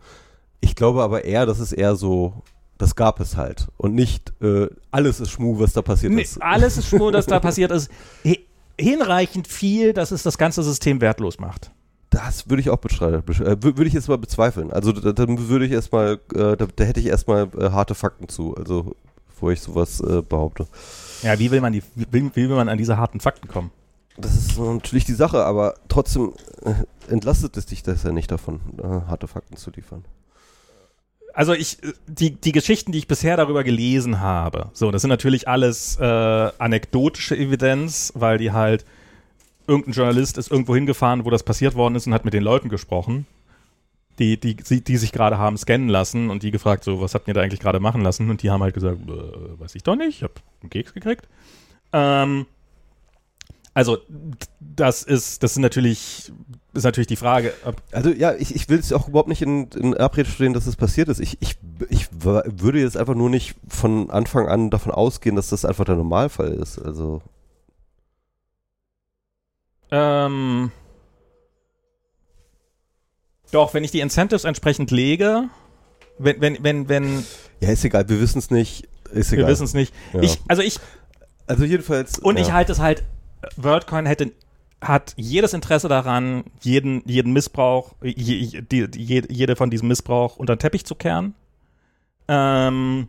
Ich 0.61 0.75
glaube 0.75 1.01
aber 1.03 1.25
eher, 1.25 1.45
dass 1.45 1.59
es 1.59 1.73
eher 1.73 1.95
so 1.95 2.43
das 2.77 2.95
gab 2.95 3.19
es 3.19 3.37
halt. 3.37 3.67
Und 3.77 3.93
nicht 3.93 4.33
äh, 4.41 4.67
alles 4.89 5.19
ist 5.19 5.29
Schmu, 5.29 5.59
was 5.59 5.73
da 5.73 5.83
passiert 5.83 6.13
nee, 6.13 6.23
ist. 6.23 6.41
Alles 6.41 6.77
ist 6.77 6.87
Schmu, 6.87 7.13
was 7.13 7.27
da 7.27 7.39
passiert 7.41 7.71
ist 7.71 7.91
hinreichend 8.81 9.47
viel, 9.47 9.93
dass 9.93 10.11
es 10.11 10.23
das 10.23 10.37
ganze 10.37 10.63
System 10.63 11.01
wertlos 11.01 11.39
macht. 11.39 11.71
Das 12.09 12.49
würde 12.49 12.61
ich 12.61 12.69
auch 12.69 12.77
bestreiten. 12.77 13.23
Äh, 13.45 13.63
würde 13.63 13.85
ich 13.85 13.93
jetzt 13.93 14.09
mal 14.09 14.17
bezweifeln. 14.17 14.71
Also 14.71 14.91
da, 14.91 15.13
würde 15.27 15.65
ich 15.65 15.71
erstmal, 15.71 16.19
äh, 16.33 16.57
da, 16.57 16.67
da, 16.75 16.83
hätte 16.83 16.99
ich 16.99 17.05
erstmal 17.05 17.47
äh, 17.57 17.69
harte 17.69 17.95
Fakten 17.95 18.27
zu, 18.27 18.55
also 18.55 18.95
bevor 19.27 19.51
ich 19.51 19.61
sowas 19.61 20.01
äh, 20.01 20.21
behaupte. 20.21 20.67
Ja, 21.21 21.39
wie 21.39 21.51
will 21.51 21.61
man 21.61 21.71
die, 21.71 21.83
wie, 21.95 22.23
wie, 22.35 22.49
will 22.49 22.55
man 22.55 22.67
an 22.67 22.77
diese 22.77 22.97
harten 22.97 23.21
Fakten 23.21 23.47
kommen? 23.47 23.71
Das 24.17 24.35
ist 24.35 24.59
natürlich 24.59 25.05
die 25.05 25.13
Sache, 25.13 25.45
aber 25.45 25.75
trotzdem 25.87 26.33
entlastet 27.07 27.55
es 27.55 27.65
dich 27.65 27.81
das 27.81 28.03
ja 28.03 28.11
nicht 28.11 28.29
davon, 28.29 28.59
harte 29.07 29.27
Fakten 29.27 29.55
zu 29.55 29.71
liefern 29.71 30.03
also 31.33 31.53
ich, 31.53 31.77
die, 32.07 32.31
die 32.31 32.51
Geschichten, 32.51 32.91
die 32.91 32.99
ich 32.99 33.07
bisher 33.07 33.37
darüber 33.37 33.63
gelesen 33.63 34.19
habe, 34.19 34.69
so, 34.73 34.91
das 34.91 35.01
sind 35.01 35.09
natürlich 35.09 35.47
alles 35.47 35.97
äh, 35.99 36.03
anekdotische 36.03 37.37
Evidenz, 37.37 38.11
weil 38.15 38.37
die 38.37 38.51
halt, 38.51 38.85
irgendein 39.67 39.93
Journalist 39.93 40.37
ist 40.37 40.51
irgendwo 40.51 40.75
hingefahren, 40.75 41.23
wo 41.25 41.29
das 41.29 41.43
passiert 41.43 41.75
worden 41.75 41.95
ist 41.95 42.07
und 42.07 42.13
hat 42.13 42.25
mit 42.25 42.33
den 42.33 42.43
Leuten 42.43 42.69
gesprochen, 42.69 43.25
die, 44.19 44.39
die, 44.39 44.55
die, 44.55 44.83
die 44.83 44.97
sich 44.97 45.11
gerade 45.11 45.37
haben 45.37 45.57
scannen 45.57 45.89
lassen 45.89 46.29
und 46.29 46.43
die 46.43 46.51
gefragt, 46.51 46.83
so, 46.83 47.01
was 47.01 47.15
habt 47.15 47.27
ihr 47.27 47.33
da 47.33 47.41
eigentlich 47.41 47.59
gerade 47.59 47.79
machen 47.79 48.01
lassen? 48.01 48.29
Und 48.29 48.43
die 48.43 48.49
haben 48.49 48.61
halt 48.61 48.73
gesagt, 48.73 48.99
äh, 49.01 49.59
weiß 49.59 49.75
ich 49.75 49.83
doch 49.83 49.95
nicht, 49.95 50.17
ich 50.17 50.23
hab 50.23 50.41
einen 50.61 50.69
Keks 50.69 50.93
gekriegt. 50.93 51.27
Ähm, 51.93 52.45
also, 53.73 53.99
das 54.59 55.03
ist, 55.03 55.43
das 55.43 55.53
sind 55.53 55.61
natürlich 55.61 56.31
ist 56.73 56.83
natürlich 56.83 57.07
die 57.07 57.17
Frage. 57.17 57.53
Also 57.91 58.11
ja, 58.11 58.33
ich, 58.33 58.55
ich 58.55 58.69
will 58.69 58.79
es 58.79 58.93
auch 58.93 59.07
überhaupt 59.09 59.27
nicht 59.27 59.41
in, 59.41 59.67
in 59.71 59.95
Abrede 59.95 60.29
stehen, 60.29 60.53
dass 60.53 60.63
es 60.63 60.71
das 60.71 60.75
passiert 60.77 61.09
ist. 61.09 61.19
Ich, 61.19 61.37
ich, 61.41 61.57
ich 61.89 62.07
würde 62.11 62.79
jetzt 62.79 62.95
einfach 62.95 63.15
nur 63.15 63.29
nicht 63.29 63.55
von 63.67 64.09
Anfang 64.09 64.47
an 64.47 64.69
davon 64.69 64.93
ausgehen, 64.93 65.35
dass 65.35 65.49
das 65.49 65.65
einfach 65.65 65.85
der 65.85 65.95
Normalfall 65.95 66.53
ist. 66.53 66.79
Also. 66.79 67.21
Ähm. 69.91 70.71
Doch, 73.51 73.73
wenn 73.73 73.83
ich 73.83 73.91
die 73.91 73.99
Incentives 73.99 74.45
entsprechend 74.45 74.91
lege, 74.91 75.49
wenn, 76.17 76.39
wenn, 76.39 76.63
wenn, 76.63 76.87
wenn. 76.87 77.25
Ja, 77.59 77.69
ist 77.69 77.83
egal, 77.83 78.07
wir 78.07 78.21
wissen 78.21 78.39
es 78.39 78.49
nicht. 78.49 78.87
Ist 79.11 79.33
egal. 79.33 79.45
Wir 79.45 79.51
wissen 79.51 79.65
es 79.65 79.73
nicht. 79.73 79.93
Ja. 80.13 80.21
Ich, 80.21 80.39
also 80.47 80.61
ich. 80.61 80.79
Also 81.47 81.65
jedenfalls. 81.65 82.17
Und 82.17 82.37
ja. 82.37 82.43
ich 82.43 82.53
halte 82.53 82.71
es 82.71 82.79
halt, 82.79 83.03
WorldCoin 83.57 84.05
hätte 84.05 84.31
hat 84.81 85.13
jedes 85.15 85.53
Interesse 85.53 85.87
daran, 85.87 86.43
jeden, 86.61 87.03
jeden 87.05 87.33
Missbrauch, 87.33 87.93
je, 88.03 88.61
die, 88.61 88.89
die, 88.89 89.23
jede 89.29 89.55
von 89.55 89.69
diesem 89.69 89.87
Missbrauch 89.87 90.37
unter 90.37 90.55
den 90.55 90.59
Teppich 90.59 90.85
zu 90.85 90.95
kehren. 90.95 91.35
Ähm, 92.27 93.07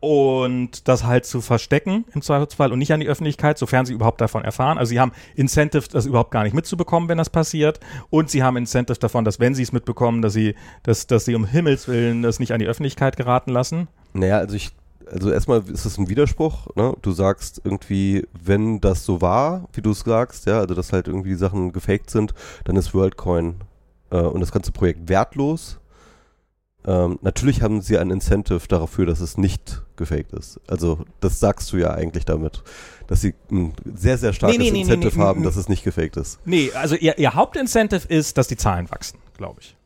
und 0.00 0.86
das 0.86 1.04
halt 1.04 1.24
zu 1.24 1.40
verstecken 1.40 2.04
im 2.12 2.20
Zweifelsfall 2.20 2.72
und 2.72 2.78
nicht 2.78 2.92
an 2.92 3.00
die 3.00 3.06
Öffentlichkeit, 3.06 3.56
sofern 3.56 3.86
sie 3.86 3.94
überhaupt 3.94 4.20
davon 4.20 4.44
erfahren. 4.44 4.76
Also 4.76 4.90
sie 4.90 5.00
haben 5.00 5.12
Incentive, 5.34 5.88
das 5.90 6.04
überhaupt 6.04 6.30
gar 6.30 6.42
nicht 6.42 6.52
mitzubekommen, 6.52 7.08
wenn 7.08 7.16
das 7.16 7.30
passiert. 7.30 7.80
Und 8.10 8.28
sie 8.28 8.42
haben 8.42 8.58
Incentive 8.58 8.98
davon, 8.98 9.24
dass 9.24 9.40
wenn 9.40 9.54
sie 9.54 9.62
es 9.62 9.72
mitbekommen, 9.72 10.20
dass 10.20 10.34
sie, 10.34 10.56
dass, 10.82 11.06
dass 11.06 11.24
sie 11.24 11.34
um 11.34 11.46
Himmels 11.46 11.88
Willen 11.88 12.22
das 12.22 12.38
nicht 12.38 12.52
an 12.52 12.58
die 12.58 12.66
Öffentlichkeit 12.66 13.16
geraten 13.16 13.50
lassen. 13.50 13.88
Naja, 14.12 14.38
also 14.38 14.56
ich 14.56 14.72
also 15.10 15.30
erstmal 15.30 15.62
ist 15.68 15.84
es 15.84 15.98
ein 15.98 16.08
Widerspruch, 16.08 16.74
ne? 16.76 16.94
Du 17.02 17.12
sagst 17.12 17.60
irgendwie, 17.64 18.26
wenn 18.32 18.80
das 18.80 19.04
so 19.04 19.20
war, 19.20 19.68
wie 19.72 19.82
du 19.82 19.90
es 19.90 20.00
sagst, 20.00 20.46
ja, 20.46 20.60
also 20.60 20.74
dass 20.74 20.92
halt 20.92 21.08
irgendwie 21.08 21.30
die 21.30 21.34
Sachen 21.34 21.72
gefaked 21.72 22.10
sind, 22.10 22.34
dann 22.64 22.76
ist 22.76 22.94
WorldCoin 22.94 23.56
äh, 24.10 24.18
und 24.18 24.40
das 24.40 24.52
ganze 24.52 24.72
Projekt 24.72 25.08
wertlos. 25.08 25.78
Ähm, 26.86 27.18
natürlich 27.22 27.62
haben 27.62 27.80
sie 27.80 27.96
ein 27.96 28.10
Incentive 28.10 28.68
dafür, 28.68 29.06
dass 29.06 29.20
es 29.20 29.38
nicht 29.38 29.82
gefaked 29.96 30.32
ist. 30.34 30.60
Also 30.66 31.04
das 31.20 31.40
sagst 31.40 31.72
du 31.72 31.78
ja 31.78 31.94
eigentlich 31.94 32.26
damit, 32.26 32.62
dass 33.06 33.22
sie 33.22 33.34
ein 33.50 33.72
sehr, 33.94 34.18
sehr 34.18 34.34
starkes 34.34 34.58
nee, 34.58 34.70
nee, 34.70 34.80
Incentive 34.82 35.18
nee, 35.18 35.24
haben, 35.24 35.42
dass 35.44 35.56
es 35.56 35.68
nicht 35.68 35.82
gefaked 35.82 36.16
ist. 36.16 36.40
Nee, 36.44 36.70
also 36.74 36.94
ihr, 36.94 37.18
ihr 37.18 37.34
Hauptincentive 37.34 38.06
ist, 38.08 38.36
dass 38.36 38.48
die 38.48 38.56
Zahlen 38.56 38.90
wachsen, 38.90 39.18
glaube 39.36 39.60
ich. 39.62 39.76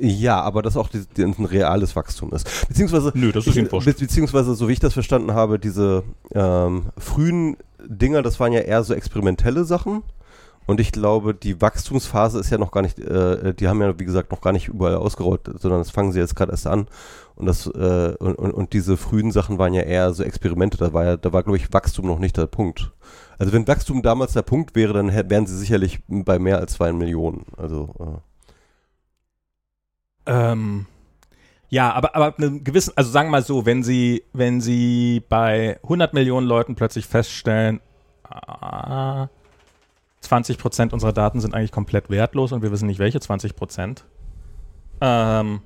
Ja, 0.00 0.40
aber 0.40 0.62
das 0.62 0.76
auch 0.76 0.88
die, 0.88 1.04
die, 1.16 1.22
ein 1.22 1.44
reales 1.44 1.96
Wachstum 1.96 2.32
ist. 2.32 2.68
Beziehungsweise, 2.68 3.12
Nö, 3.14 3.32
das 3.32 3.46
ist 3.46 3.56
ich, 3.56 3.68
be 3.68 3.80
beziehungsweise, 3.80 4.54
so 4.54 4.68
wie 4.68 4.72
ich 4.72 4.80
das 4.80 4.92
verstanden 4.92 5.34
habe, 5.34 5.58
diese 5.58 6.04
ähm, 6.34 6.86
frühen 6.96 7.56
Dinger, 7.84 8.22
das 8.22 8.38
waren 8.38 8.52
ja 8.52 8.60
eher 8.60 8.84
so 8.84 8.94
experimentelle 8.94 9.64
Sachen. 9.64 10.02
Und 10.66 10.80
ich 10.80 10.92
glaube, 10.92 11.34
die 11.34 11.62
Wachstumsphase 11.62 12.38
ist 12.38 12.50
ja 12.50 12.58
noch 12.58 12.72
gar 12.72 12.82
nicht, 12.82 12.98
äh, 12.98 13.54
die 13.54 13.68
haben 13.68 13.80
ja, 13.80 13.98
wie 13.98 14.04
gesagt, 14.04 14.30
noch 14.30 14.42
gar 14.42 14.52
nicht 14.52 14.68
überall 14.68 14.96
ausgerollt, 14.96 15.40
sondern 15.58 15.80
das 15.80 15.90
fangen 15.90 16.12
sie 16.12 16.18
jetzt 16.18 16.36
gerade 16.36 16.52
erst 16.52 16.66
an. 16.66 16.88
Und 17.36 17.46
das, 17.46 17.66
äh, 17.66 18.14
und, 18.18 18.34
und, 18.34 18.50
und 18.50 18.72
diese 18.74 18.98
frühen 18.98 19.32
Sachen 19.32 19.58
waren 19.58 19.72
ja 19.72 19.80
eher 19.80 20.12
so 20.12 20.22
Experimente, 20.22 20.76
da 20.76 20.92
war 20.92 21.04
ja, 21.04 21.16
da 21.16 21.32
war, 21.32 21.42
glaube 21.42 21.56
ich, 21.56 21.72
Wachstum 21.72 22.06
noch 22.06 22.18
nicht 22.18 22.36
der 22.36 22.46
Punkt. 22.46 22.92
Also 23.38 23.52
wenn 23.54 23.66
Wachstum 23.66 24.02
damals 24.02 24.34
der 24.34 24.42
Punkt 24.42 24.74
wäre, 24.76 24.92
dann 24.92 25.10
wären 25.30 25.46
sie 25.46 25.56
sicherlich 25.56 26.00
bei 26.06 26.38
mehr 26.38 26.58
als 26.58 26.74
zwei 26.74 26.92
Millionen. 26.92 27.46
Also 27.56 27.94
äh. 28.00 28.27
Ähm, 30.28 30.86
ja, 31.70 31.92
aber, 31.92 32.14
aber 32.14 32.34
einen 32.38 32.64
gewissen, 32.64 32.92
also 32.96 33.10
sagen 33.10 33.28
wir 33.28 33.32
mal 33.32 33.42
so, 33.42 33.66
wenn 33.66 33.82
sie, 33.82 34.22
wenn 34.32 34.60
sie 34.60 35.22
bei 35.28 35.78
100 35.82 36.14
Millionen 36.14 36.46
Leuten 36.46 36.74
plötzlich 36.76 37.06
feststellen, 37.06 37.80
ah, 38.24 39.28
20 40.20 40.58
Prozent 40.58 40.92
unserer 40.92 41.12
Daten 41.12 41.40
sind 41.40 41.54
eigentlich 41.54 41.72
komplett 41.72 42.10
wertlos 42.10 42.52
und 42.52 42.62
wir 42.62 42.72
wissen 42.72 42.86
nicht, 42.86 42.98
welche 42.98 43.20
20 43.20 43.54
Prozent, 43.54 44.04
ähm, 45.00 45.60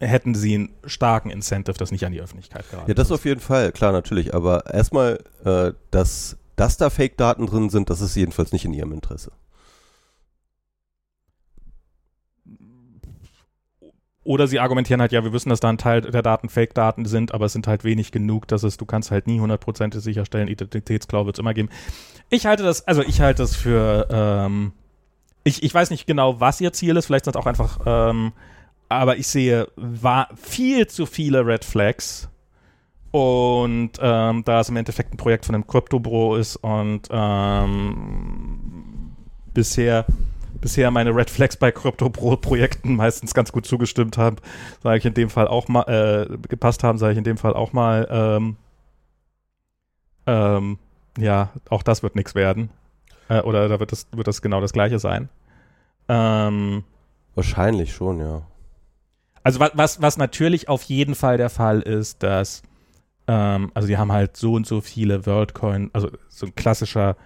hätten 0.00 0.34
sie 0.34 0.54
einen 0.54 0.68
starken 0.84 1.30
Incentive, 1.30 1.76
das 1.76 1.90
nicht 1.90 2.04
an 2.06 2.12
die 2.12 2.20
Öffentlichkeit 2.20 2.64
gerade. 2.70 2.88
Ja, 2.88 2.94
das 2.94 3.10
auf 3.10 3.24
jeden 3.24 3.40
Fall, 3.40 3.72
klar, 3.72 3.92
natürlich. 3.92 4.34
Aber 4.34 4.72
erstmal, 4.72 5.18
äh, 5.44 5.72
dass, 5.90 6.36
dass 6.54 6.76
da 6.76 6.88
Fake-Daten 6.88 7.46
drin 7.46 7.68
sind, 7.68 7.90
das 7.90 8.00
ist 8.00 8.14
jedenfalls 8.14 8.52
nicht 8.52 8.64
in 8.64 8.72
ihrem 8.72 8.92
Interesse. 8.92 9.32
Oder 14.28 14.46
sie 14.46 14.60
argumentieren 14.60 15.00
halt, 15.00 15.10
ja, 15.10 15.24
wir 15.24 15.32
wissen, 15.32 15.48
dass 15.48 15.60
da 15.60 15.70
ein 15.70 15.78
Teil 15.78 16.02
der 16.02 16.20
Daten 16.20 16.50
Fake-Daten 16.50 17.06
sind, 17.06 17.32
aber 17.32 17.46
es 17.46 17.54
sind 17.54 17.66
halt 17.66 17.82
wenig 17.82 18.12
genug, 18.12 18.46
dass 18.46 18.62
es, 18.62 18.76
du 18.76 18.84
kannst 18.84 19.10
halt 19.10 19.26
nie 19.26 19.40
hundertprozentig 19.40 20.02
sicherstellen, 20.02 20.48
Identitätsklau 20.48 21.24
wird 21.24 21.36
es 21.36 21.40
immer 21.40 21.54
geben. 21.54 21.70
Ich 22.28 22.44
halte 22.44 22.62
das, 22.62 22.86
also 22.86 23.00
ich 23.00 23.22
halte 23.22 23.42
das 23.42 23.56
für, 23.56 24.06
ähm, 24.10 24.72
ich, 25.44 25.62
ich 25.62 25.72
weiß 25.72 25.88
nicht 25.88 26.06
genau, 26.06 26.40
was 26.40 26.60
ihr 26.60 26.74
Ziel 26.74 26.98
ist, 26.98 27.06
vielleicht 27.06 27.24
sind 27.24 27.36
es 27.36 27.40
auch 27.40 27.46
einfach, 27.46 27.80
ähm, 27.86 28.32
aber 28.90 29.16
ich 29.16 29.28
sehe 29.28 29.68
war 29.76 30.28
viel 30.36 30.86
zu 30.88 31.06
viele 31.06 31.46
Red 31.46 31.64
Flags. 31.64 32.28
Und 33.10 33.92
ähm, 33.98 34.44
da 34.44 34.60
es 34.60 34.68
im 34.68 34.76
Endeffekt 34.76 35.14
ein 35.14 35.16
Projekt 35.16 35.46
von 35.46 35.54
einem 35.54 35.66
Kryptobüro 35.66 36.36
ist 36.36 36.56
und 36.56 37.08
ähm, 37.10 39.12
bisher 39.54 40.04
bisher 40.60 40.90
meine 40.90 41.14
Red 41.14 41.30
Flags 41.30 41.56
bei 41.56 41.70
Krypto-Projekten 41.72 42.96
meistens 42.96 43.34
ganz 43.34 43.52
gut 43.52 43.66
zugestimmt 43.66 44.18
haben, 44.18 44.36
sage 44.82 44.98
ich 44.98 45.04
in 45.04 45.14
dem 45.14 45.30
Fall 45.30 45.48
auch 45.48 45.68
mal, 45.68 45.82
äh, 45.84 46.36
gepasst 46.48 46.84
haben, 46.84 46.98
sage 46.98 47.12
ich 47.12 47.18
in 47.18 47.24
dem 47.24 47.38
Fall 47.38 47.54
auch 47.54 47.72
mal, 47.72 48.06
ähm, 48.10 48.56
ähm, 50.26 50.78
ja, 51.18 51.50
auch 51.70 51.82
das 51.82 52.02
wird 52.02 52.14
nichts 52.14 52.34
werden. 52.34 52.70
Äh, 53.28 53.40
oder 53.40 53.68
da 53.68 53.80
wird 53.80 53.92
das, 53.92 54.06
wird 54.12 54.26
das 54.26 54.42
genau 54.42 54.60
das 54.60 54.72
gleiche 54.72 54.98
sein. 54.98 55.28
Ähm, 56.08 56.84
Wahrscheinlich 57.34 57.92
schon, 57.94 58.20
ja. 58.20 58.42
Also 59.42 59.60
was, 59.60 59.70
was, 59.74 60.02
was 60.02 60.16
natürlich 60.16 60.68
auf 60.68 60.82
jeden 60.82 61.14
Fall 61.14 61.36
der 61.38 61.50
Fall 61.50 61.80
ist, 61.80 62.22
dass, 62.22 62.62
ähm, 63.26 63.70
also 63.74 63.88
die 63.88 63.96
haben 63.96 64.12
halt 64.12 64.36
so 64.36 64.54
und 64.54 64.66
so 64.66 64.80
viele 64.80 65.24
WorldCoin, 65.24 65.90
also 65.92 66.10
so 66.28 66.46
ein 66.46 66.54
klassischer 66.54 67.16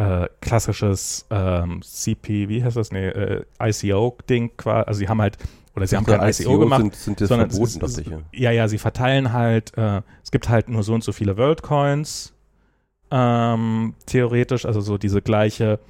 äh, 0.00 0.28
klassisches 0.40 1.26
ähm, 1.30 1.82
CP, 1.82 2.48
wie 2.48 2.64
heißt 2.64 2.76
das? 2.76 2.90
Nee, 2.90 3.08
äh, 3.08 3.44
ICO-Ding 3.62 4.56
quasi. 4.56 4.86
Also 4.86 4.98
sie 4.98 5.08
haben 5.08 5.20
halt, 5.20 5.36
oder 5.76 5.86
sie 5.86 5.96
haben 5.96 6.06
kein 6.06 6.20
ICO, 6.20 6.42
ICO 6.42 6.58
gemacht. 6.58 6.80
Sind, 6.80 7.18
sind 7.18 7.28
sondern 7.28 7.50
verboten, 7.50 7.84
es, 7.84 7.94
sicher. 7.94 8.22
Ja, 8.32 8.50
ja, 8.50 8.66
sie 8.66 8.78
verteilen 8.78 9.32
halt, 9.34 9.76
äh, 9.76 10.00
es 10.22 10.30
gibt 10.30 10.48
halt 10.48 10.70
nur 10.70 10.82
so 10.82 10.94
und 10.94 11.04
so 11.04 11.12
viele 11.12 11.36
World 11.36 11.62
Coins, 11.62 12.32
ähm, 13.10 13.94
theoretisch, 14.06 14.64
also 14.64 14.80
so 14.80 14.96
diese 14.96 15.20
gleiche 15.20 15.80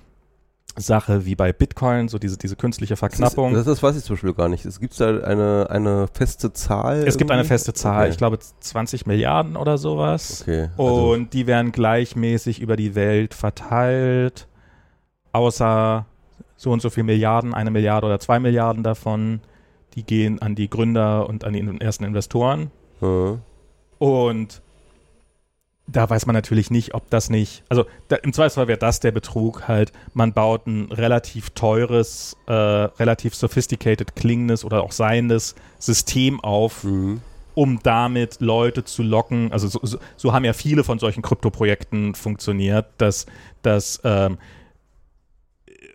Sache 0.80 1.26
wie 1.26 1.34
bei 1.34 1.52
Bitcoin, 1.52 2.08
so 2.08 2.18
diese, 2.18 2.36
diese 2.36 2.56
künstliche 2.56 2.96
Verknappung. 2.96 3.52
Das, 3.52 3.60
ist, 3.60 3.68
das 3.68 3.82
weiß 3.82 3.96
ich 3.96 4.04
zum 4.04 4.16
Beispiel 4.16 4.34
gar 4.34 4.48
nicht. 4.48 4.64
Es 4.64 4.80
gibt 4.80 4.98
da 5.00 5.20
eine, 5.20 5.68
eine 5.70 6.08
feste 6.12 6.52
Zahl? 6.52 6.98
Es 6.98 7.00
irgendwie? 7.00 7.18
gibt 7.18 7.30
eine 7.30 7.44
feste 7.44 7.72
Zahl, 7.72 8.02
okay. 8.02 8.10
ich 8.10 8.16
glaube 8.18 8.38
20 8.38 9.06
Milliarden 9.06 9.56
oder 9.56 9.78
sowas. 9.78 10.42
Okay. 10.42 10.68
Also 10.76 11.12
und 11.12 11.32
die 11.32 11.46
werden 11.46 11.72
gleichmäßig 11.72 12.60
über 12.60 12.76
die 12.76 12.94
Welt 12.94 13.34
verteilt, 13.34 14.48
außer 15.32 16.06
so 16.56 16.70
und 16.70 16.82
so 16.82 16.90
viel 16.90 17.04
Milliarden, 17.04 17.54
eine 17.54 17.70
Milliarde 17.70 18.06
oder 18.06 18.20
zwei 18.20 18.38
Milliarden 18.38 18.82
davon, 18.82 19.40
die 19.94 20.04
gehen 20.04 20.40
an 20.42 20.54
die 20.54 20.68
Gründer 20.68 21.28
und 21.28 21.44
an 21.44 21.52
die 21.54 21.80
ersten 21.80 22.04
Investoren. 22.04 22.70
Mhm. 23.00 23.40
Und 23.98 24.62
da 25.86 26.08
weiß 26.08 26.26
man 26.26 26.34
natürlich 26.34 26.70
nicht, 26.70 26.94
ob 26.94 27.10
das 27.10 27.30
nicht, 27.30 27.64
also 27.68 27.84
da, 28.08 28.16
im 28.16 28.32
Zweifelsfall 28.32 28.68
wäre 28.68 28.78
das 28.78 29.00
der 29.00 29.12
Betrug 29.12 29.66
halt, 29.68 29.92
man 30.14 30.32
baut 30.32 30.66
ein 30.66 30.90
relativ 30.92 31.50
teures, 31.50 32.36
äh, 32.46 32.52
relativ 32.52 33.34
sophisticated 33.34 34.14
klingendes 34.14 34.64
oder 34.64 34.82
auch 34.82 34.92
seiendes 34.92 35.54
System 35.78 36.40
auf, 36.40 36.84
mhm. 36.84 37.20
um 37.54 37.80
damit 37.82 38.40
Leute 38.40 38.84
zu 38.84 39.02
locken. 39.02 39.52
Also 39.52 39.68
so, 39.68 39.80
so, 39.82 39.98
so 40.16 40.32
haben 40.32 40.44
ja 40.44 40.52
viele 40.52 40.84
von 40.84 40.98
solchen 40.98 41.22
Krypto-Projekten 41.22 42.14
funktioniert, 42.14 42.86
dass, 42.98 43.26
dass 43.62 44.00
ähm, 44.04 44.38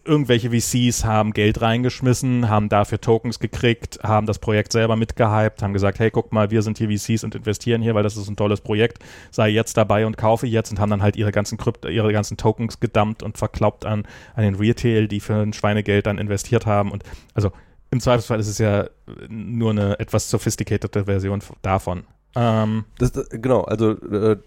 irgendwelche 0.05 0.51
VCs 0.51 1.03
haben 1.03 1.33
Geld 1.33 1.61
reingeschmissen, 1.61 2.49
haben 2.49 2.69
dafür 2.69 3.01
Tokens 3.01 3.39
gekriegt, 3.39 3.99
haben 4.03 4.27
das 4.27 4.39
Projekt 4.39 4.71
selber 4.71 4.95
mitgehypt, 4.95 5.61
haben 5.61 5.73
gesagt, 5.73 5.99
hey, 5.99 6.11
guck 6.11 6.31
mal, 6.31 6.51
wir 6.51 6.61
sind 6.61 6.77
hier 6.77 6.89
VCs 6.89 7.23
und 7.23 7.35
investieren 7.35 7.81
hier, 7.81 7.95
weil 7.95 8.03
das 8.03 8.15
ist 8.15 8.29
ein 8.29 8.35
tolles 8.35 8.61
Projekt, 8.61 8.99
sei 9.31 9.49
jetzt 9.49 9.77
dabei 9.77 10.05
und 10.05 10.17
kaufe 10.17 10.47
jetzt 10.47 10.71
und 10.71 10.79
haben 10.79 10.89
dann 10.89 11.01
halt 11.01 11.15
ihre 11.15 11.31
ganzen 11.31 11.57
Krypto, 11.57 11.89
ihre 11.89 12.13
ganzen 12.13 12.37
Tokens 12.37 12.79
gedumpt 12.79 13.23
und 13.23 13.37
verklaubt 13.37 13.85
an, 13.85 14.03
an 14.35 14.43
den 14.43 14.55
Retail, 14.55 15.07
die 15.07 15.19
für 15.19 15.35
ein 15.35 15.53
Schweinegeld 15.53 16.05
dann 16.05 16.17
investiert 16.17 16.65
haben 16.65 16.91
und 16.91 17.03
also 17.33 17.51
im 17.91 17.99
Zweifelsfall 17.99 18.39
ist 18.39 18.47
es 18.47 18.57
ja 18.57 18.87
nur 19.29 19.71
eine 19.71 19.99
etwas 19.99 20.29
sophisticated 20.29 21.05
Version 21.05 21.41
davon. 21.61 22.03
Ähm, 22.35 22.83
das, 22.97 23.13
genau, 23.29 23.61
also 23.61 23.91
äh, 23.91 24.37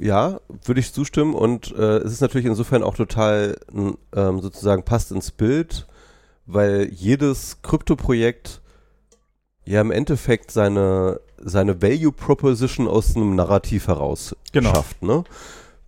ja, 0.00 0.40
würde 0.64 0.80
ich 0.80 0.92
zustimmen 0.92 1.34
und 1.34 1.72
äh, 1.76 1.98
es 1.98 2.12
ist 2.12 2.22
natürlich 2.22 2.46
insofern 2.46 2.82
auch 2.82 2.96
total 2.96 3.56
ähm, 3.72 4.40
sozusagen 4.40 4.82
passt 4.82 5.12
ins 5.12 5.30
Bild, 5.30 5.86
weil 6.46 6.88
jedes 6.90 7.60
Krypto-Projekt 7.62 8.62
ja 9.66 9.82
im 9.82 9.90
Endeffekt 9.90 10.50
seine, 10.50 11.20
seine 11.36 11.82
Value 11.82 12.12
Proposition 12.12 12.88
aus 12.88 13.14
einem 13.14 13.34
Narrativ 13.36 13.88
heraus 13.88 14.34
genau. 14.52 14.74
schafft, 14.74 15.02
ne? 15.02 15.24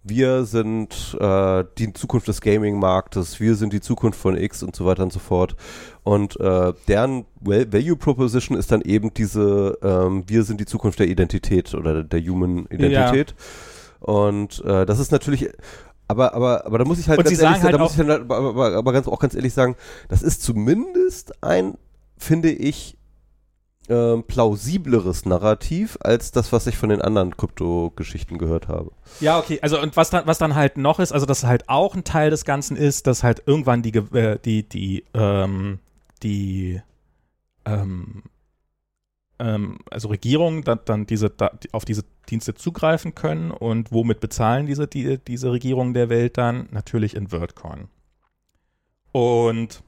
Wir 0.02 0.44
sind 0.44 1.16
äh, 1.20 1.64
die 1.76 1.92
Zukunft 1.92 2.28
des 2.28 2.40
Gaming-Marktes, 2.40 3.38
wir 3.38 3.54
sind 3.54 3.72
die 3.72 3.80
Zukunft 3.80 4.18
von 4.18 4.36
X 4.36 4.62
und 4.62 4.74
so 4.74 4.86
weiter 4.86 5.02
und 5.02 5.12
so 5.12 5.18
fort. 5.18 5.56
Und 6.02 6.40
äh, 6.40 6.72
deren 6.88 7.26
Value 7.40 7.96
Proposition 7.96 8.56
ist 8.56 8.72
dann 8.72 8.80
eben 8.80 9.12
diese, 9.12 9.78
ähm, 9.82 10.24
wir 10.26 10.44
sind 10.44 10.60
die 10.60 10.66
Zukunft 10.66 10.98
der 10.98 11.08
Identität 11.08 11.74
oder 11.74 12.02
der 12.02 12.20
Human 12.20 12.66
Identität. 12.70 13.34
Ja. 13.36 14.06
Und 14.12 14.64
äh, 14.64 14.86
das 14.86 14.98
ist 14.98 15.12
natürlich, 15.12 15.50
aber, 16.08 16.34
aber, 16.34 16.64
aber 16.64 16.78
da 16.78 16.84
muss 16.86 16.98
ich 16.98 17.08
halt, 17.08 17.22
ganz 17.22 17.38
ehrlich, 17.38 17.62
halt 17.62 17.74
da 17.74 17.78
muss 17.78 17.92
ich 17.92 17.98
halt, 17.98 18.22
aber, 18.22 18.38
aber, 18.38 18.76
aber 18.76 18.92
ganz, 18.92 19.06
auch 19.06 19.20
ganz 19.20 19.34
ehrlich 19.34 19.52
sagen, 19.52 19.76
das 20.08 20.22
ist 20.22 20.42
zumindest 20.42 21.42
ein, 21.44 21.74
finde 22.16 22.50
ich, 22.50 22.96
ähm, 23.88 24.24
plausibleres 24.24 25.26
Narrativ 25.26 25.98
als 26.00 26.30
das, 26.30 26.52
was 26.52 26.66
ich 26.66 26.76
von 26.76 26.90
den 26.90 27.02
anderen 27.02 27.36
Krypto-Geschichten 27.36 28.38
gehört 28.38 28.68
habe. 28.68 28.92
Ja, 29.20 29.38
okay. 29.38 29.58
Also 29.62 29.80
und 29.80 29.96
was 29.96 30.10
dann, 30.10 30.26
was 30.26 30.38
dann 30.38 30.54
halt 30.54 30.76
noch 30.76 31.00
ist, 31.00 31.12
also 31.12 31.26
dass 31.26 31.44
halt 31.44 31.68
auch 31.68 31.94
ein 31.94 32.04
Teil 32.04 32.30
des 32.30 32.44
Ganzen 32.44 32.76
ist, 32.76 33.06
dass 33.06 33.22
halt 33.22 33.42
irgendwann 33.46 33.82
die, 33.82 33.96
äh, 33.96 34.38
die, 34.44 34.68
die, 34.68 35.04
ähm, 35.14 35.80
die, 36.22 36.80
ähm, 37.64 38.22
ähm, 39.40 39.78
also 39.90 40.08
Regierungen 40.08 40.62
dann, 40.62 40.80
dann 40.84 41.06
diese, 41.06 41.30
da, 41.30 41.50
auf 41.72 41.84
diese 41.84 42.04
Dienste 42.28 42.54
zugreifen 42.54 43.14
können 43.14 43.50
und 43.50 43.90
womit 43.90 44.20
bezahlen 44.20 44.66
diese, 44.66 44.86
die, 44.86 45.18
diese 45.18 45.50
Regierungen 45.50 45.94
der 45.94 46.08
Welt 46.08 46.38
dann? 46.38 46.68
Natürlich 46.70 47.16
in 47.16 47.32
WordCoin. 47.32 47.88
Und 49.12 49.82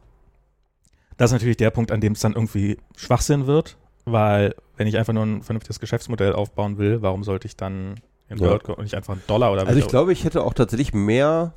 das 1.17 1.31
ist 1.31 1.35
natürlich 1.35 1.59
der 1.59 1.71
Punkt, 1.71 1.93
an 1.93 2.01
dem 2.01 2.15
es 2.15 2.21
dann 2.21 2.33
irgendwie 2.33 2.79
Schwachsinn 2.97 3.47
wird, 3.47 3.77
weil, 4.05 4.55
wenn 4.77 4.87
ich 4.87 4.99
einfach 4.99 5.13
nur 5.13 5.25
ein 5.25 5.43
vernünftiges 5.43 5.81
Geschäftsmodell 5.81 6.33
aufbauen 6.33 6.79
will, 6.79 7.03
warum 7.03 7.25
sollte 7.25 7.47
ich 7.47 7.57
dann 7.57 8.01
in 8.29 8.39
ja. 8.39 8.51
Word 8.51 8.69
und 8.69 8.83
nicht 8.83 8.95
einfach 8.95 9.13
einen 9.13 9.23
Dollar 9.27 9.53
oder 9.53 9.67
Also 9.67 9.79
ich 9.79 9.89
glaube, 9.89 10.13
ich 10.13 10.25
hätte 10.25 10.43
auch 10.43 10.55
tatsächlich 10.55 10.93
mehr 10.93 11.55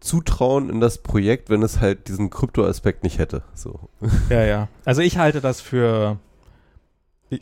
Zutrauen 0.00 0.70
in 0.70 0.80
das 0.80 0.98
Projekt, 0.98 1.50
wenn 1.50 1.62
es 1.62 1.80
halt 1.80 2.08
diesen 2.08 2.30
Krypto-Aspekt 2.30 3.02
nicht 3.02 3.18
hätte. 3.18 3.42
So. 3.54 3.88
Ja, 4.30 4.44
ja. 4.44 4.68
Also 4.84 5.02
ich 5.02 5.18
halte 5.18 5.40
das 5.40 5.60
für. 5.60 6.18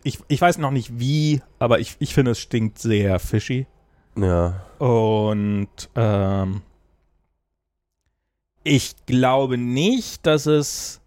Ich, 0.03 0.19
ich 0.27 0.41
weiß 0.41 0.59
noch 0.59 0.73
nicht 0.73 0.99
wie, 0.99 1.43
aber 1.61 1.79
ich, 1.79 1.97
ich 2.01 2.13
finde, 2.13 2.33
es 2.33 2.41
stinkt 2.41 2.79
sehr 2.79 3.21
fishy. 3.21 3.67
Ja. 4.17 4.65
Und 4.79 5.69
ähm, 5.95 6.63
ich 8.65 8.97
glaube 9.07 9.59
nicht, 9.59 10.27
dass 10.27 10.47
es. 10.47 11.01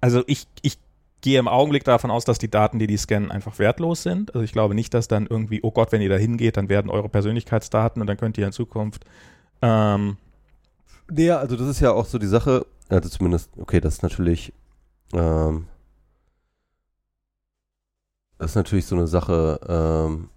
Also 0.00 0.22
ich, 0.26 0.46
ich 0.62 0.78
gehe 1.20 1.38
im 1.38 1.48
Augenblick 1.48 1.84
davon 1.84 2.10
aus, 2.10 2.24
dass 2.24 2.38
die 2.38 2.50
Daten, 2.50 2.78
die 2.78 2.86
die 2.86 2.96
scannen, 2.96 3.30
einfach 3.30 3.58
wertlos 3.58 4.02
sind. 4.02 4.34
Also 4.34 4.44
ich 4.44 4.52
glaube 4.52 4.74
nicht, 4.74 4.94
dass 4.94 5.08
dann 5.08 5.26
irgendwie, 5.26 5.60
oh 5.62 5.70
Gott, 5.70 5.92
wenn 5.92 6.00
ihr 6.00 6.08
da 6.08 6.16
hingeht, 6.16 6.56
dann 6.56 6.68
werden 6.68 6.90
eure 6.90 7.08
Persönlichkeitsdaten 7.08 8.00
und 8.00 8.06
dann 8.06 8.16
könnt 8.16 8.38
ihr 8.38 8.46
in 8.46 8.52
Zukunft. 8.52 9.04
Ähm, 9.62 10.16
ja, 11.12 11.38
also 11.38 11.56
das 11.56 11.68
ist 11.68 11.80
ja 11.80 11.92
auch 11.92 12.06
so 12.06 12.18
die 12.18 12.26
Sache, 12.26 12.66
also 12.88 13.08
zumindest, 13.08 13.50
okay, 13.58 13.80
das 13.80 13.94
ist 13.94 14.02
natürlich, 14.02 14.52
ähm, 15.12 15.66
das 18.38 18.52
ist 18.52 18.56
natürlich 18.56 18.86
so 18.86 18.96
eine 18.96 19.06
Sache, 19.06 19.60
ähm, 19.68 20.30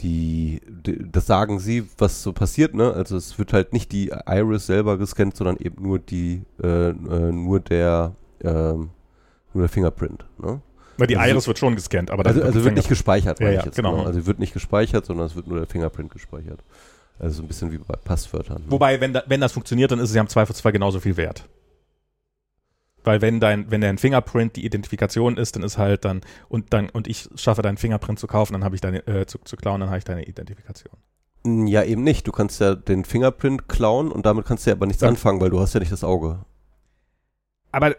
die, 0.00 0.60
die, 0.68 1.10
das 1.10 1.26
sagen 1.26 1.58
sie, 1.58 1.88
was 1.98 2.22
so 2.22 2.32
passiert, 2.32 2.74
ne? 2.74 2.92
Also 2.92 3.16
es 3.16 3.38
wird 3.38 3.52
halt 3.52 3.72
nicht 3.72 3.92
die 3.92 4.12
Iris 4.26 4.66
selber 4.66 4.98
gescannt, 4.98 5.36
sondern 5.36 5.56
eben 5.56 5.82
nur 5.82 5.98
die, 5.98 6.42
äh, 6.62 6.90
äh, 6.90 7.32
nur 7.32 7.60
der, 7.60 8.14
ähm, 8.42 8.90
nur 9.54 9.62
der 9.64 9.68
Fingerprint. 9.68 10.24
Ne? 10.38 10.60
Weil 10.96 11.06
die 11.06 11.16
also 11.16 11.32
Iris 11.32 11.46
wird 11.46 11.58
schon 11.58 11.74
gescannt, 11.74 12.10
aber 12.10 12.24
also, 12.26 12.42
also 12.42 12.64
wird 12.64 12.76
nicht 12.76 12.88
gespeichert, 12.88 13.40
ja, 13.40 13.50
ja, 13.50 13.64
jetzt. 13.64 13.76
Genau. 13.76 13.96
Ne? 13.96 14.06
Also 14.06 14.26
wird 14.26 14.38
nicht 14.38 14.52
gespeichert, 14.52 15.06
sondern 15.06 15.26
es 15.26 15.34
wird 15.34 15.46
nur 15.46 15.58
der 15.58 15.66
Fingerprint 15.66 16.12
gespeichert. 16.12 16.60
Also 17.18 17.36
so 17.36 17.42
ein 17.42 17.48
bisschen 17.48 17.72
wie 17.72 17.78
bei 17.78 17.96
Passwörtern. 17.96 18.62
Ne? 18.62 18.70
Wobei, 18.70 19.00
wenn, 19.00 19.12
da, 19.12 19.22
wenn 19.26 19.40
das 19.40 19.52
funktioniert, 19.52 19.90
dann 19.90 19.98
ist 19.98 20.10
es 20.10 20.14
ja 20.14 20.20
im 20.20 20.28
Zweifelsfall 20.28 20.72
genauso 20.72 21.00
viel 21.00 21.16
wert. 21.16 21.48
Weil 23.04 23.20
wenn 23.20 23.38
dein, 23.38 23.70
wenn 23.70 23.82
dein 23.82 23.98
Fingerprint 23.98 24.56
die 24.56 24.64
Identifikation 24.64 25.36
ist, 25.36 25.56
dann 25.56 25.62
ist 25.62 25.78
halt 25.78 26.04
dann, 26.04 26.22
und 26.48 26.72
dann, 26.72 26.88
und 26.88 27.06
ich 27.06 27.28
schaffe 27.34 27.60
deinen 27.60 27.76
Fingerprint 27.76 28.18
zu 28.18 28.26
kaufen, 28.26 28.54
dann 28.54 28.64
habe 28.64 28.74
ich 28.74 28.80
deine, 28.80 29.06
äh, 29.06 29.26
zu, 29.26 29.38
zu 29.44 29.56
klauen, 29.56 29.80
dann 29.80 29.90
habe 29.90 29.98
ich 29.98 30.04
deine 30.04 30.24
Identifikation. 30.24 30.94
Ja, 31.46 31.84
eben 31.84 32.02
nicht. 32.02 32.26
Du 32.26 32.32
kannst 32.32 32.60
ja 32.62 32.74
den 32.74 33.04
Fingerprint 33.04 33.68
klauen 33.68 34.10
und 34.10 34.24
damit 34.24 34.46
kannst 34.46 34.64
du 34.64 34.70
ja 34.70 34.76
aber 34.76 34.86
nichts 34.86 35.02
Ja. 35.02 35.08
anfangen, 35.08 35.40
weil 35.42 35.50
du 35.50 35.60
hast 35.60 35.74
ja 35.74 35.80
nicht 35.80 35.92
das 35.92 36.02
Auge. 36.02 36.38
Aber 37.70 37.94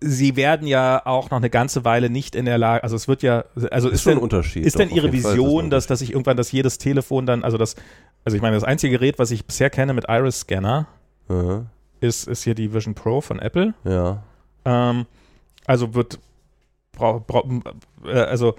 sie 0.00 0.36
werden 0.36 0.66
ja 0.66 1.04
auch 1.04 1.30
noch 1.30 1.38
eine 1.38 1.50
ganze 1.50 1.84
Weile 1.84 2.10
nicht 2.10 2.34
in 2.34 2.44
der 2.44 2.58
Lage, 2.58 2.82
also 2.82 2.96
es 2.96 3.08
wird 3.08 3.22
ja, 3.22 3.44
also 3.70 3.88
ist, 3.88 4.02
schon 4.02 4.10
denn, 4.10 4.18
ein 4.18 4.22
Unterschied. 4.22 4.64
ist 4.66 4.78
denn 4.78 4.90
ihre 4.90 5.08
ist 5.08 5.14
Vision, 5.14 5.70
dass, 5.70 5.86
dass 5.86 6.00
ich 6.00 6.12
irgendwann, 6.12 6.36
dass 6.36 6.52
jedes 6.52 6.78
Telefon 6.78 7.26
dann, 7.26 7.44
also 7.44 7.56
das, 7.56 7.76
also 8.24 8.36
ich 8.36 8.42
meine, 8.42 8.56
das 8.56 8.64
einzige 8.64 8.98
Gerät, 8.98 9.18
was 9.18 9.30
ich 9.30 9.46
bisher 9.46 9.70
kenne 9.70 9.94
mit 9.94 10.04
Iris-Scanner, 10.08 10.86
Unterschied. 11.28 11.66
ist, 12.00 12.28
ist 12.28 12.44
hier 12.44 12.54
die 12.54 12.72
Vision 12.72 12.94
Pro 12.94 13.20
von 13.20 13.38
Apple. 13.38 13.74
Ja. 13.84 14.22
Ähm, 14.64 15.06
also 15.64 15.94
wird 15.94 16.18
brau, 16.92 17.20
brau, 17.20 17.48
äh, 18.04 18.12
also 18.12 18.54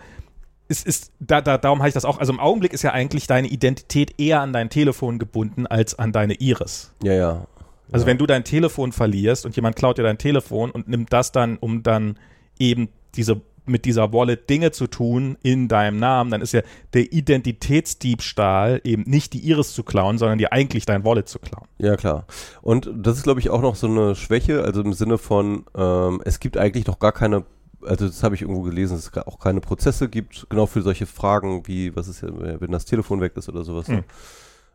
ist, 0.69 0.85
ist 0.85 1.11
da, 1.19 1.41
da, 1.41 1.57
darum 1.57 1.79
habe 1.79 1.88
ich 1.88 1.93
das 1.93 2.03
auch. 2.03 2.19
Also 2.19 2.33
im 2.33 2.39
Augenblick 2.39 2.73
ist 2.73 2.81
ja 2.81 2.91
eigentlich 2.91 3.27
deine 3.27 3.47
Identität 3.47 4.19
eher 4.19 4.41
an 4.41 4.51
dein 4.51 4.69
Telefon 4.69 5.17
gebunden 5.17 5.65
als 5.65 5.97
an 5.97 6.11
deine 6.11 6.33
Iris. 6.33 6.93
Ja, 7.03 7.13
ja. 7.13 7.47
Also 7.91 8.03
ja. 8.03 8.07
wenn 8.07 8.17
du 8.17 8.25
dein 8.25 8.43
Telefon 8.43 8.91
verlierst 8.91 9.45
und 9.45 9.55
jemand 9.55 9.75
klaut 9.75 9.97
dir 9.97 10.03
dein 10.03 10.17
Telefon 10.17 10.71
und 10.71 10.88
nimmt 10.88 11.11
das 11.13 11.31
dann, 11.31 11.57
um 11.57 11.83
dann 11.83 12.17
eben 12.59 12.89
diese 13.15 13.41
mit 13.67 13.85
dieser 13.85 14.13
Wallet 14.13 14.49
Dinge 14.49 14.71
zu 14.71 14.88
tun 14.88 15.38
in 15.43 15.67
deinem 15.67 15.99
Namen, 15.99 16.31
dann 16.31 16.41
ist 16.41 16.53
ja 16.53 16.61
der 16.93 17.11
Identitätsdiebstahl 17.11 18.81
eben 18.83 19.03
nicht 19.03 19.33
die 19.33 19.39
Iris 19.39 19.73
zu 19.73 19.83
klauen, 19.83 20.17
sondern 20.17 20.38
dir 20.38 20.53
eigentlich 20.53 20.85
dein 20.85 21.03
Wallet 21.03 21.27
zu 21.27 21.39
klauen. 21.39 21.67
Ja, 21.77 21.95
klar. 21.95 22.25
Und 22.61 22.89
das 22.95 23.17
ist, 23.17 23.23
glaube 23.23 23.39
ich, 23.39 23.49
auch 23.49 23.61
noch 23.61 23.75
so 23.75 23.88
eine 23.88 24.15
Schwäche, 24.15 24.63
also 24.63 24.81
im 24.81 24.93
Sinne 24.93 25.17
von, 25.17 25.65
ähm, 25.75 26.21
es 26.25 26.39
gibt 26.39 26.57
eigentlich 26.57 26.88
noch 26.88 26.99
gar 26.99 27.11
keine, 27.11 27.43
also 27.81 28.07
das 28.07 28.23
habe 28.23 28.35
ich 28.35 28.41
irgendwo 28.41 28.61
gelesen, 28.61 28.95
dass 28.95 29.11
es 29.13 29.27
auch 29.27 29.39
keine 29.39 29.61
Prozesse 29.61 30.09
gibt, 30.09 30.47
genau 30.49 30.65
für 30.65 30.81
solche 30.81 31.05
Fragen 31.05 31.67
wie, 31.67 31.95
was 31.95 32.07
ist 32.07 32.21
ja, 32.21 32.29
wenn 32.31 32.71
das 32.71 32.85
Telefon 32.85 33.21
weg 33.21 33.33
ist 33.35 33.49
oder 33.49 33.63
sowas. 33.63 33.88
Ne? 33.88 33.97
Hm. 33.97 34.03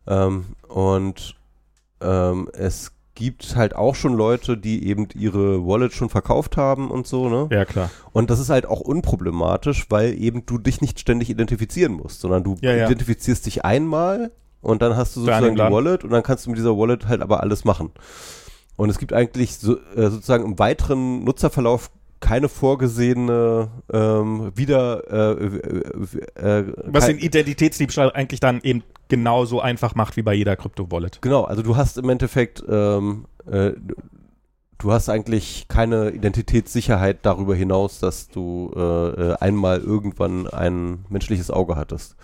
Ähm, 0.06 0.44
und 0.68 1.36
ähm, 2.00 2.48
es 2.52 2.90
gibt 2.90 3.01
halt 3.54 3.76
auch 3.76 3.94
schon 3.94 4.14
Leute, 4.14 4.56
die 4.56 4.86
eben 4.86 5.08
ihre 5.14 5.66
Wallet 5.66 5.92
schon 5.92 6.08
verkauft 6.08 6.56
haben 6.56 6.90
und 6.90 7.06
so, 7.06 7.28
ne? 7.28 7.48
Ja, 7.50 7.64
klar. 7.64 7.90
Und 8.12 8.30
das 8.30 8.40
ist 8.40 8.50
halt 8.50 8.66
auch 8.66 8.80
unproblematisch, 8.80 9.86
weil 9.90 10.14
eben 10.20 10.46
du 10.46 10.58
dich 10.58 10.80
nicht 10.80 10.98
ständig 10.98 11.30
identifizieren 11.30 11.92
musst, 11.92 12.20
sondern 12.20 12.42
du 12.44 12.56
Ja, 12.60 12.72
ja. 12.74 12.86
identifizierst 12.86 13.46
dich 13.46 13.64
einmal 13.64 14.32
und 14.60 14.82
dann 14.82 14.96
hast 14.96 15.14
du 15.16 15.20
sozusagen 15.20 15.56
die. 15.56 15.72
Wallet 15.72 16.04
und 16.04 16.10
dann 16.10 16.22
kannst 16.22 16.46
du 16.46 16.50
mit 16.50 16.58
dieser 16.58 16.76
Wallet 16.76 17.06
halt 17.06 17.20
aber 17.22 17.42
alles 17.42 17.64
machen. 17.64 17.90
Und 18.76 18.90
es 18.90 18.98
gibt 18.98 19.12
eigentlich 19.12 19.58
so, 19.58 19.76
äh, 19.96 20.08
sozusagen 20.10 20.44
im 20.44 20.58
weiteren 20.58 21.24
Nutzerverlauf 21.24 21.90
keine 22.22 22.48
vorgesehene 22.48 23.68
ähm, 23.92 24.52
wieder 24.54 25.02
äh, 25.38 25.44
äh, 25.44 26.58
äh, 26.60 26.72
Was 26.86 27.06
den 27.06 27.18
Identitätsdiebstahl 27.18 28.12
eigentlich 28.12 28.40
dann 28.40 28.60
eben 28.62 28.82
genauso 29.08 29.60
einfach 29.60 29.94
macht 29.94 30.16
wie 30.16 30.22
bei 30.22 30.32
jeder 30.32 30.56
Krypto-Wallet. 30.56 31.20
Genau, 31.20 31.44
also 31.44 31.62
du 31.62 31.76
hast 31.76 31.98
im 31.98 32.08
Endeffekt, 32.08 32.64
ähm, 32.66 33.26
äh, 33.46 33.72
du- 33.72 33.94
du 34.78 34.92
hast 34.92 35.08
eigentlich 35.08 35.66
keine 35.68 36.10
Identitätssicherheit 36.10 37.18
darüber 37.22 37.54
hinaus, 37.54 37.98
dass 38.00 38.28
du 38.28 38.72
äh, 38.74 38.80
äh, 38.80 39.34
einmal 39.38 39.80
irgendwann 39.80 40.46
ein 40.48 41.04
menschliches 41.08 41.50
Auge 41.50 41.76
hattest. 41.76 42.16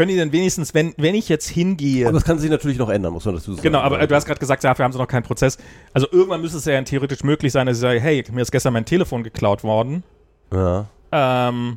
Können 0.00 0.12
die 0.12 0.16
denn 0.16 0.32
wenigstens, 0.32 0.72
wenn, 0.72 0.94
wenn 0.96 1.14
ich 1.14 1.28
jetzt 1.28 1.46
hingehe. 1.46 2.06
Aber 2.06 2.14
das 2.14 2.24
kann 2.24 2.38
sich 2.38 2.48
natürlich 2.48 2.78
noch 2.78 2.88
ändern, 2.88 3.12
muss 3.12 3.26
man 3.26 3.34
dazu 3.34 3.52
sagen. 3.52 3.62
Genau, 3.62 3.80
aber 3.80 4.06
du 4.06 4.14
hast 4.14 4.24
gerade 4.24 4.40
gesagt, 4.40 4.64
dafür 4.64 4.86
haben 4.86 4.92
sie 4.92 4.98
noch 4.98 5.06
keinen 5.06 5.24
Prozess. 5.24 5.58
Also 5.92 6.06
irgendwann 6.10 6.40
müsste 6.40 6.56
es 6.56 6.64
ja 6.64 6.80
theoretisch 6.80 7.22
möglich 7.22 7.52
sein, 7.52 7.66
dass 7.66 7.76
ich 7.76 7.82
sage, 7.82 8.00
hey, 8.00 8.24
mir 8.32 8.40
ist 8.40 8.50
gestern 8.50 8.72
mein 8.72 8.86
Telefon 8.86 9.22
geklaut 9.24 9.62
worden. 9.62 10.02
ja. 10.54 10.86
Ähm, 11.12 11.76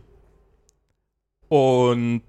und 1.50 2.24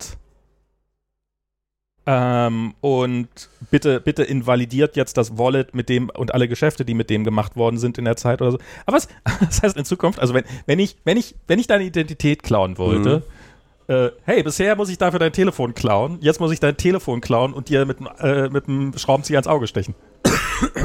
ähm, 2.07 2.75
und 2.81 3.29
bitte, 3.71 4.01
bitte 4.01 4.25
invalidiert 4.25 4.97
jetzt 4.97 5.17
das 5.17 5.39
Wallet 5.39 5.77
mit 5.77 5.89
dem 5.89 6.11
und 6.11 6.35
alle 6.35 6.49
Geschäfte, 6.49 6.85
die 6.85 6.95
mit 6.95 7.09
dem 7.09 7.23
gemacht 7.23 7.55
worden 7.55 7.79
sind 7.79 7.99
in 7.99 8.05
der 8.05 8.17
Zeit 8.17 8.43
oder 8.43 8.51
so. 8.51 8.59
Aber 8.85 8.97
was, 8.97 9.07
das 9.41 9.63
heißt 9.63 9.77
in 9.77 9.85
Zukunft, 9.85 10.19
also 10.19 10.35
wenn, 10.35 10.45
wenn 10.67 10.81
ich, 10.81 10.97
wenn 11.05 11.17
ich, 11.17 11.37
wenn 11.47 11.61
ich 11.61 11.69
deine 11.69 11.85
Identität 11.85 12.43
klauen 12.43 12.79
wollte, 12.79 13.23
äh, 13.89 14.11
hey, 14.25 14.43
bisher 14.43 14.77
muss 14.77 14.89
ich 14.89 14.99
dafür 14.99 15.19
dein 15.19 15.33
Telefon 15.33 15.75
klauen, 15.75 16.19
jetzt 16.21 16.41
muss 16.41 16.53
ich 16.53 16.61
dein 16.61 16.77
Telefon 16.77 17.21
klauen 17.21 17.53
und 17.53 17.69
dir 17.69 17.85
mit, 17.87 17.99
äh, 18.21 18.49
mit 18.49 18.67
dem 18.67 18.97
Schraubenzieher 18.97 19.39
ins 19.39 19.47
Auge 19.49 19.67
stechen. 19.67 19.95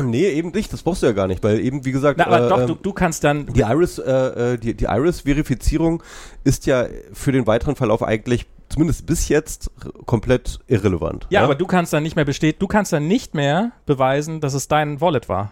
Nee, 0.03 0.29
eben 0.29 0.49
nicht, 0.51 0.73
das 0.73 0.81
brauchst 0.81 1.03
du 1.03 1.07
ja 1.07 1.11
gar 1.13 1.27
nicht, 1.27 1.43
weil 1.43 1.59
eben, 1.59 1.85
wie 1.85 1.91
gesagt, 1.91 2.17
Na, 2.17 2.25
aber 2.25 2.45
äh, 2.45 2.49
doch, 2.49 2.59
ähm, 2.61 2.67
du, 2.67 2.75
du 2.75 2.91
kannst 2.93 3.23
dann, 3.23 3.45
die 3.47 3.61
Iris, 3.61 3.99
äh, 3.99 4.53
äh, 4.53 4.57
die, 4.57 4.73
die 4.73 4.85
Iris-Verifizierung 4.85 6.01
ist 6.43 6.65
ja 6.65 6.87
für 7.13 7.31
den 7.31 7.45
weiteren 7.47 7.75
Verlauf 7.75 8.01
eigentlich, 8.01 8.47
zumindest 8.69 9.05
bis 9.05 9.29
jetzt, 9.29 9.69
komplett 10.05 10.59
irrelevant. 10.67 11.27
ja, 11.29 11.43
aber 11.43 11.55
du 11.55 11.67
kannst 11.67 11.93
dann 11.93 12.03
nicht 12.03 12.15
mehr 12.15 12.25
bestehen, 12.25 12.55
du 12.57 12.67
kannst 12.67 12.91
dann 12.93 13.07
nicht 13.07 13.35
mehr 13.35 13.71
beweisen, 13.85 14.41
dass 14.41 14.53
es 14.53 14.67
dein 14.67 15.01
Wallet 15.01 15.29
war, 15.29 15.51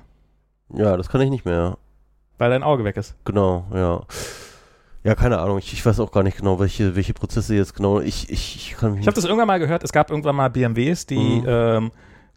Ja, 0.73 0.97
das 0.97 1.09
kann 1.09 1.21
ich 1.21 1.29
nicht 1.29 1.45
mehr. 1.45 1.77
weil 2.37 2.49
dein 2.49 2.63
Auge 2.63 2.83
weg 2.83 2.97
ist. 2.97 3.15
Genau, 3.23 3.65
ja. 3.73 4.01
Ja, 5.07 5.15
keine 5.15 5.39
Ahnung. 5.39 5.57
Ich, 5.59 5.71
ich 5.73 5.85
weiß 5.85 5.99
auch 6.01 6.11
gar 6.11 6.21
nicht 6.23 6.37
genau, 6.37 6.59
welche, 6.59 6.95
welche 6.95 7.13
Prozesse 7.13 7.55
jetzt 7.55 7.73
genau. 7.73 8.01
Ich, 8.01 8.29
ich, 8.29 8.55
ich 8.57 8.75
kann 8.77 8.91
mich 8.91 9.01
Ich 9.01 9.07
habe 9.07 9.15
das 9.15 9.23
irgendwann 9.23 9.47
mal 9.47 9.57
gehört, 9.59 9.83
es 9.83 9.91
gab 9.93 10.09
irgendwann 10.11 10.35
mal 10.35 10.49
BMWs, 10.49 11.05
die, 11.05 11.15
Mhm. 11.41 11.45
ähm, 11.47 11.91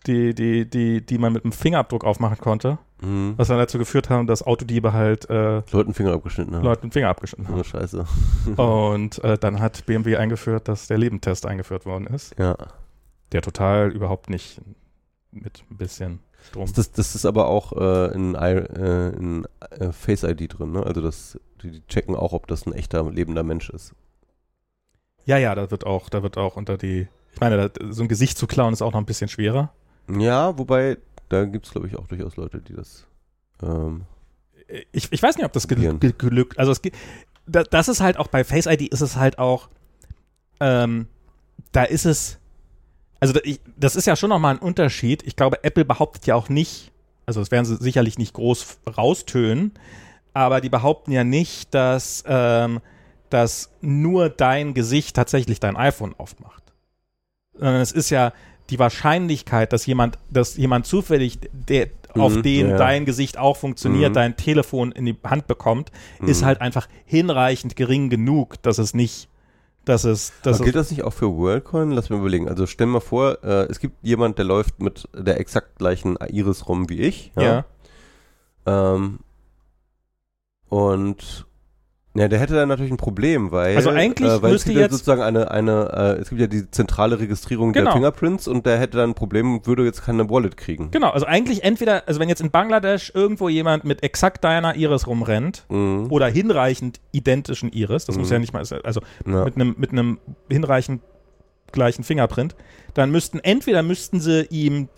die, 0.06 0.34
die, 0.34 0.70
die, 0.70 1.04
die 1.04 1.18
man 1.18 1.32
mit 1.32 1.44
einem 1.44 1.52
Fingerabdruck 1.52 2.04
aufmachen 2.04 2.38
konnte, 2.38 2.78
mhm. 3.02 3.34
was 3.36 3.48
dann 3.48 3.58
dazu 3.58 3.76
geführt 3.76 4.08
haben, 4.08 4.26
dass 4.26 4.42
Autodiebe 4.46 4.92
halt 4.92 5.28
äh, 5.28 5.62
Leuten 5.72 5.92
Finger 5.94 6.12
abgeschnitten 6.12 6.54
haben. 6.54 6.62
Leuten 6.64 6.90
Finger 6.92 7.08
abgeschnitten 7.08 7.46
Oh, 7.52 7.56
haben. 7.56 7.64
scheiße. 7.64 8.06
Und 8.56 9.22
äh, 9.24 9.36
dann 9.36 9.60
hat 9.60 9.84
BMW 9.86 10.16
eingeführt, 10.16 10.68
dass 10.68 10.86
der 10.86 10.96
Lebendtest 10.96 11.44
eingeführt 11.46 11.84
worden 11.86 12.06
ist, 12.06 12.34
Ja. 12.38 12.56
der 13.32 13.42
total 13.42 13.90
überhaupt 13.90 14.30
nicht 14.30 14.60
mit 15.32 15.64
ein 15.70 15.76
bisschen 15.76 16.20
Strom. 16.42 16.70
Das, 16.74 16.92
das 16.92 17.14
ist 17.14 17.26
aber 17.26 17.48
auch 17.48 17.72
äh, 17.72 18.14
in, 18.14 18.34
I, 18.34 18.56
äh, 18.56 19.16
in 19.16 19.46
äh, 19.70 19.92
Face 19.92 20.22
ID 20.22 20.58
drin, 20.58 20.72
ne? 20.72 20.82
Also 20.82 21.00
das, 21.00 21.38
die, 21.62 21.70
die 21.70 21.86
checken 21.86 22.14
auch, 22.14 22.32
ob 22.32 22.46
das 22.46 22.66
ein 22.66 22.72
echter 22.72 23.10
lebender 23.10 23.42
Mensch 23.42 23.70
ist. 23.70 23.94
Ja, 25.26 25.38
ja, 25.38 25.54
da 25.54 25.70
wird 25.70 25.86
auch, 25.86 26.08
da 26.08 26.22
wird 26.22 26.38
auch 26.38 26.56
unter 26.56 26.76
die. 26.76 27.08
Ich 27.32 27.40
meine, 27.40 27.68
da, 27.68 27.92
so 27.92 28.02
ein 28.02 28.08
Gesicht 28.08 28.36
zu 28.38 28.46
klauen 28.46 28.72
ist 28.72 28.82
auch 28.82 28.92
noch 28.92 29.00
ein 29.00 29.06
bisschen 29.06 29.28
schwerer. 29.28 29.72
Ja, 30.08 30.58
wobei, 30.58 30.98
da 31.28 31.44
gibt 31.44 31.66
es, 31.66 31.72
glaube 31.72 31.86
ich, 31.86 31.96
auch 31.96 32.08
durchaus 32.08 32.36
Leute, 32.36 32.60
die 32.60 32.74
das. 32.74 33.06
Ähm, 33.62 34.06
ich, 34.92 35.12
ich 35.12 35.22
weiß 35.22 35.36
nicht, 35.36 35.46
ob 35.46 35.52
das 35.52 35.68
gel 35.68 35.76
Probieren. 35.76 36.00
gel 36.00 36.12
gelückt. 36.12 36.58
Also 36.58 36.72
es, 36.72 36.80
das 37.46 37.88
ist 37.88 38.00
halt 38.00 38.16
auch 38.16 38.28
bei 38.28 38.42
Face 38.42 38.66
ID 38.66 38.88
ist 38.88 39.00
es 39.00 39.16
halt 39.16 39.38
auch, 39.38 39.68
ähm, 40.58 41.06
da 41.72 41.84
ist 41.84 42.06
es, 42.06 42.39
also 43.20 43.38
ich, 43.44 43.60
das 43.76 43.96
ist 43.96 44.06
ja 44.06 44.16
schon 44.16 44.30
nochmal 44.30 44.54
ein 44.54 44.60
Unterschied. 44.60 45.22
Ich 45.26 45.36
glaube, 45.36 45.62
Apple 45.62 45.84
behauptet 45.84 46.26
ja 46.26 46.34
auch 46.34 46.48
nicht, 46.48 46.90
also 47.26 47.40
das 47.40 47.50
werden 47.50 47.64
sie 47.66 47.76
sicherlich 47.76 48.18
nicht 48.18 48.32
groß 48.34 48.78
raustönen, 48.96 49.72
aber 50.32 50.60
die 50.60 50.68
behaupten 50.68 51.12
ja 51.12 51.22
nicht, 51.24 51.74
dass, 51.74 52.24
ähm, 52.26 52.80
dass 53.28 53.70
nur 53.80 54.28
dein 54.28 54.74
Gesicht 54.74 55.14
tatsächlich 55.16 55.60
dein 55.60 55.76
iPhone 55.76 56.14
aufmacht. 56.18 56.62
Sondern 57.52 57.80
es 57.80 57.92
ist 57.92 58.10
ja 58.10 58.32
die 58.70 58.78
Wahrscheinlichkeit, 58.78 59.72
dass 59.72 59.86
jemand, 59.86 60.18
dass 60.30 60.56
jemand 60.56 60.86
zufällig, 60.86 61.38
der, 61.52 61.88
auf 62.14 62.36
Mhm, 62.36 62.42
den 62.42 62.70
ja. 62.70 62.76
dein 62.76 63.04
Gesicht 63.04 63.38
auch 63.38 63.56
funktioniert, 63.56 64.10
Mhm. 64.10 64.14
dein 64.14 64.36
Telefon 64.36 64.92
in 64.92 65.06
die 65.06 65.16
Hand 65.24 65.46
bekommt, 65.46 65.90
ist 66.24 66.42
Mhm. 66.42 66.46
halt 66.46 66.60
einfach 66.60 66.88
hinreichend 67.04 67.76
gering 67.76 68.10
genug, 68.10 68.60
dass 68.62 68.78
es 68.78 68.94
nicht, 68.94 69.28
dass 69.84 70.04
es, 70.04 70.32
dass 70.42 70.56
aber 70.56 70.64
gilt 70.64 70.76
das 70.76 70.90
nicht 70.90 71.04
auch 71.04 71.12
für 71.12 71.32
WorldCoin? 71.32 71.90
Lass 71.90 72.10
mir 72.10 72.16
überlegen. 72.16 72.48
Also 72.48 72.66
stell 72.66 72.86
mir 72.86 73.00
vor, 73.00 73.42
äh, 73.42 73.66
es 73.70 73.80
gibt 73.80 73.96
jemand, 74.02 74.38
der 74.38 74.44
läuft 74.44 74.80
mit 74.80 75.08
der 75.14 75.40
exakt 75.40 75.78
gleichen 75.78 76.16
Iris 76.28 76.68
rum 76.68 76.88
wie 76.88 77.00
ich. 77.00 77.32
ja. 77.36 77.64
Ähm, 78.66 79.20
und 80.68 81.46
ja, 82.14 82.26
der 82.26 82.38
hätte 82.40 82.54
dann 82.54 82.68
natürlich 82.68 82.90
ein 82.90 82.96
Problem, 82.96 83.52
weil, 83.52 83.76
Also 83.76 83.90
eigentlich 83.90 84.28
äh, 84.28 84.42
weil 84.42 84.50
es 84.50 84.52
müsste 84.54 84.68
gibt 84.70 84.76
ja 84.78 84.82
jetzt- 84.86 84.92
sozusagen 84.92 85.22
eine, 85.22 85.50
eine 85.50 86.16
äh, 86.18 86.20
es 86.20 86.28
gibt 86.28 86.40
ja 86.40 86.46
die 86.48 86.68
zentrale 86.70 87.20
Registrierung 87.20 87.72
Genau. 87.72 87.84
der 87.86 87.92
Fingerprints 87.94 88.48
und 88.48 88.66
der 88.66 88.78
hätte 88.78 88.96
dann 88.98 89.10
ein 89.10 89.14
Problem 89.14 89.54
und 89.54 89.66
würde 89.66 89.84
jetzt 89.84 90.04
keine 90.04 90.28
Wallet 90.28 90.56
kriegen. 90.56 90.90
Genau, 90.90 91.10
also 91.10 91.26
eigentlich 91.26 91.62
entweder, 91.62 92.08
also 92.08 92.18
wenn 92.18 92.28
jetzt 92.28 92.40
in 92.40 92.50
Bangladesch 92.50 93.12
irgendwo 93.14 93.48
jemand 93.48 93.84
mit 93.84 94.02
exakt 94.02 94.42
deiner 94.42 94.74
Iris 94.74 95.06
rumrennt 95.06 95.64
Mhm. 95.68 96.08
oder 96.10 96.26
hinreichend 96.26 97.00
identischen 97.12 97.70
Iris, 97.72 98.06
das 98.06 98.18
muss 98.18 98.28
Mhm. 98.28 98.32
ja 98.32 98.38
nicht 98.40 98.52
mal, 98.52 98.64
also 98.82 99.00
Ja. 99.26 99.44
mit 99.44 99.54
einem 99.54 99.74
mit 99.78 99.92
einem 99.92 100.18
hinreichend 100.50 101.02
gleichen 101.72 102.02
Fingerprint, 102.02 102.56
dann 102.94 103.12
müssten 103.12 103.38
entweder 103.38 103.84
müssten 103.84 104.18
sie 104.20 104.46
ihm 104.50 104.88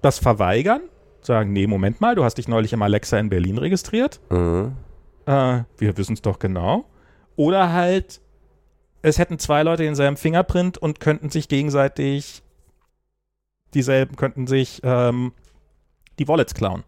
das 0.00 0.18
verweigern, 0.18 0.80
sagen, 1.20 1.52
nee, 1.52 1.66
Moment 1.66 2.00
mal, 2.00 2.14
du 2.14 2.24
hast 2.24 2.38
dich 2.38 2.48
neulich 2.48 2.72
im 2.72 2.80
Alexa 2.80 3.18
in 3.18 3.28
Berlin 3.28 3.58
registriert, 3.58 4.18
Mhm. 4.30 4.72
Äh, 5.26 5.62
wir 5.78 5.96
wissen 5.96 6.14
es 6.14 6.22
doch 6.22 6.38
genau, 6.38 6.84
oder 7.36 7.72
halt 7.72 8.20
es 9.02 9.18
hätten 9.18 9.38
zwei 9.38 9.62
Leute 9.64 9.82
denselben 9.82 10.16
Fingerprint 10.16 10.78
und 10.78 11.00
könnten 11.00 11.28
sich 11.30 11.48
gegenseitig 11.48 12.42
dieselben 13.74 14.16
könnten 14.16 14.46
sich 14.46 14.80
ähm, 14.84 15.32
die 16.18 16.28
Wallets 16.28 16.54
klauen. 16.54 16.84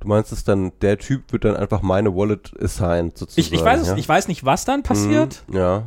Du 0.00 0.08
meinst 0.08 0.32
es 0.32 0.44
dann, 0.44 0.72
der 0.80 0.96
Typ 0.98 1.32
wird 1.32 1.44
dann 1.44 1.56
einfach 1.56 1.82
meine 1.82 2.14
Wallet 2.14 2.54
assigned 2.62 3.18
sozusagen. 3.18 3.40
Ich, 3.46 3.52
ich, 3.52 3.64
weiß, 3.64 3.80
es, 3.82 3.88
ja? 3.88 3.96
ich 3.96 4.08
weiß 4.08 4.28
nicht, 4.28 4.44
was 4.44 4.64
dann 4.64 4.82
passiert, 4.82 5.44
Mhm, 5.48 5.56
ja. 5.56 5.82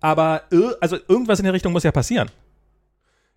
aber 0.00 0.42
also 0.80 0.96
irgendwas 1.08 1.40
in 1.40 1.44
der 1.44 1.52
Richtung 1.52 1.72
muss 1.72 1.82
ja 1.82 1.92
passieren. 1.92 2.30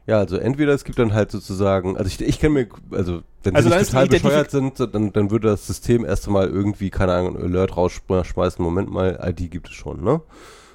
Ja, 0.06 0.20
also 0.20 0.38
entweder 0.38 0.74
es 0.74 0.84
gibt 0.84 1.00
dann 1.00 1.14
halt 1.14 1.32
sozusagen, 1.32 1.96
also 1.96 2.08
ich, 2.08 2.20
ich 2.22 2.40
kenne 2.40 2.54
mir, 2.54 2.68
also 2.92 3.22
wenn 3.44 3.56
Also 3.56 3.70
sie 3.70 3.78
nicht 3.78 3.92
total 3.92 4.08
bescheuert 4.08 4.52
sind, 4.52 4.80
dann, 4.80 5.14
dann 5.14 5.32
würde 5.32 5.48
das 5.48 5.66
System 5.66 6.04
erst 6.04 6.28
einmal 6.28 6.50
irgendwie, 6.50 6.90
keine 6.90 7.14
Ahnung, 7.14 7.38
Alert 7.38 7.78
rausschmeißen, 7.78 8.64
Moment 8.64 8.92
mal, 8.92 9.20
ID 9.24 9.50
gibt 9.50 9.70
es 9.70 9.74
schon, 9.74 10.04
ne? 10.04 10.22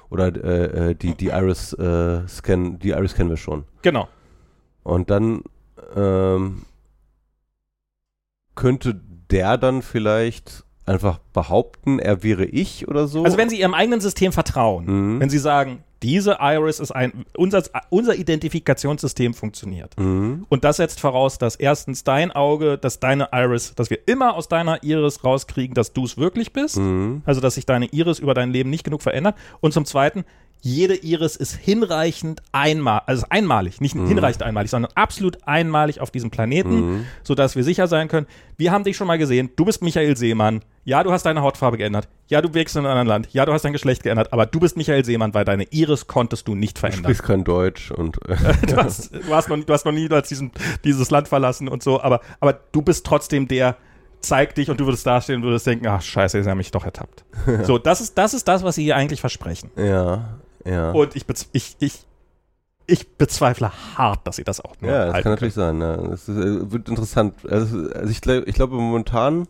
Oder 0.09 0.35
äh, 0.35 0.89
äh, 0.89 0.95
die, 0.95 1.13
die 1.13 1.27
Iris 1.27 1.73
äh, 1.73 2.27
Scan, 2.27 2.79
die 2.79 2.89
Iris 2.89 3.13
kennen 3.13 3.29
wir 3.29 3.37
schon. 3.37 3.65
Genau. 3.83 4.07
Und 4.81 5.11
dann 5.11 5.43
ähm, 5.95 6.63
könnte 8.55 8.99
der 9.29 9.57
dann 9.57 9.83
vielleicht 9.83 10.65
einfach 10.89 11.19
behaupten, 11.33 11.99
er 11.99 12.23
wäre 12.23 12.45
ich 12.45 12.87
oder 12.87 13.07
so. 13.07 13.23
Also 13.23 13.37
wenn 13.37 13.49
Sie 13.49 13.59
Ihrem 13.59 13.73
eigenen 13.73 14.01
System 14.01 14.31
vertrauen, 14.31 14.85
Mhm. 14.85 15.19
wenn 15.21 15.29
Sie 15.29 15.37
sagen, 15.37 15.83
diese 16.01 16.37
Iris 16.39 16.79
ist 16.79 16.91
ein, 16.91 17.25
unser, 17.35 17.61
unser 17.89 18.15
Identifikationssystem 18.15 19.33
funktioniert. 19.33 19.97
Mhm. 19.99 20.45
Und 20.49 20.63
das 20.63 20.77
setzt 20.77 20.99
voraus, 20.99 21.37
dass 21.37 21.55
erstens 21.55 22.03
dein 22.03 22.31
Auge, 22.31 22.77
dass 22.77 22.99
deine 22.99 23.29
Iris, 23.33 23.75
dass 23.75 23.89
wir 23.89 23.99
immer 24.07 24.35
aus 24.35 24.47
deiner 24.47 24.81
Iris 24.83 25.23
rauskriegen, 25.23 25.73
dass 25.75 25.93
du 25.93 26.05
es 26.05 26.17
wirklich 26.17 26.53
bist. 26.53 26.77
Mhm. 26.77 27.21
Also, 27.25 27.41
dass 27.41 27.55
sich 27.55 27.65
deine 27.65 27.85
Iris 27.87 28.19
über 28.19 28.33
dein 28.33 28.51
Leben 28.51 28.69
nicht 28.69 28.83
genug 28.83 29.01
verändert. 29.01 29.35
Und 29.59 29.73
zum 29.73 29.85
Zweiten, 29.85 30.23
jede 30.61 30.95
Iris 30.95 31.37
ist 31.37 31.55
hinreichend 31.55 32.41
einmal, 32.51 33.01
also 33.05 33.25
einmalig, 33.29 33.79
nicht 33.79 33.95
hinreichend 33.95 34.43
einmalig, 34.43 34.69
sondern 34.69 34.91
absolut 34.93 35.37
einmalig 35.47 36.01
auf 36.01 36.11
diesem 36.11 36.31
Planeten, 36.31 36.75
Mhm. 36.97 37.05
sodass 37.23 37.55
wir 37.55 37.63
sicher 37.63 37.87
sein 37.87 38.09
können, 38.09 38.27
wir 38.57 38.71
haben 38.71 38.83
dich 38.83 38.97
schon 38.97 39.07
mal 39.07 39.17
gesehen, 39.17 39.49
du 39.55 39.63
bist 39.63 39.81
Michael 39.81 40.17
Seemann, 40.17 40.61
ja, 40.89 41.03
du 41.03 41.11
hast 41.11 41.23
deine 41.23 41.41
Hautfarbe 41.43 41.77
geändert, 41.77 42.07
ja, 42.27 42.41
du 42.41 42.53
wirkst 42.53 42.75
in 42.75 42.79
einem 42.85 42.89
anderen 42.91 43.07
Land, 43.07 43.33
ja, 43.33 43.45
du 43.45 43.53
hast 43.53 43.63
dein 43.63 43.73
Geschlecht 43.73 44.01
geändert, 44.03 44.33
aber 44.33 44.45
du 44.47 44.59
bist 44.59 44.75
Michael 44.75 45.05
Seemann, 45.05 45.33
weil 45.35 45.45
deine 45.45 45.63
Iris 45.65 46.07
konntest 46.07 46.47
du 46.47 46.55
nicht 46.55 46.77
Du 46.77 46.79
verändern. 46.81 47.03
sprichst 47.03 47.23
kein 47.23 47.43
Deutsch 47.43 47.91
und 47.91 48.17
äh, 48.27 48.35
Du 48.67 48.75
hast, 48.77 49.13
du 49.13 49.33
hast, 49.35 49.49
noch, 49.49 49.63
du 49.63 49.71
hast 49.73 49.85
noch 49.85 49.91
niemals 49.91 50.27
diesen, 50.29 50.51
dieses 50.83 51.11
Land 51.11 51.27
verlassen 51.27 51.67
und 51.67 51.83
so, 51.83 52.01
aber, 52.01 52.21
aber 52.39 52.53
du 52.71 52.81
bist 52.81 53.05
trotzdem 53.05 53.47
der, 53.47 53.75
zeig 54.21 54.55
dich 54.55 54.69
und 54.71 54.79
du 54.79 54.85
würdest 54.85 55.05
dastehen 55.05 55.37
und 55.37 55.43
würdest 55.43 55.67
denken, 55.67 55.85
ach 55.87 56.01
scheiße, 56.01 56.43
sie 56.43 56.49
haben 56.49 56.57
mich 56.57 56.71
doch 56.71 56.83
ertappt. 56.85 57.23
So, 57.63 57.77
das 57.77 58.01
ist, 58.01 58.17
das 58.17 58.33
ist 58.33 58.47
das, 58.47 58.63
was 58.63 58.75
sie 58.75 58.83
hier 58.83 58.95
eigentlich 58.95 59.21
versprechen. 59.21 59.69
ja, 59.77 60.39
ja. 60.65 60.91
Und 60.91 61.15
ich, 61.15 61.23
ich, 61.53 61.75
ich, 61.79 62.05
ich 62.85 63.07
bezweifle 63.15 63.71
hart, 63.95 64.25
dass 64.27 64.37
sie 64.37 64.43
das 64.43 64.59
auch 64.59 64.75
nur 64.81 64.91
Ja, 64.91 65.05
das 65.13 65.23
kann 65.23 65.31
natürlich 65.31 65.53
sein. 65.53 65.79
Ja. 65.79 65.95
Das 65.97 66.27
ist, 66.27 66.35
äh, 66.37 66.71
wird 66.71 66.89
interessant. 66.89 67.35
Also, 67.49 67.89
also 67.91 68.09
ich, 68.09 68.25
ich 68.25 68.55
glaube, 68.55 68.75
momentan 68.75 69.47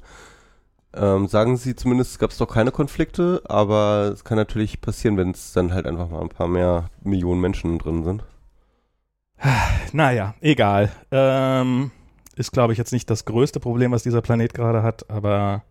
ähm, 0.94 1.28
sagen 1.28 1.58
sie 1.58 1.76
zumindest, 1.76 2.20
gab 2.20 2.32
es 2.32 2.38
doch 2.38 2.48
keine 2.48 2.72
Konflikte, 2.72 3.42
aber 3.46 4.12
es 4.14 4.24
kann 4.24 4.38
natürlich 4.38 4.82
passieren, 4.82 5.18
wenn 5.18 5.32
es 5.32 5.54
dann 5.54 5.74
halt 5.74 5.86
einfach 5.86 6.10
mal 6.10 6.22
ein 6.22 6.30
paar 6.30 6.48
mehr 6.48 6.90
Millionen 7.04 7.42
Menschen 7.42 7.78
drin 7.80 8.04
sind. 8.04 8.24
Naja, 9.94 10.36
egal. 10.42 10.92
Ähm, 11.12 11.92
ist, 12.36 12.52
glaube 12.52 12.74
ich, 12.74 12.78
jetzt 12.78 12.94
nicht 12.94 13.10
das 13.10 13.26
größte 13.26 13.60
Problem, 13.60 13.92
was 13.92 14.04
dieser 14.04 14.22
Planet 14.22 14.54
gerade 14.54 14.84
hat, 14.84 15.10
aber 15.10 15.64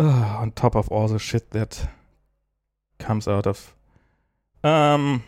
uh, 0.00 0.42
on 0.42 0.54
top 0.54 0.74
of 0.74 0.90
all 0.90 1.08
the 1.08 1.18
shit 1.18 1.50
that 1.50 1.88
comes 2.98 3.28
out 3.28 3.46
of. 3.46 3.74
Ähm, 4.62 5.22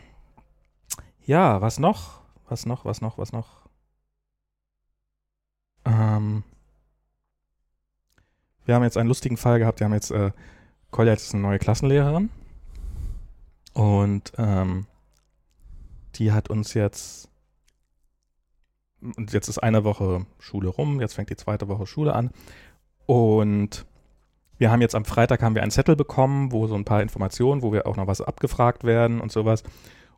ja, 1.25 1.61
was 1.61 1.79
noch? 1.79 2.21
Was 2.49 2.67
noch? 2.67 2.85
Was 2.85 3.01
noch? 3.01 3.19
Was 3.19 3.33
noch? 3.33 3.67
Ähm, 5.85 6.43
wir 8.67 8.75
haben 8.75 8.83
jetzt 8.83 8.97
einen 8.97 9.09
lustigen 9.09 9.37
Fall 9.37 9.59
gehabt. 9.59 9.81
Wir 9.81 9.87
haben 9.87 9.95
jetzt, 9.95 10.11
äh, 10.11 10.33
Kolja 10.91 11.15
ist 11.15 11.33
eine 11.33 11.43
neue 11.43 11.59
Klassenlehrerin. 11.59 12.31
Und 13.73 14.33
ähm, 14.39 14.87
die 16.17 16.33
hat 16.33 16.51
uns 16.51 16.75
jetzt, 16.75 17.29
und 19.01 19.33
jetzt 19.33 19.49
ist 19.49 19.59
eine 19.59 19.85
Woche 19.85 20.27
Schule 20.39 20.69
rum, 20.69 21.01
jetzt 21.01 21.15
fängt 21.15 21.31
die 21.31 21.37
zweite 21.37 21.69
Woche 21.69 21.87
Schule 21.87 22.15
an. 22.15 22.31
Und 23.07 23.87
wir 24.59 24.71
haben 24.71 24.81
jetzt 24.81 24.95
am 24.95 25.05
Freitag 25.05 25.43
haben 25.43 25.55
wir 25.55 25.63
einen 25.63 25.71
Zettel 25.71 25.95
bekommen, 25.95 26.51
wo 26.51 26.67
so 26.67 26.75
ein 26.75 26.85
paar 26.85 27.03
Informationen, 27.03 27.63
wo 27.63 27.73
wir 27.73 27.87
auch 27.87 27.97
noch 27.97 28.07
was 28.07 28.21
abgefragt 28.21 28.85
werden 28.85 29.21
und 29.21 29.31
sowas. 29.31 29.63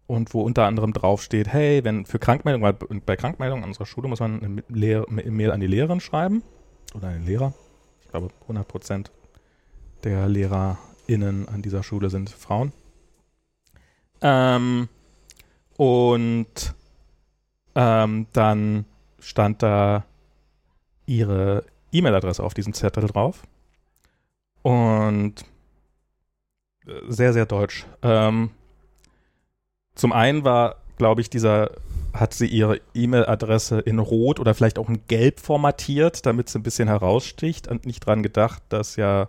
Und 0.06 0.32
wo 0.32 0.40
unter 0.40 0.64
anderem 0.64 0.94
draufsteht, 0.94 1.48
hey, 1.48 1.84
wenn 1.84 2.06
für 2.06 2.18
Krankmeldung, 2.18 2.62
weil 2.62 2.72
bei 2.72 3.16
Krankmeldung 3.16 3.62
an 3.62 3.68
unserer 3.68 3.84
Schule 3.84 4.08
muss 4.08 4.20
man 4.20 4.40
eine 4.40 4.62
Mail 4.68 5.50
an 5.50 5.60
die 5.60 5.66
Lehrerin 5.66 6.00
schreiben. 6.00 6.42
Oder 6.94 7.08
an 7.08 7.14
den 7.14 7.26
Lehrer. 7.26 7.52
Ich 8.08 8.12
glaube, 8.12 8.30
100 8.44 8.66
Prozent 8.66 9.10
der 10.02 10.28
LehrerInnen 10.28 11.46
an 11.46 11.60
dieser 11.60 11.82
Schule 11.82 12.08
sind 12.08 12.30
Frauen. 12.30 12.72
Ähm, 14.22 14.88
und 15.76 16.74
ähm, 17.74 18.26
dann 18.32 18.86
stand 19.20 19.62
da 19.62 20.06
ihre 21.04 21.66
E-Mail-Adresse 21.92 22.42
auf 22.42 22.54
diesem 22.54 22.72
Zettel 22.72 23.06
drauf. 23.08 23.42
Und 24.62 25.44
äh, 26.86 26.92
sehr, 27.08 27.34
sehr 27.34 27.44
deutsch. 27.44 27.84
Ähm, 28.00 28.52
zum 29.94 30.14
einen 30.14 30.44
war, 30.44 30.76
glaube 30.96 31.20
ich, 31.20 31.28
dieser, 31.28 31.72
hat 32.20 32.34
sie 32.34 32.46
ihre 32.46 32.80
E-Mail-Adresse 32.94 33.80
in 33.80 33.98
Rot 33.98 34.40
oder 34.40 34.54
vielleicht 34.54 34.78
auch 34.78 34.88
in 34.88 35.00
Gelb 35.08 35.40
formatiert, 35.40 36.24
damit 36.26 36.48
sie 36.48 36.58
ein 36.58 36.62
bisschen 36.62 36.88
heraussticht 36.88 37.68
und 37.68 37.86
nicht 37.86 38.00
dran 38.04 38.22
gedacht, 38.22 38.62
dass 38.70 38.96
ja, 38.96 39.28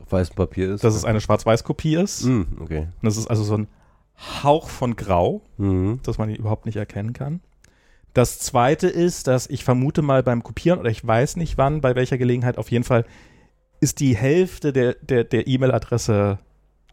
Auf 0.00 0.10
weißem 0.12 0.34
Papier 0.36 0.74
ist. 0.74 0.84
dass 0.84 0.94
es 0.94 1.04
eine 1.04 1.20
Schwarz-Weiß-Kopie 1.20 1.96
ist. 1.96 2.24
Mm, 2.24 2.42
okay. 2.60 2.78
Und 2.80 3.02
das 3.02 3.16
ist 3.16 3.28
also 3.28 3.42
so 3.44 3.56
ein 3.56 3.68
Hauch 4.42 4.68
von 4.68 4.96
Grau, 4.96 5.42
Mhm. 5.58 6.00
dass 6.02 6.18
man 6.18 6.28
ihn 6.28 6.36
überhaupt 6.36 6.66
nicht 6.66 6.76
erkennen 6.76 7.12
kann. 7.12 7.40
Das 8.14 8.38
zweite 8.40 8.88
ist, 8.88 9.26
dass 9.28 9.46
ich 9.46 9.62
vermute 9.62 10.02
mal 10.02 10.22
beim 10.24 10.42
Kopieren, 10.42 10.80
oder 10.80 10.90
ich 10.90 11.06
weiß 11.06 11.36
nicht 11.36 11.56
wann, 11.58 11.80
bei 11.80 11.94
welcher 11.94 12.18
Gelegenheit, 12.18 12.58
auf 12.58 12.70
jeden 12.70 12.82
Fall 12.84 13.04
ist 13.80 14.00
die 14.00 14.16
Hälfte 14.16 14.72
der, 14.72 14.94
der, 14.94 15.22
der 15.22 15.46
E-Mail-Adresse 15.46 16.38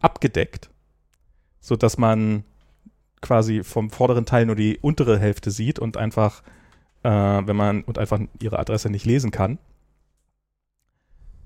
abgedeckt, 0.02 0.70
sodass 1.62 1.98
man 1.98 2.44
quasi 3.26 3.64
vom 3.64 3.90
vorderen 3.90 4.26
Teil 4.26 4.46
nur 4.46 4.56
die 4.56 4.78
untere 4.78 5.18
Hälfte 5.18 5.50
sieht 5.50 5.80
und 5.80 5.98
einfach, 5.98 6.44
äh, 7.02 7.10
wenn 7.10 7.56
man 7.56 7.84
und 7.84 7.98
einfach 7.98 8.20
ihre 8.40 8.60
Adresse 8.60 8.90
nicht 8.90 9.06
lesen 9.06 9.32
kann. 9.32 9.58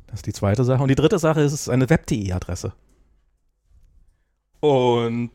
Das 0.08 0.20
ist 0.20 0.26
die 0.26 0.34
zweite 0.34 0.66
Sache. 0.66 0.84
Und 0.84 0.90
die 0.90 0.96
dritte 0.96 1.20
Sache 1.20 1.42
ist, 1.42 1.54
es 1.54 1.62
ist 1.62 1.70
eine 1.70 1.90
Web.de-Adresse. 1.90 2.74
Und 4.60 5.32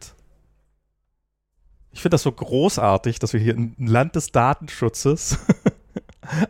ich 1.93 2.03
finde 2.03 2.15
das 2.15 2.23
so 2.23 2.33
großartig, 2.33 3.21
dass 3.21 3.33
wir 3.33 3.41
hier 3.41 3.55
im 3.55 3.75
Land 3.79 4.17
des 4.17 4.31
Datenschutzes 4.33 5.39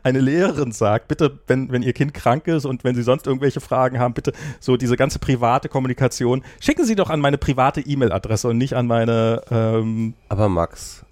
eine 0.03 0.21
Lehrerin 0.21 0.73
sagt, 0.73 1.09
bitte, 1.09 1.39
wenn, 1.47 1.71
wenn 1.73 1.83
ihr 1.83 1.93
Kind 1.93 2.15
krank 2.15 2.47
ist 2.47 2.65
und 2.65 2.85
wenn 2.85 2.95
Sie 2.95 3.03
sonst 3.03 3.27
irgendwelche 3.27 3.61
Fragen 3.61 3.99
haben, 3.99 4.15
bitte 4.15 4.33
so 4.61 4.77
diese 4.77 4.97
ganze 4.97 5.19
private 5.19 5.69
Kommunikation, 5.69 6.45
schicken 6.61 6.85
Sie 6.85 6.95
doch 6.95 7.11
an 7.11 7.21
meine 7.21 7.39
private 7.39 7.81
E-Mail-Adresse 7.81 8.49
und 8.49 8.59
nicht 8.59 8.75
an 8.75 8.87
meine, 8.87 9.43
ähm, 9.51 10.15
Aber 10.29 10.49
Max, 10.49 11.05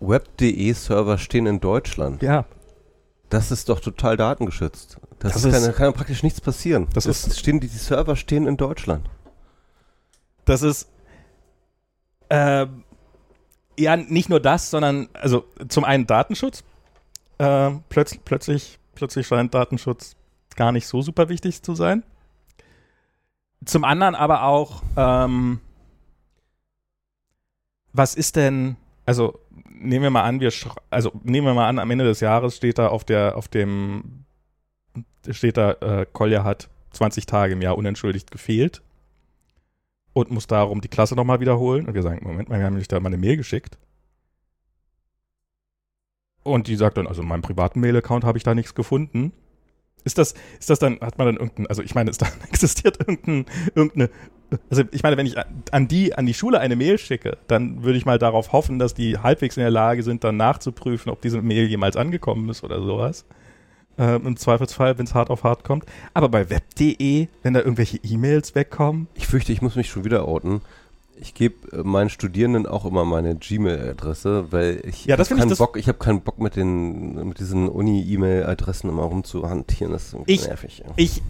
Web.de 0.00 0.72
Server 0.72 1.18
stehen 1.18 1.46
in 1.46 1.60
Deutschland. 1.60 2.22
ja, 2.22 2.44
Das 3.28 3.50
ist 3.50 3.68
doch 3.68 3.80
total 3.80 4.16
datengeschützt. 4.16 4.98
Das, 5.20 5.34
Das 5.34 5.44
ist, 5.44 5.54
ist- 5.68 5.76
kann, 5.76 5.92
praktisch 5.92 6.22
nichts 6.22 6.40
passieren. 6.40 6.88
Das 6.92 7.06
ist- 7.06 7.38
stehen, 7.38 7.60
die, 7.60 7.68
die 7.68 7.76
Server 7.76 8.16
stehen 8.16 8.46
in 8.46 8.56
Deutschland. 8.56 9.08
das 10.44 10.62
ist, 10.62 10.88
ähm, 12.28 12.81
ja, 13.78 13.96
nicht 13.96 14.28
nur 14.28 14.40
das, 14.40 14.70
sondern, 14.70 15.08
also 15.12 15.44
zum 15.68 15.84
einen 15.84 16.06
Datenschutz. 16.06 16.64
Äh, 17.38 17.70
plötz, 17.88 18.16
plötzlich, 18.24 18.78
plötzlich 18.94 19.26
scheint 19.26 19.54
Datenschutz 19.54 20.16
gar 20.56 20.72
nicht 20.72 20.86
so 20.86 21.02
super 21.02 21.28
wichtig 21.28 21.62
zu 21.62 21.74
sein. 21.74 22.02
Zum 23.64 23.84
anderen 23.84 24.14
aber 24.14 24.44
auch, 24.44 24.82
ähm, 24.96 25.60
was 27.92 28.14
ist 28.14 28.36
denn, 28.36 28.76
also 29.06 29.38
nehmen 29.68 30.02
wir 30.02 30.10
mal 30.10 30.24
an, 30.24 30.40
wir, 30.40 30.52
also 30.90 31.12
nehmen 31.22 31.46
wir 31.46 31.54
mal 31.54 31.68
an, 31.68 31.78
am 31.78 31.90
Ende 31.90 32.04
des 32.04 32.20
Jahres 32.20 32.56
steht 32.56 32.78
da 32.78 32.88
auf 32.88 33.04
der, 33.04 33.36
auf 33.36 33.48
dem, 33.48 34.24
steht 35.30 35.56
da, 35.56 35.72
äh, 35.72 36.06
Kolja 36.12 36.44
hat 36.44 36.68
20 36.92 37.26
Tage 37.26 37.52
im 37.54 37.62
Jahr 37.62 37.78
unentschuldigt 37.78 38.30
gefehlt 38.30 38.82
und 40.12 40.30
muss 40.30 40.46
darum 40.46 40.80
die 40.80 40.88
Klasse 40.88 41.14
nochmal 41.14 41.40
wiederholen. 41.40 41.86
Und 41.86 41.94
wir 41.94 42.02
sagen, 42.02 42.24
Moment 42.24 42.48
mal, 42.48 42.58
wir 42.58 42.66
haben 42.66 42.76
nicht 42.76 42.92
da 42.92 43.00
mal 43.00 43.08
eine 43.08 43.18
Mail 43.18 43.36
geschickt. 43.36 43.78
Und 46.42 46.66
die 46.66 46.76
sagt 46.76 46.96
dann, 46.96 47.06
also 47.06 47.22
in 47.22 47.28
meinem 47.28 47.42
privaten 47.42 47.80
Mail-Account 47.80 48.24
habe 48.24 48.36
ich 48.36 48.44
da 48.44 48.54
nichts 48.54 48.74
gefunden. 48.74 49.32
Ist 50.04 50.18
das, 50.18 50.34
ist 50.58 50.70
das 50.70 50.80
dann, 50.80 50.98
hat 51.00 51.18
man 51.18 51.28
dann 51.28 51.36
irgendein, 51.36 51.68
also 51.68 51.82
ich 51.82 51.94
meine, 51.94 52.10
ist 52.10 52.20
da 52.22 52.26
existiert 52.48 52.98
irgendein, 53.00 53.46
irgendeine 53.74 54.10
also 54.70 54.82
ich 54.90 55.02
meine, 55.02 55.16
wenn 55.16 55.26
ich 55.26 55.36
an 55.70 55.88
die, 55.88 56.14
an 56.14 56.26
die 56.26 56.34
Schule 56.34 56.60
eine 56.60 56.76
Mail 56.76 56.98
schicke, 56.98 57.38
dann 57.46 57.82
würde 57.82 57.98
ich 57.98 58.04
mal 58.04 58.18
darauf 58.18 58.52
hoffen, 58.52 58.78
dass 58.78 58.94
die 58.94 59.18
halbwegs 59.18 59.56
in 59.56 59.62
der 59.62 59.70
Lage 59.70 60.02
sind, 60.02 60.24
dann 60.24 60.36
nachzuprüfen, 60.36 61.10
ob 61.10 61.22
diese 61.22 61.40
Mail 61.40 61.66
jemals 61.66 61.96
angekommen 61.96 62.48
ist 62.48 62.62
oder 62.62 62.82
sowas. 62.82 63.24
Ähm, 63.98 64.26
Im 64.26 64.36
Zweifelsfall, 64.36 64.98
wenn 64.98 65.04
es 65.04 65.14
hart 65.14 65.30
auf 65.30 65.44
hart 65.44 65.64
kommt. 65.64 65.84
Aber 66.14 66.28
bei 66.28 66.48
web.de, 66.48 67.28
wenn 67.42 67.54
da 67.54 67.60
irgendwelche 67.60 67.98
E-Mails 67.98 68.54
wegkommen. 68.54 69.06
Ich 69.14 69.26
fürchte, 69.26 69.52
ich 69.52 69.60
muss 69.60 69.76
mich 69.76 69.90
schon 69.90 70.04
wieder 70.04 70.26
outen. 70.26 70.62
Ich 71.20 71.34
gebe 71.34 71.76
äh, 71.76 71.82
meinen 71.82 72.08
Studierenden 72.08 72.66
auch 72.66 72.84
immer 72.84 73.04
meine 73.04 73.36
Gmail-Adresse, 73.36 74.46
weil 74.50 74.82
ich 74.86 75.04
ja, 75.04 75.18
habe 75.18 75.24
keinen 75.24 75.56
Bock, 75.56 75.76
ich 75.76 75.88
habe 75.88 75.98
keinen 75.98 76.22
Bock 76.22 76.38
mit 76.38 76.56
den 76.56 77.28
mit 77.28 77.38
diesen 77.38 77.68
Uni-E-Mail-Adressen 77.68 78.88
immer 78.88 79.02
rumzuhantieren. 79.02 79.92
Das 79.92 80.14
ist 80.14 80.16
ich, 80.26 80.46
nervig. 80.46 80.82
Ich 80.96 81.22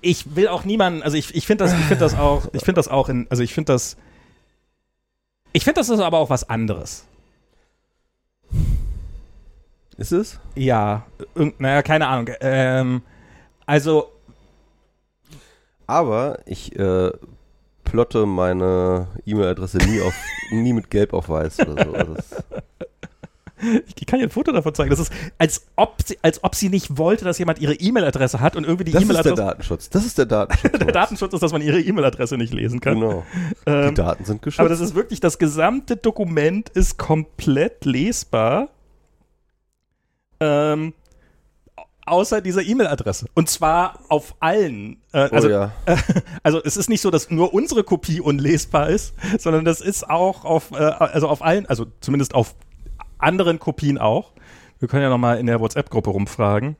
ich 0.00 0.36
will 0.36 0.48
auch 0.48 0.64
niemanden, 0.64 1.02
also 1.02 1.16
ich, 1.16 1.34
ich 1.34 1.46
finde 1.46 1.64
das, 1.64 1.72
ich 1.72 1.84
finde 1.84 2.00
das 2.00 2.14
auch, 2.14 2.46
ich 2.52 2.62
finde 2.62 2.78
das 2.78 2.88
auch 2.88 3.08
in, 3.08 3.26
also 3.30 3.42
ich 3.42 3.52
finde 3.52 3.72
das, 3.72 3.96
ich 5.52 5.64
finde 5.64 5.80
das 5.80 5.88
ist 5.88 6.00
aber 6.00 6.18
auch 6.18 6.30
was 6.30 6.48
anderes. 6.48 7.04
Ist 9.98 10.12
es? 10.12 10.38
Ja, 10.54 11.06
naja, 11.58 11.82
keine 11.82 12.06
Ahnung. 12.06 12.30
Ähm, 12.40 13.02
also. 13.66 14.12
Aber 15.88 16.38
ich 16.46 16.78
äh, 16.78 17.10
plotte 17.82 18.24
meine 18.24 19.08
E-Mail-Adresse 19.26 19.78
nie 19.78 20.00
auf, 20.00 20.14
nie 20.52 20.72
mit 20.72 20.90
Gelb 20.90 21.12
auf 21.14 21.28
Weiß 21.28 21.58
oder 21.60 21.84
so. 21.84 21.92
Also 21.92 22.14
ich 23.96 24.06
kann 24.06 24.20
ihr 24.20 24.26
ein 24.26 24.30
Foto 24.30 24.52
davon 24.52 24.72
zeigen. 24.72 24.90
Das 24.90 25.00
ist, 25.00 25.12
als 25.36 25.66
ob 25.74 25.96
sie, 26.06 26.16
als 26.22 26.44
ob 26.44 26.54
sie 26.54 26.68
nicht 26.68 26.96
wollte, 26.96 27.24
dass 27.24 27.38
jemand 27.38 27.58
ihre 27.58 27.74
E-Mail-Adresse 27.74 28.38
hat 28.38 28.54
und 28.54 28.64
irgendwie 28.64 28.84
die 28.84 28.92
E-Mail-Adresse. 28.92 29.22
Das 29.22 29.26
ist 29.26 29.36
der 29.36 29.46
Datenschutz. 29.46 29.90
Das 29.90 30.06
ist 30.06 30.18
der 30.18 30.26
Datenschutz. 30.26 30.72
der 30.78 30.92
Datenschutz 30.92 31.34
ist, 31.34 31.42
dass 31.42 31.52
man 31.52 31.62
ihre 31.62 31.80
E-Mail-Adresse 31.80 32.36
nicht 32.36 32.54
lesen 32.54 32.78
kann. 32.78 33.00
Genau. 33.00 33.24
Ähm, 33.66 33.88
die 33.88 33.94
Daten 33.94 34.24
sind 34.24 34.42
geschützt. 34.42 34.60
Aber 34.60 34.68
das 34.68 34.78
ist 34.78 34.94
wirklich, 34.94 35.18
das 35.18 35.38
gesamte 35.38 35.96
Dokument 35.96 36.68
ist 36.68 36.98
komplett 36.98 37.84
lesbar. 37.84 38.68
Ähm, 40.40 40.94
außer 42.08 42.40
dieser 42.40 42.62
E-Mail-Adresse. 42.62 43.26
Und 43.34 43.48
zwar 43.48 44.00
auf 44.08 44.34
allen. 44.40 44.98
Äh, 45.12 45.28
also, 45.30 45.48
oh 45.48 45.50
ja. 45.50 45.72
äh, 45.86 45.96
also 46.42 46.62
es 46.62 46.76
ist 46.76 46.88
nicht 46.88 47.00
so, 47.00 47.10
dass 47.10 47.30
nur 47.30 47.54
unsere 47.54 47.84
Kopie 47.84 48.20
unlesbar 48.20 48.88
ist, 48.88 49.14
sondern 49.38 49.64
das 49.64 49.80
ist 49.80 50.08
auch 50.08 50.44
auf, 50.44 50.72
äh, 50.72 50.76
also 50.76 51.28
auf 51.28 51.42
allen, 51.42 51.66
also 51.66 51.86
zumindest 52.00 52.34
auf 52.34 52.54
anderen 53.18 53.58
Kopien 53.58 53.98
auch. 53.98 54.32
Wir 54.78 54.88
können 54.88 55.02
ja 55.02 55.10
nochmal 55.10 55.38
in 55.38 55.46
der 55.46 55.60
WhatsApp-Gruppe 55.60 56.10
rumfragen, 56.10 56.76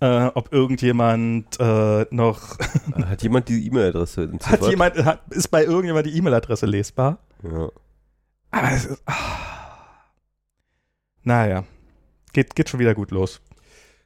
äh, 0.00 0.26
ob 0.34 0.52
irgendjemand 0.52 1.58
äh, 1.60 2.06
noch. 2.10 2.58
hat 3.06 3.22
jemand 3.22 3.48
die 3.48 3.66
E-Mail-Adresse? 3.66 4.32
Hat 4.44 4.66
jemand, 4.68 5.04
hat, 5.04 5.20
ist 5.30 5.48
bei 5.48 5.64
irgendjemand 5.64 6.06
die 6.06 6.16
E-Mail-Adresse 6.16 6.66
lesbar? 6.66 7.18
Ja. 7.42 7.68
Aber 8.50 8.70
es 8.72 8.86
ist. 8.86 9.02
Ah. 9.06 9.14
Naja. 11.22 11.64
Geht, 12.36 12.54
geht 12.54 12.68
schon 12.68 12.80
wieder 12.80 12.94
gut 12.94 13.12
los. 13.12 13.40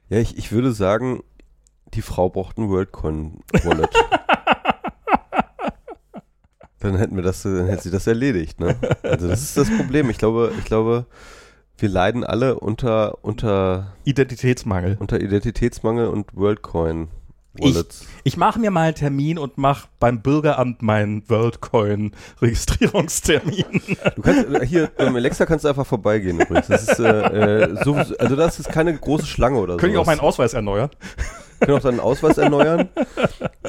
Ja, 0.07 0.17
ich, 0.19 0.37
ich 0.37 0.53
würde 0.53 0.71
sagen, 0.71 1.21
die 1.93 2.01
Frau 2.01 2.29
braucht 2.29 2.57
ein 2.57 2.69
WorldCoin-Wallet. 2.69 3.89
dann 6.79 6.95
hätten 6.95 7.17
wir 7.17 7.23
das, 7.23 7.43
dann 7.43 7.67
hätte 7.67 7.83
sie 7.83 7.91
das 7.91 8.07
erledigt, 8.07 8.61
ne? 8.61 8.77
Also 9.03 9.27
das 9.27 9.41
ist 9.41 9.57
das 9.57 9.69
Problem. 9.69 10.09
Ich 10.09 10.17
glaube, 10.17 10.53
ich 10.57 10.63
glaube, 10.63 11.07
wir 11.77 11.89
leiden 11.89 12.23
alle 12.23 12.57
unter, 12.57 13.21
unter 13.21 13.97
Identitätsmangel. 14.05 14.95
Unter 14.97 15.19
Identitätsmangel 15.19 16.07
und 16.07 16.33
WorldCoin. 16.33 17.09
Wallets. 17.53 18.01
Ich, 18.23 18.33
ich 18.33 18.37
mache 18.37 18.59
mir 18.59 18.71
mal 18.71 18.83
einen 18.83 18.95
Termin 18.95 19.37
und 19.37 19.57
mache 19.57 19.89
beim 19.99 20.21
Bürgeramt 20.21 20.81
meinen 20.81 21.29
WorldCoin-Registrierungstermin. 21.29 23.65
Du 24.15 24.21
kannst, 24.21 24.49
äh, 24.49 24.65
hier, 24.65 24.89
beim 24.97 25.13
Alexa 25.15 25.45
kannst 25.45 25.65
du 25.65 25.69
einfach 25.69 25.85
vorbeigehen 25.85 26.39
übrigens. 26.39 26.67
Das 26.67 26.87
ist, 26.87 26.99
äh, 26.99 27.03
äh 27.03 27.83
so, 27.83 27.95
also 27.95 28.35
das 28.35 28.59
ist 28.59 28.69
keine 28.69 28.97
große 28.97 29.25
Schlange 29.25 29.57
oder 29.57 29.73
so. 29.73 29.79
Könnte 29.79 29.95
ich 29.95 29.99
auch 29.99 30.05
meinen 30.05 30.21
Ausweis 30.21 30.53
erneuern? 30.53 30.91
können 31.61 31.77
auch 31.77 31.81
deinen 31.81 31.99
Ausweis 31.99 32.37
erneuern. 32.37 32.89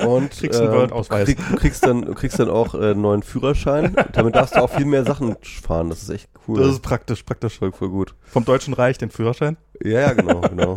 Und 0.04 0.30
kriegst 0.30 0.60
einen 0.60 0.72
Word-Ausweis. 0.72 1.26
Krieg, 1.26 1.38
du, 1.50 1.56
kriegst 1.56 1.86
dann, 1.86 2.14
kriegst 2.14 2.38
dann 2.38 2.50
auch 2.50 2.74
äh, 2.74 2.92
einen 2.92 3.02
neuen 3.02 3.22
Führerschein. 3.22 3.94
Damit 4.12 4.34
darfst 4.34 4.56
du 4.56 4.60
auch 4.60 4.70
viel 4.70 4.86
mehr 4.86 5.04
Sachen 5.04 5.36
fahren. 5.42 5.90
Das 5.90 6.02
ist 6.02 6.10
echt 6.10 6.28
cool. 6.48 6.60
Das 6.60 6.68
ist 6.68 6.80
praktisch, 6.80 7.22
praktisch. 7.22 7.58
Voll, 7.58 7.72
voll 7.72 7.90
gut. 7.90 8.14
Vom 8.22 8.44
Deutschen 8.44 8.74
Reich 8.74 8.98
den 8.98 9.10
Führerschein? 9.10 9.56
Ja, 9.82 10.00
ja, 10.00 10.12
genau, 10.14 10.40
genau. 10.40 10.76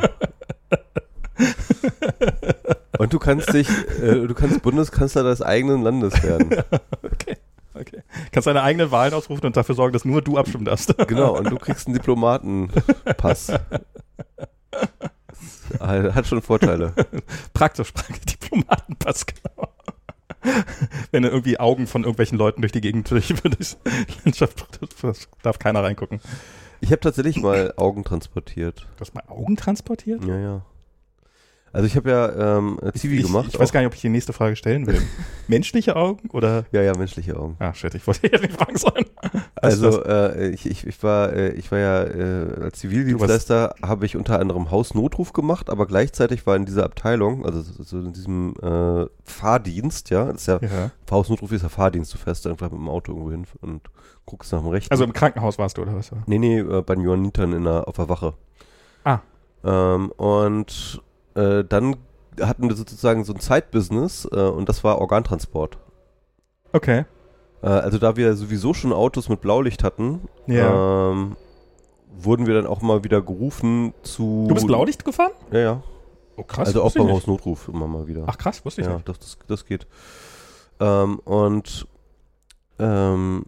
Und 2.98 3.14
du 3.14 3.20
kannst 3.20 3.54
dich, 3.54 3.70
äh, 4.02 4.28
du 4.28 4.34
kannst 4.34 4.62
Bundeskanzler 4.62 5.24
des 5.24 5.42
eigenen 5.42 5.82
Landes 5.84 6.22
werden. 6.24 6.52
okay. 7.04 7.38
Okay. 7.78 8.04
Kannst 8.32 8.48
deine 8.48 8.64
eigenen 8.64 8.90
Wahlen 8.92 9.14
ausrufen 9.14 9.46
und 9.46 9.58
dafür 9.58 9.76
sorgen, 9.76 9.92
dass 9.94 10.06
nur 10.06 10.22
du 10.22 10.38
abstimmen 10.38 10.66
darfst. 10.66 10.96
genau, 11.08 11.38
und 11.38 11.52
du 11.52 11.58
kriegst 11.60 11.88
einen 11.88 11.96
Diplomatenpass. 11.96 13.52
Hat 15.80 16.28
schon 16.28 16.42
Vorteile. 16.42 16.94
Praktisch, 17.54 17.92
Diplomatenpass, 18.30 19.26
genau. 19.26 19.74
Wenn 21.12 21.24
dann 21.24 21.32
irgendwie 21.32 21.60
Augen 21.60 21.88
von 21.88 22.04
irgendwelchen 22.04 22.38
Leuten 22.38 22.62
durch 22.62 22.72
die 22.72 22.82
Gegend 22.82 23.10
durch, 23.12 23.34
durch 23.34 23.78
Landschaft 24.24 24.80
darf 25.42 25.60
keiner 25.60 25.84
reingucken. 25.84 26.22
Ich 26.82 26.92
habe 26.92 27.00
tatsächlich 27.00 27.42
mal 27.42 27.74
Augen 27.78 28.04
transportiert. 28.04 28.88
Du 28.96 29.02
hast 29.02 29.16
mal 29.16 29.24
Augen 29.28 29.58
transportiert? 29.58 30.24
Ja, 30.24 30.38
ja. 30.38 30.62
Also 31.76 31.88
ich 31.88 31.98
habe 31.98 32.10
ja 32.10 32.58
ähm, 32.58 32.80
Zivi 32.94 33.18
ich, 33.18 33.26
gemacht. 33.26 33.48
Ich, 33.50 33.56
ich 33.56 33.60
weiß 33.60 33.74
gar 33.74 33.82
nicht, 33.82 33.88
ob 33.88 33.96
ich 33.96 34.00
die 34.00 34.08
nächste 34.08 34.32
Frage 34.32 34.56
stellen 34.56 34.88
will. 34.88 35.02
menschliche 35.50 35.98
Augen 35.98 36.30
oder? 36.30 36.64
Ja, 36.72 36.82
ja, 36.82 36.96
menschliche 36.96 37.38
Augen. 37.38 37.58
Ah, 37.60 37.74
shit, 37.74 37.94
ich 37.96 38.08
wollte 38.08 38.32
ja 38.32 38.40
nicht 38.40 38.54
fragen 38.54 38.78
sollen. 38.78 39.04
also 39.56 40.02
äh, 40.06 40.52
ich, 40.52 40.66
ich, 40.68 40.88
ich, 40.88 41.04
war, 41.04 41.34
äh, 41.34 41.50
ich 41.50 41.70
war 41.74 41.80
ja 41.80 42.04
äh, 42.04 42.64
als 42.64 42.80
Zivildienstleister, 42.80 43.76
habe 43.82 44.06
ich 44.06 44.16
unter 44.16 44.40
anderem 44.40 44.72
Hausnotruf 44.72 45.34
gemacht, 45.34 45.70
aber 45.70 45.86
gleichzeitig 45.86 46.48
war 46.48 46.56
in 46.56 46.64
dieser 46.64 46.86
Abteilung, 46.86 47.46
also 47.46 47.62
so 47.62 48.00
in 48.00 48.14
diesem 48.14 48.54
äh, 48.62 49.08
Fahrdienst, 49.26 50.12
ja, 50.12 50.32
das 50.32 50.44
ist 50.44 50.48
ja, 50.48 50.60
ja. 50.62 50.92
Hausnotruf 51.12 51.52
ist 51.52 51.64
ja 51.64 51.70
Fahrdienst, 51.70 52.14
du 52.14 52.18
fährst 52.18 52.48
einfach 52.48 52.72
mit 52.72 52.80
dem 52.80 52.88
Auto 52.88 53.12
irgendwo 53.12 53.32
hin 53.32 53.46
und 53.60 53.82
guckst 54.26 54.54
nach 54.54 54.62
dem 54.62 54.70
Rechten. 54.70 54.94
Also 54.94 55.04
im 55.04 55.12
Krankenhaus 55.12 55.58
warst 55.58 55.78
du, 55.78 55.82
oder 55.82 55.94
was? 55.94 56.10
Nee, 56.26 56.40
nee, 56.40 56.60
äh, 56.60 56.82
bei 56.84 56.96
den 56.96 57.04
Johannitern 57.04 57.52
in 57.52 57.66
der, 57.66 57.86
auf 57.86 57.98
der 57.98 58.08
Wache. 58.08 58.34
Ah. 59.04 59.20
Ähm, 59.66 60.12
und 60.12 61.02
äh, 61.36 61.64
dann 61.64 61.98
hatten 62.42 62.68
wir 62.70 62.76
sozusagen 62.76 63.24
so 63.24 63.34
ein 63.34 63.40
Zeitbusiness 63.40 64.28
äh, 64.32 64.40
und 64.40 64.68
das 64.68 64.84
war 64.84 65.00
Organtransport. 65.00 65.78
Okay. 66.74 67.06
Äh, 67.62 67.68
also 67.68 67.98
da 67.98 68.16
wir 68.16 68.36
sowieso 68.36 68.74
schon 68.74 68.94
Autos 68.94 69.30
mit 69.30 69.42
Blaulicht 69.42 69.84
hatten, 69.84 70.22
ja. 70.48 71.12
ähm, 71.12 71.36
wurden 72.18 72.48
wir 72.48 72.54
dann 72.54 72.68
auch 72.68 72.82
mal 72.82 73.04
wieder 73.04 73.22
gerufen 73.22 73.94
zu. 74.04 74.46
Du 74.48 74.56
bist 74.56 74.68
Blaulicht 74.68 75.06
gefahren? 75.06 75.32
Ja, 75.52 75.60
ja. 75.60 75.84
Oh 76.38 76.44
krass. 76.44 76.68
Also 76.68 76.84
auch 76.84 76.94
beim 76.94 77.10
Hausnotruf 77.10 77.70
immer 77.70 77.88
mal 77.88 78.08
wieder. 78.08 78.24
Ach 78.28 78.38
krass, 78.38 78.66
wusste 78.66 78.82
ich 78.82 78.88
ja, 78.88 78.94
nicht. 78.96 79.08
Ja, 79.08 79.14
das, 79.18 79.38
das, 79.48 79.66
geht. 79.66 79.88
Ähm, 80.80 81.20
und 81.20 81.88
ähm, 82.78 83.46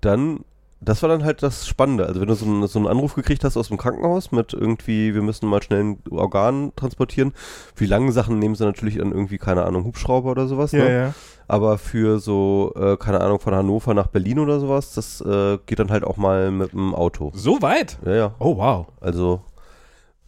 dann 0.00 0.44
das 0.84 1.02
war 1.02 1.08
dann 1.08 1.24
halt 1.24 1.42
das 1.42 1.66
Spannende. 1.66 2.06
Also 2.06 2.20
wenn 2.20 2.28
du 2.28 2.34
so 2.34 2.46
einen, 2.46 2.66
so 2.66 2.78
einen 2.78 2.88
Anruf 2.88 3.14
gekriegt 3.14 3.44
hast 3.44 3.56
aus 3.56 3.68
dem 3.68 3.76
Krankenhaus 3.76 4.32
mit 4.32 4.52
irgendwie, 4.52 5.14
wir 5.14 5.22
müssen 5.22 5.48
mal 5.48 5.62
schnell 5.62 5.84
ein 5.84 5.98
Organ 6.10 6.72
transportieren. 6.76 7.32
Für 7.74 7.84
die 7.84 7.90
langen 7.90 8.12
Sachen 8.12 8.38
nehmen 8.38 8.54
sie 8.54 8.64
natürlich 8.64 8.98
dann 8.98 9.12
irgendwie, 9.12 9.38
keine 9.38 9.64
Ahnung, 9.64 9.84
Hubschrauber 9.84 10.30
oder 10.30 10.46
sowas. 10.46 10.72
Ja, 10.72 10.84
ne? 10.84 10.92
ja. 10.92 11.14
Aber 11.46 11.78
für 11.78 12.20
so, 12.20 12.72
äh, 12.76 12.96
keine 12.96 13.20
Ahnung, 13.20 13.38
von 13.38 13.54
Hannover 13.54 13.94
nach 13.94 14.06
Berlin 14.06 14.38
oder 14.38 14.60
sowas, 14.60 14.94
das 14.94 15.20
äh, 15.20 15.58
geht 15.66 15.78
dann 15.78 15.90
halt 15.90 16.04
auch 16.04 16.16
mal 16.16 16.50
mit 16.50 16.72
dem 16.72 16.94
Auto. 16.94 17.32
So 17.34 17.60
weit? 17.60 17.98
Ja, 18.04 18.14
ja. 18.14 18.34
Oh, 18.38 18.56
wow. 18.56 18.86
Also, 19.00 19.42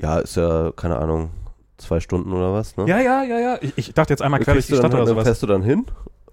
ja, 0.00 0.18
ist 0.18 0.36
ja, 0.36 0.72
keine 0.76 0.98
Ahnung, 0.98 1.30
zwei 1.78 2.00
Stunden 2.00 2.32
oder 2.32 2.52
was, 2.52 2.76
ne? 2.76 2.86
Ja, 2.86 3.00
ja, 3.00 3.22
ja, 3.22 3.38
ja. 3.38 3.58
Ich, 3.62 3.72
ich 3.76 3.94
dachte 3.94 4.12
jetzt 4.12 4.22
einmal 4.22 4.40
quer 4.40 4.54
durch 4.54 4.66
die 4.66 4.74
Stadt 4.74 4.92
dann, 4.92 5.00
oder 5.00 5.06
sowas. 5.08 5.24
Fährst 5.24 5.42
du 5.42 5.46
dann 5.46 5.62
hin 5.62 5.86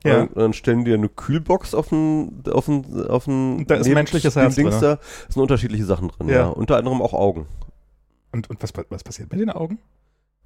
ja. 0.03 0.21
Und 0.23 0.37
dann 0.37 0.53
stellen 0.53 0.85
die 0.85 0.93
eine 0.93 1.09
Kühlbox 1.09 1.73
auf 1.73 1.89
den, 1.89 2.43
auf 2.51 2.65
den, 2.65 3.07
auf 3.07 3.25
den 3.25 3.65
da 3.67 3.75
ist 3.75 3.87
menschliches 3.87 4.35
Herz 4.35 4.55
Dings 4.55 4.79
da. 4.79 4.99
sind 5.29 5.41
unterschiedliche 5.41 5.85
Sachen 5.85 6.09
drin, 6.09 6.27
ja. 6.27 6.35
ja. 6.35 6.47
Unter 6.47 6.77
anderem 6.77 7.01
auch 7.01 7.13
Augen. 7.13 7.47
Und, 8.31 8.49
und 8.49 8.61
was, 8.61 8.73
was 8.89 9.03
passiert 9.03 9.31
mit 9.31 9.39
den 9.39 9.49
Augen? 9.49 9.79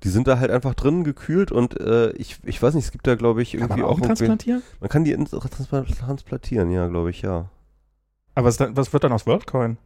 Die 0.03 0.09
sind 0.09 0.27
da 0.27 0.37
halt 0.37 0.51
einfach 0.51 0.75
drin 0.75 1.03
gekühlt 1.03 1.51
und 1.51 1.79
äh, 1.79 2.11
ich, 2.11 2.37
ich 2.43 2.61
weiß 2.61 2.75
nicht, 2.75 2.85
es 2.85 2.91
gibt 2.91 3.07
da 3.07 3.15
glaube 3.15 3.41
ich 3.41 3.55
irgendwie 3.55 3.69
kann 3.69 3.79
man 3.79 3.89
Augen 3.89 4.01
auch 4.03 4.05
transplantieren? 4.05 4.61
Man 4.79 4.89
kann 4.89 5.03
die 5.03 5.15
transplantieren, 5.15 6.69
ja, 6.69 6.87
glaube 6.87 7.09
ich, 7.09 7.23
ja. 7.23 7.49
Aber 8.35 8.47
was, 8.47 8.59
was 8.59 8.93
wird 8.93 9.03
dann 9.03 9.11
aus 9.11 9.25
WorldCoin? 9.25 9.77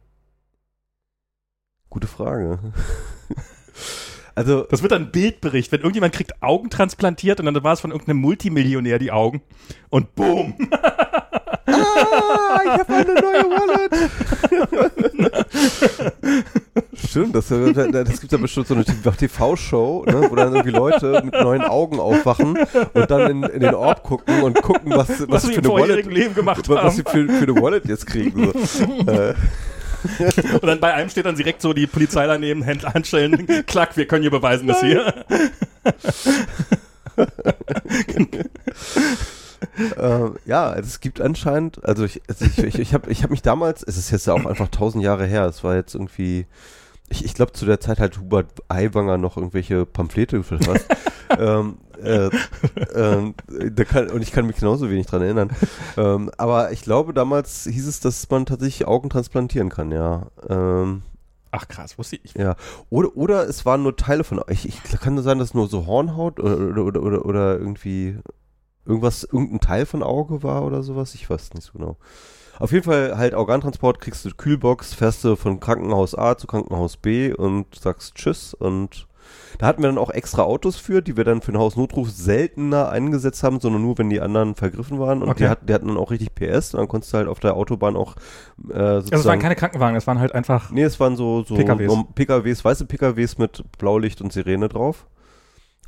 Gute 1.88 2.06
Frage. 2.06 2.58
Also, 4.34 4.66
das 4.70 4.82
wird 4.82 4.92
dann 4.92 5.02
ein 5.02 5.12
Bildbericht, 5.12 5.70
wenn 5.72 5.80
irgendjemand 5.80 6.14
kriegt 6.14 6.42
Augen 6.42 6.70
transplantiert 6.70 7.40
und 7.40 7.46
dann 7.46 7.62
war 7.62 7.74
es 7.74 7.80
von 7.80 7.90
irgendeinem 7.90 8.18
Multimillionär 8.18 8.98
die 8.98 9.12
Augen 9.12 9.42
und 9.90 10.14
boom. 10.14 10.54
ah, 11.66 12.60
ich 12.64 12.70
habe 12.70 12.94
eine 12.94 13.14
neue 13.14 13.50
Wallet. 13.50 13.92
Stimmt, 16.94 17.34
das, 17.34 17.50
äh, 17.50 17.72
das 17.90 18.20
gibt 18.20 18.32
ja 18.32 18.38
bestimmt 18.38 18.68
so 18.68 18.74
eine 18.74 18.84
TV-Show, 18.84 20.04
ne, 20.06 20.26
wo 20.30 20.36
dann 20.36 20.54
irgendwie 20.54 20.70
Leute 20.70 21.22
mit 21.24 21.34
neuen 21.34 21.62
Augen 21.62 22.00
aufwachen 22.00 22.56
und 22.94 23.10
dann 23.10 23.30
in, 23.30 23.42
in 23.42 23.60
den 23.60 23.74
Orb 23.74 24.02
gucken 24.02 24.42
und 24.42 24.62
gucken, 24.62 24.92
was, 24.92 25.08
was, 25.08 25.28
Was 25.28 25.42
sie 25.42 25.54
für 25.54 25.58
eine 25.58 25.68
Wallet, 25.68 26.06
Leben 26.06 26.34
gemacht 26.34 26.68
was 26.68 26.78
haben. 26.78 26.90
sie 26.90 27.02
für, 27.02 27.28
für 27.28 27.44
eine 27.44 27.60
Wallet 27.60 27.86
jetzt 27.86 28.06
kriegen. 28.06 28.52
So. 28.64 28.84
äh, 29.10 29.34
Und 30.54 30.64
dann 30.64 30.80
bei 30.80 30.94
einem 30.94 31.10
steht 31.10 31.26
dann 31.26 31.36
direkt 31.36 31.62
so 31.62 31.72
die 31.72 31.86
Polizei 31.86 32.26
daneben, 32.26 32.62
Hände 32.62 32.94
anstellen, 32.94 33.46
klack, 33.66 33.96
wir 33.96 34.06
können 34.06 34.22
hier 34.22 34.30
beweisen, 34.30 34.66
dass 34.66 34.80
hier. 34.80 35.24
ähm, 39.98 40.36
ja, 40.44 40.70
also 40.70 40.86
es 40.86 41.00
gibt 41.00 41.20
anscheinend, 41.20 41.84
also 41.84 42.04
ich, 42.04 42.22
also 42.28 42.44
ich, 42.44 42.58
ich, 42.58 42.78
ich 42.78 42.94
habe 42.94 43.10
ich 43.10 43.22
hab 43.22 43.30
mich 43.30 43.42
damals, 43.42 43.82
es 43.82 43.96
ist 43.96 44.10
jetzt 44.10 44.26
ja 44.26 44.34
auch 44.34 44.46
einfach 44.46 44.68
tausend 44.68 45.04
Jahre 45.04 45.26
her, 45.26 45.44
es 45.46 45.64
war 45.64 45.74
jetzt 45.74 45.94
irgendwie, 45.94 46.46
ich, 47.08 47.24
ich 47.24 47.34
glaube 47.34 47.52
zu 47.52 47.66
der 47.66 47.80
Zeit 47.80 48.00
halt 48.00 48.18
Hubert 48.18 48.50
Aiwanger 48.68 49.18
noch 49.18 49.36
irgendwelche 49.36 49.86
Pamphlete 49.86 50.42
verfasst. 50.42 50.86
Ähm, 51.38 51.78
äh, 52.02 52.30
da 53.70 53.84
kann, 53.84 54.10
und 54.10 54.22
ich 54.22 54.32
kann 54.32 54.46
mich 54.46 54.56
genauso 54.56 54.90
wenig 54.90 55.06
dran 55.06 55.22
erinnern. 55.22 55.50
ähm, 55.96 56.30
aber 56.36 56.72
ich 56.72 56.82
glaube, 56.82 57.12
damals 57.12 57.64
hieß 57.64 57.86
es, 57.86 58.00
dass 58.00 58.28
man 58.30 58.46
tatsächlich 58.46 58.86
Augen 58.86 59.10
transplantieren 59.10 59.68
kann, 59.68 59.92
ja. 59.92 60.26
Ähm, 60.48 61.02
Ach 61.50 61.68
krass, 61.68 61.98
wusste 61.98 62.16
ich. 62.22 62.34
ja. 62.34 62.56
Oder, 62.88 63.16
oder 63.16 63.48
es 63.48 63.66
waren 63.66 63.82
nur 63.82 63.96
Teile 63.96 64.24
von 64.24 64.40
ich, 64.48 64.66
ich 64.66 64.82
kann 64.82 65.14
nur 65.14 65.22
sein, 65.22 65.38
dass 65.38 65.54
nur 65.54 65.68
so 65.68 65.86
Hornhaut 65.86 66.40
oder, 66.40 66.58
oder, 66.58 66.84
oder, 66.84 67.02
oder, 67.02 67.24
oder 67.26 67.58
irgendwie 67.58 68.16
irgendwas, 68.86 69.24
irgendein 69.24 69.60
Teil 69.60 69.86
von 69.86 70.02
Auge 70.02 70.42
war 70.42 70.64
oder 70.64 70.82
sowas. 70.82 71.14
Ich 71.14 71.28
weiß 71.28 71.52
nicht 71.54 71.64
so 71.64 71.78
genau. 71.78 71.96
Auf 72.58 72.72
jeden 72.72 72.84
Fall 72.84 73.16
halt 73.16 73.34
Organtransport, 73.34 74.00
kriegst 74.00 74.24
du 74.24 74.30
Kühlbox, 74.30 74.94
fährst 74.94 75.24
du 75.24 75.36
von 75.36 75.60
Krankenhaus 75.60 76.14
A 76.14 76.36
zu 76.36 76.46
Krankenhaus 76.46 76.96
B 76.96 77.32
und 77.32 77.74
sagst 77.74 78.14
Tschüss 78.14 78.54
und 78.54 79.06
da 79.58 79.66
hatten 79.66 79.82
wir 79.82 79.88
dann 79.88 79.98
auch 79.98 80.10
extra 80.10 80.42
Autos 80.42 80.76
für, 80.76 81.02
die 81.02 81.16
wir 81.16 81.24
dann 81.24 81.42
für 81.42 81.52
den 81.52 81.58
Hausnotruf 81.60 82.10
seltener 82.10 82.88
eingesetzt 82.90 83.42
haben, 83.42 83.60
sondern 83.60 83.82
nur, 83.82 83.98
wenn 83.98 84.10
die 84.10 84.20
anderen 84.20 84.54
vergriffen 84.54 84.98
waren. 84.98 85.22
Und 85.22 85.30
Okay. 85.30 85.44
die, 85.44 85.48
hatten, 85.48 85.66
die 85.66 85.74
hatten 85.74 85.88
dann 85.88 85.96
auch 85.96 86.10
richtig 86.10 86.34
PS 86.34 86.74
und 86.74 86.80
dann 86.80 86.88
konntest 86.88 87.12
du 87.12 87.18
halt 87.18 87.28
auf 87.28 87.40
der 87.40 87.54
Autobahn 87.56 87.96
auch 87.96 88.16
äh. 88.70 88.78
Also 88.78 89.12
es 89.12 89.24
waren 89.24 89.38
keine 89.38 89.56
Krankenwagen, 89.56 89.96
es 89.96 90.06
waren 90.06 90.18
halt 90.18 90.34
einfach. 90.34 90.70
Nee, 90.70 90.82
es 90.82 90.98
waren 91.00 91.16
so, 91.16 91.42
so 91.42 91.54
PKWs. 91.56 91.92
PKWs, 92.14 92.64
weiße 92.64 92.84
PKWs 92.86 93.38
mit 93.38 93.64
Blaulicht 93.78 94.20
und 94.20 94.32
Sirene 94.32 94.68
drauf. 94.68 95.06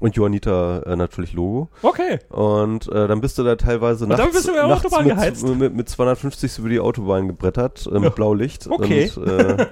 Und 0.01 0.16
Johanniter 0.16 0.86
äh, 0.86 0.97
natürlich 0.97 1.32
Logo. 1.35 1.69
Okay. 1.82 2.19
Und 2.28 2.89
äh, 2.89 3.07
dann 3.07 3.20
bist 3.20 3.39
du 3.39 3.45
da 3.45 3.55
teilweise 3.55 4.07
nachts, 4.07 4.32
bist 4.32 4.49
du 4.49 4.53
nachts 4.53 4.85
Autobahn 4.85 5.07
mit, 5.07 5.15
geheizt? 5.15 5.47
Mit, 5.47 5.74
mit 5.74 5.89
250 5.89 6.59
über 6.59 6.69
die 6.69 6.81
Autobahn 6.81 7.28
gebrettert, 7.28 7.89
äh, 7.91 7.99
mit 8.01 8.15
Blaulicht. 8.15 8.66
Okay. 8.66 9.11
Und, 9.16 9.27
äh, 9.28 9.57
das 9.57 9.57
war 9.57 9.57
dann, 9.57 9.66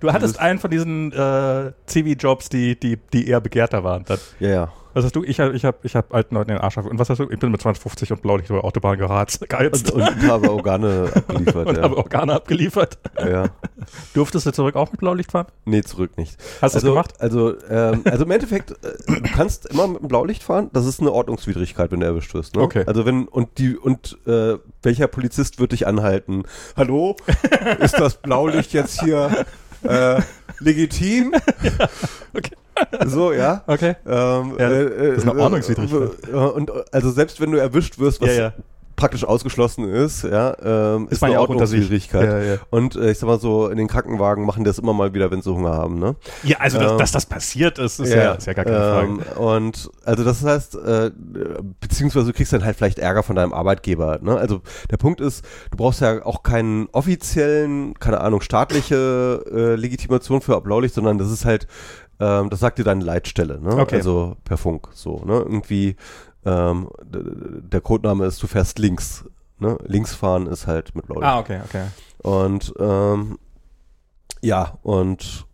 Du 0.00 0.12
hattest 0.12 0.38
einen 0.38 0.58
von 0.58 0.70
diesen 0.70 1.12
äh, 1.12 1.72
CV-Jobs, 1.86 2.48
die, 2.48 2.78
die, 2.78 2.96
die 2.96 3.28
eher 3.28 3.40
begehrter 3.40 3.84
waren. 3.84 4.04
Dann. 4.04 4.18
Ja, 4.38 4.48
ja. 4.48 4.72
Was 4.92 5.04
hast 5.04 5.14
du? 5.14 5.22
Ich, 5.22 5.38
hab- 5.38 5.54
ich 5.54 5.64
habe 5.64 5.78
ich 5.82 5.94
hab 5.94 6.12
alten 6.12 6.34
Leuten 6.34 6.48
den 6.50 6.58
Arsch 6.58 6.78
auf. 6.78 6.86
Und 6.86 6.98
was 6.98 7.08
hast 7.10 7.18
du? 7.18 7.30
Ich 7.30 7.38
bin 7.38 7.50
mit 7.50 7.60
250 7.60 8.12
und 8.12 8.22
Blaulicht 8.22 8.50
über 8.50 8.64
Autobahn 8.64 8.98
geheizt. 8.98 9.42
Und, 9.42 9.90
und 9.92 10.22
habe 10.28 10.50
Organe 10.50 11.10
abgeliefert, 11.14 11.66
und 11.68 11.76
ja. 11.76 11.82
habe 11.82 11.96
Organe 11.96 12.34
abgeliefert. 12.34 12.98
ja. 13.18 13.44
Durftest 14.14 14.46
du 14.46 14.52
zurück 14.52 14.76
auch 14.76 14.90
mit 14.90 15.00
Blaulicht 15.00 15.32
fahren? 15.32 15.46
Nee, 15.64 15.82
zurück 15.82 16.16
nicht. 16.16 16.36
Hast 16.60 16.74
du 16.74 16.78
also, 16.78 16.78
das 16.78 16.84
gemacht? 16.84 17.14
Also, 17.20 17.54
ähm, 17.68 18.02
also 18.04 18.24
im 18.24 18.30
Endeffekt, 18.30 18.72
äh, 18.72 18.96
du 19.06 19.22
kannst 19.34 19.66
immer 19.66 19.86
mit 19.88 20.00
dem 20.02 20.08
Blaulicht 20.08 20.42
fahren. 20.42 20.70
Das 20.72 20.86
ist 20.86 21.00
eine 21.00 21.12
Ordnungswidrigkeit, 21.12 21.90
wenn 21.92 22.00
du 22.00 22.06
erwischt 22.06 22.34
wirst. 22.34 22.56
Ne? 22.56 22.62
Okay. 22.62 22.84
Also 22.86 23.06
wenn 23.06 23.26
und 23.28 23.58
die 23.58 23.76
und 23.76 24.18
äh, 24.26 24.58
welcher 24.82 25.06
Polizist 25.06 25.60
wird 25.60 25.72
dich 25.72 25.86
anhalten? 25.86 26.42
Hallo, 26.76 27.16
ist 27.78 27.98
das 27.98 28.16
Blaulicht 28.16 28.72
jetzt 28.72 29.00
hier 29.00 29.44
äh, 29.82 30.20
legitim? 30.58 31.34
okay. 32.36 32.54
So, 33.06 33.32
ja. 33.32 33.62
Okay. 33.66 33.96
Ähm, 34.06 34.54
Ja, 34.58 34.70
äh, 34.70 35.08
das 35.14 35.18
ist 35.24 35.28
eine 35.28 35.40
Ordnungswidrigkeit. 35.40 36.10
äh, 36.32 36.36
Und 36.36 36.72
also 36.92 37.10
selbst 37.10 37.40
wenn 37.40 37.50
du 37.52 37.58
erwischt 37.58 37.98
wirst, 37.98 38.20
was 38.20 38.28
Ja, 38.28 38.42
ja. 38.42 38.52
praktisch 38.96 39.24
ausgeschlossen 39.24 39.88
ist, 39.88 40.24
ja, 40.24 40.54
ähm, 40.62 41.08
ist, 41.10 41.22
man 41.22 41.30
eine. 41.30 41.40
Ordnungswidrigkeit. 41.40 42.60
Und 42.70 42.96
äh, 42.96 43.10
ich 43.12 43.18
sag 43.18 43.28
mal 43.28 43.40
so, 43.40 43.68
in 43.68 43.78
den 43.78 43.88
Krankenwagen 43.88 44.44
machen 44.44 44.62
die 44.64 44.68
das 44.68 44.78
immer 44.78 44.92
mal 44.92 45.14
wieder, 45.14 45.30
wenn 45.30 45.40
sie 45.40 45.50
Hunger 45.50 45.72
haben, 45.72 45.98
ne? 45.98 46.16
Ja, 46.42 46.58
also 46.58 46.78
dass, 46.78 46.92
Ähm, 46.92 46.98
dass 46.98 47.12
das 47.12 47.24
passiert 47.26 47.78
ist, 47.78 47.98
ist 47.98 48.12
ja, 48.12 48.32
ist 48.34 48.46
ja 48.46 48.52
gar 48.52 48.64
keine 48.66 48.76
Frage. 48.76 49.08
ähm, 49.08 49.20
Und 49.42 49.90
also 50.04 50.22
das 50.24 50.44
heißt, 50.44 50.74
äh, 50.76 51.10
beziehungsweise 51.80 52.26
du 52.26 52.32
kriegst 52.34 52.52
dann 52.52 52.62
halt 52.64 52.76
vielleicht 52.76 52.98
Ärger 52.98 53.22
von 53.22 53.36
deinem 53.36 53.54
Arbeitgeber. 53.54 54.18
Ne? 54.20 54.36
Also 54.36 54.60
der 54.90 54.98
Punkt 54.98 55.20
ist, 55.22 55.44
du 55.70 55.78
brauchst 55.78 56.02
ja 56.02 56.24
auch 56.26 56.42
keinen 56.42 56.88
offiziellen, 56.92 57.94
keine 57.98 58.20
Ahnung, 58.20 58.42
staatliche 58.42 59.44
äh, 59.50 59.74
Legitimation 59.76 60.42
für 60.42 60.60
Blaulicht, 60.60 60.94
sondern 60.94 61.16
das 61.16 61.30
ist 61.30 61.44
halt, 61.46 61.66
ähm, 62.20 62.50
das 62.50 62.60
sagt 62.60 62.78
dir 62.78 62.84
deine 62.84 63.04
Leitstelle, 63.04 63.60
ne? 63.60 63.76
Okay. 63.76 63.96
Also 63.96 64.36
per 64.44 64.56
Funk 64.56 64.88
so, 64.92 65.22
ne? 65.24 65.38
Irgendwie 65.38 65.96
ähm, 66.44 66.88
der 67.02 67.80
Codename 67.80 68.26
ist, 68.26 68.42
du 68.42 68.46
fährst 68.46 68.78
links. 68.78 69.24
Ne? 69.58 69.76
Links 69.84 70.14
fahren 70.14 70.46
ist 70.46 70.66
halt 70.66 70.94
mit 70.94 71.06
Blaulicht. 71.06 71.26
Ah, 71.26 71.38
okay, 71.38 71.60
okay. 71.64 71.86
Und 72.22 72.72
ähm, 72.78 73.38
ja, 74.40 74.78
und 74.82 75.46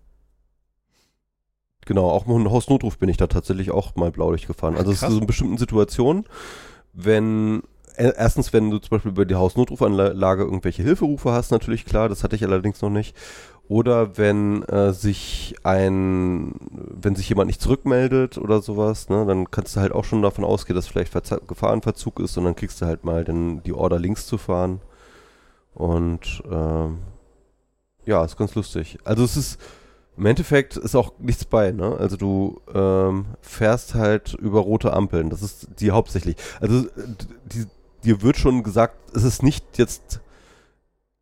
genau, 1.84 2.08
auch 2.08 2.26
mit 2.26 2.36
einem 2.36 2.50
Hausnotruf 2.50 2.98
bin 2.98 3.08
ich 3.08 3.16
da 3.16 3.26
tatsächlich 3.26 3.72
auch 3.72 3.96
mal 3.96 4.12
Blaulicht 4.12 4.46
gefahren. 4.46 4.76
Also 4.76 4.92
es 4.92 5.02
ist 5.02 5.10
so 5.10 5.18
in 5.18 5.26
bestimmten 5.26 5.58
Situationen, 5.58 6.24
wenn 6.92 7.62
äh, 7.96 8.12
erstens, 8.16 8.52
wenn 8.52 8.70
du 8.70 8.78
zum 8.78 8.90
Beispiel 8.90 9.10
über 9.10 9.24
die 9.24 9.34
Hausnotrufanlage 9.34 10.44
irgendwelche 10.44 10.82
Hilferufe 10.82 11.32
hast, 11.32 11.50
natürlich 11.50 11.84
klar, 11.84 12.08
das 12.08 12.22
hatte 12.22 12.36
ich 12.36 12.44
allerdings 12.44 12.80
noch 12.82 12.90
nicht. 12.90 13.16
Oder 13.68 14.16
wenn 14.16 14.62
äh, 14.64 14.92
sich 14.92 15.56
ein, 15.64 16.54
wenn 16.70 17.16
sich 17.16 17.28
jemand 17.28 17.48
nicht 17.48 17.60
zurückmeldet 17.60 18.38
oder 18.38 18.62
sowas, 18.62 19.08
ne, 19.08 19.26
dann 19.26 19.50
kannst 19.50 19.74
du 19.74 19.80
halt 19.80 19.92
auch 19.92 20.04
schon 20.04 20.22
davon 20.22 20.44
ausgehen, 20.44 20.76
dass 20.76 20.86
vielleicht 20.86 21.10
Verze 21.10 21.40
Gefahrenverzug 21.46 22.20
ist 22.20 22.36
und 22.38 22.44
dann 22.44 22.54
kriegst 22.54 22.80
du 22.80 22.86
halt 22.86 23.04
mal 23.04 23.24
dann 23.24 23.62
die 23.64 23.72
Order 23.72 23.98
links 23.98 24.26
zu 24.26 24.38
fahren. 24.38 24.80
Und 25.74 26.42
ähm, 26.50 26.98
ja, 28.06 28.24
ist 28.24 28.36
ganz 28.36 28.54
lustig. 28.54 28.98
Also 29.04 29.24
es 29.24 29.36
ist 29.36 29.60
im 30.16 30.24
Endeffekt 30.26 30.76
ist 30.76 30.94
auch 30.94 31.12
nichts 31.18 31.44
bei, 31.44 31.72
ne? 31.72 31.94
Also 31.98 32.16
du 32.16 32.60
ähm, 32.72 33.26
fährst 33.42 33.94
halt 33.94 34.32
über 34.34 34.60
rote 34.60 34.92
Ampeln. 34.92 35.28
Das 35.28 35.42
ist 35.42 35.68
die 35.80 35.90
hauptsächlich. 35.90 36.36
Also 36.60 36.86
die, 37.52 37.66
dir 38.04 38.22
wird 38.22 38.38
schon 38.38 38.62
gesagt, 38.62 38.96
es 39.14 39.24
ist 39.24 39.42
nicht 39.42 39.76
jetzt 39.76 40.20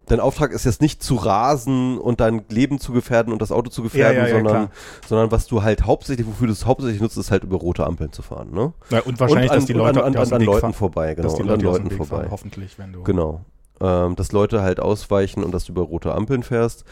Dein 0.06 0.20
Auftrag 0.20 0.52
ist 0.52 0.64
jetzt 0.64 0.82
nicht 0.82 1.02
zu 1.02 1.14
rasen 1.14 1.98
und 1.98 2.20
dein 2.20 2.44
Leben 2.48 2.78
zu 2.78 2.92
gefährden 2.92 3.32
und 3.32 3.40
das 3.40 3.52
Auto 3.52 3.70
zu 3.70 3.82
gefährden, 3.82 4.18
Ja, 4.18 4.28
ja, 4.28 4.28
ja, 4.28 4.34
sondern, 4.36 4.68
sondern 5.08 5.30
was 5.30 5.46
du 5.46 5.62
halt 5.62 5.86
hauptsächlich, 5.86 6.26
wofür 6.26 6.46
du 6.46 6.52
es 6.52 6.66
hauptsächlich 6.66 7.00
nutzt, 7.00 7.16
ist 7.16 7.30
halt 7.30 7.44
über 7.44 7.56
rote 7.56 7.86
Ampeln 7.86 8.12
zu 8.12 8.22
fahren, 8.22 8.50
ne? 8.52 8.72
Ja, 8.90 9.00
und 9.00 9.18
wahrscheinlich, 9.18 9.50
und 9.50 9.54
an, 9.54 9.58
dass 9.60 9.66
die 9.66 9.72
Leute 9.72 10.04
an, 10.04 10.14
an, 10.14 10.20
aus 10.20 10.28
dem 10.28 10.36
an 10.36 10.42
Leuten 10.42 10.60
fahren, 10.60 10.72
vorbei, 10.74 11.14
genau, 11.14 11.28
dass 11.28 11.36
die 11.36 11.42
an 11.42 11.48
Leute 11.48 11.58
dem 11.62 11.66
Leuten 11.66 11.90
vorbei. 11.90 12.16
fahren, 12.16 12.28
hoffentlich, 12.30 12.78
wenn 12.78 12.92
du. 12.92 13.02
Genau. 13.02 13.44
Ähm, 13.80 14.14
dass 14.14 14.30
Leute 14.32 14.62
halt 14.62 14.78
ausweichen 14.78 15.42
und 15.42 15.52
dass 15.52 15.64
du 15.64 15.72
über 15.72 15.82
rote 15.82 16.14
Ampeln 16.14 16.42
fährst. 16.42 16.84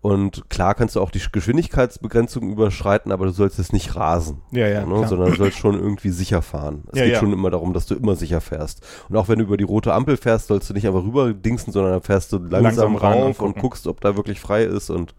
Und 0.00 0.48
klar 0.48 0.74
kannst 0.76 0.94
du 0.94 1.00
auch 1.00 1.10
die 1.10 1.20
Geschwindigkeitsbegrenzung 1.32 2.52
überschreiten, 2.52 3.10
aber 3.10 3.26
du 3.26 3.32
sollst 3.32 3.58
jetzt 3.58 3.72
nicht 3.72 3.96
rasen. 3.96 4.42
Ja, 4.52 4.68
ja, 4.68 4.86
ne? 4.86 5.08
Sondern 5.08 5.30
du 5.30 5.36
sollst 5.36 5.58
schon 5.58 5.74
irgendwie 5.74 6.10
sicher 6.10 6.40
fahren. 6.40 6.84
Es 6.92 7.00
Ja, 7.00 7.04
geht 7.06 7.16
schon 7.16 7.32
immer 7.32 7.50
darum, 7.50 7.72
dass 7.72 7.86
du 7.86 7.96
immer 7.96 8.14
sicher 8.14 8.40
fährst. 8.40 8.86
Und 9.08 9.16
auch 9.16 9.28
wenn 9.28 9.40
du 9.40 9.44
über 9.44 9.56
die 9.56 9.64
rote 9.64 9.92
Ampel 9.92 10.16
fährst, 10.16 10.46
sollst 10.46 10.70
du 10.70 10.74
nicht 10.74 10.86
einfach 10.86 11.02
rüber 11.02 11.32
dingsen, 11.32 11.72
sondern 11.72 11.92
dann 11.94 12.02
fährst 12.02 12.32
du 12.32 12.38
langsam, 12.38 12.94
Langsam 12.94 12.96
rauf 12.96 13.40
und, 13.40 13.56
guckst, 13.58 13.88
ob 13.88 14.00
da 14.00 14.16
wirklich 14.16 14.38
frei 14.40 14.62
ist 14.64 14.88
und 14.88 15.14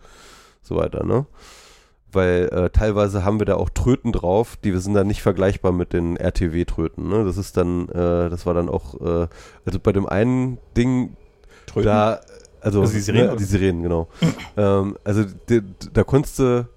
so 0.61 0.77
weiter, 0.77 1.03
ne? 1.05 1.25
Weil 2.11 2.49
äh, 2.51 2.69
teilweise 2.71 3.23
haben 3.23 3.39
wir 3.39 3.45
da 3.45 3.55
auch 3.55 3.69
Tröten 3.69 4.11
drauf, 4.13 4.57
die 4.63 4.75
sind 4.77 4.95
dann 4.95 5.07
nicht 5.07 5.21
vergleichbar 5.21 5.71
mit 5.71 5.93
den 5.93 6.15
RTW-Tröten. 6.17 7.07
Ne? 7.07 7.23
Das 7.23 7.37
ist 7.37 7.55
dann, 7.55 7.87
äh, 7.89 8.29
das 8.29 8.47
war 8.47 8.55
dann 8.55 8.67
auch, 8.67 8.95
äh, 8.99 9.27
also 9.65 9.79
bei 9.83 9.91
dem 9.91 10.07
einen 10.07 10.57
Ding, 10.75 11.15
Tröten. 11.67 11.85
da, 11.85 12.19
also, 12.61 12.81
Also 12.81 12.93
die 12.93 12.99
Sirenen, 12.99 13.29
ne, 13.31 13.35
die 13.37 13.43
Sirenen, 13.43 13.83
genau. 13.83 14.07
ähm, 14.57 14.97
also 15.03 15.23
di- 15.23 15.61
d- 15.61 15.63
da 15.93 16.03
konntest 16.03 16.39
du, 16.39 16.67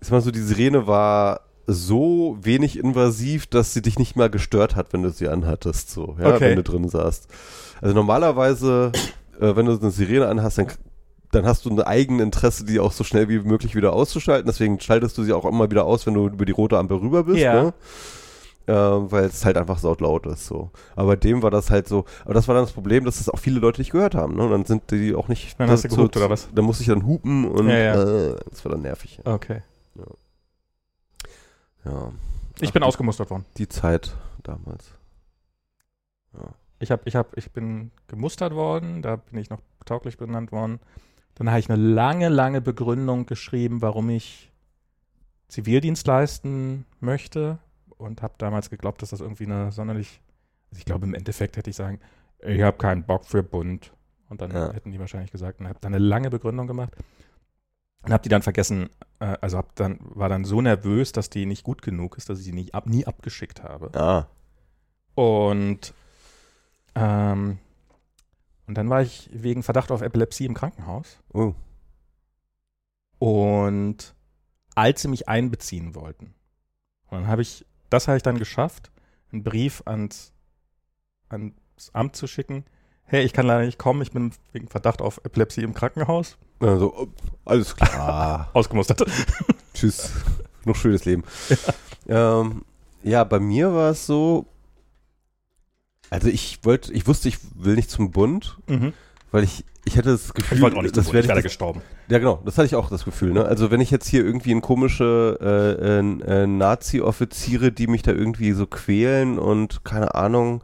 ich 0.00 0.10
mal 0.10 0.20
so, 0.20 0.30
die 0.30 0.40
Sirene 0.40 0.86
war 0.86 1.40
so 1.66 2.38
wenig 2.40 2.78
invasiv, 2.78 3.46
dass 3.46 3.74
sie 3.74 3.82
dich 3.82 3.98
nicht 3.98 4.16
mal 4.16 4.30
gestört 4.30 4.74
hat, 4.76 4.92
wenn 4.92 5.02
du 5.02 5.10
sie 5.10 5.28
anhattest, 5.28 5.90
so, 5.90 6.16
ja, 6.20 6.34
Okay. 6.34 6.40
wenn 6.50 6.56
du 6.56 6.62
drin 6.62 6.88
saßt. 6.88 7.28
Also 7.80 7.94
normalerweise, 7.94 8.92
äh, 9.40 9.54
wenn 9.54 9.66
du 9.66 9.78
eine 9.78 9.90
Sirene 9.90 10.26
anhast, 10.28 10.58
dann, 10.58 10.68
dann 11.30 11.44
hast 11.46 11.64
du 11.66 11.70
ein 11.70 11.80
eigenes 11.80 12.22
Interesse, 12.24 12.64
die 12.64 12.80
auch 12.80 12.92
so 12.92 13.04
schnell 13.04 13.28
wie 13.28 13.38
möglich 13.40 13.74
wieder 13.74 13.92
auszuschalten. 13.92 14.46
Deswegen 14.46 14.80
schaltest 14.80 15.18
du 15.18 15.24
sie 15.24 15.34
auch 15.34 15.44
immer 15.44 15.70
wieder 15.70 15.84
aus, 15.84 16.06
wenn 16.06 16.14
du 16.14 16.26
über 16.28 16.46
die 16.46 16.52
rote 16.52 16.78
Ampel 16.78 16.96
rüber 16.98 17.24
bist, 17.24 17.38
Ja. 17.40 17.62
ne? 17.64 17.74
Äh, 18.68 18.72
weil 18.72 19.24
es 19.24 19.44
halt 19.44 19.56
einfach 19.56 19.78
sautlaut 19.78 20.26
ist 20.26 20.46
so. 20.46 20.70
Aber 20.94 21.08
bei 21.08 21.16
dem 21.16 21.42
war 21.42 21.50
das 21.50 21.70
halt 21.70 21.88
so, 21.88 22.04
aber 22.24 22.34
das 22.34 22.46
war 22.48 22.54
dann 22.54 22.64
das 22.64 22.72
Problem, 22.72 23.04
dass 23.04 23.16
das 23.18 23.30
auch 23.30 23.38
viele 23.38 23.60
Leute 23.60 23.80
nicht 23.80 23.90
gehört 23.90 24.14
haben, 24.14 24.36
ne? 24.36 24.44
Und 24.44 24.50
dann 24.50 24.64
sind 24.66 24.90
die 24.90 25.14
auch 25.14 25.28
nicht 25.28 25.58
Dann 25.58 25.70
hast 25.70 25.84
du 25.84 25.88
gehupt, 25.88 26.16
oder 26.16 26.28
was? 26.28 26.48
Dann 26.54 26.64
musste 26.66 26.82
ich 26.82 26.88
dann 26.88 27.06
hupen 27.06 27.46
und 27.46 27.68
Ja, 27.68 27.78
ja. 27.78 28.02
Äh, 28.02 28.36
das 28.50 28.64
war 28.64 28.72
dann 28.72 28.82
nervig. 28.82 29.20
Okay. 29.24 29.62
Ja. 31.84 32.12
Ich 32.60 32.68
Ach, 32.68 32.72
bin 32.72 32.82
die, 32.82 32.86
ausgemustert 32.86 33.30
worden. 33.30 33.46
die 33.56 33.68
Zeit 33.68 34.14
damals. 34.42 34.92
Ja. 36.34 36.50
Ich, 36.80 36.90
hab, 36.90 37.06
ich, 37.06 37.16
hab, 37.16 37.36
ich 37.36 37.50
bin 37.50 37.90
gemustert 38.06 38.54
worden, 38.54 39.00
da 39.00 39.16
bin 39.16 39.38
ich 39.40 39.48
noch 39.48 39.60
tauglich 39.86 40.18
benannt 40.18 40.52
worden. 40.52 40.80
Dann 41.36 41.48
habe 41.48 41.60
ich 41.60 41.70
eine 41.70 41.80
lange, 41.80 42.28
lange 42.28 42.60
Begründung 42.60 43.24
geschrieben, 43.24 43.80
warum 43.80 44.10
ich 44.10 44.52
Zivildienst 45.48 46.06
leisten 46.06 46.84
möchte 47.00 47.58
und 47.98 48.22
habe 48.22 48.34
damals 48.38 48.70
geglaubt, 48.70 49.02
dass 49.02 49.10
das 49.10 49.20
irgendwie 49.20 49.44
eine 49.44 49.72
sonderlich, 49.72 50.20
also 50.70 50.78
ich 50.78 50.84
glaube 50.84 51.06
im 51.06 51.14
Endeffekt 51.14 51.56
hätte 51.56 51.70
ich 51.70 51.76
sagen, 51.76 52.00
ich 52.40 52.62
habe 52.62 52.78
keinen 52.78 53.04
Bock 53.04 53.24
für 53.24 53.42
Bund. 53.42 53.92
Und 54.28 54.40
dann 54.42 54.50
Ja. 54.50 54.72
hätten 54.72 54.92
die 54.92 55.00
wahrscheinlich 55.00 55.30
gesagt, 55.32 55.58
und 55.60 55.68
habe 55.68 55.78
dann 55.80 55.94
eine 55.94 56.04
lange 56.04 56.28
Begründung 56.30 56.66
gemacht 56.66 56.94
und 58.02 58.12
habe 58.12 58.22
die 58.22 58.28
dann 58.28 58.42
vergessen, 58.42 58.90
äh, 59.20 59.36
also 59.40 59.56
hab 59.56 59.74
dann, 59.76 59.98
war 60.00 60.28
dann 60.28 60.44
so 60.44 60.60
nervös, 60.60 61.12
dass 61.12 61.30
die 61.30 61.46
nicht 61.46 61.64
gut 61.64 61.80
genug 61.82 62.16
ist, 62.18 62.28
dass 62.28 62.38
ich 62.38 62.44
sie 62.44 62.52
nicht 62.52 62.74
ab, 62.74 62.86
nie 62.86 63.06
abgeschickt 63.06 63.62
habe. 63.62 63.90
Ah, 63.98 64.26
Und, 65.14 65.94
ähm, 66.94 67.58
und 68.66 68.74
dann 68.76 68.90
war 68.90 69.00
ich 69.00 69.30
wegen 69.32 69.62
Verdacht 69.62 69.90
auf 69.90 70.02
Epilepsie 70.02 70.44
im 70.44 70.54
Krankenhaus. 70.54 71.20
oh, 71.32 71.54
Und 73.18 74.14
als 74.74 75.02
sie 75.02 75.08
mich 75.08 75.28
einbeziehen 75.28 75.94
wollten, 75.94 76.34
und 77.10 77.20
dann 77.20 77.26
habe 77.28 77.42
ich, 77.42 77.64
das 77.90 78.08
habe 78.08 78.16
ich 78.16 78.22
dann 78.22 78.38
geschafft, 78.38 78.90
einen 79.32 79.42
Brief 79.44 79.82
ans, 79.86 80.32
ans 81.28 81.54
Amt 81.92 82.16
zu 82.16 82.26
schicken. 82.26 82.64
Hey, 83.04 83.24
ich 83.24 83.32
kann 83.32 83.46
leider 83.46 83.64
nicht 83.64 83.78
kommen, 83.78 84.02
ich 84.02 84.12
bin 84.12 84.32
wegen 84.52 84.68
Verdacht 84.68 85.00
auf 85.00 85.18
Epilepsie 85.24 85.62
im 85.62 85.74
Krankenhaus. 85.74 86.36
also, 86.60 87.08
alles 87.44 87.74
klar. 87.76 88.50
Ausgemustert. 88.54 89.02
Tschüss. 89.74 90.12
Noch 90.64 90.76
schönes 90.76 91.04
Leben. 91.04 91.24
Ja. 92.06 92.40
Ähm, 92.40 92.64
ja, 93.02 93.22
bei 93.24 93.38
mir 93.38 93.74
war 93.74 93.90
es 93.90 94.06
so, 94.06 94.46
also 96.08 96.28
ich 96.28 96.64
wollte, 96.64 96.90
ich 96.94 97.06
wusste, 97.06 97.28
ich 97.28 97.36
will 97.54 97.74
nicht 97.74 97.90
zum 97.90 98.10
Bund, 98.12 98.56
Mhm. 98.66 98.94
Weil 99.30 99.44
ich, 99.44 99.64
ich 99.84 99.96
hatte 99.98 100.10
das 100.10 100.32
Gefühl, 100.34 100.56
Ich 100.56 100.62
wollte 100.62 100.76
auch 100.76 100.82
nicht 100.82 100.96
das 100.96 101.08
ich 101.08 101.12
wäre 101.12 101.38
ich, 101.38 101.42
gestorben. 101.42 101.82
ja 102.08 102.18
genau, 102.18 102.40
das 102.44 102.56
hatte 102.56 102.66
ich 102.66 102.74
auch 102.74 102.90
das 102.90 103.04
Gefühl, 103.04 103.32
ne? 103.32 103.44
Also 103.44 103.70
wenn 103.70 103.80
ich 103.80 103.90
jetzt 103.90 104.08
hier 104.08 104.24
irgendwie 104.24 104.52
in 104.52 104.60
komische 104.60 105.38
äh, 105.40 105.98
äh, 106.00 106.42
äh, 106.42 106.46
Nazi-Offiziere, 106.46 107.72
die 107.72 107.86
mich 107.86 108.02
da 108.02 108.12
irgendwie 108.12 108.52
so 108.52 108.66
quälen 108.66 109.38
und 109.38 109.84
keine 109.84 110.14
Ahnung, 110.14 110.62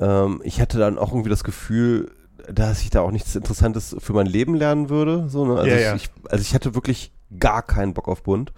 ähm, 0.00 0.40
ich 0.44 0.60
hatte 0.60 0.78
dann 0.78 0.98
auch 0.98 1.12
irgendwie 1.12 1.30
das 1.30 1.44
Gefühl, 1.44 2.10
dass 2.50 2.82
ich 2.82 2.90
da 2.90 3.00
auch 3.00 3.10
nichts 3.10 3.34
Interessantes 3.34 3.96
für 3.98 4.12
mein 4.12 4.26
Leben 4.26 4.54
lernen 4.54 4.88
würde. 4.88 5.28
So, 5.28 5.46
ne? 5.46 5.56
also, 5.58 5.68
Ja, 5.68 5.76
ich, 5.76 5.82
ja. 5.82 5.94
Ich, 5.96 6.10
also 6.30 6.42
ich 6.42 6.54
hatte 6.54 6.74
wirklich 6.74 7.12
gar 7.38 7.62
keinen 7.62 7.94
Bock 7.94 8.08
auf 8.08 8.22
Bund. 8.22 8.52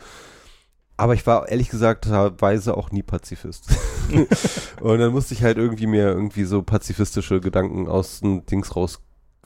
Aber 0.97 1.15
ich 1.15 1.27
war 1.27 1.49
ehrlich 1.49 1.69
gesagt 1.69 2.05
teilweise 2.05 2.77
auch 2.77 2.91
nie 2.91 3.03
Pazifist. 3.03 3.69
und 4.81 4.99
dann 4.99 5.13
musste 5.13 5.35
ich 5.35 5.43
halt 5.43 5.59
irgendwie 5.59 5.87
mir 5.87 6.09
irgendwie 6.09 6.45
so 6.45 6.63
pazifistische 6.63 7.41
Gedanken 7.41 7.89
aus 7.89 8.21
dem 8.21 8.45
Dings 8.47 8.75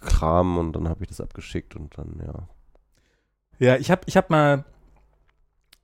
rauskramen 0.02 0.58
und 0.58 0.72
dann 0.74 0.88
habe 0.88 1.02
ich 1.02 1.08
das 1.08 1.20
abgeschickt 1.20 1.76
und 1.76 1.96
dann, 1.96 2.20
ja. 2.24 2.48
Ja, 3.58 3.76
ich 3.76 3.90
habe 3.90 4.02
ich 4.06 4.16
hab 4.16 4.30
mal 4.30 4.64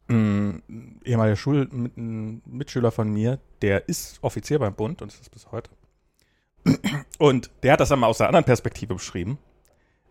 ein 0.08 0.62
ehemaliger 1.04 1.36
Schul 1.36 1.68
mit, 1.70 1.96
ein 1.96 2.42
Mitschüler 2.46 2.90
von 2.90 3.12
mir, 3.12 3.38
der 3.60 3.88
ist 3.88 4.18
Offizier 4.22 4.58
beim 4.58 4.74
Bund 4.74 5.02
und 5.02 5.12
ist 5.12 5.20
es 5.20 5.28
bis 5.28 5.52
heute. 5.52 5.70
Und 7.18 7.50
der 7.62 7.74
hat 7.74 7.80
das 7.80 7.90
dann 7.90 7.98
mal 7.98 8.06
aus 8.06 8.18
der 8.18 8.28
anderen 8.28 8.44
Perspektive 8.44 8.94
beschrieben. 8.94 9.38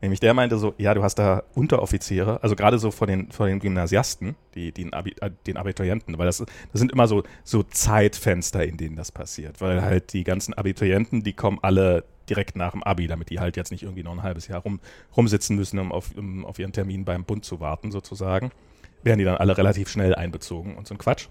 Nämlich 0.02 0.20
der 0.20 0.36
meinte 0.36 0.58
so, 0.60 0.76
ja, 0.78 0.94
du 0.94 1.02
hast 1.02 1.16
da 1.16 1.44
Unteroffiziere, 1.56 2.44
also 2.44 2.56
gerade 2.56 2.78
so 2.78 2.92
von 2.92 3.08
den, 3.08 3.32
von 3.32 3.48
den 3.48 3.60
Gymnasiasten, 3.60 4.36
die, 4.54 4.72
die 4.72 4.94
Abi, 4.94 5.16
äh, 5.22 5.32
den 5.48 5.58
Abiturienten, 5.58 6.20
weil 6.20 6.28
das, 6.28 6.38
das 6.38 6.48
sind 6.74 6.92
immer 6.92 7.08
so, 7.08 7.24
so 7.44 7.64
Zeitfenster, 7.64 8.64
in 8.64 8.78
denen 8.78 8.96
das 8.96 9.12
passiert. 9.12 9.60
Weil 9.60 9.82
halt 9.82 10.14
die 10.14 10.24
ganzen 10.24 10.54
Abiturienten, 10.54 11.24
die 11.24 11.34
kommen 11.34 11.58
alle 11.64 12.04
direkt 12.30 12.56
nach 12.56 12.72
dem 12.72 12.84
Abi, 12.84 13.08
damit 13.08 13.30
die 13.30 13.40
halt 13.40 13.58
jetzt 13.58 13.72
nicht 13.72 13.84
irgendwie 13.84 14.04
noch 14.04 14.14
ein 14.14 14.24
halbes 14.24 14.48
Jahr 14.48 14.62
rum, 14.62 14.80
rumsitzen 15.16 15.56
müssen, 15.56 15.78
um 15.80 15.92
auf, 15.92 16.10
um 16.16 16.46
auf 16.46 16.58
ihren 16.60 16.74
Termin 16.74 17.06
beim 17.06 17.24
Bund 17.24 17.46
zu 17.46 17.60
warten, 17.60 17.92
sozusagen. 17.92 18.52
Werden 19.04 19.20
die 19.20 19.26
dann 19.26 19.38
alle 19.38 19.58
relativ 19.58 19.90
schnell 19.90 20.16
einbezogen 20.16 20.76
und 20.76 20.88
so 20.88 20.96
ein 20.96 20.98
Quatsch. 20.98 21.28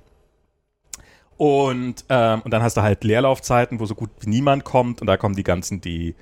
Und, 1.36 2.04
ähm, 2.08 2.40
und 2.42 2.50
dann 2.50 2.62
hast 2.62 2.76
du 2.78 2.82
halt 2.82 3.04
Leerlaufzeiten, 3.04 3.78
wo 3.78 3.84
so 3.86 3.94
gut 3.94 4.08
wie 4.20 4.30
niemand 4.30 4.64
kommt 4.64 5.00
und 5.02 5.06
da 5.06 5.16
kommen 5.18 5.36
die 5.36 5.42
ganzen, 5.42 5.82
die, 5.82 6.14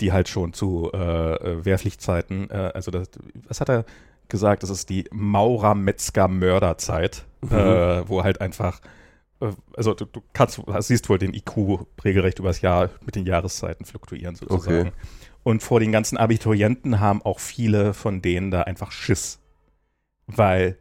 die 0.00 0.12
halt 0.12 0.28
schon 0.28 0.52
zu 0.52 0.90
äh, 0.94 0.98
äh, 1.34 1.64
Wehrpflichtzeiten, 1.64 2.48
äh, 2.50 2.70
also 2.74 2.92
das, 2.92 3.10
was 3.48 3.60
hat 3.60 3.68
er 3.68 3.84
gesagt, 4.28 4.62
das 4.62 4.70
ist 4.70 4.88
die 4.88 5.06
Maurer-Metzger-Mörderzeit, 5.10 7.24
Mhm. 7.42 7.52
äh, 7.52 8.08
wo 8.08 8.24
halt 8.24 8.40
einfach, 8.40 8.80
also 9.76 9.94
du, 9.94 10.06
du 10.06 10.22
kannst, 10.32 10.60
siehst 10.80 11.08
wohl 11.08 11.18
den 11.18 11.34
IQ 11.34 11.86
regelrecht 12.04 12.38
übers 12.38 12.60
Jahr 12.60 12.90
mit 13.04 13.16
den 13.16 13.26
Jahreszeiten 13.26 13.84
fluktuieren 13.84 14.34
sozusagen. 14.34 14.88
Okay. 14.88 14.92
Und 15.42 15.62
vor 15.62 15.78
den 15.78 15.92
ganzen 15.92 16.16
Abiturienten 16.16 17.00
haben 17.00 17.22
auch 17.22 17.38
viele 17.38 17.94
von 17.94 18.22
denen 18.22 18.50
da 18.50 18.62
einfach 18.62 18.90
Schiss, 18.90 19.38
weil, 20.26 20.78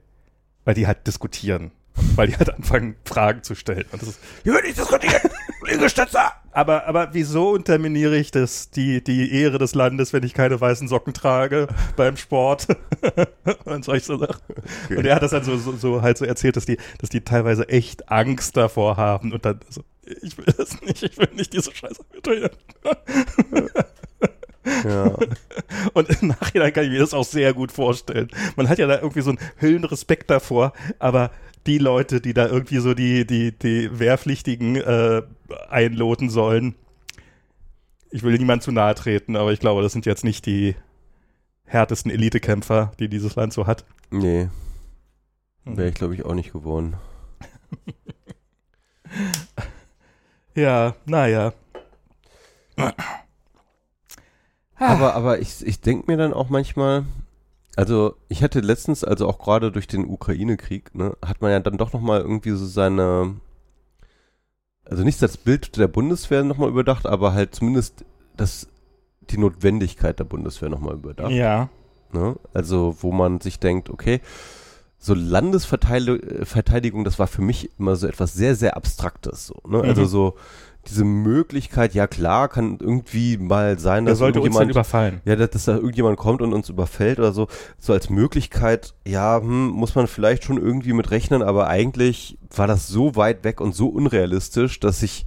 weil 0.64 0.74
die 0.74 0.88
halt 0.88 1.06
diskutieren. 1.06 1.72
Weil 2.16 2.28
die 2.28 2.36
halt 2.36 2.54
anfangen, 2.54 2.96
Fragen 3.06 3.44
zu 3.44 3.56
stellen. 3.56 3.86
Und 3.92 4.02
das 4.02 4.10
ist, 4.10 4.20
Hier 4.44 4.54
wird 4.54 4.66
nicht 4.66 4.78
diskutiert! 4.78 5.22
Liegestützer! 5.66 6.34
Aber, 6.56 6.88
aber 6.88 7.10
wieso 7.12 7.50
unterminiere 7.50 8.18
ich 8.18 8.32
das, 8.32 8.72
die, 8.72 9.04
die 9.04 9.34
Ehre 9.34 9.58
des 9.58 9.76
Landes, 9.76 10.14
wenn 10.14 10.24
ich 10.24 10.34
keine 10.34 10.60
weißen 10.60 10.88
Socken 10.88 11.14
trage 11.14 11.68
beim 11.98 12.16
Sport? 12.16 12.68
und 13.66 13.84
solche 13.84 14.18
Sachen. 14.18 14.42
Und 14.90 15.06
er 15.06 15.16
hat 15.16 15.24
das 15.24 15.32
dann 15.32 15.44
so, 15.44 15.58
so, 15.58 15.74
so 15.74 16.02
halt 16.02 16.18
so 16.18 16.24
erzählt, 16.24 16.56
dass 16.56 16.66
die, 16.66 16.78
dass 17.00 17.10
die 17.10 17.22
teilweise 17.22 17.68
echt 17.68 18.10
Angst 18.10 18.56
davor 18.56 18.96
haben 18.96 19.34
und 19.34 19.44
dann 19.44 19.60
so, 19.70 19.82
ich 20.22 20.38
will 20.38 20.46
das 20.58 20.82
nicht, 20.82 21.04
ich 21.04 21.18
will 21.18 21.30
nicht 21.36 21.52
diese 21.52 21.74
Scheiße 21.74 22.00
abiturieren. 22.10 22.52
Ja. 24.84 25.16
Und 25.94 26.10
im 26.22 26.30
Nachhinein 26.30 26.74
kann 26.74 26.86
ich 26.86 26.90
mir 26.90 27.00
das 27.00 27.14
auch 27.14 27.26
sehr 27.26 27.54
gut 27.54 27.72
vorstellen. 27.72 28.30
Man 28.56 28.70
hat 28.70 28.80
ja 28.80 28.88
da 28.88 28.96
irgendwie 28.96 29.22
so 29.22 29.30
einen 29.30 29.40
Hüllenrespekt 29.58 30.30
davor, 30.30 30.74
aber 31.00 31.32
die 31.68 31.78
Leute, 31.78 32.22
die 32.22 32.34
da 32.34 32.48
irgendwie 32.48 32.78
so 32.80 32.94
die, 32.94 33.26
die, 33.26 33.52
die 33.52 33.98
Wehrpflichtigen 34.00 34.76
äh, 34.78 35.22
einloten 35.70 36.30
sollen, 36.30 36.76
ich 38.12 38.24
will 38.24 38.38
niemand 38.38 38.64
zu 38.64 38.72
nahe 38.72 38.96
treten, 38.96 39.36
aber 39.36 39.52
ich 39.52 39.60
glaube, 39.60 39.82
das 39.82 39.92
sind 39.94 40.06
jetzt 40.06 40.24
nicht 40.24 40.46
die 40.46 40.76
härtesten 41.66 42.12
Elitekämpfer, 42.12 42.92
die 43.00 43.10
dieses 43.10 43.36
Land 43.36 43.54
so 43.54 43.68
hat. 43.68 43.86
Nee, 44.12 44.50
Hm. 45.66 45.78
wäre 45.78 45.90
ich 45.90 45.96
glaube 45.96 46.14
ich 46.14 46.24
auch 46.26 46.36
nicht 46.36 46.52
geworden. 46.54 46.96
Ja, 50.56 50.96
naja. 51.06 51.52
Aber, 54.78 55.14
aber 55.14 55.40
ich, 55.40 55.66
ich 55.66 55.82
denke 55.82 56.10
mir 56.10 56.18
dann 56.18 56.34
auch 56.34 56.50
manchmal, 56.50 57.06
also 57.76 58.16
ich 58.30 58.44
hatte 58.44 58.60
letztens, 58.62 59.04
also 59.04 59.28
auch 59.28 59.40
gerade 59.40 59.72
durch 59.72 59.88
den 59.88 60.06
Ukraine-Krieg, 60.08 60.96
ne, 60.96 61.16
hat 61.26 61.42
man 61.42 61.52
ja 61.52 61.60
dann 61.60 61.78
doch 61.78 61.94
nochmal 61.94 62.22
irgendwie 62.22 62.52
so 62.52 62.66
seine, 62.66 63.36
also 64.86 65.04
nicht 65.04 65.22
das 65.22 65.38
Bild 65.38 65.78
der 65.78 65.88
Bundeswehr 65.88 66.44
nochmal 66.44 66.70
überdacht, 66.70 67.06
aber 67.06 67.34
halt 67.34 67.56
zumindest 67.56 68.06
das, 68.38 68.68
die 69.30 69.38
Notwendigkeit 69.38 70.20
der 70.20 70.26
Bundeswehr 70.26 70.70
nochmal 70.70 70.96
überdacht. 70.96 71.32
Ja. 71.32 71.70
Ne? 72.12 72.36
Also 72.54 72.96
wo 73.02 73.12
man 73.12 73.42
sich 73.42 73.60
denkt, 73.60 73.90
okay, 73.90 74.22
so 74.98 75.14
Landesverteidigung, 75.14 77.04
das 77.04 77.20
war 77.20 77.28
für 77.28 77.42
mich 77.42 77.70
immer 77.78 77.96
so 77.96 78.08
etwas 78.08 78.34
sehr, 78.34 78.56
sehr 78.56 78.76
Abstraktes. 78.78 79.48
So, 79.48 79.56
ne? 79.68 79.82
Also 79.82 80.02
Mhm. 80.04 80.08
so 80.08 80.36
diese 80.88 81.04
Möglichkeit, 81.04 81.94
ja 81.94 82.08
klar, 82.08 82.48
kann 82.48 82.78
irgendwie 82.80 83.38
mal 83.38 83.78
sein, 83.80 84.06
dass 84.06 84.20
sollte 84.20 84.40
uns 84.40 84.46
irgendjemand, 84.48 84.72
überfallen. 84.72 85.22
ja, 85.26 85.36
dass, 85.36 85.50
dass 85.52 85.66
da 85.66 85.76
irgendjemand 85.76 86.18
kommt 86.18 86.42
und 86.42 86.54
uns 86.54 86.70
überfällt 86.70 87.20
oder 87.20 87.32
so, 87.34 87.48
so 87.80 87.94
als 87.94 88.10
Möglichkeit, 88.10 88.94
ja, 89.06 89.40
hm, 89.40 89.68
muss 89.70 89.96
man 89.96 90.08
vielleicht 90.08 90.44
schon 90.44 90.58
irgendwie 90.58 90.94
mit 90.94 91.12
rechnen, 91.12 91.42
aber 91.42 91.68
eigentlich 91.68 92.38
war 92.56 92.68
das 92.68 92.88
so 92.88 93.16
weit 93.16 93.44
weg 93.44 93.62
und 93.62 93.76
so 93.76 93.90
unrealistisch, 93.90 94.80
dass 94.80 95.02
ich 95.04 95.26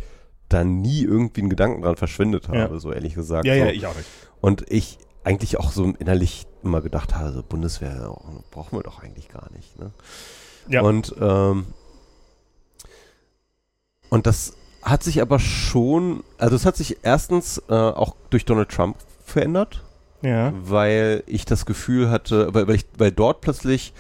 da 0.49 0.65
nie 0.65 1.03
irgendwie 1.03 1.43
einen 1.43 1.51
Gedanken 1.51 1.83
dran 1.83 1.97
verschwendet 1.97 2.49
habe, 2.49 2.59
Ja. 2.59 2.79
so 2.79 2.93
ehrlich 2.93 3.15
gesagt. 3.15 3.47
Ja, 3.47 3.55
so. 3.55 3.61
ja, 3.61 3.67
ich 3.71 3.87
auch 3.87 3.97
nicht. 3.97 4.09
Und 4.41 4.65
ich 4.71 4.99
eigentlich 5.25 5.59
auch 5.59 5.73
so 5.73 5.85
innerlich 5.99 6.47
immer 6.63 6.81
gedacht 6.81 7.15
habe, 7.15 7.33
so 7.33 7.43
Bundeswehr 7.43 8.17
brauchen 8.51 8.79
wir 8.79 8.83
doch 8.83 9.03
eigentlich 9.03 9.29
gar 9.29 9.51
nicht. 9.53 9.79
Ne? 9.79 9.91
Ja. 10.69 10.81
Und, 10.83 11.15
ähm, 11.21 11.67
und 14.09 14.27
das 14.27 14.55
hat 14.83 15.03
sich 15.03 15.21
aber 15.21 15.39
schon, 15.39 16.23
also 16.39 16.57
es 16.57 16.65
hat 16.67 16.77
sich 16.77 16.99
erstens 17.03 17.63
äh, 17.69 17.75
auch 17.75 18.15
durch 18.31 18.45
Donald 18.45 18.69
Trump 18.71 18.97
verändert, 19.25 19.83
Ja. 20.23 20.53
weil 20.63 21.23
ich 21.27 21.45
das 21.45 21.67
Gefühl 21.67 22.11
hatte, 22.11 22.53
weil, 22.55 22.69
weil, 22.69 22.77
ich, 22.77 22.87
weil 22.97 23.13
dort 23.13 23.41
plötzlich, 23.41 23.93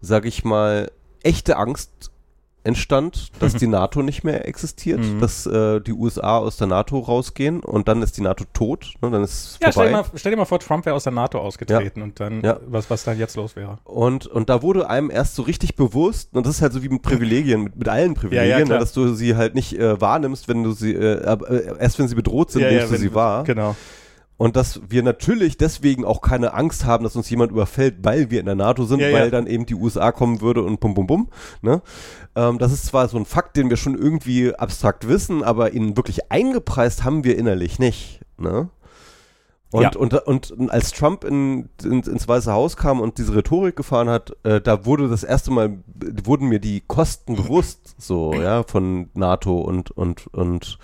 sage 0.00 0.28
ich 0.28 0.44
mal, 0.44 0.90
echte 1.22 1.56
Angst 1.56 2.10
entstand, 2.64 3.30
dass 3.40 3.54
die 3.54 3.66
NATO 3.68 4.02
nicht 4.02 4.24
mehr 4.24 4.48
existiert, 4.48 5.00
Mhm. 5.00 5.20
dass 5.20 5.46
äh, 5.46 5.80
die 5.80 5.92
USA 5.92 6.38
aus 6.38 6.56
der 6.56 6.66
NATO 6.66 6.98
rausgehen 6.98 7.60
und 7.60 7.86
dann 7.88 8.02
ist 8.02 8.16
die 8.16 8.22
NATO 8.22 8.44
tot, 8.52 8.94
ne, 9.02 9.10
dann 9.10 9.22
ist 9.22 9.32
es 9.32 9.58
Ja, 9.62 9.70
stell 9.70 9.72
vorbei. 9.72 9.88
dir, 9.90 9.92
mal, 9.96 10.04
stell 10.14 10.30
dir 10.32 10.36
mal 10.38 10.44
vor, 10.46 10.58
Trump 10.58 10.86
wäre 10.86 10.96
aus 10.96 11.04
der 11.04 11.12
NATO 11.12 11.38
ausgetreten 11.38 12.02
und 12.02 12.18
dann, 12.20 12.42
Ja. 12.42 12.58
was, 12.66 12.88
was 12.90 13.04
dann 13.04 13.18
jetzt 13.18 13.36
los 13.36 13.54
wäre. 13.54 13.78
Und, 13.84 14.26
und 14.26 14.48
da 14.48 14.62
wurde 14.62 14.88
einem 14.90 15.10
erst 15.10 15.34
so 15.36 15.42
richtig 15.42 15.76
bewusst, 15.76 16.30
und 16.32 16.46
das 16.46 16.56
ist 16.56 16.62
halt 16.62 16.72
so 16.72 16.82
wie 16.82 16.88
mit 16.88 17.02
Privilegien, 17.02 17.62
mit, 17.64 17.76
mit 17.76 17.88
allen 17.88 18.14
Privilegien, 18.14 18.48
Ja, 18.50 18.58
ja, 18.58 18.64
ne, 18.64 18.78
dass 18.78 18.92
du 18.92 19.14
sie 19.14 19.36
halt 19.36 19.54
nicht 19.54 19.78
äh, 19.78 20.00
wahrnimmst, 20.00 20.48
wenn 20.48 20.62
du 20.64 20.72
sie, 20.72 20.94
äh, 20.94 21.14
äh, 21.22 21.76
erst 21.78 21.98
wenn 21.98 22.08
sie 22.08 22.14
bedroht 22.14 22.50
sind, 22.50 22.62
nimmst 22.62 22.88
du 22.88 22.92
wenn- 22.92 23.00
sie 23.00 23.14
wahr. 23.14 23.44
Genau. 23.44 23.76
Und 24.36 24.56
dass 24.56 24.80
wir 24.88 25.02
natürlich 25.04 25.56
deswegen 25.58 26.04
auch 26.04 26.20
keine 26.20 26.54
Angst 26.54 26.84
haben, 26.84 27.04
dass 27.04 27.14
uns 27.14 27.30
jemand 27.30 27.52
überfällt, 27.52 27.98
weil 28.02 28.30
wir 28.30 28.40
in 28.40 28.46
der 28.46 28.56
NATO 28.56 28.84
sind, 28.84 28.98
Ja, 29.00 29.12
weil 29.12 29.26
ja. 29.26 29.30
dann 29.30 29.46
eben 29.46 29.64
die 29.64 29.76
USA 29.76 30.10
kommen 30.10 30.40
würde 30.40 30.62
und 30.62 30.80
bum 30.80 30.94
bum 30.94 31.06
bum. 31.06 31.28
Ne? 31.62 31.82
Ähm, 32.34 32.58
das 32.58 32.72
ist 32.72 32.86
zwar 32.86 33.06
so 33.08 33.16
ein 33.16 33.26
Fakt, 33.26 33.56
den 33.56 33.70
wir 33.70 33.76
schon 33.76 33.96
irgendwie 33.96 34.52
abstrakt 34.54 35.06
wissen, 35.06 35.44
aber 35.44 35.72
ihn 35.72 35.96
wirklich 35.96 36.32
eingepreist 36.32 37.04
haben 37.04 37.22
wir 37.22 37.38
innerlich 37.38 37.78
nicht. 37.78 38.20
Ne? 38.36 38.70
Und, 39.70 39.82
Ja. 39.82 39.90
und, 39.96 40.14
und, 40.14 40.70
als 40.70 40.92
Trump 40.92 41.24
in, 41.24 41.68
in, 41.82 42.02
ins 42.02 42.26
Weiße 42.28 42.52
Haus 42.52 42.76
kam 42.76 43.00
und 43.00 43.18
diese 43.18 43.34
Rhetorik 43.36 43.76
gefahren 43.76 44.08
hat, 44.08 44.36
äh, 44.44 44.60
da 44.60 44.84
wurde 44.84 45.08
das 45.08 45.24
erste 45.24 45.52
Mal, 45.52 45.78
wurden 46.24 46.48
mir 46.48 46.60
die 46.60 46.80
Kosten 46.80 47.36
bewusst, 47.36 47.94
so, 47.98 48.34
ja, 48.34 48.62
von 48.64 49.10
NATO 49.14 49.58
und, 49.60 49.90
und, 49.92 50.26
und 50.34 50.78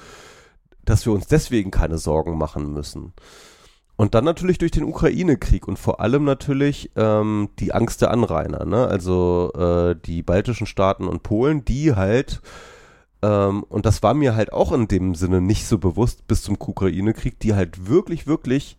dass 0.91 1.07
wir 1.07 1.13
uns 1.13 1.27
deswegen 1.27 1.71
keine 1.71 1.99
Sorgen 1.99 2.37
machen 2.37 2.73
müssen. 2.73 3.13
Und 3.97 4.15
dann 4.15 4.25
natürlich 4.25 4.59
durch 4.59 4.71
den 4.71 4.85
Ukraine-Krieg 4.85 5.69
und 5.69 5.79
vor 5.79 6.01
allem 6.01 6.25
natürlich 6.25 6.91
ähm, 6.97 7.51
die 7.59 7.73
Angst 7.75 8.01
der 8.01 8.11
Anrainer, 8.11 8.65
ne? 8.65 8.87
also 8.87 9.53
äh, 9.53 9.95
die 9.95 10.23
baltischen 10.23 10.67
Staaten 10.67 11.07
und 11.07 11.23
Polen, 11.23 11.67
die 11.67 11.95
halt, 11.95 12.41
ähm, 13.21 13.63
und 13.65 13.85
das 13.85 14.03
war 14.03 14.15
mir 14.15 14.35
halt 14.35 14.55
auch 14.55 14.73
in 14.73 14.89
dem 14.89 15.15
Sinne 15.15 15.43
nicht 15.43 15.67
so 15.67 15.77
bewusst 15.77 16.27
bis 16.27 16.43
zum 16.43 16.57
Ukraine-Krieg, 16.59 17.39
die 17.41 17.55
halt 17.55 17.89
wirklich, 17.89 18.27
wirklich 18.27 18.79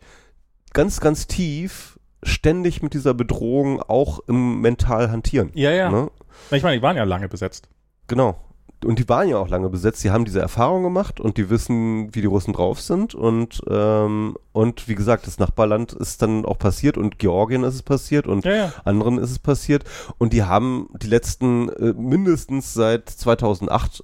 ganz, 0.73 0.99
ganz 0.99 1.27
tief 1.27 1.99
ständig 2.23 2.81
mit 2.81 2.95
dieser 2.95 3.13
Bedrohung 3.13 3.81
auch 3.81 4.19
im 4.27 4.61
Mental 4.61 5.11
hantieren. 5.11 5.51
Ja, 5.53 5.71
ja. 5.71 5.91
Ne? 5.91 6.09
Ich 6.49 6.63
meine, 6.63 6.77
die 6.77 6.81
waren 6.83 6.97
ja 6.97 7.03
lange 7.03 7.29
besetzt. 7.29 7.69
Genau. 8.07 8.39
Und 8.83 8.97
die 8.99 9.07
waren 9.07 9.27
ja 9.27 9.37
auch 9.37 9.49
lange 9.49 9.69
besetzt. 9.69 10.03
Die 10.03 10.11
haben 10.11 10.25
diese 10.25 10.41
Erfahrung 10.41 10.83
gemacht 10.83 11.19
und 11.19 11.37
die 11.37 11.49
wissen, 11.49 12.13
wie 12.15 12.21
die 12.21 12.27
Russen 12.27 12.53
drauf 12.53 12.81
sind. 12.81 13.13
Und, 13.13 13.61
ähm, 13.69 14.37
und 14.53 14.87
wie 14.87 14.95
gesagt, 14.95 15.27
das 15.27 15.37
Nachbarland 15.37 15.93
ist 15.93 16.21
dann 16.21 16.45
auch 16.45 16.57
passiert 16.57 16.97
und 16.97 17.19
Georgien 17.19 17.63
ist 17.63 17.75
es 17.75 17.83
passiert 17.83 18.27
und 18.27 18.43
Ja, 18.43 18.53
ja. 18.55 18.73
anderen 18.83 19.17
ist 19.17 19.31
es 19.31 19.39
passiert. 19.39 19.83
Und 20.17 20.33
die 20.33 20.43
haben 20.43 20.89
die 21.01 21.07
letzten 21.07 21.69
äh, 21.69 21.93
mindestens 21.93 22.73
seit 22.73 23.09
2008 23.09 24.03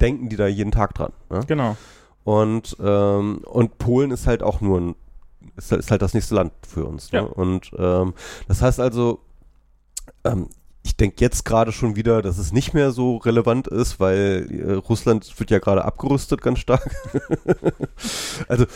denken 0.00 0.28
die 0.28 0.36
da 0.36 0.46
jeden 0.46 0.72
Tag 0.72 0.94
dran. 0.94 1.12
Ne? 1.28 1.40
Genau. 1.46 1.76
Und, 2.24 2.76
ähm, 2.82 3.42
und 3.44 3.78
Polen 3.78 4.10
ist 4.10 4.26
halt 4.26 4.42
auch 4.42 4.60
nur 4.60 4.80
ein, 4.80 4.94
ist, 5.56 5.72
ist 5.72 5.90
halt 5.90 6.02
das 6.02 6.14
nächste 6.14 6.34
Land 6.34 6.52
für 6.66 6.84
uns. 6.84 7.12
Ne? 7.12 7.20
Ja. 7.20 7.24
Und 7.24 7.70
ähm, 7.78 8.14
das 8.48 8.62
heißt 8.62 8.80
also, 8.80 9.20
ähm, 10.24 10.48
ich 10.90 10.96
denke 10.96 11.16
jetzt 11.20 11.44
gerade 11.44 11.70
schon 11.70 11.94
wieder, 11.94 12.20
dass 12.20 12.36
es 12.38 12.52
nicht 12.52 12.74
mehr 12.74 12.90
so 12.90 13.18
relevant 13.18 13.68
ist, 13.68 14.00
weil 14.00 14.48
äh, 14.50 14.72
Russland 14.72 15.38
wird 15.38 15.50
ja 15.50 15.60
gerade 15.60 15.84
abgerüstet 15.84 16.42
ganz 16.42 16.58
stark. 16.58 16.90
also, 18.48 18.66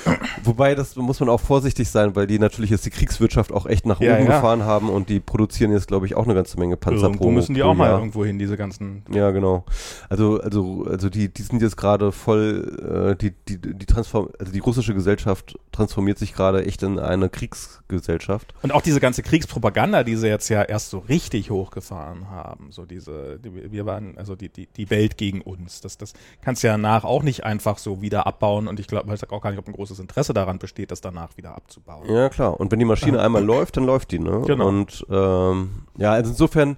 wobei, 0.45 0.77
das 0.77 0.95
muss 0.95 1.19
man 1.19 1.29
auch 1.29 1.41
vorsichtig 1.41 1.89
sein, 1.91 2.15
weil 2.15 2.29
die 2.29 2.39
natürlich 2.39 2.71
jetzt 2.71 2.87
die 2.87 2.91
Kriegswirtschaft 2.91 3.51
auch 3.53 3.67
echt 3.67 3.85
nach 3.85 4.01
Ja, 4.01 4.15
oben 4.15 4.27
ja. 4.27 4.37
gefahren 4.37 4.63
haben 4.63 4.91
und 4.91 5.09
die 5.09 5.19
produzieren 5.19 5.73
jetzt, 5.73 5.89
glaube 5.89 6.07
ich, 6.07 6.15
auch 6.15 6.25
eine 6.25 6.35
ganze 6.35 6.57
Menge 6.57 6.77
Panzer 6.77 7.03
Irgendwo 7.03 7.25
pro 7.25 7.31
müssen 7.33 7.55
die 7.55 7.63
pro 7.63 7.71
auch 7.71 7.75
mal 7.75 7.89
Jahr. 7.89 7.99
irgendwo 7.99 8.25
hin, 8.25 8.39
diese 8.39 8.57
ganzen. 8.57 9.03
Ja, 9.13 9.33
genau. 9.33 9.65
Also, 10.09 10.41
also, 10.41 10.87
also 10.89 11.11
die, 11.11 11.35
die 11.35 11.43
sind 11.43 11.63
jetzt 11.63 11.77
gerade 11.77 12.13
voll, 12.13 13.13
äh, 13.13 13.17
die, 13.17 13.33
die, 13.49 13.59
die 13.59 13.87
transform, 13.87 14.29
also 14.39 14.53
die 14.53 14.61
russische 14.61 14.95
Gesellschaft 14.95 15.59
transformiert 15.73 16.19
sich 16.19 16.33
gerade 16.33 16.65
echt 16.65 16.85
in 16.85 17.01
eine 17.01 17.29
Kriegsgesellschaft. 17.29 18.55
Und 18.63 18.73
auch 18.73 18.83
diese 18.83 19.01
ganze 19.01 19.25
Kriegspropaganda, 19.25 20.05
die 20.05 20.15
sie 20.15 20.29
jetzt 20.29 20.49
ja 20.49 20.63
erst 20.63 20.91
so 20.91 20.99
richtig 21.01 21.51
hochgefahren 21.51 22.04
haben. 22.29 22.71
So 22.71 22.85
diese, 22.85 23.39
die, 23.39 23.73
wir 23.73 23.87
waren, 23.87 24.17
also 24.19 24.37
die, 24.37 24.49
die, 24.49 24.67
die 24.67 24.91
Welt 24.91 25.17
gegen 25.17 25.41
uns. 25.41 25.81
Das, 25.81 25.99
das 25.99 26.13
kannst 26.43 26.63
du 26.63 26.69
ja 26.69 26.75
danach 26.75 27.05
auch 27.05 27.23
nicht 27.23 27.45
einfach 27.45 27.79
so 27.79 28.03
wieder 28.03 28.27
abbauen. 28.27 28.69
Und 28.69 28.81
ich 28.81 28.87
glaube, 28.87 29.13
ich 29.13 29.21
sag 29.21 29.33
auch 29.33 29.41
gar 29.41 29.51
nicht, 29.51 29.59
ob 29.59 29.67
ein 29.67 29.73
großes 29.73 29.99
Interesse 29.99 30.35
daran 30.35 30.59
besteht, 30.59 30.91
das 30.91 31.01
danach 31.01 31.37
wieder 31.37 31.55
abzubauen. 31.55 32.09
Ja, 32.09 32.29
klar. 32.29 32.59
Und 32.59 32.71
wenn 32.73 32.79
die 32.79 32.85
Maschine 32.85 33.21
einmal 33.23 33.45
läuft, 33.45 33.77
dann 33.77 33.85
läuft 33.85 34.11
die, 34.13 34.19
ne? 34.19 34.43
Genau. 34.47 34.69
Und 34.69 35.07
ähm, 35.11 35.85
ja, 35.97 36.13
also 36.13 36.31
insofern, 36.31 36.77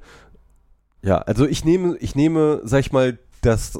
ja, 1.02 1.18
also 1.18 1.46
ich 1.46 1.64
nehme, 1.64 1.96
ich 1.98 2.14
nehme, 2.14 2.60
sag 2.64 2.80
ich 2.80 2.92
mal, 2.92 3.18
das 3.42 3.78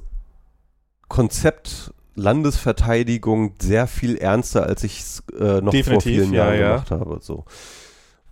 Konzept 1.09 1.93
Landesverteidigung 2.17 3.55
sehr 3.61 3.87
viel 3.87 4.17
ernster, 4.17 4.65
als 4.65 4.83
ich 4.85 5.01
es 5.01 5.23
äh, 5.39 5.61
noch 5.61 5.63
vor 5.63 5.71
Definitiv, 5.71 6.03
vielen 6.03 6.33
ja, 6.33 6.47
Jahren 6.47 6.61
ja. 6.61 6.73
gemacht 6.73 6.91
habe. 6.91 7.19
So. 7.21 7.45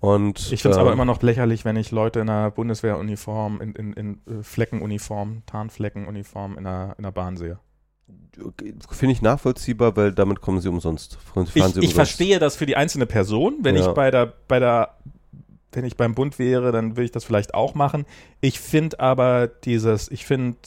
Und, 0.04 0.52
Ich 0.52 0.60
finde 0.62 0.70
es 0.72 0.76
ähm, 0.76 0.82
aber 0.82 0.92
immer 0.92 1.04
noch 1.06 1.22
lächerlich, 1.22 1.64
wenn 1.64 1.76
ich 1.76 1.90
Leute 1.90 2.20
in 2.20 2.28
einer 2.28 2.50
Bundeswehruniform, 2.50 3.60
in, 3.60 3.72
in, 3.74 3.92
in 3.94 4.12
äh, 4.26 4.42
Fleckenuniform, 4.42 5.42
Tarnfleckenuniform 5.46 6.58
in 6.58 6.64
der, 6.64 6.94
in 6.98 7.04
der 7.04 7.10
Bahn 7.12 7.36
sehe. 7.36 7.58
Finde 8.90 9.12
ich 9.12 9.22
nachvollziehbar, 9.22 9.96
weil 9.96 10.12
damit 10.12 10.40
kommen 10.40 10.60
sie 10.60 10.68
umsonst. 10.68 11.16
Fahren 11.16 11.46
sie 11.46 11.52
Ich, 11.58 11.64
umsonst. 11.64 11.88
ich 11.88 11.94
verstehe 11.94 12.38
das 12.38 12.56
für 12.56 12.66
die 12.66 12.76
einzelne 12.76 13.06
Person. 13.06 13.58
Wenn 13.62 13.76
Ja. 13.76 13.82
ich 13.88 13.94
bei 13.94 14.10
der, 14.10 14.32
bei 14.48 14.58
der, 14.58 14.96
wenn 15.72 15.84
ich 15.84 15.96
beim 15.96 16.14
Bund 16.14 16.38
wäre, 16.38 16.70
dann 16.72 16.92
würde 16.96 17.04
ich 17.04 17.12
das 17.12 17.24
vielleicht 17.24 17.54
auch 17.54 17.74
machen. 17.74 18.04
Ich 18.40 18.60
finde 18.60 19.00
aber 19.00 19.46
dieses, 19.46 20.10
ich 20.10 20.26
finde, 20.26 20.58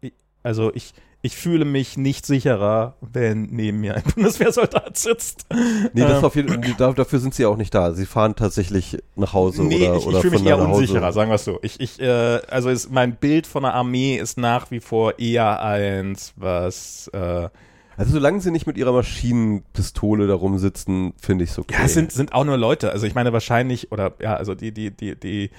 ich- 0.00 0.12
also 0.44 0.72
ich, 0.74 0.92
ich 1.28 1.36
fühle 1.36 1.66
mich 1.66 1.98
nicht 1.98 2.24
sicherer, 2.24 2.96
wenn 3.02 3.48
neben 3.50 3.80
mir 3.80 3.96
ein 3.96 4.02
Bundeswehrsoldat 4.14 4.96
sitzt. 4.96 5.44
Nee, 5.92 6.00
das 6.00 6.20
Ähm, 6.20 6.24
auf 6.24 6.36
jeden, 6.36 6.74
dafür 6.78 7.18
sind 7.18 7.34
sie 7.34 7.44
auch 7.44 7.58
nicht 7.58 7.74
da. 7.74 7.92
Sie 7.92 8.06
fahren 8.06 8.34
tatsächlich 8.34 8.96
nach 9.14 9.34
Hause 9.34 9.64
nee, 9.64 9.86
oder, 9.86 9.98
ich, 9.98 10.06
oder 10.06 10.16
ich 10.16 10.22
fühle 10.22 10.38
mich 10.38 10.46
eher 10.46 10.58
unsicherer, 10.58 11.12
sagen 11.12 11.30
wir 11.30 11.34
es 11.34 11.44
so. 11.44 11.58
Ich, 11.60 11.80
ich, 11.80 12.00
äh, 12.00 12.40
also 12.48 12.70
ist, 12.70 12.90
mein 12.90 13.16
Bild 13.16 13.46
von 13.46 13.62
der 13.62 13.74
Armee 13.74 14.16
ist 14.16 14.38
nach 14.38 14.70
wie 14.70 14.80
vor 14.80 15.18
eher 15.18 15.62
eins, 15.62 16.32
was 16.36 17.08
äh, 17.12 17.50
Also 17.98 18.12
solange 18.12 18.40
sie 18.40 18.50
nicht 18.50 18.66
mit 18.66 18.78
ihrer 18.78 18.92
Maschinenpistole 18.92 20.26
da 20.28 20.34
rumsitzen, 20.34 21.12
finde 21.20 21.44
ich 21.44 21.50
es 21.50 21.58
okay. 21.58 21.74
Ja, 21.78 21.84
es 21.84 21.92
sind, 21.92 22.10
sind 22.10 22.32
auch 22.32 22.44
nur 22.44 22.56
Leute. 22.56 22.90
Also 22.90 23.06
ich 23.06 23.14
meine 23.14 23.34
wahrscheinlich, 23.34 23.92
oder 23.92 24.14
ja, 24.18 24.32
also 24.32 24.54
die, 24.54 24.72
die, 24.72 24.96
die, 24.96 25.14
die, 25.14 25.50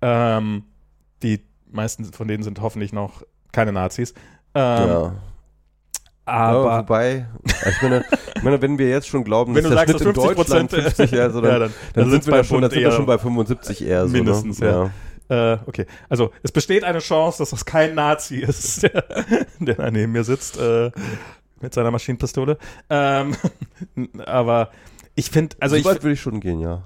ähm, 0.00 0.62
die 1.22 1.40
meisten 1.70 2.06
von 2.06 2.26
denen 2.26 2.42
sind 2.42 2.62
hoffentlich 2.62 2.94
noch 2.94 3.22
keine 3.52 3.72
Nazis. 3.72 4.14
Ähm, 4.54 4.88
ja. 4.88 5.12
Aber 6.26 6.64
ja, 6.70 6.78
wobei, 6.78 7.26
ich 7.44 7.82
meine, 7.82 8.04
ich 8.36 8.42
meine, 8.42 8.62
wenn 8.62 8.78
wir 8.78 8.88
jetzt 8.88 9.08
schon 9.08 9.24
glauben, 9.24 9.54
Wenn 9.54 9.64
dass 9.64 9.70
du 9.70 9.76
der 9.76 9.86
sagst, 9.86 10.02
Schnitt 10.02 10.16
in 10.16 10.22
dass 10.22 10.32
50% 10.32 10.34
Deutschland 10.36 10.70
50, 10.70 11.10
ja, 11.10 11.30
so, 11.30 11.40
dann, 11.42 11.50
ja, 11.50 11.58
dann, 11.58 11.72
dann, 11.94 12.02
dann 12.02 12.10
sind 12.10 12.26
wir 12.26 12.32
da 12.34 12.44
schon, 12.44 12.62
dann 12.62 12.70
sind 12.70 12.80
wir 12.80 12.86
eher- 12.88 12.92
schon 12.96 13.06
bei 13.06 13.18
75 13.18 13.84
eher. 13.86 14.06
So, 14.06 14.12
Mindestens, 14.12 14.60
ne? 14.60 14.90
ja. 15.28 15.52
Äh, 15.54 15.58
okay, 15.66 15.86
also 16.08 16.32
es 16.42 16.50
besteht 16.52 16.82
eine 16.84 16.98
Chance, 16.98 17.38
dass 17.38 17.50
das 17.50 17.64
kein 17.64 17.94
Nazi 17.94 18.38
ist, 18.38 18.82
der, 18.84 19.04
der 19.60 19.74
da 19.76 19.90
neben 19.90 20.12
mir 20.12 20.24
sitzt 20.24 20.58
äh, 20.58 20.90
mit 21.60 21.72
seiner 21.74 21.90
Maschinenpistole. 21.92 22.58
Ähm, 22.88 23.36
aber 24.26 24.70
ich 25.14 25.30
finde, 25.30 25.56
also 25.60 25.74
so 25.76 25.80
ich, 25.80 25.84
weit 25.84 26.02
würde 26.02 26.14
ich 26.14 26.20
schon 26.20 26.40
gehen, 26.40 26.60
ja. 26.60 26.82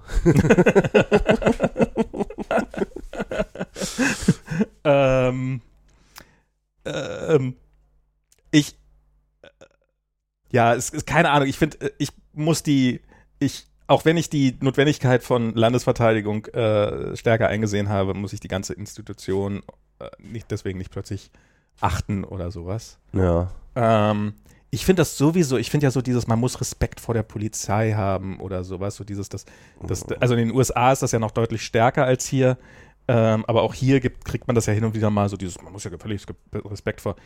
ähm, 4.84 5.60
ähm, 6.85 7.56
ich, 8.51 8.78
äh, 9.43 9.48
ja, 10.51 10.74
es 10.74 10.90
ist 10.90 11.06
keine 11.06 11.31
Ahnung. 11.31 11.48
Ich 11.48 11.59
finde, 11.59 11.81
äh, 11.81 11.90
ich 11.98 12.11
muss 12.32 12.62
die, 12.62 13.01
ich, 13.39 13.66
auch 13.86 14.05
wenn 14.05 14.16
ich 14.16 14.31
die 14.31 14.56
Notwendigkeit 14.61 15.23
von 15.23 15.55
Landesverteidigung 15.55 16.47
äh, 16.47 17.16
stärker 17.16 17.48
eingesehen 17.48 17.89
habe, 17.89 18.15
muss 18.15 18.32
ich 18.32 18.40
die 18.40 18.48
ganze 18.48 18.74
Institution 18.74 19.62
äh, 19.98 20.09
nicht 20.19 20.51
deswegen 20.51 20.78
nicht 20.78 20.90
plötzlich 20.90 21.31
achten 21.81 22.24
oder 22.24 22.51
sowas. 22.51 22.98
Ja. 23.12 23.51
Ähm, 23.74 24.35
ich 24.70 24.85
finde 24.85 25.01
das 25.01 25.16
sowieso, 25.16 25.56
ich 25.56 25.70
finde 25.70 25.85
ja 25.85 25.90
so 25.90 26.02
dieses, 26.02 26.27
man 26.27 26.40
muss 26.40 26.61
Respekt 26.61 26.98
vor 26.98 27.15
der 27.15 27.23
Polizei 27.23 27.93
haben 27.93 28.40
oder 28.40 28.65
sowas, 28.65 28.97
so 28.97 29.05
dieses, 29.05 29.28
das, 29.28 29.44
das, 29.81 30.05
also 30.20 30.35
in 30.35 30.48
den 30.48 30.56
USA 30.56 30.90
ist 30.90 31.02
das 31.02 31.12
ja 31.12 31.20
noch 31.20 31.31
deutlich 31.31 31.62
stärker 31.62 32.05
als 32.05 32.27
hier, 32.27 32.59
ähm, 33.09 33.44
aber 33.47 33.62
auch 33.62 33.74
hier 33.74 34.01
gibt, 34.01 34.24
kriegt 34.24 34.47
man 34.47 34.55
das 34.55 34.66
ja 34.66 34.72
hin 34.72 34.85
und 34.85 34.94
wieder 34.94 35.10
mal 35.10 35.28
so 35.28 35.36
dieses, 35.36 35.60
man 35.62 35.72
muss 35.72 35.85
ja 35.85 35.90
völlig 35.98 36.24
Respekt 36.52 37.01
vor. 37.01 37.16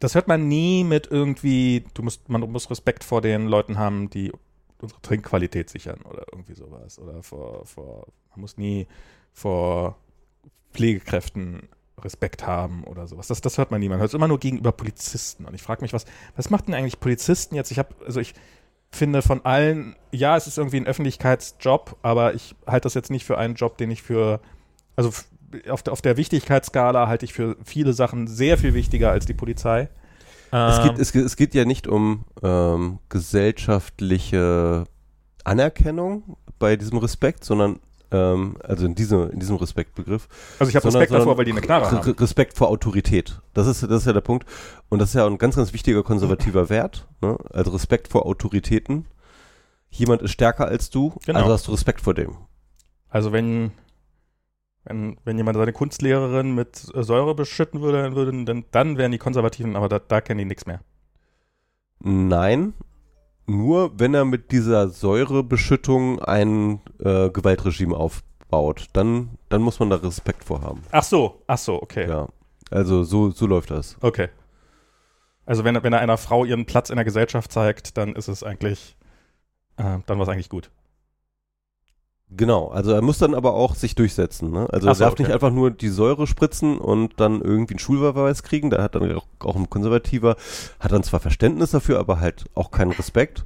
Das 0.00 0.14
hört 0.14 0.28
man 0.28 0.48
nie 0.48 0.82
mit 0.82 1.08
irgendwie, 1.10 1.84
du 1.94 2.02
musst, 2.02 2.28
man 2.28 2.40
muss 2.50 2.70
Respekt 2.70 3.04
vor 3.04 3.20
den 3.20 3.46
Leuten 3.46 3.78
haben, 3.78 4.10
die 4.10 4.32
unsere 4.80 5.00
Trinkqualität 5.00 5.70
sichern 5.70 6.00
oder 6.02 6.24
irgendwie 6.32 6.54
sowas. 6.54 6.98
Oder 6.98 7.22
vor, 7.22 7.64
vor, 7.64 8.06
man 8.30 8.40
muss 8.40 8.56
nie 8.56 8.86
vor 9.32 9.96
Pflegekräften 10.72 11.68
Respekt 11.98 12.46
haben 12.46 12.84
oder 12.84 13.06
sowas. 13.06 13.26
Das, 13.26 13.40
das 13.40 13.58
hört 13.58 13.70
man 13.70 13.80
nie. 13.80 13.88
Man 13.88 13.98
hört 13.98 14.08
es 14.08 14.14
immer 14.14 14.28
nur 14.28 14.38
gegenüber 14.38 14.72
Polizisten. 14.72 15.44
Und 15.44 15.54
ich 15.54 15.62
frage 15.62 15.82
mich, 15.82 15.92
was, 15.92 16.04
was 16.36 16.50
macht 16.50 16.68
denn 16.68 16.74
eigentlich 16.74 17.00
Polizisten 17.00 17.54
jetzt? 17.54 17.70
Ich 17.70 17.78
habe, 17.78 17.94
also 18.04 18.20
ich 18.20 18.34
finde 18.90 19.22
von 19.22 19.44
allen, 19.44 19.96
ja, 20.12 20.36
es 20.36 20.46
ist 20.46 20.58
irgendwie 20.58 20.78
ein 20.78 20.86
Öffentlichkeitsjob, 20.86 21.96
aber 22.02 22.34
ich 22.34 22.54
halte 22.66 22.86
das 22.86 22.94
jetzt 22.94 23.10
nicht 23.10 23.24
für 23.24 23.38
einen 23.38 23.54
Job, 23.54 23.76
den 23.78 23.90
ich 23.90 24.02
für, 24.02 24.40
also 24.98 25.12
auf 25.70 25.82
der, 25.82 25.92
auf 25.92 26.02
der 26.02 26.16
Wichtigkeitsskala 26.16 27.06
halte 27.08 27.24
ich 27.24 27.32
für 27.32 27.56
viele 27.64 27.92
Sachen 27.94 28.26
sehr 28.26 28.58
viel 28.58 28.74
wichtiger 28.74 29.10
als 29.10 29.24
die 29.26 29.34
Polizei. 29.34 29.88
Es, 30.50 30.78
Ähm, 30.78 30.84
geht, 30.88 30.98
es, 30.98 31.12
geht- 31.12 31.24
es 31.24 31.36
geht 31.36 31.54
ja 31.54 31.64
nicht 31.64 31.86
um 31.86 32.24
ähm, 32.42 32.98
gesellschaftliche 33.08 34.84
Anerkennung 35.44 36.36
bei 36.58 36.76
diesem 36.76 36.98
Respekt, 36.98 37.44
sondern 37.44 37.80
ähm, 38.10 38.56
also 38.64 38.86
in, 38.86 38.94
diese, 38.94 39.24
in 39.32 39.38
diesem 39.40 39.56
Respektbegriff. 39.56 40.28
also 40.58 40.68
ich 40.70 40.76
habe 40.76 40.82
sondern- 40.82 41.02
Respekt 41.02 41.20
davor, 41.20 41.36
weil 41.38 41.44
die 41.44 41.52
eine 41.52 41.60
Knarre 41.60 41.86
Re- 41.86 41.90
haben. 41.98 42.10
Re- 42.10 42.20
Respekt 42.20 42.56
vor 42.56 42.68
Autorität. 42.68 43.40
Das 43.54 43.66
ist, 43.66 43.82
das 43.82 43.90
ist 43.90 44.06
ja 44.06 44.12
der 44.14 44.22
Punkt. 44.22 44.46
Und 44.88 44.98
das 45.00 45.10
ist 45.10 45.14
ja 45.14 45.26
ein 45.26 45.38
ganz, 45.38 45.56
ganz 45.56 45.72
wichtiger 45.72 46.02
konservativer 46.02 46.68
Wert. 46.70 47.06
Ne? 47.20 47.36
Also 47.52 47.70
Respekt 47.70 48.08
vor 48.08 48.24
Autoritäten. 48.26 49.04
jemand 49.90 50.22
ist 50.22 50.32
stärker 50.32 50.66
als 50.66 50.90
du, 50.90 51.14
Genau. 51.26 51.38
also 51.40 51.52
hast 51.52 51.66
du 51.66 51.72
Respekt 51.72 52.00
vor 52.00 52.14
dem. 52.14 52.36
Also 53.10 53.32
wenn, 53.32 53.72
wenn, 54.88 55.16
wenn 55.24 55.36
jemand 55.36 55.56
seine 55.56 55.72
Kunstlehrerin 55.72 56.54
mit 56.54 56.86
äh, 56.94 57.02
Säure 57.04 57.34
beschütten 57.34 57.80
würde, 57.82 58.02
dann, 58.02 58.14
würden, 58.16 58.46
dann, 58.46 58.64
dann 58.72 58.96
wären 58.98 59.12
die 59.12 59.18
Konservativen, 59.18 59.76
aber 59.76 59.88
da, 59.88 59.98
da 59.98 60.20
kennen 60.20 60.38
die 60.38 60.44
nichts 60.44 60.66
mehr. 60.66 60.80
Nein, 62.00 62.74
nur 63.46 63.98
wenn 63.98 64.14
er 64.14 64.24
mit 64.24 64.52
dieser 64.52 64.88
Säurebeschüttung 64.88 66.20
ein 66.20 66.80
äh, 67.00 67.30
Gewaltregime 67.30 67.96
aufbaut, 67.96 68.86
dann, 68.92 69.30
dann 69.48 69.62
muss 69.62 69.80
man 69.80 69.90
da 69.90 69.96
Respekt 69.96 70.44
vor 70.44 70.62
haben. 70.62 70.82
Ach 70.92 71.02
so, 71.02 71.42
ach 71.46 71.58
so, 71.58 71.82
okay. 71.82 72.08
Ja. 72.08 72.28
Also 72.70 73.02
so, 73.02 73.30
so 73.30 73.46
läuft 73.46 73.70
das. 73.70 73.96
Okay. 74.00 74.28
Also 75.46 75.64
wenn, 75.64 75.74
er- 75.74 75.82
wenn 75.82 75.92
er 75.92 76.00
einer 76.00 76.18
Frau 76.18 76.44
ihren 76.44 76.66
Platz 76.66 76.90
in 76.90 76.96
der 76.96 77.04
Gesellschaft 77.04 77.50
zeigt, 77.50 77.96
dann 77.96 78.14
ist 78.14 78.28
es 78.28 78.42
eigentlich, 78.42 78.96
äh, 79.76 79.98
dann 80.06 80.18
war 80.18 80.22
es 80.22 80.28
eigentlich 80.28 80.50
gut. 80.50 80.70
Genau, 82.36 82.68
also 82.68 82.92
er 82.92 83.00
muss 83.00 83.18
dann 83.18 83.34
aber 83.34 83.54
auch 83.54 83.74
sich 83.74 83.94
durchsetzen. 83.94 84.50
Ne? 84.50 84.66
Also 84.70 84.86
Ach 84.86 84.92
er 84.92 84.94
so, 84.96 85.04
darf 85.04 85.12
okay. 85.14 85.22
nicht 85.22 85.32
einfach 85.32 85.50
nur 85.50 85.70
die 85.70 85.88
Säure 85.88 86.26
spritzen 86.26 86.76
und 86.78 87.14
dann 87.18 87.40
irgendwie 87.40 87.72
einen 87.74 87.78
Schulverweis 87.78 88.42
kriegen. 88.42 88.68
Da 88.68 88.82
hat 88.82 88.94
dann 88.94 89.10
auch, 89.16 89.24
auch 89.40 89.56
ein 89.56 89.70
Konservativer, 89.70 90.36
hat 90.78 90.92
dann 90.92 91.02
zwar 91.02 91.20
Verständnis 91.20 91.70
dafür, 91.70 91.98
aber 91.98 92.20
halt 92.20 92.44
auch 92.54 92.70
keinen 92.70 92.92
Respekt. 92.92 93.44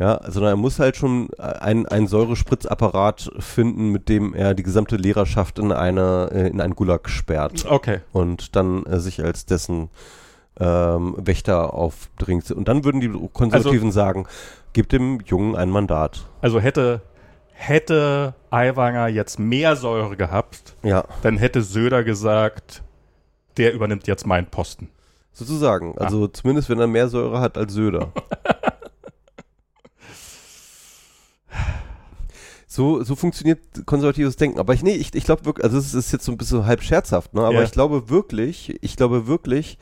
Ja, 0.00 0.20
sondern 0.28 0.54
er 0.54 0.56
muss 0.56 0.80
halt 0.80 0.96
schon 0.96 1.28
ein- 1.38 1.86
einen 1.86 2.08
Säurespritzapparat 2.08 3.30
finden, 3.38 3.90
mit 3.90 4.08
dem 4.08 4.34
er 4.34 4.54
die 4.54 4.64
gesamte 4.64 4.96
Lehrerschaft 4.96 5.60
in 5.60 5.70
eine 5.70 6.30
äh, 6.32 6.48
in 6.48 6.60
einen 6.60 6.74
Gulag 6.74 7.08
sperrt 7.08 7.64
Okay. 7.70 8.00
und 8.12 8.56
dann 8.56 8.84
äh, 8.86 8.98
sich 8.98 9.22
als 9.22 9.46
dessen 9.46 9.90
ähm, 10.58 11.14
Wächter 11.18 11.74
aufdringt. 11.74 12.50
Und 12.50 12.66
dann 12.66 12.84
würden 12.84 13.00
die 13.00 13.12
Konservativen 13.32 13.92
sagen, 13.92 14.26
gib 14.72 14.88
dem 14.88 15.20
Jungen 15.26 15.54
ein 15.54 15.70
Mandat. 15.70 16.26
Also 16.40 16.58
hätte, 16.58 17.00
hätte 17.56 18.34
Aiwanger 18.50 19.08
jetzt 19.08 19.38
mehr 19.38 19.76
Säure 19.76 20.16
gehabt, 20.16 20.74
Ja. 20.82 21.04
dann 21.22 21.38
hätte 21.38 21.62
Söder 21.62 22.04
gesagt, 22.04 22.82
der 23.56 23.72
übernimmt 23.72 24.06
jetzt 24.06 24.26
meinen 24.26 24.46
Posten. 24.46 24.90
Sozusagen. 25.32 25.96
Also 25.98 26.26
zumindest, 26.28 26.68
wenn 26.68 26.78
er 26.78 26.86
mehr 26.86 27.08
Säure 27.08 27.40
hat 27.40 27.56
als 27.56 27.72
Söder. 27.72 28.12
so, 32.66 33.02
so 33.02 33.14
funktioniert 33.16 33.60
konservatives 33.86 34.36
Denken. 34.36 34.58
Aber 34.58 34.74
ich, 34.74 34.82
nee, 34.82 34.94
ich, 34.94 35.14
ich 35.14 35.24
glaube 35.24 35.44
wirklich, 35.44 35.64
also 35.64 35.78
es 35.78 35.94
ist 35.94 36.12
jetzt 36.12 36.24
so 36.24 36.32
ein 36.32 36.38
bisschen 36.38 36.66
halb 36.66 36.82
scherzhaft, 36.82 37.34
ne? 37.34 37.42
aber 37.42 37.54
Ja. 37.58 37.62
ich 37.62 37.72
glaube 37.72 38.10
wirklich, 38.10 38.78
ich 38.82 38.96
glaube 38.96 39.26
wirklich, 39.26 39.78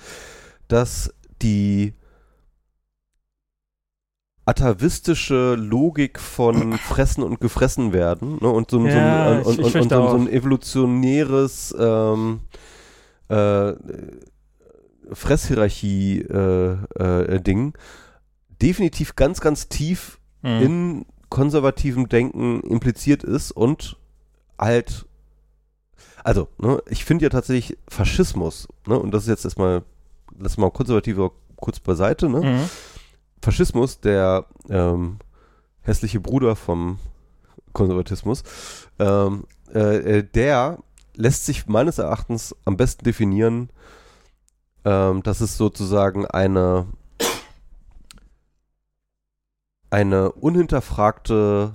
dass 0.68 1.12
die 1.42 1.94
atavistische 4.44 5.54
Logik 5.54 6.18
von 6.18 6.72
Fressen 6.78 7.22
und 7.22 7.40
gefressen 7.40 7.92
werden 7.92 8.38
ne? 8.40 8.48
und 8.48 8.70
so, 8.70 8.78
ein- 8.80 8.90
so, 8.90 8.98
ein, 8.98 9.40
ich- 9.40 9.46
und, 9.46 9.52
ich 9.52 9.58
und, 9.58 9.64
und 9.64 9.70
fürchte 9.72 9.94
so, 9.94 10.16
ein- 10.16 10.28
evolutionäres 10.28 11.74
ähm, 11.78 12.40
äh, 13.28 13.72
Fresshierarchie-Ding 15.12 16.86
äh, 16.98 17.34
äh, 17.36 17.40
Ding 17.40 17.74
definitiv 18.60 19.16
ganz, 19.16 19.40
ganz 19.40 19.68
tief 19.68 20.18
Mhm. 20.44 20.60
in 20.60 21.06
konservativem 21.28 22.08
Denken 22.08 22.62
impliziert 22.62 23.22
ist 23.22 23.52
und 23.52 23.96
halt, 24.58 25.06
also, 26.24 26.48
ne, 26.58 26.82
ich 26.90 27.04
finde 27.04 27.24
ja 27.24 27.28
tatsächlich 27.28 27.78
Faschismus, 27.88 28.66
ne, 28.88 28.98
und 28.98 29.12
das 29.14 29.22
ist 29.22 29.28
jetzt 29.28 29.44
erstmal, 29.44 29.82
lass 30.36 30.56
mal 30.58 30.70
konservative 30.72 31.30
kurz 31.56 31.78
beiseite, 31.78 32.28
ne, 32.28 32.40
Mhm. 32.40 32.70
Faschismus, 33.42 34.00
der 34.00 34.46
ähm, 34.70 35.18
hässliche 35.82 36.20
Bruder 36.20 36.56
vom 36.56 36.98
Konservatismus, 37.72 38.44
ähm, 38.98 39.44
äh, 39.74 40.18
äh, 40.18 40.22
der 40.22 40.78
lässt 41.14 41.44
sich 41.44 41.66
meines 41.66 41.98
Erachtens 41.98 42.54
am 42.64 42.76
besten 42.76 43.04
definieren, 43.04 43.70
ähm, 44.84 45.22
dass 45.22 45.40
es 45.40 45.56
sozusagen 45.56 46.26
eine 46.26 46.86
eine 49.90 50.32
unhinterfragte 50.32 51.74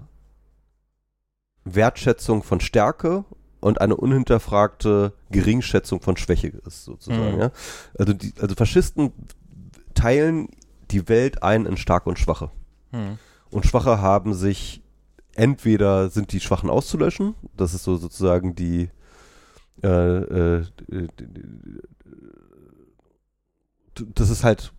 Wertschätzung 1.66 2.42
von 2.42 2.60
Stärke 2.60 3.26
und 3.60 3.80
eine 3.80 3.96
unhinterfragte 3.96 5.14
Geringschätzung 5.30 6.02
von 6.02 6.18
Schwäche 6.18 6.48
ist, 6.66 6.86
sozusagen. 6.86 7.36
Mhm. 7.36 7.42
Ja? 7.42 7.52
Also, 8.00 8.14
die, 8.14 8.34
also 8.40 8.56
Faschisten 8.56 9.12
teilen 9.94 10.50
die 10.92 11.08
Welt 11.10 11.44
ein 11.44 11.66
in 11.66 11.78
Starke 11.78 12.10
und 12.10 12.20
Schwache. 12.20 12.52
Mhm. 12.92 13.18
Und 13.50 13.66
Schwache 13.66 14.02
haben 14.02 14.34
sich, 14.34 14.82
entweder 15.36 16.10
sind 16.10 16.32
die 16.32 16.40
Schwachen 16.40 16.70
auszulöschen, 16.70 17.36
das 17.56 17.74
ist 17.74 17.84
so 17.84 17.98
sozusagen 17.98 18.56
die, 18.56 18.90
äh, 19.84 19.88
äh, 19.88 20.66
das 23.96 24.30
ist 24.30 24.44
halt 24.44 24.74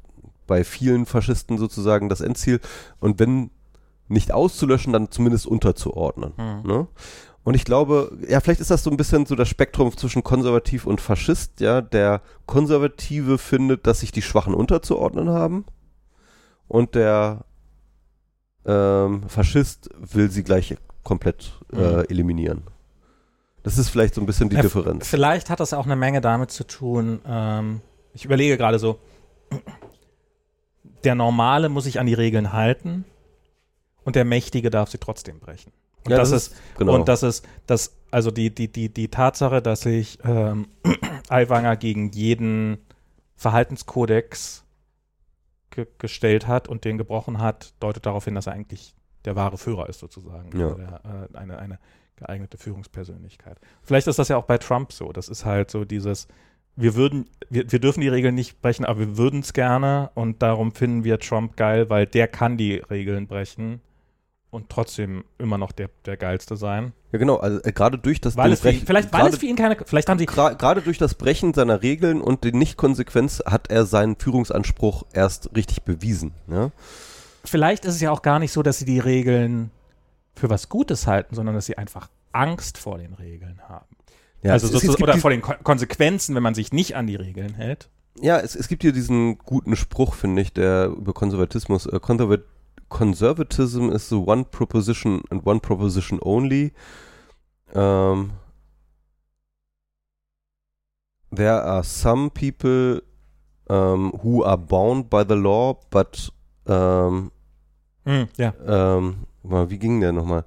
bei 0.47 0.64
vielen 0.64 1.06
Faschisten 1.06 1.59
sozusagen 1.59 2.09
das 2.09 2.20
Endziel. 2.20 2.60
Und 2.98 3.18
wenn 3.18 3.51
nicht 4.09 4.32
auszulöschen, 4.32 4.93
dann 4.93 5.10
zumindest 5.10 5.47
unterzuordnen. 5.47 6.32
Mhm. 6.36 6.68
Ne? 6.68 6.86
Und 7.44 7.55
ich 7.55 7.64
glaube, 7.64 8.18
ja, 8.28 8.40
vielleicht 8.40 8.60
ist 8.60 8.70
das 8.70 8.82
so 8.82 8.90
ein 8.90 8.97
bisschen 8.97 9.24
so 9.26 9.35
das 9.35 9.48
Spektrum 9.48 9.97
zwischen 9.97 10.24
konservativ 10.24 10.86
und 10.86 11.01
Faschist, 11.01 11.60
ja. 11.60 11.80
Der 11.80 12.20
Konservative 12.47 13.39
findet, 13.39 13.86
dass 13.86 14.01
sich 14.01 14.12
die 14.12 14.22
Schwachen 14.22 14.55
unterzuordnen 14.55 15.30
haben. 15.30 15.64
Und 16.68 16.94
der 16.94 17.44
ähm, 18.66 19.28
Faschist 19.28 19.88
will 19.98 20.30
sie 20.30 20.42
gleich 20.44 20.76
komplett 21.02 21.52
äh, 21.72 21.76
Mhm. 21.76 22.04
eliminieren. 22.08 22.62
Das 23.62 23.78
ist 23.78 23.88
vielleicht 23.88 24.14
so 24.14 24.20
ein 24.20 24.26
bisschen 24.26 24.48
die 24.50 24.56
Ja, 24.56 24.62
Differenz. 24.62 25.08
Vielleicht 25.08 25.50
hat 25.50 25.60
das 25.60 25.72
auch 25.72 25.84
eine 25.86 25.96
Menge 25.96 26.20
damit 26.20 26.50
zu 26.50 26.64
tun, 26.64 27.20
ähm, 27.26 27.80
ich 28.14 28.24
überlege 28.24 28.56
gerade 28.56 28.78
so, 28.78 28.98
der 31.04 31.14
Normale 31.14 31.68
muss 31.68 31.84
sich 31.84 32.00
an 32.00 32.06
die 32.06 32.14
Regeln 32.14 32.52
halten 32.52 33.04
und 34.04 34.16
der 34.16 34.24
Mächtige 34.24 34.70
darf 34.70 34.90
sie 34.90 34.98
trotzdem 34.98 35.38
brechen. 35.38 35.72
Und 36.04 36.10
Ja, 36.12 36.18
das, 36.18 36.30
das 36.30 36.48
ist, 36.48 36.56
Genau. 36.76 36.94
und 36.94 37.08
das 37.08 37.22
ist, 37.22 37.46
das, 37.66 37.94
also 38.10 38.30
die, 38.30 38.52
die, 38.54 38.70
die, 38.72 38.88
die 38.88 39.08
Tatsache, 39.08 39.62
dass 39.62 39.82
sich 39.82 40.18
ähm, 40.24 40.68
Aiwanger 41.28 41.76
gegen 41.76 42.10
jeden 42.12 42.78
Verhaltenskodex 43.36 44.64
ge 45.78 45.86
gestellt 45.98 46.46
hat 46.46 46.68
und 46.68 46.84
den 46.84 46.98
gebrochen 46.98 47.38
hat, 47.38 47.72
deutet 47.80 48.06
darauf 48.06 48.24
hin, 48.24 48.34
dass 48.34 48.46
er 48.46 48.55
eigentlich 48.55 48.94
der 49.24 49.36
wahre 49.36 49.59
Führer 49.59 49.88
ist, 49.88 50.00
sozusagen. 50.00 50.59
Ja. 50.59 50.66
Oder 50.66 51.00
Der, 51.05 51.28
äh, 51.32 51.38
eine, 51.38 51.59
eine 51.59 51.78
geeignete 52.16 52.59
Führungspersönlichkeit. 52.59 53.59
Vielleicht 53.82 54.09
ist 54.09 54.18
das 54.18 54.28
ja 54.28 54.36
auch 54.36 54.44
bei 54.44 54.59
Trump 54.59 54.92
so. 54.92 55.12
Das 55.12 55.28
ist 55.28 55.44
halt 55.44 55.70
so 55.70 55.84
dieses, 55.84 56.26
wir 56.74 56.96
würden, 56.96 57.26
wir, 57.48 57.70
wir 57.70 57.78
dürfen 57.78 58.00
die 58.00 58.09
Regeln 58.09 58.34
nicht 58.34 58.60
brechen, 58.60 58.84
aber 58.84 58.98
wir 58.98 59.16
würden 59.16 59.40
es 59.40 59.52
gerne 59.52 60.10
und 60.14 60.42
darum 60.42 60.72
finden 60.72 61.05
wir 61.05 61.20
Trump 61.20 61.56
geil, 61.56 61.88
weil 61.90 62.06
der 62.06 62.26
kann 62.26 62.56
die 62.56 62.74
Regeln 62.74 63.28
brechen 63.28 63.80
und 64.50 64.70
trotzdem 64.70 65.24
immer 65.38 65.58
noch 65.58 65.72
der, 65.72 65.90
der 66.06 66.16
geilste 66.16 66.56
sein. 66.56 66.92
ja, 67.12 67.18
genau. 67.18 67.36
Also 67.36 67.60
äh, 67.62 67.72
gerade 67.72 67.98
durch 67.98 68.20
das 68.20 68.36
Weil 68.36 68.52
es 68.52 68.60
für 68.60 68.68
ihn, 68.68 68.76
Brechen- 68.76 68.86
vielleicht, 68.86 69.12
weil 69.12 69.26
es 69.28 69.38
für 69.38 69.46
ihn 69.46 69.56
keine, 69.56 69.76
vielleicht 69.84 70.08
haben 70.08 70.18
sie, 70.18 70.26
Gerade 70.26 70.80
durch 70.82 70.98
das 70.98 71.14
Brechen 71.14 71.52
seiner 71.54 71.82
Regeln 71.82 72.20
und 72.20 72.44
die 72.44 72.52
Nichtkonsequenz 72.52 73.42
hat 73.44 73.70
er 73.70 73.84
seinen 73.84 74.16
Führungsanspruch 74.16 75.04
erst 75.12 75.54
richtig 75.54 75.82
bewiesen. 75.82 76.32
Ja? 76.48 76.70
vielleicht 77.44 77.84
ist 77.84 77.94
es 77.94 78.00
ja 78.00 78.10
auch 78.10 78.22
gar 78.22 78.38
nicht 78.38 78.52
so, 78.52 78.62
dass 78.62 78.78
sie 78.78 78.84
die 78.84 78.98
Regeln 78.98 79.70
für 80.34 80.50
was 80.50 80.68
Gutes 80.68 81.06
halten, 81.06 81.34
sondern 81.34 81.54
dass 81.54 81.66
sie 81.66 81.78
einfach 81.78 82.08
Angst 82.32 82.78
vor 82.78 82.98
den 82.98 83.14
Regeln 83.14 83.60
haben. 83.68 83.86
Ja, 84.42 84.52
also 84.52 84.66
es, 84.66 84.74
es, 84.74 84.80
sozusagen, 84.80 84.96
gibt 84.98 85.08
oder 85.08 85.18
vor 85.18 85.30
den 85.30 85.40
Ko 85.40 85.54
Konsequenzen, 85.62 86.34
wenn 86.34 86.42
man 86.42 86.54
sich 86.54 86.72
nicht 86.72 86.94
an 86.94 87.06
die 87.06 87.16
Regeln 87.16 87.54
hält. 87.54 87.88
ja, 88.20 88.38
es, 88.38 88.54
es 88.54 88.68
gibt 88.68 88.82
hier 88.82 88.92
diesen 88.92 89.38
guten 89.38 89.74
Spruch, 89.76 90.14
finde 90.14 90.42
ich, 90.42 90.52
der 90.52 90.86
über 90.86 91.12
Konservatismus, 91.12 91.86
äh, 91.86 91.98
Conservat 92.00 92.42
Conservatism 92.89 93.90
is 93.93 94.09
the 94.09 94.19
one 94.19 94.44
proposition 94.44 95.23
and 95.31 95.44
one 95.44 95.60
proposition 95.60 96.19
only. 96.23 96.73
Ähm, 97.74 98.31
there 101.31 101.60
are 101.62 101.85
some 101.85 102.31
people 102.31 103.01
um, 103.69 104.12
who 104.23 104.43
are 104.43 104.56
bound 104.56 105.10
by 105.10 105.23
the 105.24 105.36
law, 105.36 105.78
but 105.90 106.31
um, 106.66 107.31
mm, 108.06 108.27
ja. 108.39 108.52
ähm, 108.66 109.27
um, 109.43 109.51
mal, 109.51 109.70
wie 109.70 109.78
ging 109.78 110.01
der 110.01 110.12
nochmal? 110.12 110.44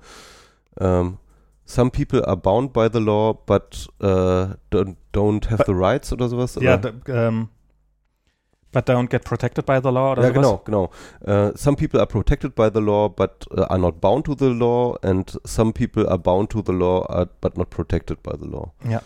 Ähm, 0.79 1.17
some 1.65 1.91
people 1.91 2.25
are 2.25 2.35
bound 2.37 2.73
by 2.73 2.89
the 2.91 2.99
law, 2.99 3.33
but 3.33 3.87
äh, 4.01 4.55
don't, 4.71 4.97
don't 5.13 5.45
have 5.49 5.57
But- 5.59 5.67
the 5.67 5.73
rights 5.75 6.11
oder 6.11 6.27
sowas? 6.27 6.55
Ja, 6.59 6.77
da, 6.77 6.91
ähm, 7.07 7.49
but 8.71 8.87
don't 8.87 9.09
get 9.09 9.23
protected 9.23 9.65
by 9.65 9.79
the 9.81 9.89
law 9.89 10.13
oder 10.13 10.23
ja 10.23 10.33
sowas. 10.33 10.63
genau, 10.65 10.89
genau. 11.23 11.49
Äh, 11.49 11.57
some 11.57 11.75
people 11.75 11.99
are 11.99 12.07
protected 12.07 12.55
by 12.55 12.69
the 12.73 12.79
law, 12.79 13.09
but 13.09 13.45
äh, 13.51 13.61
are 13.61 13.79
not 13.79 13.99
bound 14.01 14.25
to 14.25 14.35
the 14.35 14.49
law, 14.49 14.97
and 15.01 15.39
some 15.43 15.73
people 15.73 16.07
are 16.07 16.19
bound 16.19 16.49
to 16.49 16.61
the 16.65 16.71
law, 16.71 17.05
are, 17.09 17.27
but 17.41 17.57
not 17.57 17.69
protected 17.69 18.21
by 18.23 18.33
the 18.39 18.47
law. 18.47 18.71
Ja. 18.87 19.01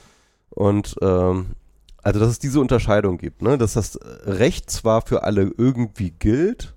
Und 0.50 0.96
ähm, 1.02 1.56
also, 2.04 2.20
dass 2.20 2.30
es 2.30 2.40
diese 2.40 2.60
Unterscheidung 2.60 3.18
gibt, 3.18 3.42
ne? 3.42 3.58
dass 3.58 3.74
das 3.74 4.00
Recht 4.26 4.70
zwar 4.70 5.02
für 5.02 5.24
alle 5.24 5.52
irgendwie 5.58 6.12
gilt, 6.12 6.75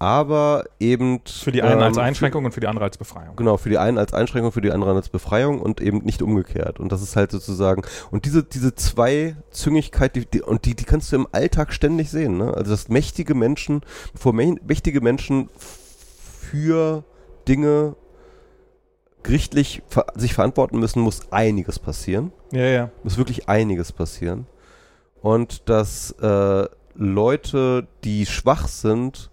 aber 0.00 0.64
eben. 0.80 1.20
Für 1.26 1.52
die 1.52 1.62
einen 1.62 1.78
ähm, 1.78 1.84
als 1.84 1.98
Einschränkung 1.98 2.46
und 2.46 2.52
für 2.52 2.60
die 2.60 2.66
andere 2.66 2.86
als 2.86 2.96
Befreiung. 2.96 3.36
Genau, 3.36 3.58
für 3.58 3.68
die 3.68 3.76
einen 3.76 3.98
als 3.98 4.14
Einschränkung, 4.14 4.50
für 4.50 4.62
die 4.62 4.72
anderen 4.72 4.96
als 4.96 5.10
Befreiung 5.10 5.60
und 5.60 5.82
eben 5.82 5.98
nicht 5.98 6.22
umgekehrt. 6.22 6.80
Und 6.80 6.90
das 6.90 7.02
ist 7.02 7.16
halt 7.16 7.30
sozusagen, 7.30 7.82
und 8.10 8.24
diese, 8.24 8.42
diese 8.42 8.74
Zweizüngigkeit, 8.74 10.16
die, 10.16 10.24
die, 10.24 10.40
und 10.40 10.64
die, 10.64 10.74
die 10.74 10.84
kannst 10.84 11.12
du 11.12 11.16
im 11.16 11.28
Alltag 11.32 11.74
ständig 11.74 12.10
sehen, 12.10 12.38
ne? 12.38 12.54
Also, 12.54 12.70
dass 12.70 12.88
mächtige 12.88 13.34
Menschen, 13.34 13.82
bevor 14.14 14.32
mächtige 14.32 15.02
Menschen 15.02 15.50
für 15.58 17.04
Dinge 17.46 17.94
gerichtlich 19.22 19.82
ver 19.86 20.06
sich 20.14 20.32
verantworten 20.32 20.78
müssen, 20.78 21.02
muss 21.02 21.30
einiges 21.30 21.78
passieren. 21.78 22.32
Ja, 22.52 22.64
ja. 22.64 22.90
Muss 23.02 23.18
wirklich 23.18 23.50
einiges 23.50 23.92
passieren. 23.92 24.46
Und 25.20 25.68
dass 25.68 26.12
äh, 26.12 26.66
Leute, 26.94 27.86
die 28.02 28.24
schwach 28.24 28.66
sind, 28.66 29.30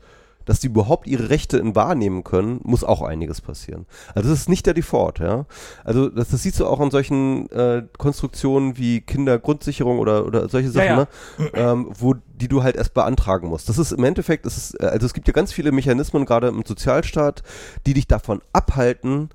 dass 0.48 0.62
die 0.62 0.68
überhaupt 0.68 1.08
ihre 1.08 1.30
Rechte 1.30 1.58
in 1.58 1.76
wahrnehmen 1.76 2.24
können, 2.24 2.62
muss 2.64 2.84
auch 2.84 3.02
einiges 3.02 3.42
passieren. 3.42 3.86
Also 4.16 4.30
das 4.30 4.40
ist 4.40 4.50
nicht 4.50 4.66
der 4.66 4.74
Default, 4.74 5.20
ja. 5.20 5.46
Also 5.84 6.10
das, 6.10 6.30
das 6.30 6.42
siehst 6.42 6.60
du 6.60 6.66
auch 6.66 6.80
an 6.80 6.90
solchen 6.90 7.52
äh, 7.52 7.84
Konstruktionen 7.98 8.78
wie 8.78 9.02
Kindergrundsicherung 9.02 10.00
oder, 10.00 10.26
oder 10.26 10.50
solche 10.50 10.72
Sachen, 10.72 10.88
Ja, 10.88 10.96
Ne? 10.98 11.08
Ähm, 11.54 11.92
wo 12.00 12.14
die 12.14 12.48
du 12.48 12.64
halt 12.64 12.76
erst 12.76 12.94
beantragen 12.94 13.50
musst. 13.50 13.68
Das 13.68 13.78
ist 13.78 13.92
im 13.92 14.04
Endeffekt, 14.04 14.46
das 14.46 14.58
ist, 14.58 14.82
äh, 14.82 14.86
also 14.86 15.06
es 15.06 15.14
gibt 15.14 15.28
ja 15.28 15.34
ganz 15.34 15.52
viele 15.52 15.72
Mechanismen, 15.72 16.26
gerade 16.26 16.48
im 16.48 16.64
Sozialstaat, 16.66 17.44
die 17.86 17.94
dich 17.94 18.08
davon 18.08 18.42
abhalten, 18.54 19.30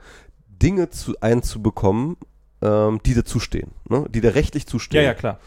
Dinge 0.48 0.88
zu, 0.88 1.14
einzubekommen, 1.20 2.16
ähm, 2.62 3.00
die 3.04 3.14
dir 3.14 3.24
zustehen, 3.24 3.72
ne? 3.88 4.06
die 4.08 4.22
dir 4.22 4.34
rechtlich 4.34 4.66
zustehen 4.66 5.02
Ja, 5.02 5.10
ja, 5.10 5.14
klar. 5.14 5.38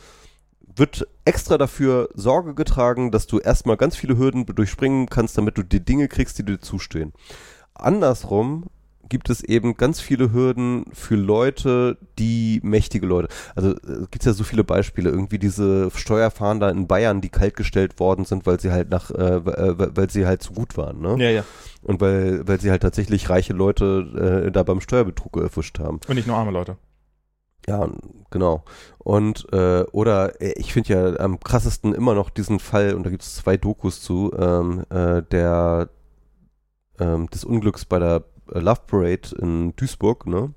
Wird 0.75 1.07
extra 1.23 1.57
dafür 1.57 2.09
Sorge 2.13 2.53
getragen, 2.53 3.11
dass 3.11 3.27
du 3.27 3.39
erstmal 3.39 3.77
ganz 3.77 3.95
viele 3.95 4.17
Hürden 4.17 4.45
durchspringen 4.45 5.07
kannst, 5.07 5.37
damit 5.37 5.57
du 5.57 5.63
die 5.63 5.83
Dinge 5.83 6.07
kriegst, 6.07 6.37
die 6.37 6.43
dir 6.43 6.59
zustehen. 6.59 7.13
Andersrum 7.73 8.65
gibt 9.09 9.29
es 9.29 9.43
eben 9.43 9.77
ganz 9.77 9.99
viele 9.99 10.33
Hürden 10.33 10.85
für 10.93 11.15
Leute, 11.15 11.97
die 12.17 12.59
mächtige 12.63 13.05
Leute. 13.05 13.27
Also 13.55 13.71
äh, 13.71 14.07
gibt 14.11 14.21
es 14.21 14.25
ja 14.25 14.33
so 14.33 14.43
viele 14.43 14.63
Beispiele, 14.63 15.09
irgendwie 15.09 15.39
diese 15.39 15.91
Steuerfahnder 15.93 16.69
in 16.71 16.87
Bayern, 16.87 17.21
die 17.21 17.29
kaltgestellt 17.29 17.99
worden 17.99 18.25
sind, 18.25 18.45
weil 18.45 18.59
sie 18.59 18.71
halt 18.71 18.89
nach, 18.89 19.11
äh, 19.11 19.35
äh, 19.37 19.95
weil 19.95 20.09
sie 20.09 20.25
halt 20.25 20.41
zu 20.41 20.53
gut 20.53 20.77
waren, 20.77 21.01
ne? 21.01 21.15
Ja, 21.23 21.29
ja. 21.29 21.43
Und 21.83 22.01
weil, 22.01 22.47
weil 22.47 22.59
sie 22.59 22.71
halt 22.71 22.81
tatsächlich 22.81 23.29
reiche 23.29 23.53
Leute 23.53 24.45
äh, 24.47 24.51
da 24.51 24.63
beim 24.63 24.81
Steuerbetrug 24.81 25.37
erwischt 25.37 25.79
haben. 25.79 25.99
Und 26.07 26.15
nicht 26.15 26.27
nur 26.27 26.37
arme 26.37 26.51
Leute. 26.51 26.77
Ja, 27.67 27.89
genau. 28.29 28.63
Und 28.99 29.47
äh, 29.51 29.83
oder 29.91 30.39
äh, 30.41 30.53
ich 30.57 30.73
finde 30.73 30.93
ja 30.93 31.19
am 31.19 31.39
krassesten 31.39 31.93
immer 31.93 32.13
noch 32.13 32.29
diesen 32.29 32.59
Fall, 32.59 32.93
und 32.93 33.03
da 33.03 33.09
gibt 33.09 33.23
es 33.23 33.35
zwei 33.35 33.57
Dokus 33.57 34.01
zu, 34.01 34.31
ähm, 34.37 34.85
äh, 34.89 35.23
der 35.23 35.89
ähm, 36.99 37.29
des 37.29 37.43
Unglücks 37.43 37.85
bei 37.85 37.99
der 37.99 38.23
äh, 38.53 38.59
Love 38.59 38.81
Parade 38.87 39.35
in 39.39 39.75
Duisburg, 39.75 40.27
ne? 40.27 40.53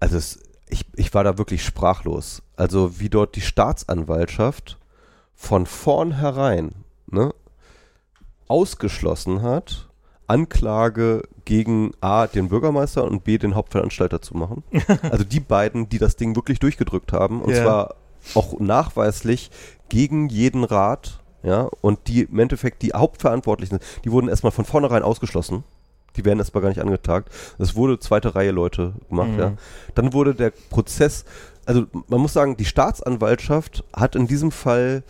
Also 0.00 0.16
es, 0.16 0.40
ich, 0.68 0.86
ich 0.96 1.14
war 1.14 1.22
da 1.22 1.38
wirklich 1.38 1.64
sprachlos. 1.64 2.42
Also 2.56 2.98
wie 2.98 3.08
dort 3.08 3.36
die 3.36 3.40
Staatsanwaltschaft 3.40 4.78
von 5.34 5.66
vornherein 5.66 6.84
ne, 7.06 7.32
ausgeschlossen 8.48 9.42
hat, 9.42 9.88
Anklage 10.26 11.22
gegen 11.44 11.92
A, 12.00 12.26
den 12.26 12.48
Bürgermeister 12.48 13.04
und 13.04 13.24
B, 13.24 13.38
den 13.38 13.54
Hauptveranstalter 13.54 14.22
zu 14.22 14.36
machen. 14.36 14.62
Also 15.10 15.24
die 15.24 15.40
beiden, 15.40 15.88
die 15.88 15.98
das 15.98 16.16
Ding 16.16 16.36
wirklich 16.36 16.58
durchgedrückt 16.58 17.12
haben. 17.12 17.42
Und 17.42 17.50
Ja. 17.54 17.62
zwar 17.62 17.94
auch 18.34 18.58
nachweislich 18.60 19.50
gegen 19.88 20.28
jeden 20.28 20.64
Rat. 20.64 21.18
Ja, 21.44 21.68
und 21.80 22.06
die 22.06 22.22
im 22.22 22.38
Endeffekt 22.38 22.82
die 22.82 22.92
Hauptverantwortlichen, 22.92 23.80
die 24.04 24.12
wurden 24.12 24.28
erstmal 24.28 24.52
von 24.52 24.64
vornherein 24.64 25.02
ausgeschlossen. 25.02 25.64
Die 26.16 26.24
werden 26.24 26.38
erstmal 26.38 26.62
gar 26.62 26.68
nicht 26.68 26.80
angeklagt. 26.80 27.30
Das 27.58 27.74
wurde 27.74 27.98
zweite 27.98 28.36
Reihe 28.36 28.52
Leute 28.52 28.92
gemacht, 29.08 29.30
Mhm. 29.32 29.38
ja. 29.40 29.52
Dann 29.96 30.12
wurde 30.12 30.36
der 30.36 30.52
Prozess, 30.70 31.24
also 31.66 31.86
man 32.06 32.20
muss 32.20 32.32
sagen, 32.32 32.56
die 32.56 32.64
Staatsanwaltschaft 32.64 33.82
hat 33.92 34.14
in 34.14 34.28
diesem 34.28 34.52
Fall, 34.52 35.02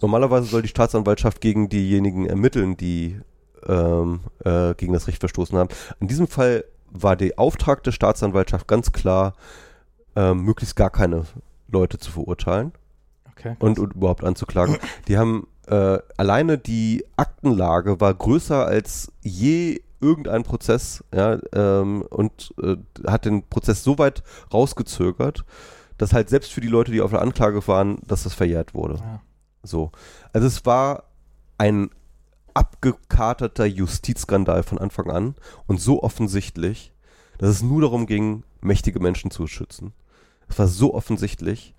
normalerweise 0.00 0.46
soll 0.46 0.62
die 0.62 0.68
Staatsanwaltschaft 0.68 1.40
gegen 1.42 1.68
diejenigen 1.68 2.24
ermitteln, 2.26 2.76
die 2.78 3.20
ähm, 3.66 4.20
äh, 4.44 4.74
gegen 4.74 4.92
das 4.92 5.06
Recht 5.08 5.20
verstoßen 5.20 5.56
haben. 5.56 5.68
In 6.00 6.08
diesem 6.08 6.26
Fall 6.28 6.64
war 6.90 7.16
der 7.16 7.38
Auftrag 7.38 7.82
der 7.84 7.92
Staatsanwaltschaft 7.92 8.68
ganz 8.68 8.92
klar, 8.92 9.34
ähm, 10.14 10.42
möglichst 10.42 10.76
gar 10.76 10.90
keine 10.90 11.24
Leute 11.68 11.98
zu 11.98 12.10
verurteilen 12.12 12.72
Okay. 13.30 13.56
und, 13.58 13.78
und 13.78 13.94
überhaupt 13.94 14.24
anzuklagen. 14.24 14.76
Die 15.08 15.16
haben 15.16 15.46
äh, 15.66 15.98
alleine 16.16 16.58
die 16.58 17.04
Aktenlage 17.16 18.00
war 18.00 18.12
größer 18.12 18.66
als 18.66 19.10
je 19.22 19.80
irgendein 20.00 20.42
Prozess, 20.42 21.04
ja, 21.14 21.38
ähm, 21.54 22.02
und 22.02 22.52
äh, 22.62 22.76
hat 23.06 23.24
den 23.24 23.48
Prozess 23.48 23.84
so 23.84 23.98
weit 23.98 24.22
rausgezögert, 24.52 25.44
dass 25.96 26.12
halt 26.12 26.28
selbst 26.28 26.52
für 26.52 26.60
die 26.60 26.68
Leute, 26.68 26.90
die 26.90 27.00
auf 27.00 27.12
der 27.12 27.22
Anklage 27.22 27.66
waren, 27.68 28.00
dass 28.06 28.24
das 28.24 28.34
verjährt 28.34 28.74
wurde. 28.74 28.94
Ja. 28.96 29.20
So. 29.62 29.92
Also 30.32 30.48
es 30.48 30.66
war 30.66 31.04
ein 31.58 31.90
abgekaterter 32.54 33.66
Justizskandal 33.66 34.62
von 34.62 34.78
Anfang 34.78 35.10
an 35.10 35.34
und 35.66 35.80
so 35.80 36.02
offensichtlich, 36.02 36.92
dass 37.38 37.50
es 37.50 37.62
nur 37.62 37.80
darum 37.80 38.06
ging, 38.06 38.44
mächtige 38.60 39.00
Menschen 39.00 39.30
zu 39.30 39.46
schützen. 39.46 39.92
Es 40.48 40.58
war 40.58 40.68
so 40.68 40.94
offensichtlich. 40.94 41.74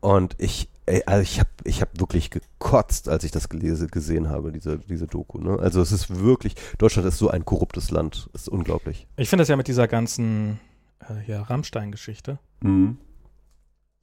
Und 0.00 0.34
ich, 0.38 0.70
ey, 0.86 1.02
also 1.04 1.22
ich 1.22 1.40
habe 1.40 1.50
ich 1.64 1.82
hab 1.82 2.00
wirklich 2.00 2.30
gekotzt, 2.30 3.08
als 3.08 3.22
ich 3.24 3.30
das 3.30 3.48
gelese, 3.50 3.86
gesehen 3.86 4.30
habe, 4.30 4.50
diese, 4.50 4.78
diese 4.78 5.06
Doku. 5.06 5.38
Ne? 5.38 5.58
Also 5.58 5.82
es 5.82 5.92
ist 5.92 6.18
wirklich, 6.18 6.54
Deutschland 6.78 7.06
ist 7.06 7.18
so 7.18 7.28
ein 7.28 7.44
korruptes 7.44 7.90
Land. 7.90 8.30
Es 8.32 8.42
ist 8.42 8.48
unglaublich. 8.48 9.06
Ich 9.16 9.28
finde 9.28 9.42
das 9.42 9.48
ja 9.48 9.56
mit 9.56 9.68
dieser 9.68 9.88
ganzen 9.88 10.58
äh, 11.00 11.34
Rammstein-Geschichte. 11.34 12.38
Mhm. 12.62 12.98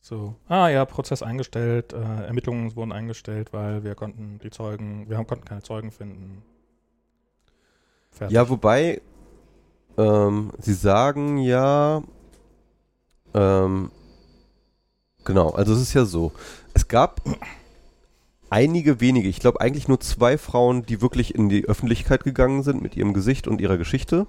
So, 0.07 0.35
ah 0.47 0.69
ja, 0.69 0.85
Prozess 0.85 1.21
eingestellt, 1.21 1.91
äh, 1.91 1.97
Ermittlungen 1.97 2.73
wurden 2.77 2.93
eingestellt, 2.93 3.51
weil 3.51 3.83
wir 3.83 3.93
konnten 3.93 4.39
die 4.41 4.49
Zeugen, 4.49 5.09
wir 5.09 5.17
haben, 5.17 5.27
konnten 5.27 5.43
keine 5.43 5.63
Zeugen 5.63 5.91
finden. 5.91 6.43
Fertig. 8.11 8.33
Ja, 8.33 8.47
wobei, 8.47 9.01
ähm, 9.97 10.53
sie 10.59 10.75
sagen 10.75 11.39
ja, 11.39 12.03
ähm, 13.33 13.91
genau, 15.25 15.49
also 15.49 15.73
es 15.73 15.81
ist 15.81 15.93
ja 15.93 16.05
so, 16.05 16.31
es 16.73 16.87
gab 16.87 17.19
einige 18.49 19.01
wenige, 19.01 19.27
ich 19.27 19.41
glaube 19.41 19.59
eigentlich 19.59 19.89
nur 19.89 19.99
zwei 19.99 20.37
Frauen, 20.37 20.85
die 20.85 21.01
wirklich 21.01 21.35
in 21.35 21.49
die 21.49 21.65
Öffentlichkeit 21.65 22.23
gegangen 22.23 22.63
sind 22.63 22.81
mit 22.81 22.95
ihrem 22.95 23.13
Gesicht 23.13 23.45
und 23.45 23.59
ihrer 23.59 23.77
Geschichte. 23.77 24.25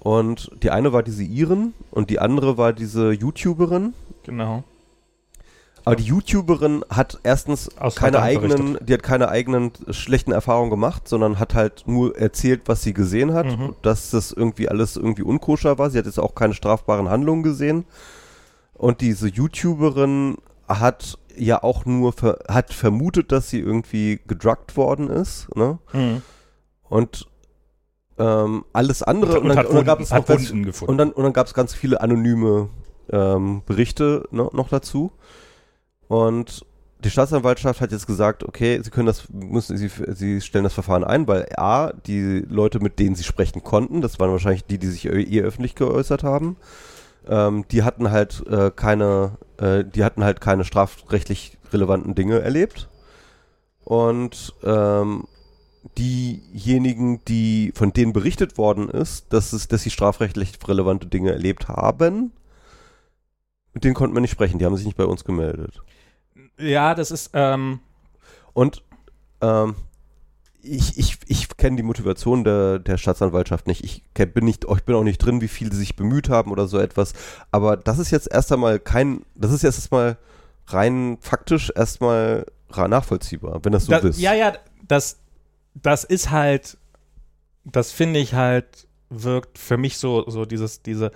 Und 0.00 0.50
die 0.62 0.70
eine 0.70 0.92
war 0.92 1.02
diese 1.02 1.22
Iren 1.22 1.72
und 1.90 2.10
die 2.10 2.18
andere 2.18 2.58
war 2.58 2.72
diese 2.72 3.12
YouTuberin. 3.12 3.94
Genau. 4.26 4.64
Aber 5.84 5.94
die 5.94 6.02
YouTuberin 6.02 6.84
hat 6.90 7.20
erstens 7.22 7.70
Aus 7.78 7.94
keine 7.94 8.20
eigenen, 8.20 8.76
die 8.84 8.92
hat 8.92 9.04
keine 9.04 9.28
eigenen 9.28 9.70
schlechten 9.90 10.32
Erfahrungen 10.32 10.68
gemacht, 10.70 11.06
sondern 11.06 11.38
hat 11.38 11.54
halt 11.54 11.84
nur 11.86 12.18
erzählt, 12.18 12.62
was 12.66 12.82
sie 12.82 12.92
gesehen 12.92 13.32
hat, 13.32 13.46
Mhm. 13.46 13.76
dass 13.82 14.10
das 14.10 14.32
irgendwie 14.32 14.68
alles 14.68 14.96
irgendwie 14.96 15.22
unkoscher 15.22 15.78
war. 15.78 15.88
Sie 15.90 15.98
hat 15.98 16.06
jetzt 16.06 16.18
auch 16.18 16.34
keine 16.34 16.54
strafbaren 16.54 17.08
Handlungen 17.08 17.44
gesehen. 17.44 17.84
Und 18.74 19.00
diese 19.00 19.28
YouTuberin 19.28 20.38
hat 20.66 21.18
ja 21.36 21.62
auch 21.62 21.84
nur 21.84 22.12
ver 22.12 22.38
hat 22.48 22.72
vermutet, 22.74 23.30
dass 23.30 23.48
sie 23.50 23.60
irgendwie 23.60 24.18
gedruckt 24.26 24.76
worden 24.76 25.08
ist, 25.08 25.54
ne? 25.54 25.78
Mhm. 25.92 26.22
Und 26.88 27.28
ähm, 28.18 28.64
alles 28.72 29.02
andere 29.04 29.40
Und, 29.40 29.56
hat 29.56 29.66
dann, 29.66 29.74
dann 29.76 29.84
gab 29.84 30.00
es 30.00 30.10
noch 30.10 30.24
ganz, 30.26 30.50
gefunden. 30.50 30.90
und 30.90 30.98
dann, 30.98 31.12
und 31.12 31.22
dann 31.22 31.32
gab 31.32 31.46
es 31.46 31.54
ganz 31.54 31.74
viele 31.74 32.00
anonyme 32.00 32.70
ähm, 33.10 33.62
Berichte 33.66 34.26
no, 34.30 34.50
noch 34.52 34.68
dazu. 34.68 35.12
Und 36.08 36.64
die 37.04 37.10
Staatsanwaltschaft 37.10 37.80
hat 37.80 37.92
jetzt 37.92 38.06
gesagt, 38.06 38.44
okay, 38.44 38.80
sie 38.82 38.90
können 38.90 39.06
das, 39.06 39.28
müssen 39.30 39.76
sie, 39.76 39.88
sie 39.88 40.40
stellen 40.40 40.64
das 40.64 40.74
Verfahren 40.74 41.04
ein, 41.04 41.28
weil 41.28 41.46
A, 41.56 41.92
die 41.92 42.44
Leute, 42.48 42.80
mit 42.80 42.98
denen 42.98 43.14
sie 43.14 43.24
sprechen 43.24 43.62
konnten, 43.62 44.00
das 44.00 44.18
waren 44.18 44.30
wahrscheinlich 44.30 44.64
die, 44.64 44.78
die 44.78 44.88
sich 44.88 45.06
eh 45.06 45.42
öffentlich 45.42 45.74
geäußert 45.74 46.22
haben, 46.24 46.56
ähm, 47.28 47.64
die 47.70 47.82
hatten 47.82 48.10
halt 48.10 48.44
äh, 48.48 48.70
keine, 48.74 49.38
äh, 49.58 49.84
die 49.84 50.04
hatten 50.04 50.24
halt 50.24 50.40
keine 50.40 50.64
strafrechtlich 50.64 51.58
relevanten 51.72 52.14
Dinge 52.14 52.40
erlebt. 52.40 52.88
Und 53.84 54.54
ähm, 54.64 55.24
diejenigen, 55.96 57.24
die 57.26 57.72
von 57.74 57.92
denen 57.92 58.12
berichtet 58.12 58.58
worden 58.58 58.88
ist, 58.88 59.32
dass 59.32 59.52
es, 59.52 59.68
dass 59.68 59.82
sie 59.82 59.90
strafrechtlich 59.90 60.58
relevante 60.66 61.06
Dinge 61.06 61.32
erlebt 61.32 61.68
haben, 61.68 62.32
mit 63.76 63.84
denen 63.84 63.92
konnten 63.92 64.16
wir 64.16 64.22
nicht 64.22 64.30
sprechen. 64.30 64.58
Die 64.58 64.64
haben 64.64 64.74
sich 64.74 64.86
nicht 64.86 64.96
bei 64.96 65.04
uns 65.04 65.22
gemeldet. 65.22 65.82
ja, 66.58 66.94
das 66.94 67.10
ist, 67.10 67.32
ähm, 67.34 67.80
Und 68.54 68.82
ähm, 69.42 69.74
ich, 70.62 70.96
ich, 70.96 71.18
ich 71.26 71.54
kenne 71.58 71.76
die 71.76 71.82
Motivation 71.82 72.42
der, 72.42 72.78
der 72.78 72.96
Staatsanwaltschaft 72.96 73.66
nicht. 73.66 73.84
Ich 73.84 74.02
kenn, 74.14 74.32
bin 74.32 74.46
nicht, 74.46 74.64
ich 74.64 74.84
bin 74.84 74.94
auch 74.94 75.02
nicht 75.02 75.18
drin, 75.18 75.42
wie 75.42 75.48
viel 75.48 75.70
sie 75.70 75.80
sich 75.80 75.94
bemüht 75.94 76.30
haben 76.30 76.52
oder 76.52 76.68
so 76.68 76.78
etwas. 76.78 77.12
Aber 77.50 77.76
das 77.76 77.98
ist 77.98 78.10
jetzt 78.10 78.32
erst 78.32 78.50
einmal 78.50 78.78
kein, 78.78 79.26
das 79.34 79.52
ist 79.52 79.62
jetzt 79.62 79.76
erstmal 79.76 80.16
rein 80.68 81.18
faktisch 81.20 81.70
erstmal 81.76 82.46
nachvollziehbar, 82.74 83.62
wenn 83.62 83.72
das 83.72 83.84
so 83.84 83.92
da, 83.92 83.98
ist. 83.98 84.18
ja, 84.18 84.32
ja, 84.32 84.54
das, 84.88 85.18
das 85.74 86.02
ist 86.02 86.30
halt, 86.30 86.78
das 87.64 87.92
finde 87.92 88.20
ich 88.20 88.32
halt, 88.32 88.88
wirkt 89.10 89.58
für 89.58 89.76
mich 89.76 89.98
so, 89.98 90.24
so 90.30 90.46
dieses, 90.46 90.80
diese, 90.80 91.12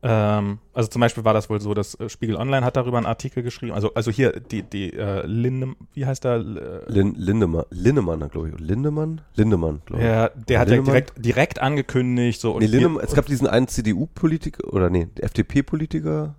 ähm, 0.00 0.58
also 0.74 0.88
zum 0.88 1.00
Beispiel 1.00 1.24
war 1.24 1.34
das 1.34 1.50
wohl 1.50 1.60
so, 1.60 1.74
dass 1.74 1.94
äh, 1.96 2.08
Spiegel 2.08 2.36
Online 2.36 2.64
hat 2.64 2.76
darüber 2.76 2.98
einen 2.98 3.06
Artikel 3.06 3.42
geschrieben. 3.42 3.72
Also, 3.72 3.94
also 3.94 4.12
hier 4.12 4.38
die, 4.38 4.62
die 4.62 4.92
äh, 4.92 5.26
Linde, 5.26 5.74
wie 5.92 6.06
heißt 6.06 6.22
der? 6.22 6.36
Äh, 6.36 6.92
Lin, 6.92 7.14
Lindemann, 7.16 7.64
Lindemann, 7.70 8.28
glaube 8.28 8.50
ich. 8.50 8.60
Lindemann? 8.60 9.20
Lindemann, 9.34 9.82
glaube 9.86 10.02
ich. 10.02 10.08
Ja, 10.08 10.28
der 10.28 10.60
hat 10.60 10.70
ja 10.70 10.80
direkt, 10.80 11.24
direkt 11.24 11.60
angekündigt. 11.60 12.40
So, 12.40 12.58
nee, 12.58 12.66
Lindemann, 12.66 13.02
es 13.04 13.14
gab 13.14 13.26
diesen 13.26 13.48
einen 13.48 13.66
CDU-Politiker, 13.66 14.72
oder 14.72 14.88
nee, 14.88 15.08
FDP-Politiker, 15.16 16.36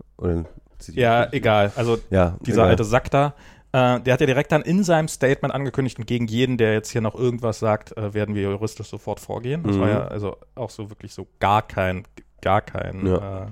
Ja, 0.93 1.27
egal. 1.33 1.73
Also 1.75 1.97
ja, 2.09 2.37
dieser 2.45 2.59
egal. 2.59 2.69
alte 2.69 2.85
Sack 2.85 3.11
da. 3.11 3.33
Äh, 3.71 3.99
der 3.99 4.13
hat 4.13 4.21
ja 4.21 4.25
direkt 4.25 4.51
dann 4.51 4.63
in 4.63 4.83
seinem 4.83 5.07
Statement 5.07 5.53
angekündigt 5.53 5.99
und 5.99 6.07
gegen 6.07 6.27
jeden, 6.27 6.57
der 6.57 6.73
jetzt 6.73 6.89
hier 6.89 7.01
noch 7.01 7.13
irgendwas 7.13 7.59
sagt, 7.59 7.95
äh, 7.97 8.13
werden 8.13 8.33
wir 8.33 8.43
juristisch 8.43 8.87
sofort 8.87 9.19
vorgehen. 9.19 9.63
Das 9.63 9.75
mhm. 9.75 9.81
war 9.81 9.89
ja 9.89 10.07
also 10.07 10.37
auch 10.55 10.71
so 10.71 10.89
wirklich 10.89 11.13
so 11.13 11.27
gar 11.39 11.61
kein, 11.61 12.05
gar 12.41 12.61
kein 12.61 13.05
ja. 13.05 13.45
äh, 13.45 13.47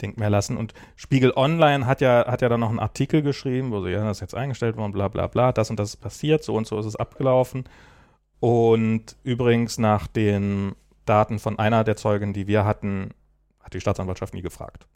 Ding 0.00 0.18
mehr 0.18 0.30
lassen. 0.30 0.56
Und 0.56 0.74
Spiegel 0.94 1.32
Online 1.36 1.86
hat 1.86 2.00
ja, 2.00 2.26
hat 2.26 2.42
ja 2.42 2.48
dann 2.48 2.60
noch 2.60 2.70
einen 2.70 2.78
Artikel 2.78 3.22
geschrieben, 3.22 3.70
wo 3.70 3.80
so, 3.80 3.88
ja, 3.88 4.04
das 4.04 4.18
ist 4.18 4.20
jetzt 4.20 4.34
eingestellt 4.34 4.76
worden, 4.76 4.92
bla 4.92 5.08
bla 5.08 5.26
bla, 5.26 5.52
das 5.52 5.70
und 5.70 5.78
das 5.78 5.90
ist 5.90 5.96
passiert, 5.96 6.44
so 6.44 6.54
und 6.54 6.66
so 6.66 6.78
ist 6.78 6.86
es 6.86 6.96
abgelaufen. 6.96 7.64
Und 8.40 9.16
übrigens 9.22 9.78
nach 9.78 10.06
den 10.06 10.74
Daten 11.06 11.38
von 11.38 11.58
einer 11.58 11.84
der 11.84 11.96
Zeugen, 11.96 12.32
die 12.32 12.46
wir 12.46 12.64
hatten, 12.64 13.10
hat 13.60 13.74
die 13.74 13.80
Staatsanwaltschaft 13.80 14.34
nie 14.34 14.42
gefragt. 14.42 14.86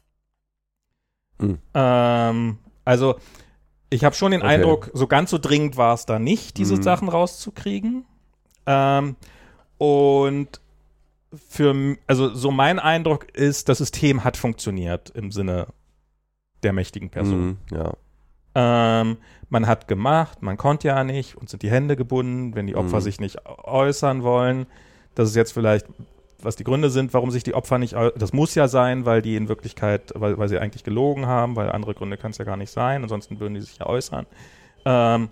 Mhm. 1.38 1.58
Ähm, 1.74 2.58
also 2.84 3.16
ich 3.88 4.04
habe 4.04 4.14
schon 4.14 4.32
den 4.32 4.42
okay. 4.42 4.54
Eindruck, 4.54 4.90
so 4.94 5.06
ganz 5.06 5.30
so 5.30 5.38
dringend 5.38 5.76
war 5.76 5.94
es 5.94 6.06
da 6.06 6.18
nicht, 6.18 6.58
diese 6.58 6.76
mhm. 6.76 6.82
Sachen 6.82 7.08
rauszukriegen. 7.08 8.04
Ähm, 8.66 9.16
und 9.78 10.60
für, 11.32 11.97
also 12.07 12.35
so 12.35 12.51
mein 12.51 12.78
Eindruck 12.78 13.28
ist, 13.35 13.69
das 13.69 13.78
System 13.78 14.24
hat 14.24 14.36
funktioniert 14.36 15.11
im 15.11 15.31
Sinne 15.31 15.69
der 16.62 16.73
mächtigen 16.73 17.11
Person. 17.11 17.47
Mhm, 17.47 17.57
ja. 17.73 17.94
Ähm, 18.55 19.16
man 19.48 19.66
hat 19.66 19.86
gemacht, 19.86 20.43
man 20.43 20.57
konnte 20.57 20.89
ja 20.89 21.05
nicht 21.05 21.36
und 21.36 21.48
sind 21.48 21.62
die 21.62 21.70
Hände 21.70 21.97
gebunden, 21.97 22.55
wenn 22.55 22.66
die 22.66 22.74
Opfer 22.74 22.97
mhm. 22.97 23.02
sich 23.02 23.20
nicht 23.20 23.39
äußern 23.47 24.23
wollen. 24.23 24.66
Das 25.15 25.28
ist 25.28 25.36
jetzt 25.36 25.52
vielleicht, 25.52 25.86
was 26.43 26.57
die 26.57 26.65
Gründe 26.65 26.90
sind, 26.90 27.15
warum 27.15 27.31
sich 27.31 27.44
die 27.44 27.55
Opfer 27.55 27.78
nicht 27.78 27.94
Das 27.94 28.32
muss 28.32 28.55
ja 28.55 28.66
sein, 28.66 29.05
weil 29.05 29.23
die 29.23 29.36
in 29.36 29.48
Wirklichkeit, 29.48 30.12
weil, 30.16 30.39
weil 30.39 30.48
sie 30.48 30.59
eigentlich 30.59 30.85
gelogen 30.85 31.27
haben, 31.27 31.55
weil 31.55 31.70
andere 31.70 31.94
Gründe 31.94 32.16
kann 32.16 32.32
es 32.32 32.39
ja 32.39 32.44
gar 32.44 32.57
nicht 32.57 32.70
sein, 32.70 33.02
ansonsten 33.02 33.39
würden 33.39 33.55
die 33.55 33.61
sich 33.61 33.78
ja 33.78 33.86
äußern. 33.86 34.27
Ähm, 34.85 35.28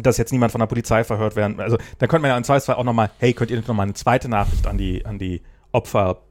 dass 0.00 0.16
jetzt 0.18 0.32
niemand 0.32 0.52
von 0.52 0.58
der 0.58 0.66
Polizei 0.66 1.04
verhört 1.04 1.36
werden. 1.36 1.60
Also 1.60 1.78
da 1.98 2.06
könnte 2.06 2.22
man 2.22 2.30
ja 2.30 2.36
im 2.36 2.44
Zweifelsfall 2.44 2.76
auch 2.76 2.84
nochmal, 2.84 3.10
hey, 3.18 3.32
könnt 3.32 3.50
ihr 3.50 3.56
nicht 3.56 3.68
nochmal 3.68 3.84
eine 3.84 3.94
zweite 3.94 4.28
Nachricht 4.28 4.66
an 4.66 4.78
die, 4.78 5.04
an 5.06 5.18
die 5.18 5.42
Opfer 5.72 6.22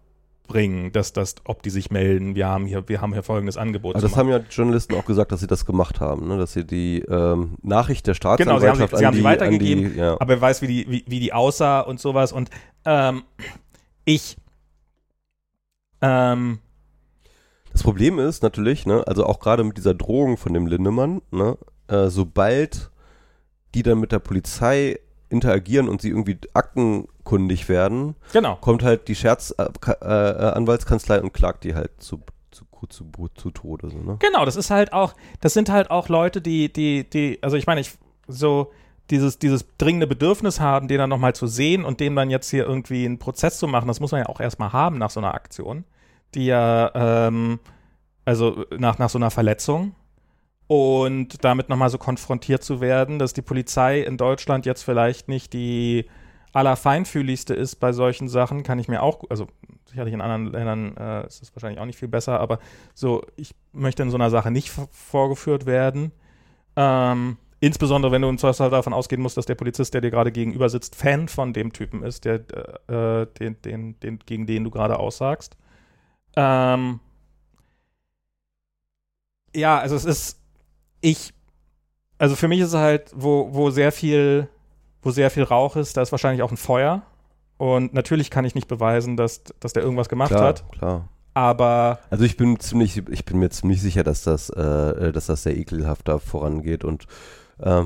bringen, 0.48 0.92
dass 0.92 1.12
das, 1.12 1.36
ob 1.46 1.64
die 1.64 1.72
sich 1.72 1.90
melden, 1.90 2.36
wir 2.36 2.48
haben 2.48 2.68
hier, 2.68 2.88
wir 2.88 3.02
haben 3.02 3.14
hier 3.14 3.24
folgendes 3.24 3.58
Angebot. 3.58 3.96
Also 3.96 4.08
das 4.08 4.16
haben 4.16 4.30
ja 4.30 4.42
Journalisten 4.50 4.94
auch 4.96 5.06
gesagt, 5.06 5.32
dass 5.32 5.40
sie 5.40 5.48
das 5.48 5.66
gemacht 5.66 6.00
haben, 6.00 6.28
ne? 6.28 6.38
dass 6.38 6.54
sie 6.54 6.64
die 6.64 7.00
ähm, 7.00 7.56
Nachricht 7.64 8.06
der 8.06 8.14
Staatsanwaltschaft 8.14 8.78
genau, 8.78 8.86
sie 8.86 8.86
haben 8.86 8.90
sie, 8.90 8.98
sie, 8.98 9.06
haben 9.06 9.16
sie 9.16 9.24
weitergegeben, 9.24 9.94
die, 9.94 10.00
ja. 10.00 10.14
aber 10.14 10.28
wer 10.28 10.42
weiß, 10.42 10.62
wie 10.62 10.68
die, 10.68 10.86
wie, 10.90 11.04
wie 11.08 11.20
die 11.20 11.34
aussah 11.34 11.80
und 11.80 12.00
sowas. 12.00 12.32
Und 12.32 12.52
ähm, 12.86 13.24
ich 14.06 14.38
ähm, 16.02 16.60
das 17.72 17.84
Problem 17.84 18.20
ist 18.20 18.42
natürlich, 18.42 18.86
ne, 18.86 19.04
also 19.06 19.26
auch 19.26 19.40
gerade 19.40 19.64
mit 19.64 19.78
dieser 19.78 19.94
Drohung 19.94 20.38
von 20.38 20.54
dem 20.54 20.68
Lindemann, 20.68 21.22
ne, 21.32 21.58
äh, 21.88 22.08
sobald 22.08 22.90
die 23.76 23.84
dann 23.84 24.00
mit 24.00 24.12
der 24.12 24.20
Polizei 24.20 25.00
interagieren 25.30 25.90
und 25.90 26.02
sie 26.02 26.10
irgendwie 26.10 26.38
aktenkundig 26.54 27.70
werden, 27.70 28.16
genau. 28.32 28.56
kommt 28.56 28.84
halt 28.84 29.08
die 29.08 29.16
Scherzanwaltskanzlei 29.16 31.16
äh, 31.16 31.20
äh, 31.20 31.22
und 31.22 31.34
klagt 31.34 31.66
die 31.66 31.76
halt 31.76 31.92
zu, 32.00 32.22
zu, 32.52 32.66
zu, 32.88 33.06
zu 33.36 33.52
Tode. 33.52 33.90
So, 33.90 33.98
ne? 33.98 34.18
Genau, 34.20 34.46
das 34.46 34.56
ist 34.56 34.72
halt 34.72 34.94
auch, 34.94 35.14
das 35.42 35.54
sind 35.54 35.70
halt 35.70 35.92
auch 35.92 36.10
Leute, 36.10 36.42
die, 36.42 36.72
die, 36.72 37.10
die, 37.10 37.40
also 37.42 37.58
ich 37.58 37.68
meine, 37.68 37.82
ich 37.82 37.92
so 38.28 38.72
dieses, 39.10 39.38
dieses 39.38 39.66
dringende 39.78 40.08
Bedürfnis 40.08 40.60
haben, 40.60 40.88
den 40.88 40.98
dann 40.98 41.10
nochmal 41.10 41.36
zu 41.36 41.46
sehen 41.46 41.84
und 41.84 42.00
dem 42.00 42.16
dann 42.16 42.30
jetzt 42.30 42.50
hier 42.50 42.66
irgendwie 42.66 43.06
einen 43.06 43.20
Prozess 43.20 43.60
zu 43.60 43.68
machen, 43.68 43.88
das 43.88 44.00
muss 44.00 44.12
man 44.12 44.22
ja 44.22 44.30
auch 44.30 44.40
erstmal 44.40 44.74
haben 44.74 44.98
nach 44.98 45.12
so 45.12 45.20
einer 45.20 45.34
Aktion, 45.34 45.84
die 46.34 46.46
ja, 46.46 46.92
ähm, 46.96 47.60
also 48.24 48.66
nach, 48.78 48.98
nach 48.98 49.10
so 49.10 49.20
einer 49.20 49.32
Verletzung 49.32 49.94
und 50.68 51.44
damit 51.44 51.70
nochmal 51.70 51.90
so 51.90 51.98
konfrontiert 51.98 52.64
zu 52.64 52.82
werden, 52.82 53.20
dass 53.20 53.34
die 53.34 53.42
Polizei 53.42 54.02
in 54.02 54.18
Deutschland 54.18 54.66
jetzt 54.66 54.84
vielleicht 54.84 55.28
nicht 55.28 55.54
die 55.54 56.06
allerfeinfühligste 56.54 57.54
ist 57.54 57.76
bei 57.76 57.92
solchen 57.92 58.30
Sachen, 58.30 58.64
kann 58.64 58.80
ich 58.80 58.88
mir 58.88 59.04
auch, 59.04 59.24
also 59.30 59.48
sicherlich 59.86 60.14
in 60.14 60.22
anderen 60.22 60.52
Ländern 60.52 60.98
äh, 60.98 61.28
ist 61.28 61.44
es 61.44 61.56
wahrscheinlich 61.56 61.80
auch 61.80 61.86
nicht 61.86 62.00
viel 62.00 62.08
besser, 62.08 62.40
aber 62.40 62.60
so, 62.94 63.24
ich 63.36 63.54
möchte 63.74 64.04
in 64.04 64.10
so 64.10 64.18
einer 64.18 64.30
Sache 64.30 64.52
nicht 64.52 64.72
vorgeführt 64.92 65.66
werden. 65.66 66.12
Ähm, 66.78 67.38
insbesondere, 67.60 68.12
wenn 68.12 68.22
du 68.22 68.30
im 68.30 68.38
Zweifelsfall 68.38 68.70
davon 68.70 68.94
ausgehen 68.94 69.22
musst, 69.22 69.38
dass 69.38 69.46
der 69.46 69.56
Polizist, 69.56 69.94
der 69.94 70.02
dir 70.02 70.12
gerade 70.12 70.32
gegenüber 70.32 70.70
sitzt, 70.70 70.96
Fan 70.96 71.28
von 71.28 71.52
dem 71.52 71.74
Typen 71.74 72.04
ist, 72.04 72.26
der, 72.26 72.36
äh, 72.88 73.28
den, 73.40 73.62
den, 73.62 74.00
den, 74.00 74.20
gegen 74.20 74.48
den 74.48 74.64
du 74.64 74.72
gerade 74.72 74.98
aussagst. 74.98 75.58
Ähm, 76.38 77.00
ja, 79.54 79.78
also 79.78 79.96
es 79.96 80.06
ist 80.06 80.45
ich, 81.06 81.34
also 82.18 82.36
für 82.36 82.48
mich 82.48 82.60
ist 82.60 82.70
es 82.70 82.76
halt, 82.76 83.12
wo, 83.16 83.54
wo 83.54 83.70
sehr 83.70 83.92
viel, 83.92 84.50
wo 85.02 85.12
sehr 85.12 85.30
viel 85.30 85.44
Rauch 85.44 85.76
ist, 85.76 85.96
da 85.96 86.02
ist 86.02 86.12
wahrscheinlich 86.12 86.42
auch 86.42 86.52
ein 86.52 86.58
Feuer. 86.58 87.04
Und 87.58 87.94
natürlich 87.94 88.32
kann 88.32 88.44
ich 88.44 88.56
nicht 88.56 88.68
beweisen, 88.68 89.16
dass, 89.16 89.44
dass 89.60 89.74
der 89.74 89.84
irgendwas 89.84 90.10
gemacht 90.10 90.32
klar, 90.32 90.44
hat. 90.44 90.72
Klar. 90.72 91.08
Aber. 91.34 92.00
Also 92.10 92.24
ich 92.24 92.38
bin 92.38 92.60
ziemlich, 92.60 92.98
ich 93.10 93.26
bin 93.26 93.40
mir 93.40 93.50
ziemlich 93.50 93.82
sicher, 93.82 94.04
dass 94.04 94.24
das, 94.24 94.50
äh, 94.50 95.14
dass 95.14 95.28
das 95.28 95.44
sehr 95.44 95.56
ekelhaft 95.56 96.08
da 96.08 96.18
vorangeht. 96.18 96.84
Und 96.84 97.06
äh, 97.60 97.84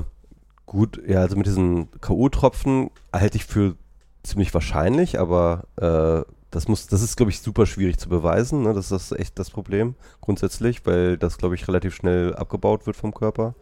gut, 0.66 1.00
ja, 1.06 1.20
also 1.20 1.36
mit 1.36 1.46
diesen 1.46 1.90
K.O.-Tropfen 2.00 2.90
halte 3.12 3.36
ich 3.36 3.44
für 3.44 3.76
ziemlich 4.22 4.52
wahrscheinlich, 4.54 5.18
aber 5.20 5.64
äh, 5.76 6.22
das 6.50 6.66
muss, 6.66 6.86
das 6.86 7.02
ist, 7.02 7.16
glaube 7.16 7.30
ich, 7.30 7.40
super 7.40 7.66
schwierig 7.66 7.98
zu 7.98 8.08
beweisen. 8.08 8.62
Ne? 8.62 8.74
Das 8.74 8.90
ist 8.90 9.12
echt 9.12 9.38
das 9.38 9.50
Problem 9.50 9.94
grundsätzlich, 10.20 10.84
weil 10.84 11.16
das, 11.16 11.38
glaube 11.38 11.54
ich, 11.54 11.68
relativ 11.68 11.94
schnell 11.94 12.34
abgebaut 12.34 12.86
wird 12.86 12.96
vom 12.96 13.14
Körper. 13.14 13.54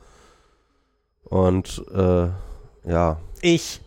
Und 1.25 1.85
äh, 1.95 2.29
ja. 2.89 3.21
Ich. 3.43 3.81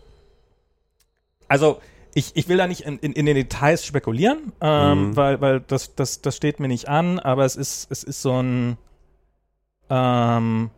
Also, 1.47 1.81
ich, 2.13 2.35
ich 2.35 2.47
will 2.47 2.57
da 2.57 2.67
nicht 2.67 2.81
in, 2.81 2.99
in, 2.99 3.13
in 3.13 3.25
den 3.25 3.35
Details 3.35 3.85
spekulieren, 3.85 4.51
ähm, 4.61 5.09
mhm. 5.09 5.15
weil, 5.15 5.41
weil 5.41 5.59
das, 5.61 5.95
das, 5.95 6.21
das 6.21 6.35
steht 6.35 6.59
mir 6.59 6.67
nicht 6.67 6.87
an, 6.87 7.19
aber 7.19 7.45
es 7.45 7.55
ist, 7.55 7.91
es 7.91 8.03
ist 8.03 8.21
so 8.21 8.41
ein. 8.41 8.77
Ähm, 9.89 10.69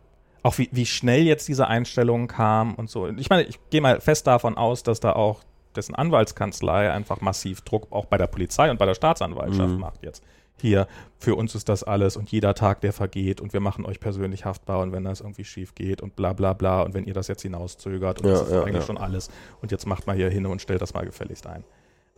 auch 0.42 0.58
wie, 0.58 0.68
wie 0.72 0.84
schnell 0.84 1.22
jetzt 1.22 1.48
diese 1.48 1.68
Einstellung 1.68 2.28
kam 2.28 2.74
und 2.74 2.90
so. 2.90 3.08
Ich 3.08 3.30
meine, 3.30 3.44
ich 3.44 3.58
gehe 3.70 3.80
mal 3.80 4.00
fest 4.00 4.26
davon 4.26 4.58
aus, 4.58 4.82
dass 4.82 5.00
da 5.00 5.12
auch 5.12 5.40
dessen 5.76 5.94
Anwaltskanzlei 5.94 6.90
einfach 6.90 7.20
massiv 7.20 7.60
Druck 7.62 7.88
auch 7.90 8.06
bei 8.06 8.18
der 8.18 8.26
Polizei 8.26 8.70
und 8.70 8.78
bei 8.78 8.86
der 8.86 8.94
Staatsanwaltschaft 8.94 9.74
mhm. 9.74 9.80
macht 9.80 10.02
jetzt. 10.02 10.22
Hier, 10.60 10.86
für 11.18 11.34
uns 11.34 11.54
ist 11.54 11.68
das 11.68 11.82
alles 11.82 12.16
und 12.16 12.30
jeder 12.30 12.54
Tag, 12.54 12.80
der 12.80 12.92
vergeht 12.92 13.40
und 13.40 13.52
wir 13.52 13.60
machen 13.60 13.84
euch 13.84 13.98
persönlich 13.98 14.44
haftbar 14.44 14.80
und 14.80 14.92
wenn 14.92 15.04
das 15.04 15.20
irgendwie 15.20 15.44
schief 15.44 15.74
geht 15.74 16.00
und 16.00 16.14
bla 16.14 16.32
bla 16.32 16.52
bla 16.52 16.82
und 16.82 16.94
wenn 16.94 17.04
ihr 17.04 17.14
das 17.14 17.26
jetzt 17.26 17.42
hinauszögert 17.42 18.20
und 18.20 18.28
ja, 18.28 18.32
das 18.32 18.42
ist 18.42 18.52
ja, 18.52 18.62
eigentlich 18.62 18.74
ja. 18.76 18.82
schon 18.82 18.98
alles 18.98 19.30
und 19.60 19.72
jetzt 19.72 19.86
macht 19.86 20.06
mal 20.06 20.14
hier 20.14 20.30
hin 20.30 20.46
und 20.46 20.62
stellt 20.62 20.80
das 20.80 20.94
mal 20.94 21.04
gefälligst 21.04 21.46
ein. 21.46 21.64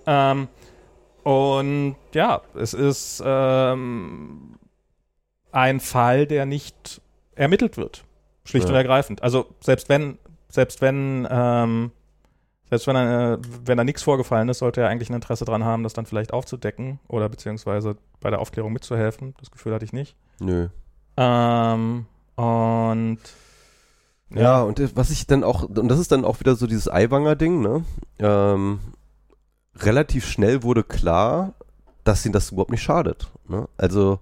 Ähm, 0.06 0.48
und 1.24 1.96
ja, 2.12 2.42
es 2.54 2.74
ist 2.74 3.22
ähm, 3.24 4.58
ein 5.50 5.80
Fall, 5.80 6.26
der 6.26 6.46
nicht 6.46 7.00
ermittelt 7.34 7.76
wird. 7.76 8.04
Schlicht 8.44 8.68
und 8.68 8.74
ergreifend. 8.74 9.22
Also 9.22 9.46
selbst 9.60 9.88
wenn, 9.88 10.18
selbst 10.48 10.80
wenn 10.80 11.26
ähm, 11.28 11.90
selbst 12.68 12.86
wenn 12.86 12.96
er, 12.96 13.38
wenn 13.64 13.78
da 13.78 13.84
nichts 13.84 14.02
vorgefallen 14.02 14.48
ist, 14.48 14.58
sollte 14.58 14.80
er 14.80 14.88
eigentlich 14.88 15.10
ein 15.10 15.14
Interesse 15.14 15.44
daran 15.44 15.64
haben, 15.64 15.82
das 15.82 15.92
dann 15.92 16.06
vielleicht 16.06 16.32
aufzudecken 16.32 16.98
oder 17.08 17.28
beziehungsweise 17.28 17.96
bei 18.20 18.30
der 18.30 18.40
Aufklärung 18.40 18.72
mitzuhelfen. 18.72 19.34
Das 19.38 19.50
Gefühl 19.50 19.74
hatte 19.74 19.84
ich 19.84 19.92
nicht. 19.92 20.16
Nö. 20.40 20.68
Ähm, 21.16 22.06
und 22.34 23.18
ja. 24.30 24.40
ja. 24.40 24.62
und 24.62 24.96
was 24.96 25.10
ich 25.10 25.26
dann 25.26 25.44
auch, 25.44 25.62
und 25.62 25.88
das 25.88 25.98
ist 25.98 26.10
dann 26.12 26.24
auch 26.24 26.40
wieder 26.40 26.56
so 26.56 26.66
dieses 26.66 26.90
Eiwanger-Ding, 26.90 27.60
ne? 27.60 27.84
Ähm, 28.18 28.80
relativ 29.76 30.26
schnell 30.26 30.62
wurde 30.62 30.82
klar, 30.82 31.54
dass 32.04 32.24
ihm 32.26 32.32
das 32.32 32.50
überhaupt 32.50 32.70
nicht 32.70 32.82
schadet. 32.82 33.30
Ne? 33.48 33.68
Also 33.76 34.20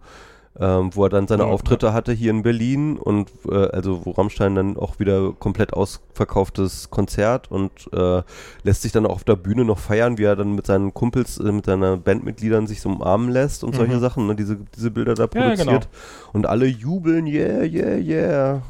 ähm, 0.58 0.94
wo 0.94 1.04
er 1.04 1.08
dann 1.10 1.26
seine 1.26 1.46
Auftritte 1.46 1.92
hatte 1.92 2.12
hier 2.12 2.30
in 2.30 2.42
Berlin 2.42 2.96
und 2.96 3.30
äh, 3.48 3.68
also 3.70 4.04
wo 4.06 4.12
Rammstein 4.12 4.54
dann 4.54 4.76
auch 4.76 5.00
wieder 5.00 5.32
komplett 5.32 5.72
ausverkauftes 5.72 6.90
Konzert 6.90 7.50
und 7.50 7.92
äh, 7.92 8.22
lässt 8.62 8.82
sich 8.82 8.92
dann 8.92 9.06
auch 9.06 9.14
auf 9.14 9.24
der 9.24 9.36
Bühne 9.36 9.64
noch 9.64 9.78
feiern, 9.78 10.16
wie 10.16 10.24
er 10.24 10.36
dann 10.36 10.54
mit 10.54 10.66
seinen 10.66 10.94
Kumpels, 10.94 11.38
äh, 11.38 11.50
mit 11.50 11.66
seinen 11.66 12.02
Bandmitgliedern 12.02 12.66
sich 12.66 12.80
so 12.80 12.88
umarmen 12.88 13.30
lässt 13.30 13.64
und 13.64 13.74
mhm. 13.74 13.78
solche 13.78 13.98
Sachen, 13.98 14.26
ne? 14.26 14.36
diese, 14.36 14.56
diese 14.56 14.90
Bilder 14.90 15.14
da 15.14 15.26
produziert 15.26 15.66
ja, 15.66 15.78
genau. 15.78 15.86
und 16.32 16.46
alle 16.46 16.66
jubeln, 16.66 17.26
yeah, 17.26 17.62
yeah, 17.62 17.96
yeah. 17.96 18.62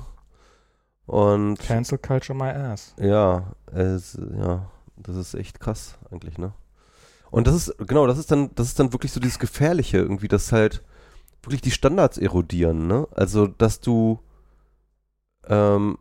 Und 1.06 1.59
Cancel 1.59 1.98
Culture 1.98 2.36
my 2.36 2.48
ass. 2.48 2.94
Ja, 2.98 3.52
es, 3.73 4.19
ja. 4.39 4.70
Das 4.97 5.16
ist 5.16 5.35
echt 5.35 5.61
krass 5.61 5.97
eigentlich, 6.11 6.39
ne? 6.39 6.52
Und 7.31 7.47
das 7.47 7.55
ist, 7.55 7.74
genau, 7.86 8.06
das 8.06 8.19
ist 8.19 8.31
dann, 8.31 8.51
das 8.55 8.69
ist 8.69 8.78
dann 8.78 8.93
wirklich 8.93 9.12
so 9.12 9.20
dieses 9.20 9.39
Gefährliche 9.39 9.98
irgendwie, 9.98 10.28
dass 10.28 10.52
halt 10.52 10.82
wirklich 11.46 11.60
die 11.62 11.70
Standards 11.70 12.18
erodieren, 12.18 12.86
ne? 12.86 13.06
Also, 13.14 13.46
dass 13.46 13.80
du 13.80 14.20
ähm, 15.46 15.98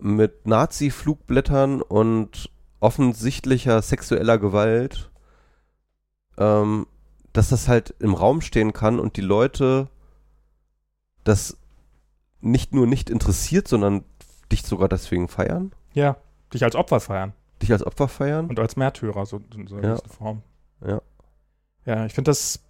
mit 0.00 0.46
Nazi-Flugblättern 0.46 1.82
und 1.82 2.50
offensichtlicher 2.80 3.80
sexueller 3.82 4.38
Gewalt, 4.38 5.10
ähm, 6.38 6.86
dass 7.32 7.48
das 7.48 7.68
halt 7.68 7.94
im 8.00 8.14
Raum 8.14 8.40
stehen 8.40 8.72
kann 8.72 8.98
und 8.98 9.16
die 9.16 9.22
Leute 9.22 9.88
das 11.24 11.56
nicht 12.40 12.74
nur 12.74 12.86
nicht 12.86 13.08
interessiert, 13.08 13.68
sondern 13.68 14.04
dich 14.50 14.62
sogar 14.64 14.88
deswegen 14.88 15.28
feiern? 15.28 15.72
Ja, 15.94 16.16
dich 16.52 16.64
als 16.64 16.74
Opfer 16.74 17.00
feiern. 17.00 17.32
Dich 17.62 17.72
als 17.72 17.86
Opfer 17.86 18.08
feiern? 18.08 18.48
Und 18.48 18.58
als 18.58 18.76
Märtyrer, 18.76 19.24
so 19.24 19.40
in 19.54 19.68
so 19.68 19.76
einer 19.76 19.88
Ja. 19.90 19.96
Form. 20.08 20.42
Ja. 20.84 21.00
Ja, 21.84 22.06
ich 22.06 22.12
finde 22.14 22.30
das. 22.30 22.60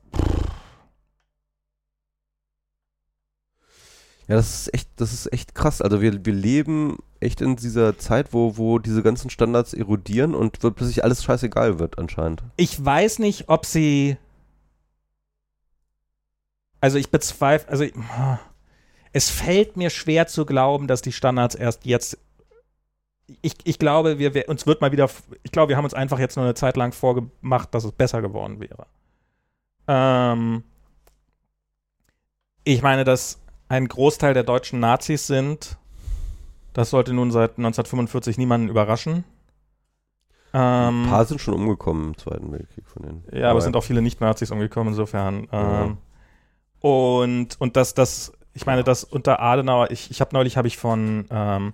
Ja, 4.32 4.36
das 4.36 4.60
ist 4.60 4.72
echt, 4.72 4.88
das 4.96 5.12
ist 5.12 5.30
echt 5.30 5.54
krass. 5.54 5.82
Also 5.82 6.00
wir, 6.00 6.24
wir 6.24 6.32
leben 6.32 6.96
echt 7.20 7.42
in 7.42 7.54
dieser 7.54 7.98
Zeit, 7.98 8.32
wo, 8.32 8.56
wo 8.56 8.78
diese 8.78 9.02
ganzen 9.02 9.28
Standards 9.28 9.74
erodieren 9.74 10.34
und 10.34 10.59
plötzlich 10.59 11.04
alles 11.04 11.22
scheißegal 11.22 11.78
wird 11.78 11.98
anscheinend. 11.98 12.42
Ich 12.56 12.82
weiß 12.82 13.18
nicht, 13.18 13.50
ob 13.50 13.66
sie. 13.66 14.16
Also 16.80 16.96
ich 16.96 17.10
bezweifle, 17.10 17.68
also 17.68 17.84
es 19.12 19.28
fällt 19.28 19.76
mir 19.76 19.90
schwer 19.90 20.26
zu 20.28 20.46
glauben, 20.46 20.86
dass 20.86 21.02
die 21.02 21.12
Standards 21.12 21.54
erst 21.54 21.84
jetzt. 21.84 22.16
Ich, 23.42 23.56
ich 23.64 23.78
glaube, 23.78 24.18
wir, 24.18 24.32
wir 24.32 24.48
uns 24.48 24.66
wird 24.66 24.80
mal 24.80 24.92
wieder. 24.92 25.10
Ich 25.42 25.52
glaube, 25.52 25.68
wir 25.68 25.76
haben 25.76 25.84
uns 25.84 25.92
einfach 25.92 26.18
jetzt 26.18 26.36
nur 26.36 26.46
eine 26.46 26.54
Zeit 26.54 26.78
lang 26.78 26.92
vorgemacht, 26.92 27.74
dass 27.74 27.84
es 27.84 27.92
besser 27.92 28.22
geworden 28.22 28.60
wäre. 28.60 28.86
Ähm, 29.88 30.64
ich 32.64 32.80
meine, 32.80 33.04
dass 33.04 33.41
ein 33.72 33.88
Großteil 33.88 34.34
der 34.34 34.42
deutschen 34.42 34.80
Nazis 34.80 35.26
sind. 35.26 35.78
Das 36.74 36.90
sollte 36.90 37.14
nun 37.14 37.30
seit 37.30 37.52
1945 37.52 38.36
niemanden 38.36 38.68
überraschen. 38.68 39.24
Ähm, 40.52 41.04
Ein 41.04 41.08
paar 41.08 41.24
sind 41.24 41.40
schon 41.40 41.54
umgekommen 41.54 42.08
im 42.08 42.18
Zweiten 42.18 42.52
Weltkrieg 42.52 42.86
von 42.86 43.02
denen. 43.02 43.24
ja, 43.32 43.48
aber 43.48 43.58
es 43.58 43.64
sind 43.64 43.74
auch 43.74 43.84
viele 43.84 44.02
Nicht-Nazis 44.02 44.50
umgekommen, 44.50 44.92
insofern. 44.92 45.48
Ja. 45.50 45.84
Ähm, 45.84 45.96
und, 46.80 47.58
und 47.60 47.76
das, 47.76 47.94
das, 47.94 48.32
ich 48.52 48.66
meine, 48.66 48.84
das 48.84 49.04
unter 49.04 49.40
Adenauer, 49.40 49.90
ich, 49.90 50.10
ich 50.10 50.20
habe 50.20 50.34
neulich, 50.34 50.58
habe 50.58 50.68
ich 50.68 50.76
von 50.76 51.24
ähm, 51.30 51.72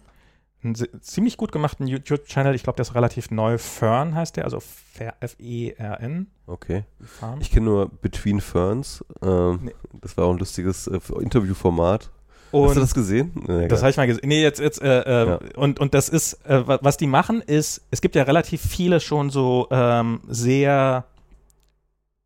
einem 0.69 0.75
se- 0.75 1.01
ziemlich 1.01 1.37
gut 1.37 1.53
gemachten 1.53 1.87
YouTube-Channel, 1.87 2.55
ich 2.55 2.63
glaube, 2.63 2.77
der 2.77 2.83
ist 2.85 2.95
relativ 2.95 3.31
neu, 3.31 3.59
Fern 3.59 4.15
heißt 4.15 4.37
der, 4.37 4.45
also 4.45 4.59
Fer- 4.59 5.15
F-E-R-N. 5.21 6.27
Okay. 6.47 6.85
Farm. 7.05 7.41
Ich 7.41 7.51
kenne 7.51 7.67
nur 7.67 7.89
Between 8.03 8.41
Ferns. 8.41 9.05
Ähm, 9.23 9.61
Nee. 9.65 9.75
Das 10.01 10.17
war 10.17 10.25
auch 10.27 10.33
ein 10.33 10.39
lustiges 10.39 10.87
äh, 10.87 10.99
Interviewformat. 11.21 12.11
Und 12.51 12.69
Hast 12.69 12.77
du 12.77 12.81
das 12.81 12.95
gesehen? 12.95 13.33
Nee, 13.47 13.69
Das 13.69 13.81
habe 13.83 13.91
ich 13.91 13.97
mal 13.99 14.07
gesehen. 14.07 14.27
Nee, 14.27 14.43
jetzt, 14.43 14.59
jetzt, 14.59 14.81
äh, 14.81 15.01
äh, 15.03 15.29
Ja. 15.29 15.39
und, 15.57 15.81
und 15.81 15.93
das 15.93 16.09
ist, 16.09 16.35
äh, 16.47 16.67
wa- 16.67 16.79
was 16.81 16.97
die 16.97 17.07
machen, 17.07 17.43
ist, 17.43 17.83
es 17.91 18.01
gibt 18.01 18.15
ja 18.15 18.23
relativ 18.23 18.63
viele 18.63 19.01
schon 19.01 19.29
so 19.29 19.69
ähm, 19.71 20.21
sehr, 20.29 21.05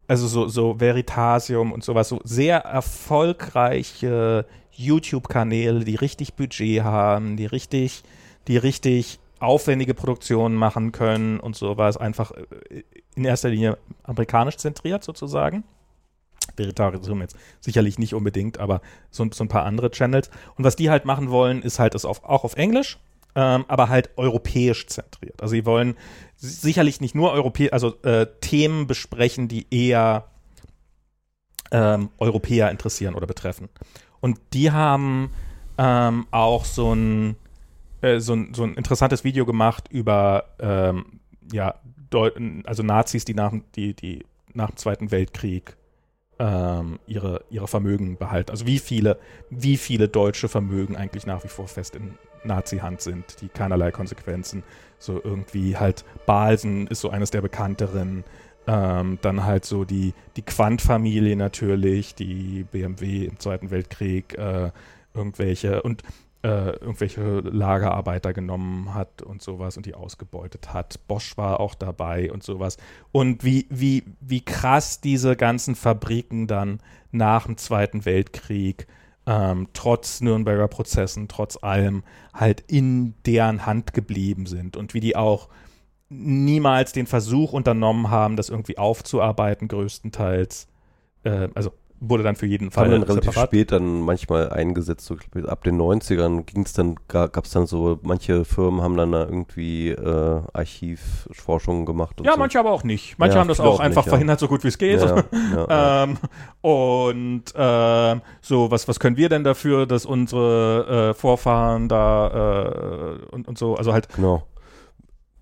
also 0.06 0.28
so, 0.28 0.47
so 0.47 0.78
Veritasium 0.78 1.73
und 1.73 1.82
sowas, 1.82 2.09
so 2.09 2.20
sehr 2.23 2.59
erfolgreiche 2.59 4.47
YouTube-Kanäle, 4.73 5.85
die 5.85 5.97
richtig 5.97 6.35
Budget 6.35 6.82
haben, 6.82 7.36
die 7.36 7.47
richtig, 7.47 8.02
die 8.48 8.56
richtig 8.56 9.19
aufwendige 9.39 9.94
Produktionen 9.94 10.55
machen 10.55 10.93
können 10.93 11.40
und 11.40 11.56
sowas, 11.56 11.97
einfach 11.97 12.31
äh, 12.32 12.85
in 13.14 13.24
erster 13.24 13.48
Linie 13.48 13.78
amerikanisch 14.05 14.56
zentriert 14.56 15.05
sozusagen. 15.05 15.64
Veritasium 16.56 17.20
jetzt 17.20 17.36
sicherlich 17.60 17.98
nicht 17.98 18.14
unbedingt, 18.14 18.59
aber 18.59 18.81
so, 19.10 19.27
so 19.32 19.44
ein 19.44 19.48
paar 19.48 19.64
andere 19.64 19.90
Channels. 19.90 20.31
Und 20.56 20.64
was 20.64 20.77
die 20.77 20.90
halt 20.90 21.05
machen 21.05 21.31
wollen, 21.31 21.62
ist 21.62 21.78
halt 21.78 21.94
das 21.94 22.05
auf, 22.05 22.24
auch 22.24 22.44
auf 22.44 22.56
Englisch, 22.56 22.98
ähm, 23.35 23.64
aber 23.69 23.89
halt 23.89 24.10
europäisch 24.16 24.86
zentriert. 24.86 25.40
Also 25.40 25.52
sie 25.52 25.66
wollen 25.66 25.97
sicherlich 26.36 27.01
nicht 27.01 27.14
nur 27.14 27.32
Europä 27.32 27.70
also 27.70 27.94
äh, 28.02 28.27
Themen 28.40 28.86
besprechen, 28.86 29.48
die 29.48 29.66
eher 29.70 30.27
ähm, 31.70 32.10
Europäer 32.19 32.70
interessieren 32.70 33.14
oder 33.14 33.27
betreffen. 33.27 33.69
Und 34.20 34.39
die 34.52 34.70
haben 34.70 35.31
ähm, 35.78 36.27
auch 36.31 36.64
so 36.64 36.94
ein, 36.94 37.36
äh, 38.02 38.20
so, 38.20 38.34
ein, 38.34 38.54
so 38.54 38.64
ein 38.64 38.74
interessantes 38.74 39.24
Video 39.24 39.46
gemacht 39.46 39.88
über 39.90 40.44
ähm, 40.58 41.20
ja, 41.50 41.74
also 42.64 42.82
Nazis, 42.82 43.24
die 43.24 43.34
nach, 43.34 43.54
die, 43.74 43.94
die 43.94 44.24
nach 44.52 44.70
dem 44.70 44.76
Zweiten 44.76 45.10
Weltkrieg 45.10 45.76
ähm, 46.38 46.98
ihre, 47.06 47.44
ihre 47.50 47.68
Vermögen 47.68 48.16
behalten. 48.16 48.50
Also 48.50 48.66
wie 48.66 48.78
viele, 48.78 49.18
wie 49.48 49.76
viele 49.76 50.08
deutsche 50.08 50.48
Vermögen 50.48 50.96
eigentlich 50.96 51.26
nach 51.26 51.42
wie 51.44 51.48
vor 51.48 51.68
fest 51.68 51.96
in 51.96 52.18
Nazi-Hand 52.44 53.00
sind, 53.00 53.40
die 53.40 53.48
keinerlei 53.48 53.92
Konsequenzen. 53.92 54.62
So 54.98 55.20
irgendwie 55.22 55.76
halt 55.76 56.04
Balsen 56.26 56.86
ist 56.88 57.00
so 57.00 57.10
eines 57.10 57.30
der 57.30 57.40
bekannteren. 57.40 58.24
Ähm, 58.66 59.18
dann 59.22 59.44
halt 59.44 59.64
so 59.64 59.84
die, 59.84 60.14
die 60.36 60.42
Quandt-Familie 60.42 61.34
natürlich, 61.34 62.14
die 62.14 62.64
BMW 62.70 63.24
im 63.24 63.38
Zweiten 63.40 63.72
Weltkrieg, 63.72 64.38
äh, 64.38 64.70
irgendwelche 65.14 65.82
und 65.82 66.02
äh, 66.43 66.70
irgendwelche 66.70 67.40
Lagerarbeiter 67.40 68.32
genommen 68.32 68.94
hat 68.94 69.23
und 69.23 69.43
sowas 69.43 69.77
und 69.77 69.86
die 69.86 69.94
ausgebeutet 69.94 70.73
hat. 70.73 71.06
Bosch 71.06 71.36
war 71.36 71.60
auch 71.60 71.74
dabei 71.74 72.32
und 72.32 72.43
sowas. 72.43 72.78
Und 73.12 73.44
wie, 73.44 73.66
wie, 73.70 74.05
wie 74.20 74.44
krass 74.44 75.01
diese 75.01 75.36
ganzen 75.36 75.74
Fabriken 75.74 76.47
dann 76.47 76.81
nach 77.12 77.47
dem 77.47 77.56
Zweiten 77.56 78.05
Weltkrieg 78.05 78.86
ähm, 79.27 79.69
trotz 79.73 80.20
Nürnberger 80.20 80.69
Prozessen, 80.69 81.28
trotz 81.28 81.62
allem 81.62 82.02
halt 82.35 82.64
in 82.66 83.14
deren 83.24 83.66
Hand 83.66 83.94
geblieben 83.94 84.47
sind 84.47 84.77
und 84.77 84.94
wie 84.94 85.01
die 85.01 85.14
auch 85.14 85.48
niemals 86.09 86.93
den 86.93 87.06
Versuch 87.06 87.52
unternommen 87.52 88.10
haben, 88.10 88.36
das 88.36 88.48
irgendwie 88.48 88.78
aufzuarbeiten, 88.78 89.69
größtenteils. 89.69 90.66
Äh, 91.23 91.48
also 91.55 91.73
wurde 92.04 92.24
dann 92.24 92.34
für 92.34 92.46
jeden 92.46 92.72
Fall 92.72 92.90
dann 92.90 93.02
relativ 93.04 93.30
separat. 93.30 93.48
spät 93.50 93.70
dann 93.70 94.00
manchmal 94.00 94.50
eingesetzt, 94.50 95.06
so 95.06 95.16
ab 95.46 95.62
den 95.62 95.80
90ern 95.80 96.42
ging 96.42 96.62
es 96.64 96.72
dann, 96.72 96.96
gab 97.06 97.44
es 97.44 97.50
dann 97.52 97.66
so, 97.66 98.00
manche 98.02 98.44
Firmen 98.44 98.82
haben 98.82 98.96
dann 98.96 99.12
da 99.12 99.20
irgendwie 99.24 99.90
äh, 99.90 100.40
Archivforschung 100.52 101.86
gemacht 101.86 102.18
und 102.20 102.26
Ja, 102.26 102.32
so. 102.32 102.38
manche 102.38 102.58
aber 102.58 102.72
auch 102.72 102.82
nicht. 102.84 103.18
Manche 103.18 103.34
Ja, 103.36 103.40
haben 103.40 103.48
das 103.48 103.60
auch 103.60 103.74
auch 103.74 103.80
einfach 103.80 104.02
nicht, 104.02 104.06
ja. 104.06 104.10
verhindert, 104.10 104.40
so 104.40 104.48
gut 104.48 104.64
wie 104.64 104.68
es 104.68 104.78
geht. 104.78 105.00
ja, 105.00 105.16
ja, 105.32 105.66
ja. 105.68 106.02
Ähm, 106.04 106.18
und 106.60 107.44
ähm, 107.54 108.20
so, 108.40 108.70
was, 108.70 108.88
was 108.88 108.98
können 109.00 109.16
wir 109.16 109.28
denn 109.28 109.44
dafür, 109.44 109.86
dass 109.86 110.04
unsere 110.06 111.10
äh, 111.10 111.14
Vorfahren 111.14 111.88
da 111.88 113.18
äh, 113.20 113.26
und, 113.34 113.46
und 113.48 113.58
so, 113.58 113.76
also 113.76 113.92
halt 113.92 114.08
Genau. 114.14 114.44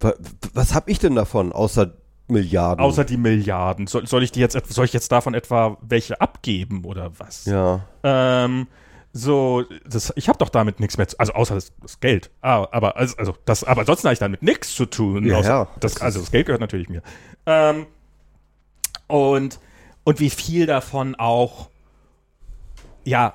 Wa- 0.00 0.14
Was 0.54 0.74
habe 0.74 0.90
ich 0.90 0.98
denn 0.98 1.14
davon, 1.14 1.52
außer 1.52 1.92
Milliarden? 2.30 2.84
außer 2.84 3.04
die 3.04 3.16
Milliarden. 3.16 3.86
Soll, 3.86 4.06
soll 4.06 4.22
ich 4.22 4.32
die 4.32 4.40
jetzt, 4.40 4.54
et- 4.56 4.66
soll 4.66 4.84
ich 4.84 4.92
jetzt 4.92 5.10
davon 5.12 5.34
etwa 5.34 5.76
welche 5.82 6.20
abgeben 6.20 6.84
oder 6.84 7.10
was? 7.18 7.44
Ja, 7.46 7.80
Ähm, 8.02 8.66
so, 9.12 9.64
das, 9.88 10.12
ich 10.14 10.28
habe 10.28 10.38
doch 10.38 10.50
damit 10.50 10.78
nichts 10.78 10.96
mehr 10.96 11.08
zu, 11.08 11.18
also 11.18 11.32
außer 11.32 11.54
das, 11.56 11.72
das 11.82 11.98
Geld. 12.00 12.30
Ah, 12.42 12.68
aber 12.70 12.96
also, 12.96 13.16
also 13.16 13.34
das, 13.44 13.64
aber 13.64 13.80
ansonsten 13.80 14.06
habe 14.06 14.12
ich 14.12 14.18
damit 14.20 14.42
nichts 14.42 14.74
zu 14.74 14.86
tun. 14.86 15.26
Ja, 15.26 15.40
ja, 15.40 15.68
das, 15.80 15.94
das 15.94 16.02
also 16.02 16.20
das 16.20 16.30
Geld 16.30 16.46
gehört 16.46 16.60
natürlich 16.60 16.88
mir. 16.88 17.02
Ähm, 17.46 17.86
und 19.08 19.58
und 20.04 20.20
wie 20.20 20.30
viel 20.30 20.66
davon 20.66 21.14
auch, 21.16 21.68
ja, 23.04 23.34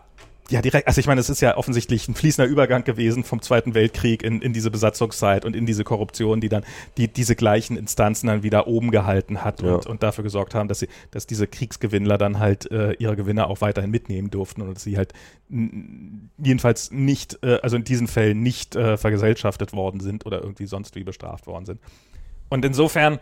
ja, 0.50 0.62
direkt, 0.62 0.88
also 0.88 1.00
ich 1.00 1.08
meine, 1.08 1.20
es 1.22 1.30
ist 1.30 1.42
ja 1.42 1.58
offensichtlich 1.58 2.08
ein 2.08 2.14
fließender 2.14 2.50
Übergang 2.50 2.84
gewesen 2.84 3.24
vom 3.24 3.42
Zweiten 3.42 3.74
Weltkrieg 3.74 4.22
in, 4.24 4.42
in 4.42 4.54
diese 4.54 4.70
Besatzungszeit 4.70 5.44
und 5.44 5.56
in 5.56 5.66
diese 5.66 5.84
Korruption, 5.84 6.40
die 6.40 6.50
dann 6.50 6.64
die, 6.98 7.08
diese 7.08 7.36
gleichen 7.36 7.78
Instanzen 7.78 8.28
dann 8.28 8.44
wieder 8.44 8.68
oben 8.68 8.92
gehalten 8.92 9.44
hat 9.44 9.62
Ja. 9.62 9.74
und, 9.76 9.88
und 9.88 10.04
dafür 10.04 10.24
gesorgt 10.24 10.54
haben, 10.54 10.68
dass 10.68 10.80
sie, 10.80 10.88
dass 11.12 11.26
diese 11.26 11.48
Kriegsgewinnler 11.48 12.18
dann 12.20 12.38
halt 12.40 12.70
äh, 12.72 12.94
ihre 12.94 13.16
Gewinne 13.16 13.48
auch 13.48 13.62
weiterhin 13.62 13.90
mitnehmen 13.90 14.30
durften 14.30 14.62
und 14.62 14.76
dass 14.76 14.84
sie 14.84 14.98
halt 14.98 15.14
jedenfalls 15.50 16.92
nicht, 16.92 17.40
äh, 17.44 17.60
also 17.62 17.76
in 17.76 17.84
diesen 17.84 18.08
Fällen 18.08 18.42
nicht 18.42 18.76
äh, 18.76 18.98
vergesellschaftet 18.98 19.74
worden 19.74 20.00
sind 20.00 20.26
oder 20.26 20.42
irgendwie 20.42 20.68
sonst 20.68 20.96
wie 20.96 21.04
bestraft 21.04 21.48
worden 21.48 21.66
sind. 21.66 21.80
Und 22.50 22.66
insofern, 22.66 23.20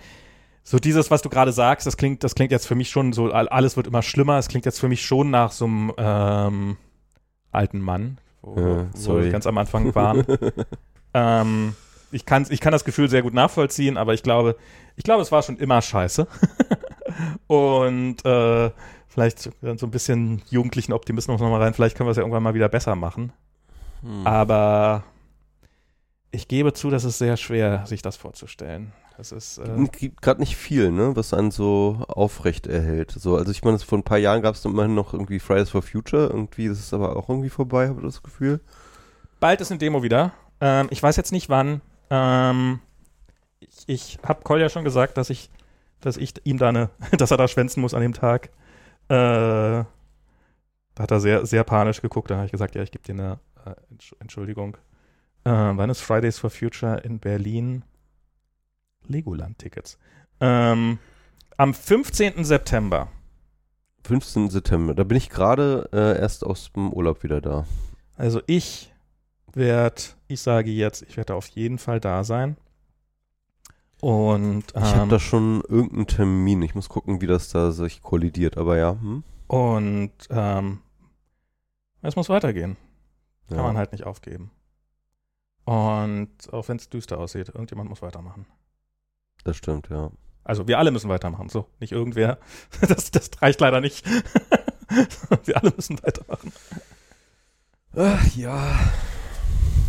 so 0.63 0.77
dieses, 0.79 1.11
was 1.11 1.21
du 1.21 1.29
gerade 1.29 1.51
sagst, 1.51 1.85
das 1.87 1.97
klingt, 1.97 2.23
das 2.23 2.35
klingt 2.35 2.51
jetzt 2.51 2.67
für 2.67 2.75
mich 2.75 2.89
schon 2.89 3.13
so, 3.13 3.31
all- 3.31 3.49
alles 3.49 3.75
wird 3.77 3.87
immer 3.87 4.01
schlimmer. 4.01 4.37
Es 4.37 4.47
klingt 4.47 4.65
jetzt 4.65 4.79
für 4.79 4.87
mich 4.87 5.05
schon 5.05 5.29
nach 5.29 5.51
so 5.51 5.65
einem 5.65 5.91
ähm, 5.97 6.77
alten 7.53 7.79
Mann, 7.79 8.17
wo, 8.41 8.59
Ja, 8.59 8.87
wo 8.93 9.21
wir 9.21 9.31
ganz 9.31 9.47
am 9.47 9.57
Anfang 9.57 9.93
waren. 9.95 10.25
ähm, 11.13 11.75
ich, 12.11 12.25
kann, 12.25 12.45
ich 12.49 12.59
kann 12.59 12.71
das 12.71 12.85
Gefühl 12.85 13.09
sehr 13.09 13.21
gut 13.21 13.33
nachvollziehen, 13.33 13.97
aber 13.97 14.13
ich 14.13 14.23
glaube, 14.23 14.55
ich 14.95 15.03
glaube, 15.03 15.21
es 15.21 15.31
war 15.31 15.41
schon 15.43 15.57
immer 15.57 15.81
scheiße. 15.81 16.27
Und 17.47 18.25
äh, 18.25 18.71
vielleicht 19.07 19.39
so 19.39 19.51
ein 19.61 19.91
bisschen 19.91 20.41
jugendlichen 20.49 20.93
Optimismus 20.93 21.39
nochmal 21.39 21.61
rein. 21.61 21.73
Vielleicht 21.73 21.95
können 21.95 22.07
wir 22.07 22.11
es 22.11 22.17
ja 22.17 22.23
irgendwann 22.23 22.43
mal 22.43 22.53
wieder 22.53 22.69
besser 22.69 22.95
machen. 22.95 23.31
Hm. 24.01 24.25
Aber 24.25 25.03
ich 26.31 26.47
gebe 26.47 26.73
zu, 26.73 26.89
das 26.89 27.03
ist 27.03 27.19
sehr 27.19 27.37
schwer, 27.37 27.85
sich 27.85 28.01
das 28.01 28.17
vorzustellen. 28.17 28.91
Es 29.23 29.31
ist, 29.31 29.57
äh, 29.57 29.87
gibt 29.99 30.21
gerade 30.21 30.41
nicht 30.41 30.57
viel, 30.57 30.91
ne, 30.91 31.15
was 31.15 31.33
einen 31.33 31.49
so 31.51 32.03
aufrecht 32.09 32.67
erhält. 32.67 33.11
So, 33.11 33.37
also 33.37 33.51
ich 33.51 33.63
meine, 33.63 33.79
vor 33.79 33.97
ein 33.97 34.03
paar 34.03 34.17
Jahren 34.17 34.41
gab 34.41 34.55
es 34.55 34.65
immerhin 34.65 34.95
noch 34.95 35.13
irgendwie 35.13 35.39
Fridays 35.39 35.69
for 35.69 35.81
Future, 35.81 36.27
irgendwie, 36.27 36.67
das 36.67 36.79
ist 36.79 36.93
aber 36.93 37.15
auch 37.15 37.29
irgendwie 37.29 37.49
vorbei, 37.49 37.87
habe 37.87 37.99
ich 38.01 38.05
das 38.05 38.21
Gefühl. 38.21 38.59
bald 39.39 39.61
ist 39.61 39.71
eine 39.71 39.77
Demo 39.77 40.03
wieder. 40.03 40.33
Ähm, 40.59 40.87
ich 40.91 41.01
weiß 41.01 41.15
jetzt 41.15 41.31
nicht 41.31 41.47
wann. 41.49 41.81
Ähm, 42.09 42.79
ich 43.61 43.83
ich 43.87 44.19
habe 44.27 44.43
Kolja 44.43 44.67
schon 44.67 44.83
gesagt, 44.83 45.17
dass 45.17 45.29
ich, 45.29 45.49
dass 46.01 46.17
ich 46.17 46.33
ihm 46.45 46.57
da 46.57 46.67
eine, 46.69 46.89
dass 47.17 47.31
er 47.31 47.37
da 47.37 47.47
schwänzen 47.47 47.79
muss 47.81 47.93
an 47.93 48.01
dem 48.01 48.13
Tag. 48.13 48.47
Äh, 49.07 49.85
da 50.95 50.99
hat 50.99 51.11
er 51.11 51.19
sehr, 51.21 51.45
sehr 51.45 51.63
panisch 51.63 52.01
geguckt. 52.01 52.29
Da 52.29 52.35
habe 52.35 52.45
ich 52.45 52.51
gesagt, 52.51 52.75
ja, 52.75 52.83
ich 52.83 52.91
gebe 52.91 53.03
dir 53.05 53.13
eine 53.13 53.39
äh, 53.65 53.93
Entsch- 53.93 54.15
Entschuldigung. 54.19 54.75
Äh, 55.45 55.49
wann 55.51 55.89
ist 55.89 56.01
Fridays 56.01 56.37
for 56.39 56.49
Future 56.49 56.97
in 56.99 57.19
Berlin? 57.19 57.83
Legoland-Tickets. 59.07 59.97
Ähm, 60.39 60.99
am 61.57 61.73
15. 61.73 62.43
September. 62.43 63.09
15. 64.05 64.49
September, 64.49 64.93
da 64.93 65.03
bin 65.03 65.17
ich 65.17 65.29
gerade 65.29 65.89
äh, 65.93 66.19
erst 66.19 66.43
aus 66.43 66.71
dem 66.73 66.91
Urlaub 66.91 67.23
wieder 67.23 67.39
da. 67.39 67.65
Also 68.17 68.41
ich 68.47 68.93
werde, 69.53 70.01
ich 70.27 70.41
sage 70.41 70.71
jetzt, 70.71 71.03
ich 71.03 71.15
werde 71.15 71.35
auf 71.35 71.47
jeden 71.47 71.77
Fall 71.77 71.99
da 71.99 72.23
sein. 72.23 72.57
Und, 74.01 74.65
Ich 74.75 74.81
habe 74.81 75.03
ähm, 75.03 75.09
da 75.09 75.19
schon 75.19 75.61
irgendeinen 75.61 76.07
Termin. 76.07 76.61
Ich 76.61 76.75
muss 76.75 76.89
gucken, 76.89 77.21
wie 77.21 77.27
das 77.27 77.49
da 77.49 77.71
sich 77.71 78.01
kollidiert. 78.01 78.57
Aber 78.57 78.77
ja, 78.77 78.97
hm? 78.99 79.23
und 79.47 80.11
ähm, 80.29 80.79
es 82.01 82.17
muss 82.17 82.27
weitergehen. 82.27 82.75
Kann 83.47 83.57
ja. 83.57 83.63
man 83.63 83.77
halt 83.77 83.93
nicht 83.93 84.05
aufgeben. 84.05 84.51
Und 85.63 86.29
auch 86.51 86.67
wenn 86.67 86.77
es 86.77 86.89
düster 86.89 87.17
aussieht, 87.17 87.47
irgendjemand 87.47 87.89
muss 87.89 88.01
weitermachen. 88.01 88.45
Das 89.43 89.57
stimmt, 89.57 89.89
ja. 89.89 90.09
Also 90.43 90.67
wir 90.67 90.77
alle 90.77 90.91
müssen 90.91 91.09
weitermachen, 91.09 91.49
so, 91.49 91.67
nicht 91.79 91.91
irgendwer. 91.91 92.37
Das, 92.87 93.11
das 93.11 93.29
reicht 93.41 93.61
leider 93.61 93.81
nicht. 93.81 94.05
wir 95.45 95.57
alle 95.57 95.71
müssen 95.75 96.01
weitermachen. 96.03 96.51
Ach, 97.95 98.35
ja. 98.35 98.79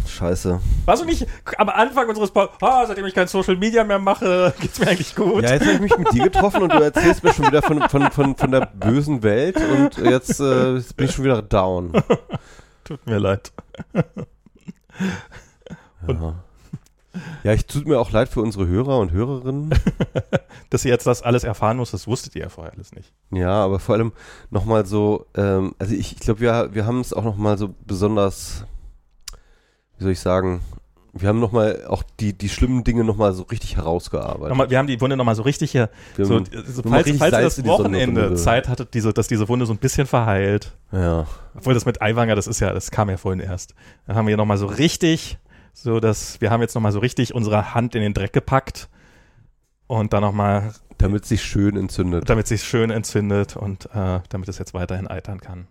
Scheiße. 0.07 0.61
Warst 0.85 1.03
du 1.03 1.07
nicht 1.07 1.27
am 1.57 1.69
Anfang 1.69 2.09
unseres 2.09 2.31
Podcasts, 2.31 2.63
ah, 2.63 2.87
seitdem 2.87 3.07
ich 3.07 3.15
kein 3.15 3.27
Social 3.27 3.57
Media 3.57 3.83
mehr 3.83 3.99
mache, 3.99 4.55
geht's 4.61 4.79
mir 4.79 4.89
eigentlich 4.89 5.15
gut. 5.17 5.43
Ja, 5.43 5.55
jetzt 5.55 5.63
habe 5.63 5.73
ich 5.73 5.81
mich 5.81 5.99
mit 5.99 6.13
dir 6.13 6.25
getroffen 6.25 6.63
und 6.63 6.73
du 6.73 6.79
erzählst 6.79 7.25
mir 7.25 7.33
schon 7.33 7.47
wieder 7.47 7.63
von, 7.63 7.81
von, 7.89 8.11
von, 8.13 8.37
von 8.37 8.51
der 8.53 8.67
bösen 8.67 9.23
Welt 9.25 9.57
und 9.57 9.97
jetzt, 9.99 10.39
äh, 10.39 10.75
jetzt 10.75 10.97
bin 10.97 11.07
ich 11.07 11.13
schon 11.13 11.25
wieder 11.25 11.43
down. 11.43 11.93
Tut 12.85 13.05
mir 13.07 13.19
leid. 13.19 13.53
Ja. 16.07 16.44
Ja, 17.43 17.53
ich 17.53 17.67
tut 17.67 17.87
mir 17.87 17.99
auch 18.01 18.11
leid 18.11 18.29
für 18.29 18.41
unsere 18.41 18.67
Hörer 18.67 18.99
und 18.99 19.13
Hörerinnen. 19.13 19.71
Dass 20.71 20.85
ihr 20.85 20.91
jetzt 20.91 21.07
das 21.07 21.23
alles 21.23 21.45
erfahren 21.45 21.77
muss, 21.77 21.91
das 21.93 22.07
wusstet 22.07 22.35
ihr 22.37 22.43
ja 22.43 22.49
vorher 22.49 22.73
alles 22.75 22.93
nicht. 22.93 23.13
Ja, 23.31 23.51
aber 23.65 23.79
vor 23.79 23.95
allem 23.95 24.13
nochmal 24.51 24.87
so, 24.87 25.27
ähm, 25.37 25.75
also 25.79 25.95
ich, 25.95 26.13
ich 26.13 26.19
glaube, 26.21 26.41
wir, 26.41 26.71
wir 26.73 26.87
haben 26.87 27.01
es 27.01 27.13
auch 27.13 27.25
nochmal 27.25 27.59
so 27.59 27.75
besonders, 27.87 28.65
wie 29.99 30.03
soll 30.05 30.13
ich 30.13 30.21
sagen, 30.21 30.61
wir 31.17 31.29
haben 31.29 31.39
nochmal 31.39 31.85
auch 31.87 32.03
die, 32.19 32.33
die 32.37 32.49
schlimmen 32.49 32.83
Dinge 32.83 33.05
nochmal 33.05 33.33
so 33.35 33.45
richtig 33.45 33.77
herausgearbeitet. 33.77 34.49
Nochmal, 34.49 34.69
wir 34.71 34.79
haben 34.79 34.89
die 34.89 35.01
Wunde 35.01 35.17
nochmal 35.17 35.37
so 35.37 35.43
richtig 35.43 35.71
hier, 35.71 35.89
Wir 36.17 36.25
so, 36.27 36.35
haben- 36.37 36.47
so, 36.67 36.83
falls, 36.83 37.07
richtig 37.07 37.21
falls 37.21 37.33
ihr 37.35 37.63
das 37.63 37.65
Wochenende. 37.65 38.35
Zeit 38.35 38.69
hattet, 38.69 38.95
diese, 38.95 39.13
dass 39.13 39.29
diese 39.29 39.49
Wunde 39.49 39.65
so 39.67 39.73
ein 39.73 39.79
bisschen 39.79 40.09
verheilt. 40.09 40.73
ja, 40.91 41.27
Obwohl 41.55 41.73
das 41.75 41.87
mit 41.87 42.03
Eiwanger, 42.03 42.35
das 42.35 42.49
ist 42.49 42.59
ja, 42.59 42.73
das 42.73 42.91
kam 42.91 43.11
ja 43.11 43.17
vorhin 43.17 43.39
erst. 43.39 43.75
Dann 44.09 44.17
haben 44.17 44.27
wir 44.27 44.37
nochmal 44.37 44.59
so 44.59 44.67
richtig, 44.67 45.39
so 45.75 46.01
dass, 46.01 46.41
wir 46.41 46.51
haben 46.51 46.63
jetzt 46.63 46.75
nochmal 46.75 46.93
so 46.93 47.01
richtig 47.01 47.35
unsere 47.35 47.75
Hand 47.75 47.95
in 47.95 48.01
den 48.01 48.15
Dreck 48.15 48.33
gepackt 48.33 48.89
und 49.87 50.13
dann 50.15 50.23
nochmal, 50.23 50.73
damit 50.97 51.27
sich 51.27 51.43
schön 51.43 51.77
entzündet. 51.77 52.31
damit 52.31 52.45
es 52.45 52.49
sich 52.49 52.65
schön 52.65 52.91
entzündet 52.91 53.57
und 53.57 53.87
äh, 53.95 54.21
damit 54.29 54.49
es 54.49 54.59
jetzt 54.59 54.73
weiterhin 54.73 55.07
eitern 55.09 55.41
kann. 55.41 55.67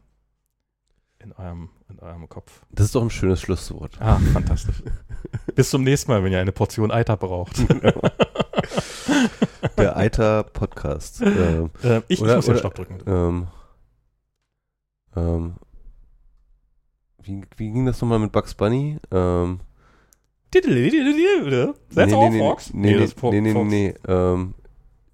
In 1.19 1.31
eurem, 1.31 1.69
in 1.89 1.99
eurem 1.99 2.27
Kopf. 2.27 2.63
Das 2.71 2.87
ist 2.87 2.95
doch 2.95 3.01
ein 3.01 3.09
schönes 3.09 3.39
Schlusswort. 3.39 3.95
Ah, 4.01 4.19
fantastisch. 4.33 4.83
Bis 5.55 5.69
zum 5.69 5.83
nächsten 5.83 6.11
Mal, 6.11 6.21
wenn 6.21 6.33
ihr 6.33 6.39
eine 6.39 6.51
Portion 6.51 6.91
Eiter 6.91 7.15
braucht. 7.15 7.55
Der 9.77 9.95
Eiter 9.95 10.43
Podcast. 10.43 11.21
ähm, 11.25 11.69
äh, 11.81 12.01
ich, 12.09 12.21
Oder- 12.21 12.35
muss 12.35 12.45
den 12.45 12.57
Stopp 12.57 12.75
drücken. 12.75 12.99
ähm, 13.07 13.47
ähm, 15.15 15.55
wie, 17.21 17.41
wie 17.55 17.71
ging 17.71 17.85
das 17.85 18.01
nochmal 18.01 18.19
mit 18.19 18.33
Bugs 18.33 18.53
Bunny? 18.53 18.99
Ähm, 19.09 19.61
That's 21.93 22.11
nee, 22.11 22.17
all, 22.17 22.29
nee, 22.29 22.39
Fox? 22.39 22.73
Nee, 22.73 22.91
nee, 22.91 22.93
das 22.99 23.03
ist 23.11 23.19
Fo- 23.19 23.31
nee, 23.31 23.41
nee, 23.41 23.53
Fox. 23.53 23.69
nee, 23.69 23.93
ähm, 24.07 24.53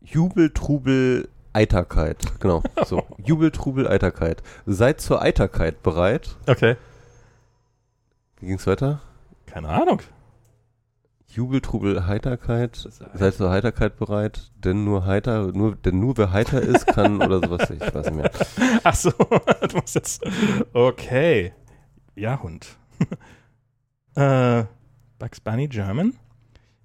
Jubel, 0.01 0.49
Trubel, 0.51 1.29
Eiterkeit. 1.53 2.17
Genau, 2.39 2.63
so. 2.85 3.03
Jubel, 3.23 3.51
Trubel, 3.51 3.87
Eiterkeit. 3.87 4.43
Seid 4.65 5.01
zur 5.01 5.21
Eiterkeit 5.21 5.83
bereit. 5.83 6.35
Okay. 6.47 6.75
Wie 8.39 8.47
ging's 8.47 8.65
weiter? 8.67 9.01
Keine 9.45 9.69
Ahnung. 9.69 10.01
Jubel, 11.27 11.61
Trubel, 11.61 12.07
Heiterkeit. 12.07 12.75
Seid 13.13 13.35
zur 13.35 13.51
Heiterkeit 13.51 13.97
bereit, 13.97 14.51
denn 14.55 14.83
nur 14.83 15.05
heiter, 15.05 15.51
nur, 15.51 15.75
denn 15.75 15.99
nur 15.99 16.17
wer 16.17 16.31
heiter 16.31 16.59
ist, 16.61 16.87
kann 16.87 17.21
oder 17.21 17.39
sowas, 17.39 17.69
ich 17.69 17.81
weiß 17.81 18.05
nicht 18.07 18.15
mehr. 18.15 18.31
Ach 18.83 18.95
so, 18.95 19.11
du 19.69 19.77
musst 19.77 19.93
jetzt. 19.95 20.23
Okay. 20.73 21.53
Ja, 22.15 22.41
Hund. 22.41 22.77
äh, 24.15 24.63
Bugs 25.19 25.39
Bunny 25.39 25.67
German. 25.67 26.15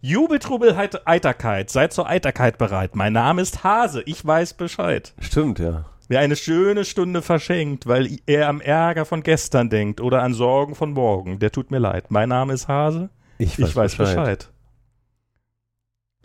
Jubeltrubel 0.01 0.77
Heit- 0.77 1.07
Eiterkeit. 1.07 1.71
Seid 1.71 1.93
zur 1.95 2.07
Eiterkeit 2.09 2.59
bereit. 2.59 2.95
Mein 2.95 3.15
Name 3.15 3.41
ist 3.41 3.65
Hase. 3.65 4.03
Ich 4.05 4.25
weiß 4.27 4.55
Bescheid. 4.55 5.15
Stimmt, 5.21 5.59
ja. 5.59 5.87
Wer 6.09 6.21
eine 6.21 6.37
schöne 6.37 6.85
Stunde 6.85 7.23
verschenkt, 7.23 7.87
weil 7.87 8.19
er 8.27 8.49
am 8.49 8.61
Ärger 8.61 9.07
von 9.07 9.23
gestern 9.23 9.71
denkt 9.71 10.03
oder 10.03 10.23
an 10.23 10.35
Sorgen 10.35 10.75
von 10.75 10.93
morgen, 10.93 11.39
der 11.39 11.51
tut 11.51 11.71
mir 11.71 11.79
leid. 11.79 12.11
Mein 12.11 12.29
Name 12.29 12.53
ist 12.53 12.69
Hase. 12.69 13.09
Ich 13.39 13.59
weiß 13.59 13.97
Bescheid. 13.97 14.51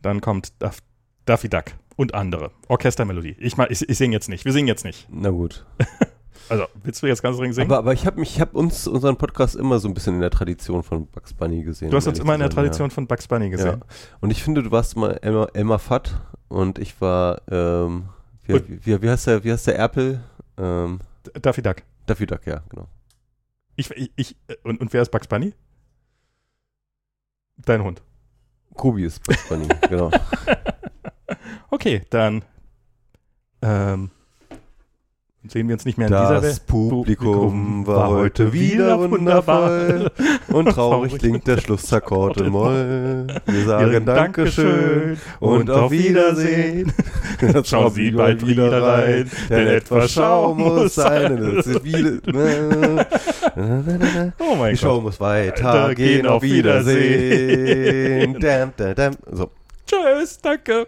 Dann 0.01 0.19
kommt 0.19 0.61
Duff, 0.61 0.79
Duffy 1.25 1.47
Duck 1.49 1.65
und 1.95 2.13
andere. 2.13 2.51
Orchestermelodie. 2.67 3.35
Ich, 3.39 3.57
ich, 3.57 3.87
ich 3.89 3.97
singe 3.97 4.13
jetzt 4.15 4.27
nicht. 4.29 4.43
Wir 4.45 4.51
singen 4.53 4.67
jetzt 4.67 4.83
nicht. 4.83 5.07
Na 5.09 5.29
gut. 5.29 5.65
Also, 6.49 6.65
willst 6.83 7.01
du 7.03 7.07
jetzt 7.07 7.21
ganz 7.21 7.37
dringend 7.37 7.55
singen? 7.55 7.69
Aber, 7.69 7.77
aber 7.79 7.93
ich 7.93 8.05
habe 8.05 8.21
habe 8.23 8.57
uns 8.57 8.87
unseren 8.87 9.17
Podcast 9.17 9.55
immer 9.55 9.79
so 9.79 9.87
ein 9.87 9.93
bisschen 9.93 10.15
in 10.15 10.21
der 10.21 10.31
Tradition 10.31 10.83
von 10.83 11.05
Bugs 11.07 11.33
Bunny 11.33 11.63
gesehen. 11.63 11.91
du 11.91 11.97
hast 11.97 12.07
uns 12.07 12.19
immer 12.19 12.33
in 12.33 12.39
der 12.39 12.49
Tradition 12.49 12.89
von 12.91 13.07
Bugs 13.07 13.27
Bunny 13.27 13.45
Ja. 13.45 13.51
gesehen. 13.51 13.79
ja. 13.81 13.85
Und 14.19 14.31
ich 14.31 14.43
finde, 14.43 14.63
du 14.63 14.71
warst 14.71 14.95
mal 14.97 15.11
Elmar, 15.21 15.49
Elmar 15.53 15.79
Fudd 15.79 16.09
und 16.47 16.79
ich 16.79 16.99
war, 17.01 17.41
ähm, 17.51 18.09
wie, 18.45 18.53
Und- 18.53 18.85
wie, 18.85 19.01
wie 19.01 19.09
heißt 19.09 19.27
der, 19.27 19.43
wie 19.43 19.51
heißt 19.51 19.67
der 19.67 19.77
Erpel? 19.77 20.21
Ähm, 20.57 20.99
Daffy 21.41 21.61
Duck. 21.61 21.77
Daffy 22.07 22.25
Duck, 22.25 22.45
ja, 22.47 22.63
genau. 22.69 22.87
Ich, 23.75 23.91
ich, 23.91 24.11
ich 24.15 24.35
und, 24.63 24.81
und 24.81 24.91
wer 24.91 25.01
ist 25.03 25.11
Bugs 25.11 25.27
Bunny? 25.27 25.53
Dein 27.57 27.83
Hund. 27.83 28.01
Kobi 28.73 29.03
ist 29.05 29.23
Bugs 29.23 29.47
Bunny, 29.47 29.67
genau. 29.89 30.09
Okay, 31.69 32.01
dann 32.09 32.43
ähm, 33.61 34.09
sehen 35.49 35.67
wir 35.67 35.73
uns 35.73 35.85
nicht 35.85 35.97
mehr 35.97 36.07
in 36.07 36.13
dieser 36.13 36.41
Das. 36.41 36.59
Publikum 36.59 37.85
war 37.87 38.09
heute 38.09 38.53
wieder 38.53 38.99
wundervoll 38.99 40.11
und 40.49 40.65
traurig 40.73 41.17
klingt 41.17 41.47
der 41.47 41.57
Schlussakkord 41.57 42.37
in 42.41 42.49
Moll. 42.49 43.27
Wir 43.45 43.65
sagen 43.65 44.05
Dankeschön 44.05 45.17
und 45.39 45.69
auf 45.69 45.91
Wiedersehen. 45.91 46.91
Schauen 47.63 47.91
Sie 47.93 48.11
bald 48.11 48.45
wieder 48.45 48.81
rein, 48.81 49.29
denn 49.49 49.67
etwas 49.67 50.11
Schau 50.11 50.53
muss 50.53 50.95
sein. 50.95 51.37
Es 51.57 51.67
ist 51.67 51.81
viele- 51.81 52.21
Oh 54.39 54.55
mein 54.55 54.73
Die 54.73 54.77
Show 54.77 54.95
Gott. 54.95 55.03
muss 55.03 55.19
weitergehen. 55.19 56.27
Auf 56.27 56.41
Wiedersehen. 56.43 58.39
Dam, 58.39 58.71
dam, 58.77 58.95
dam. 58.95 59.13
So. 59.31 59.49
Tschüss, 59.85 60.39
danke. 60.41 60.87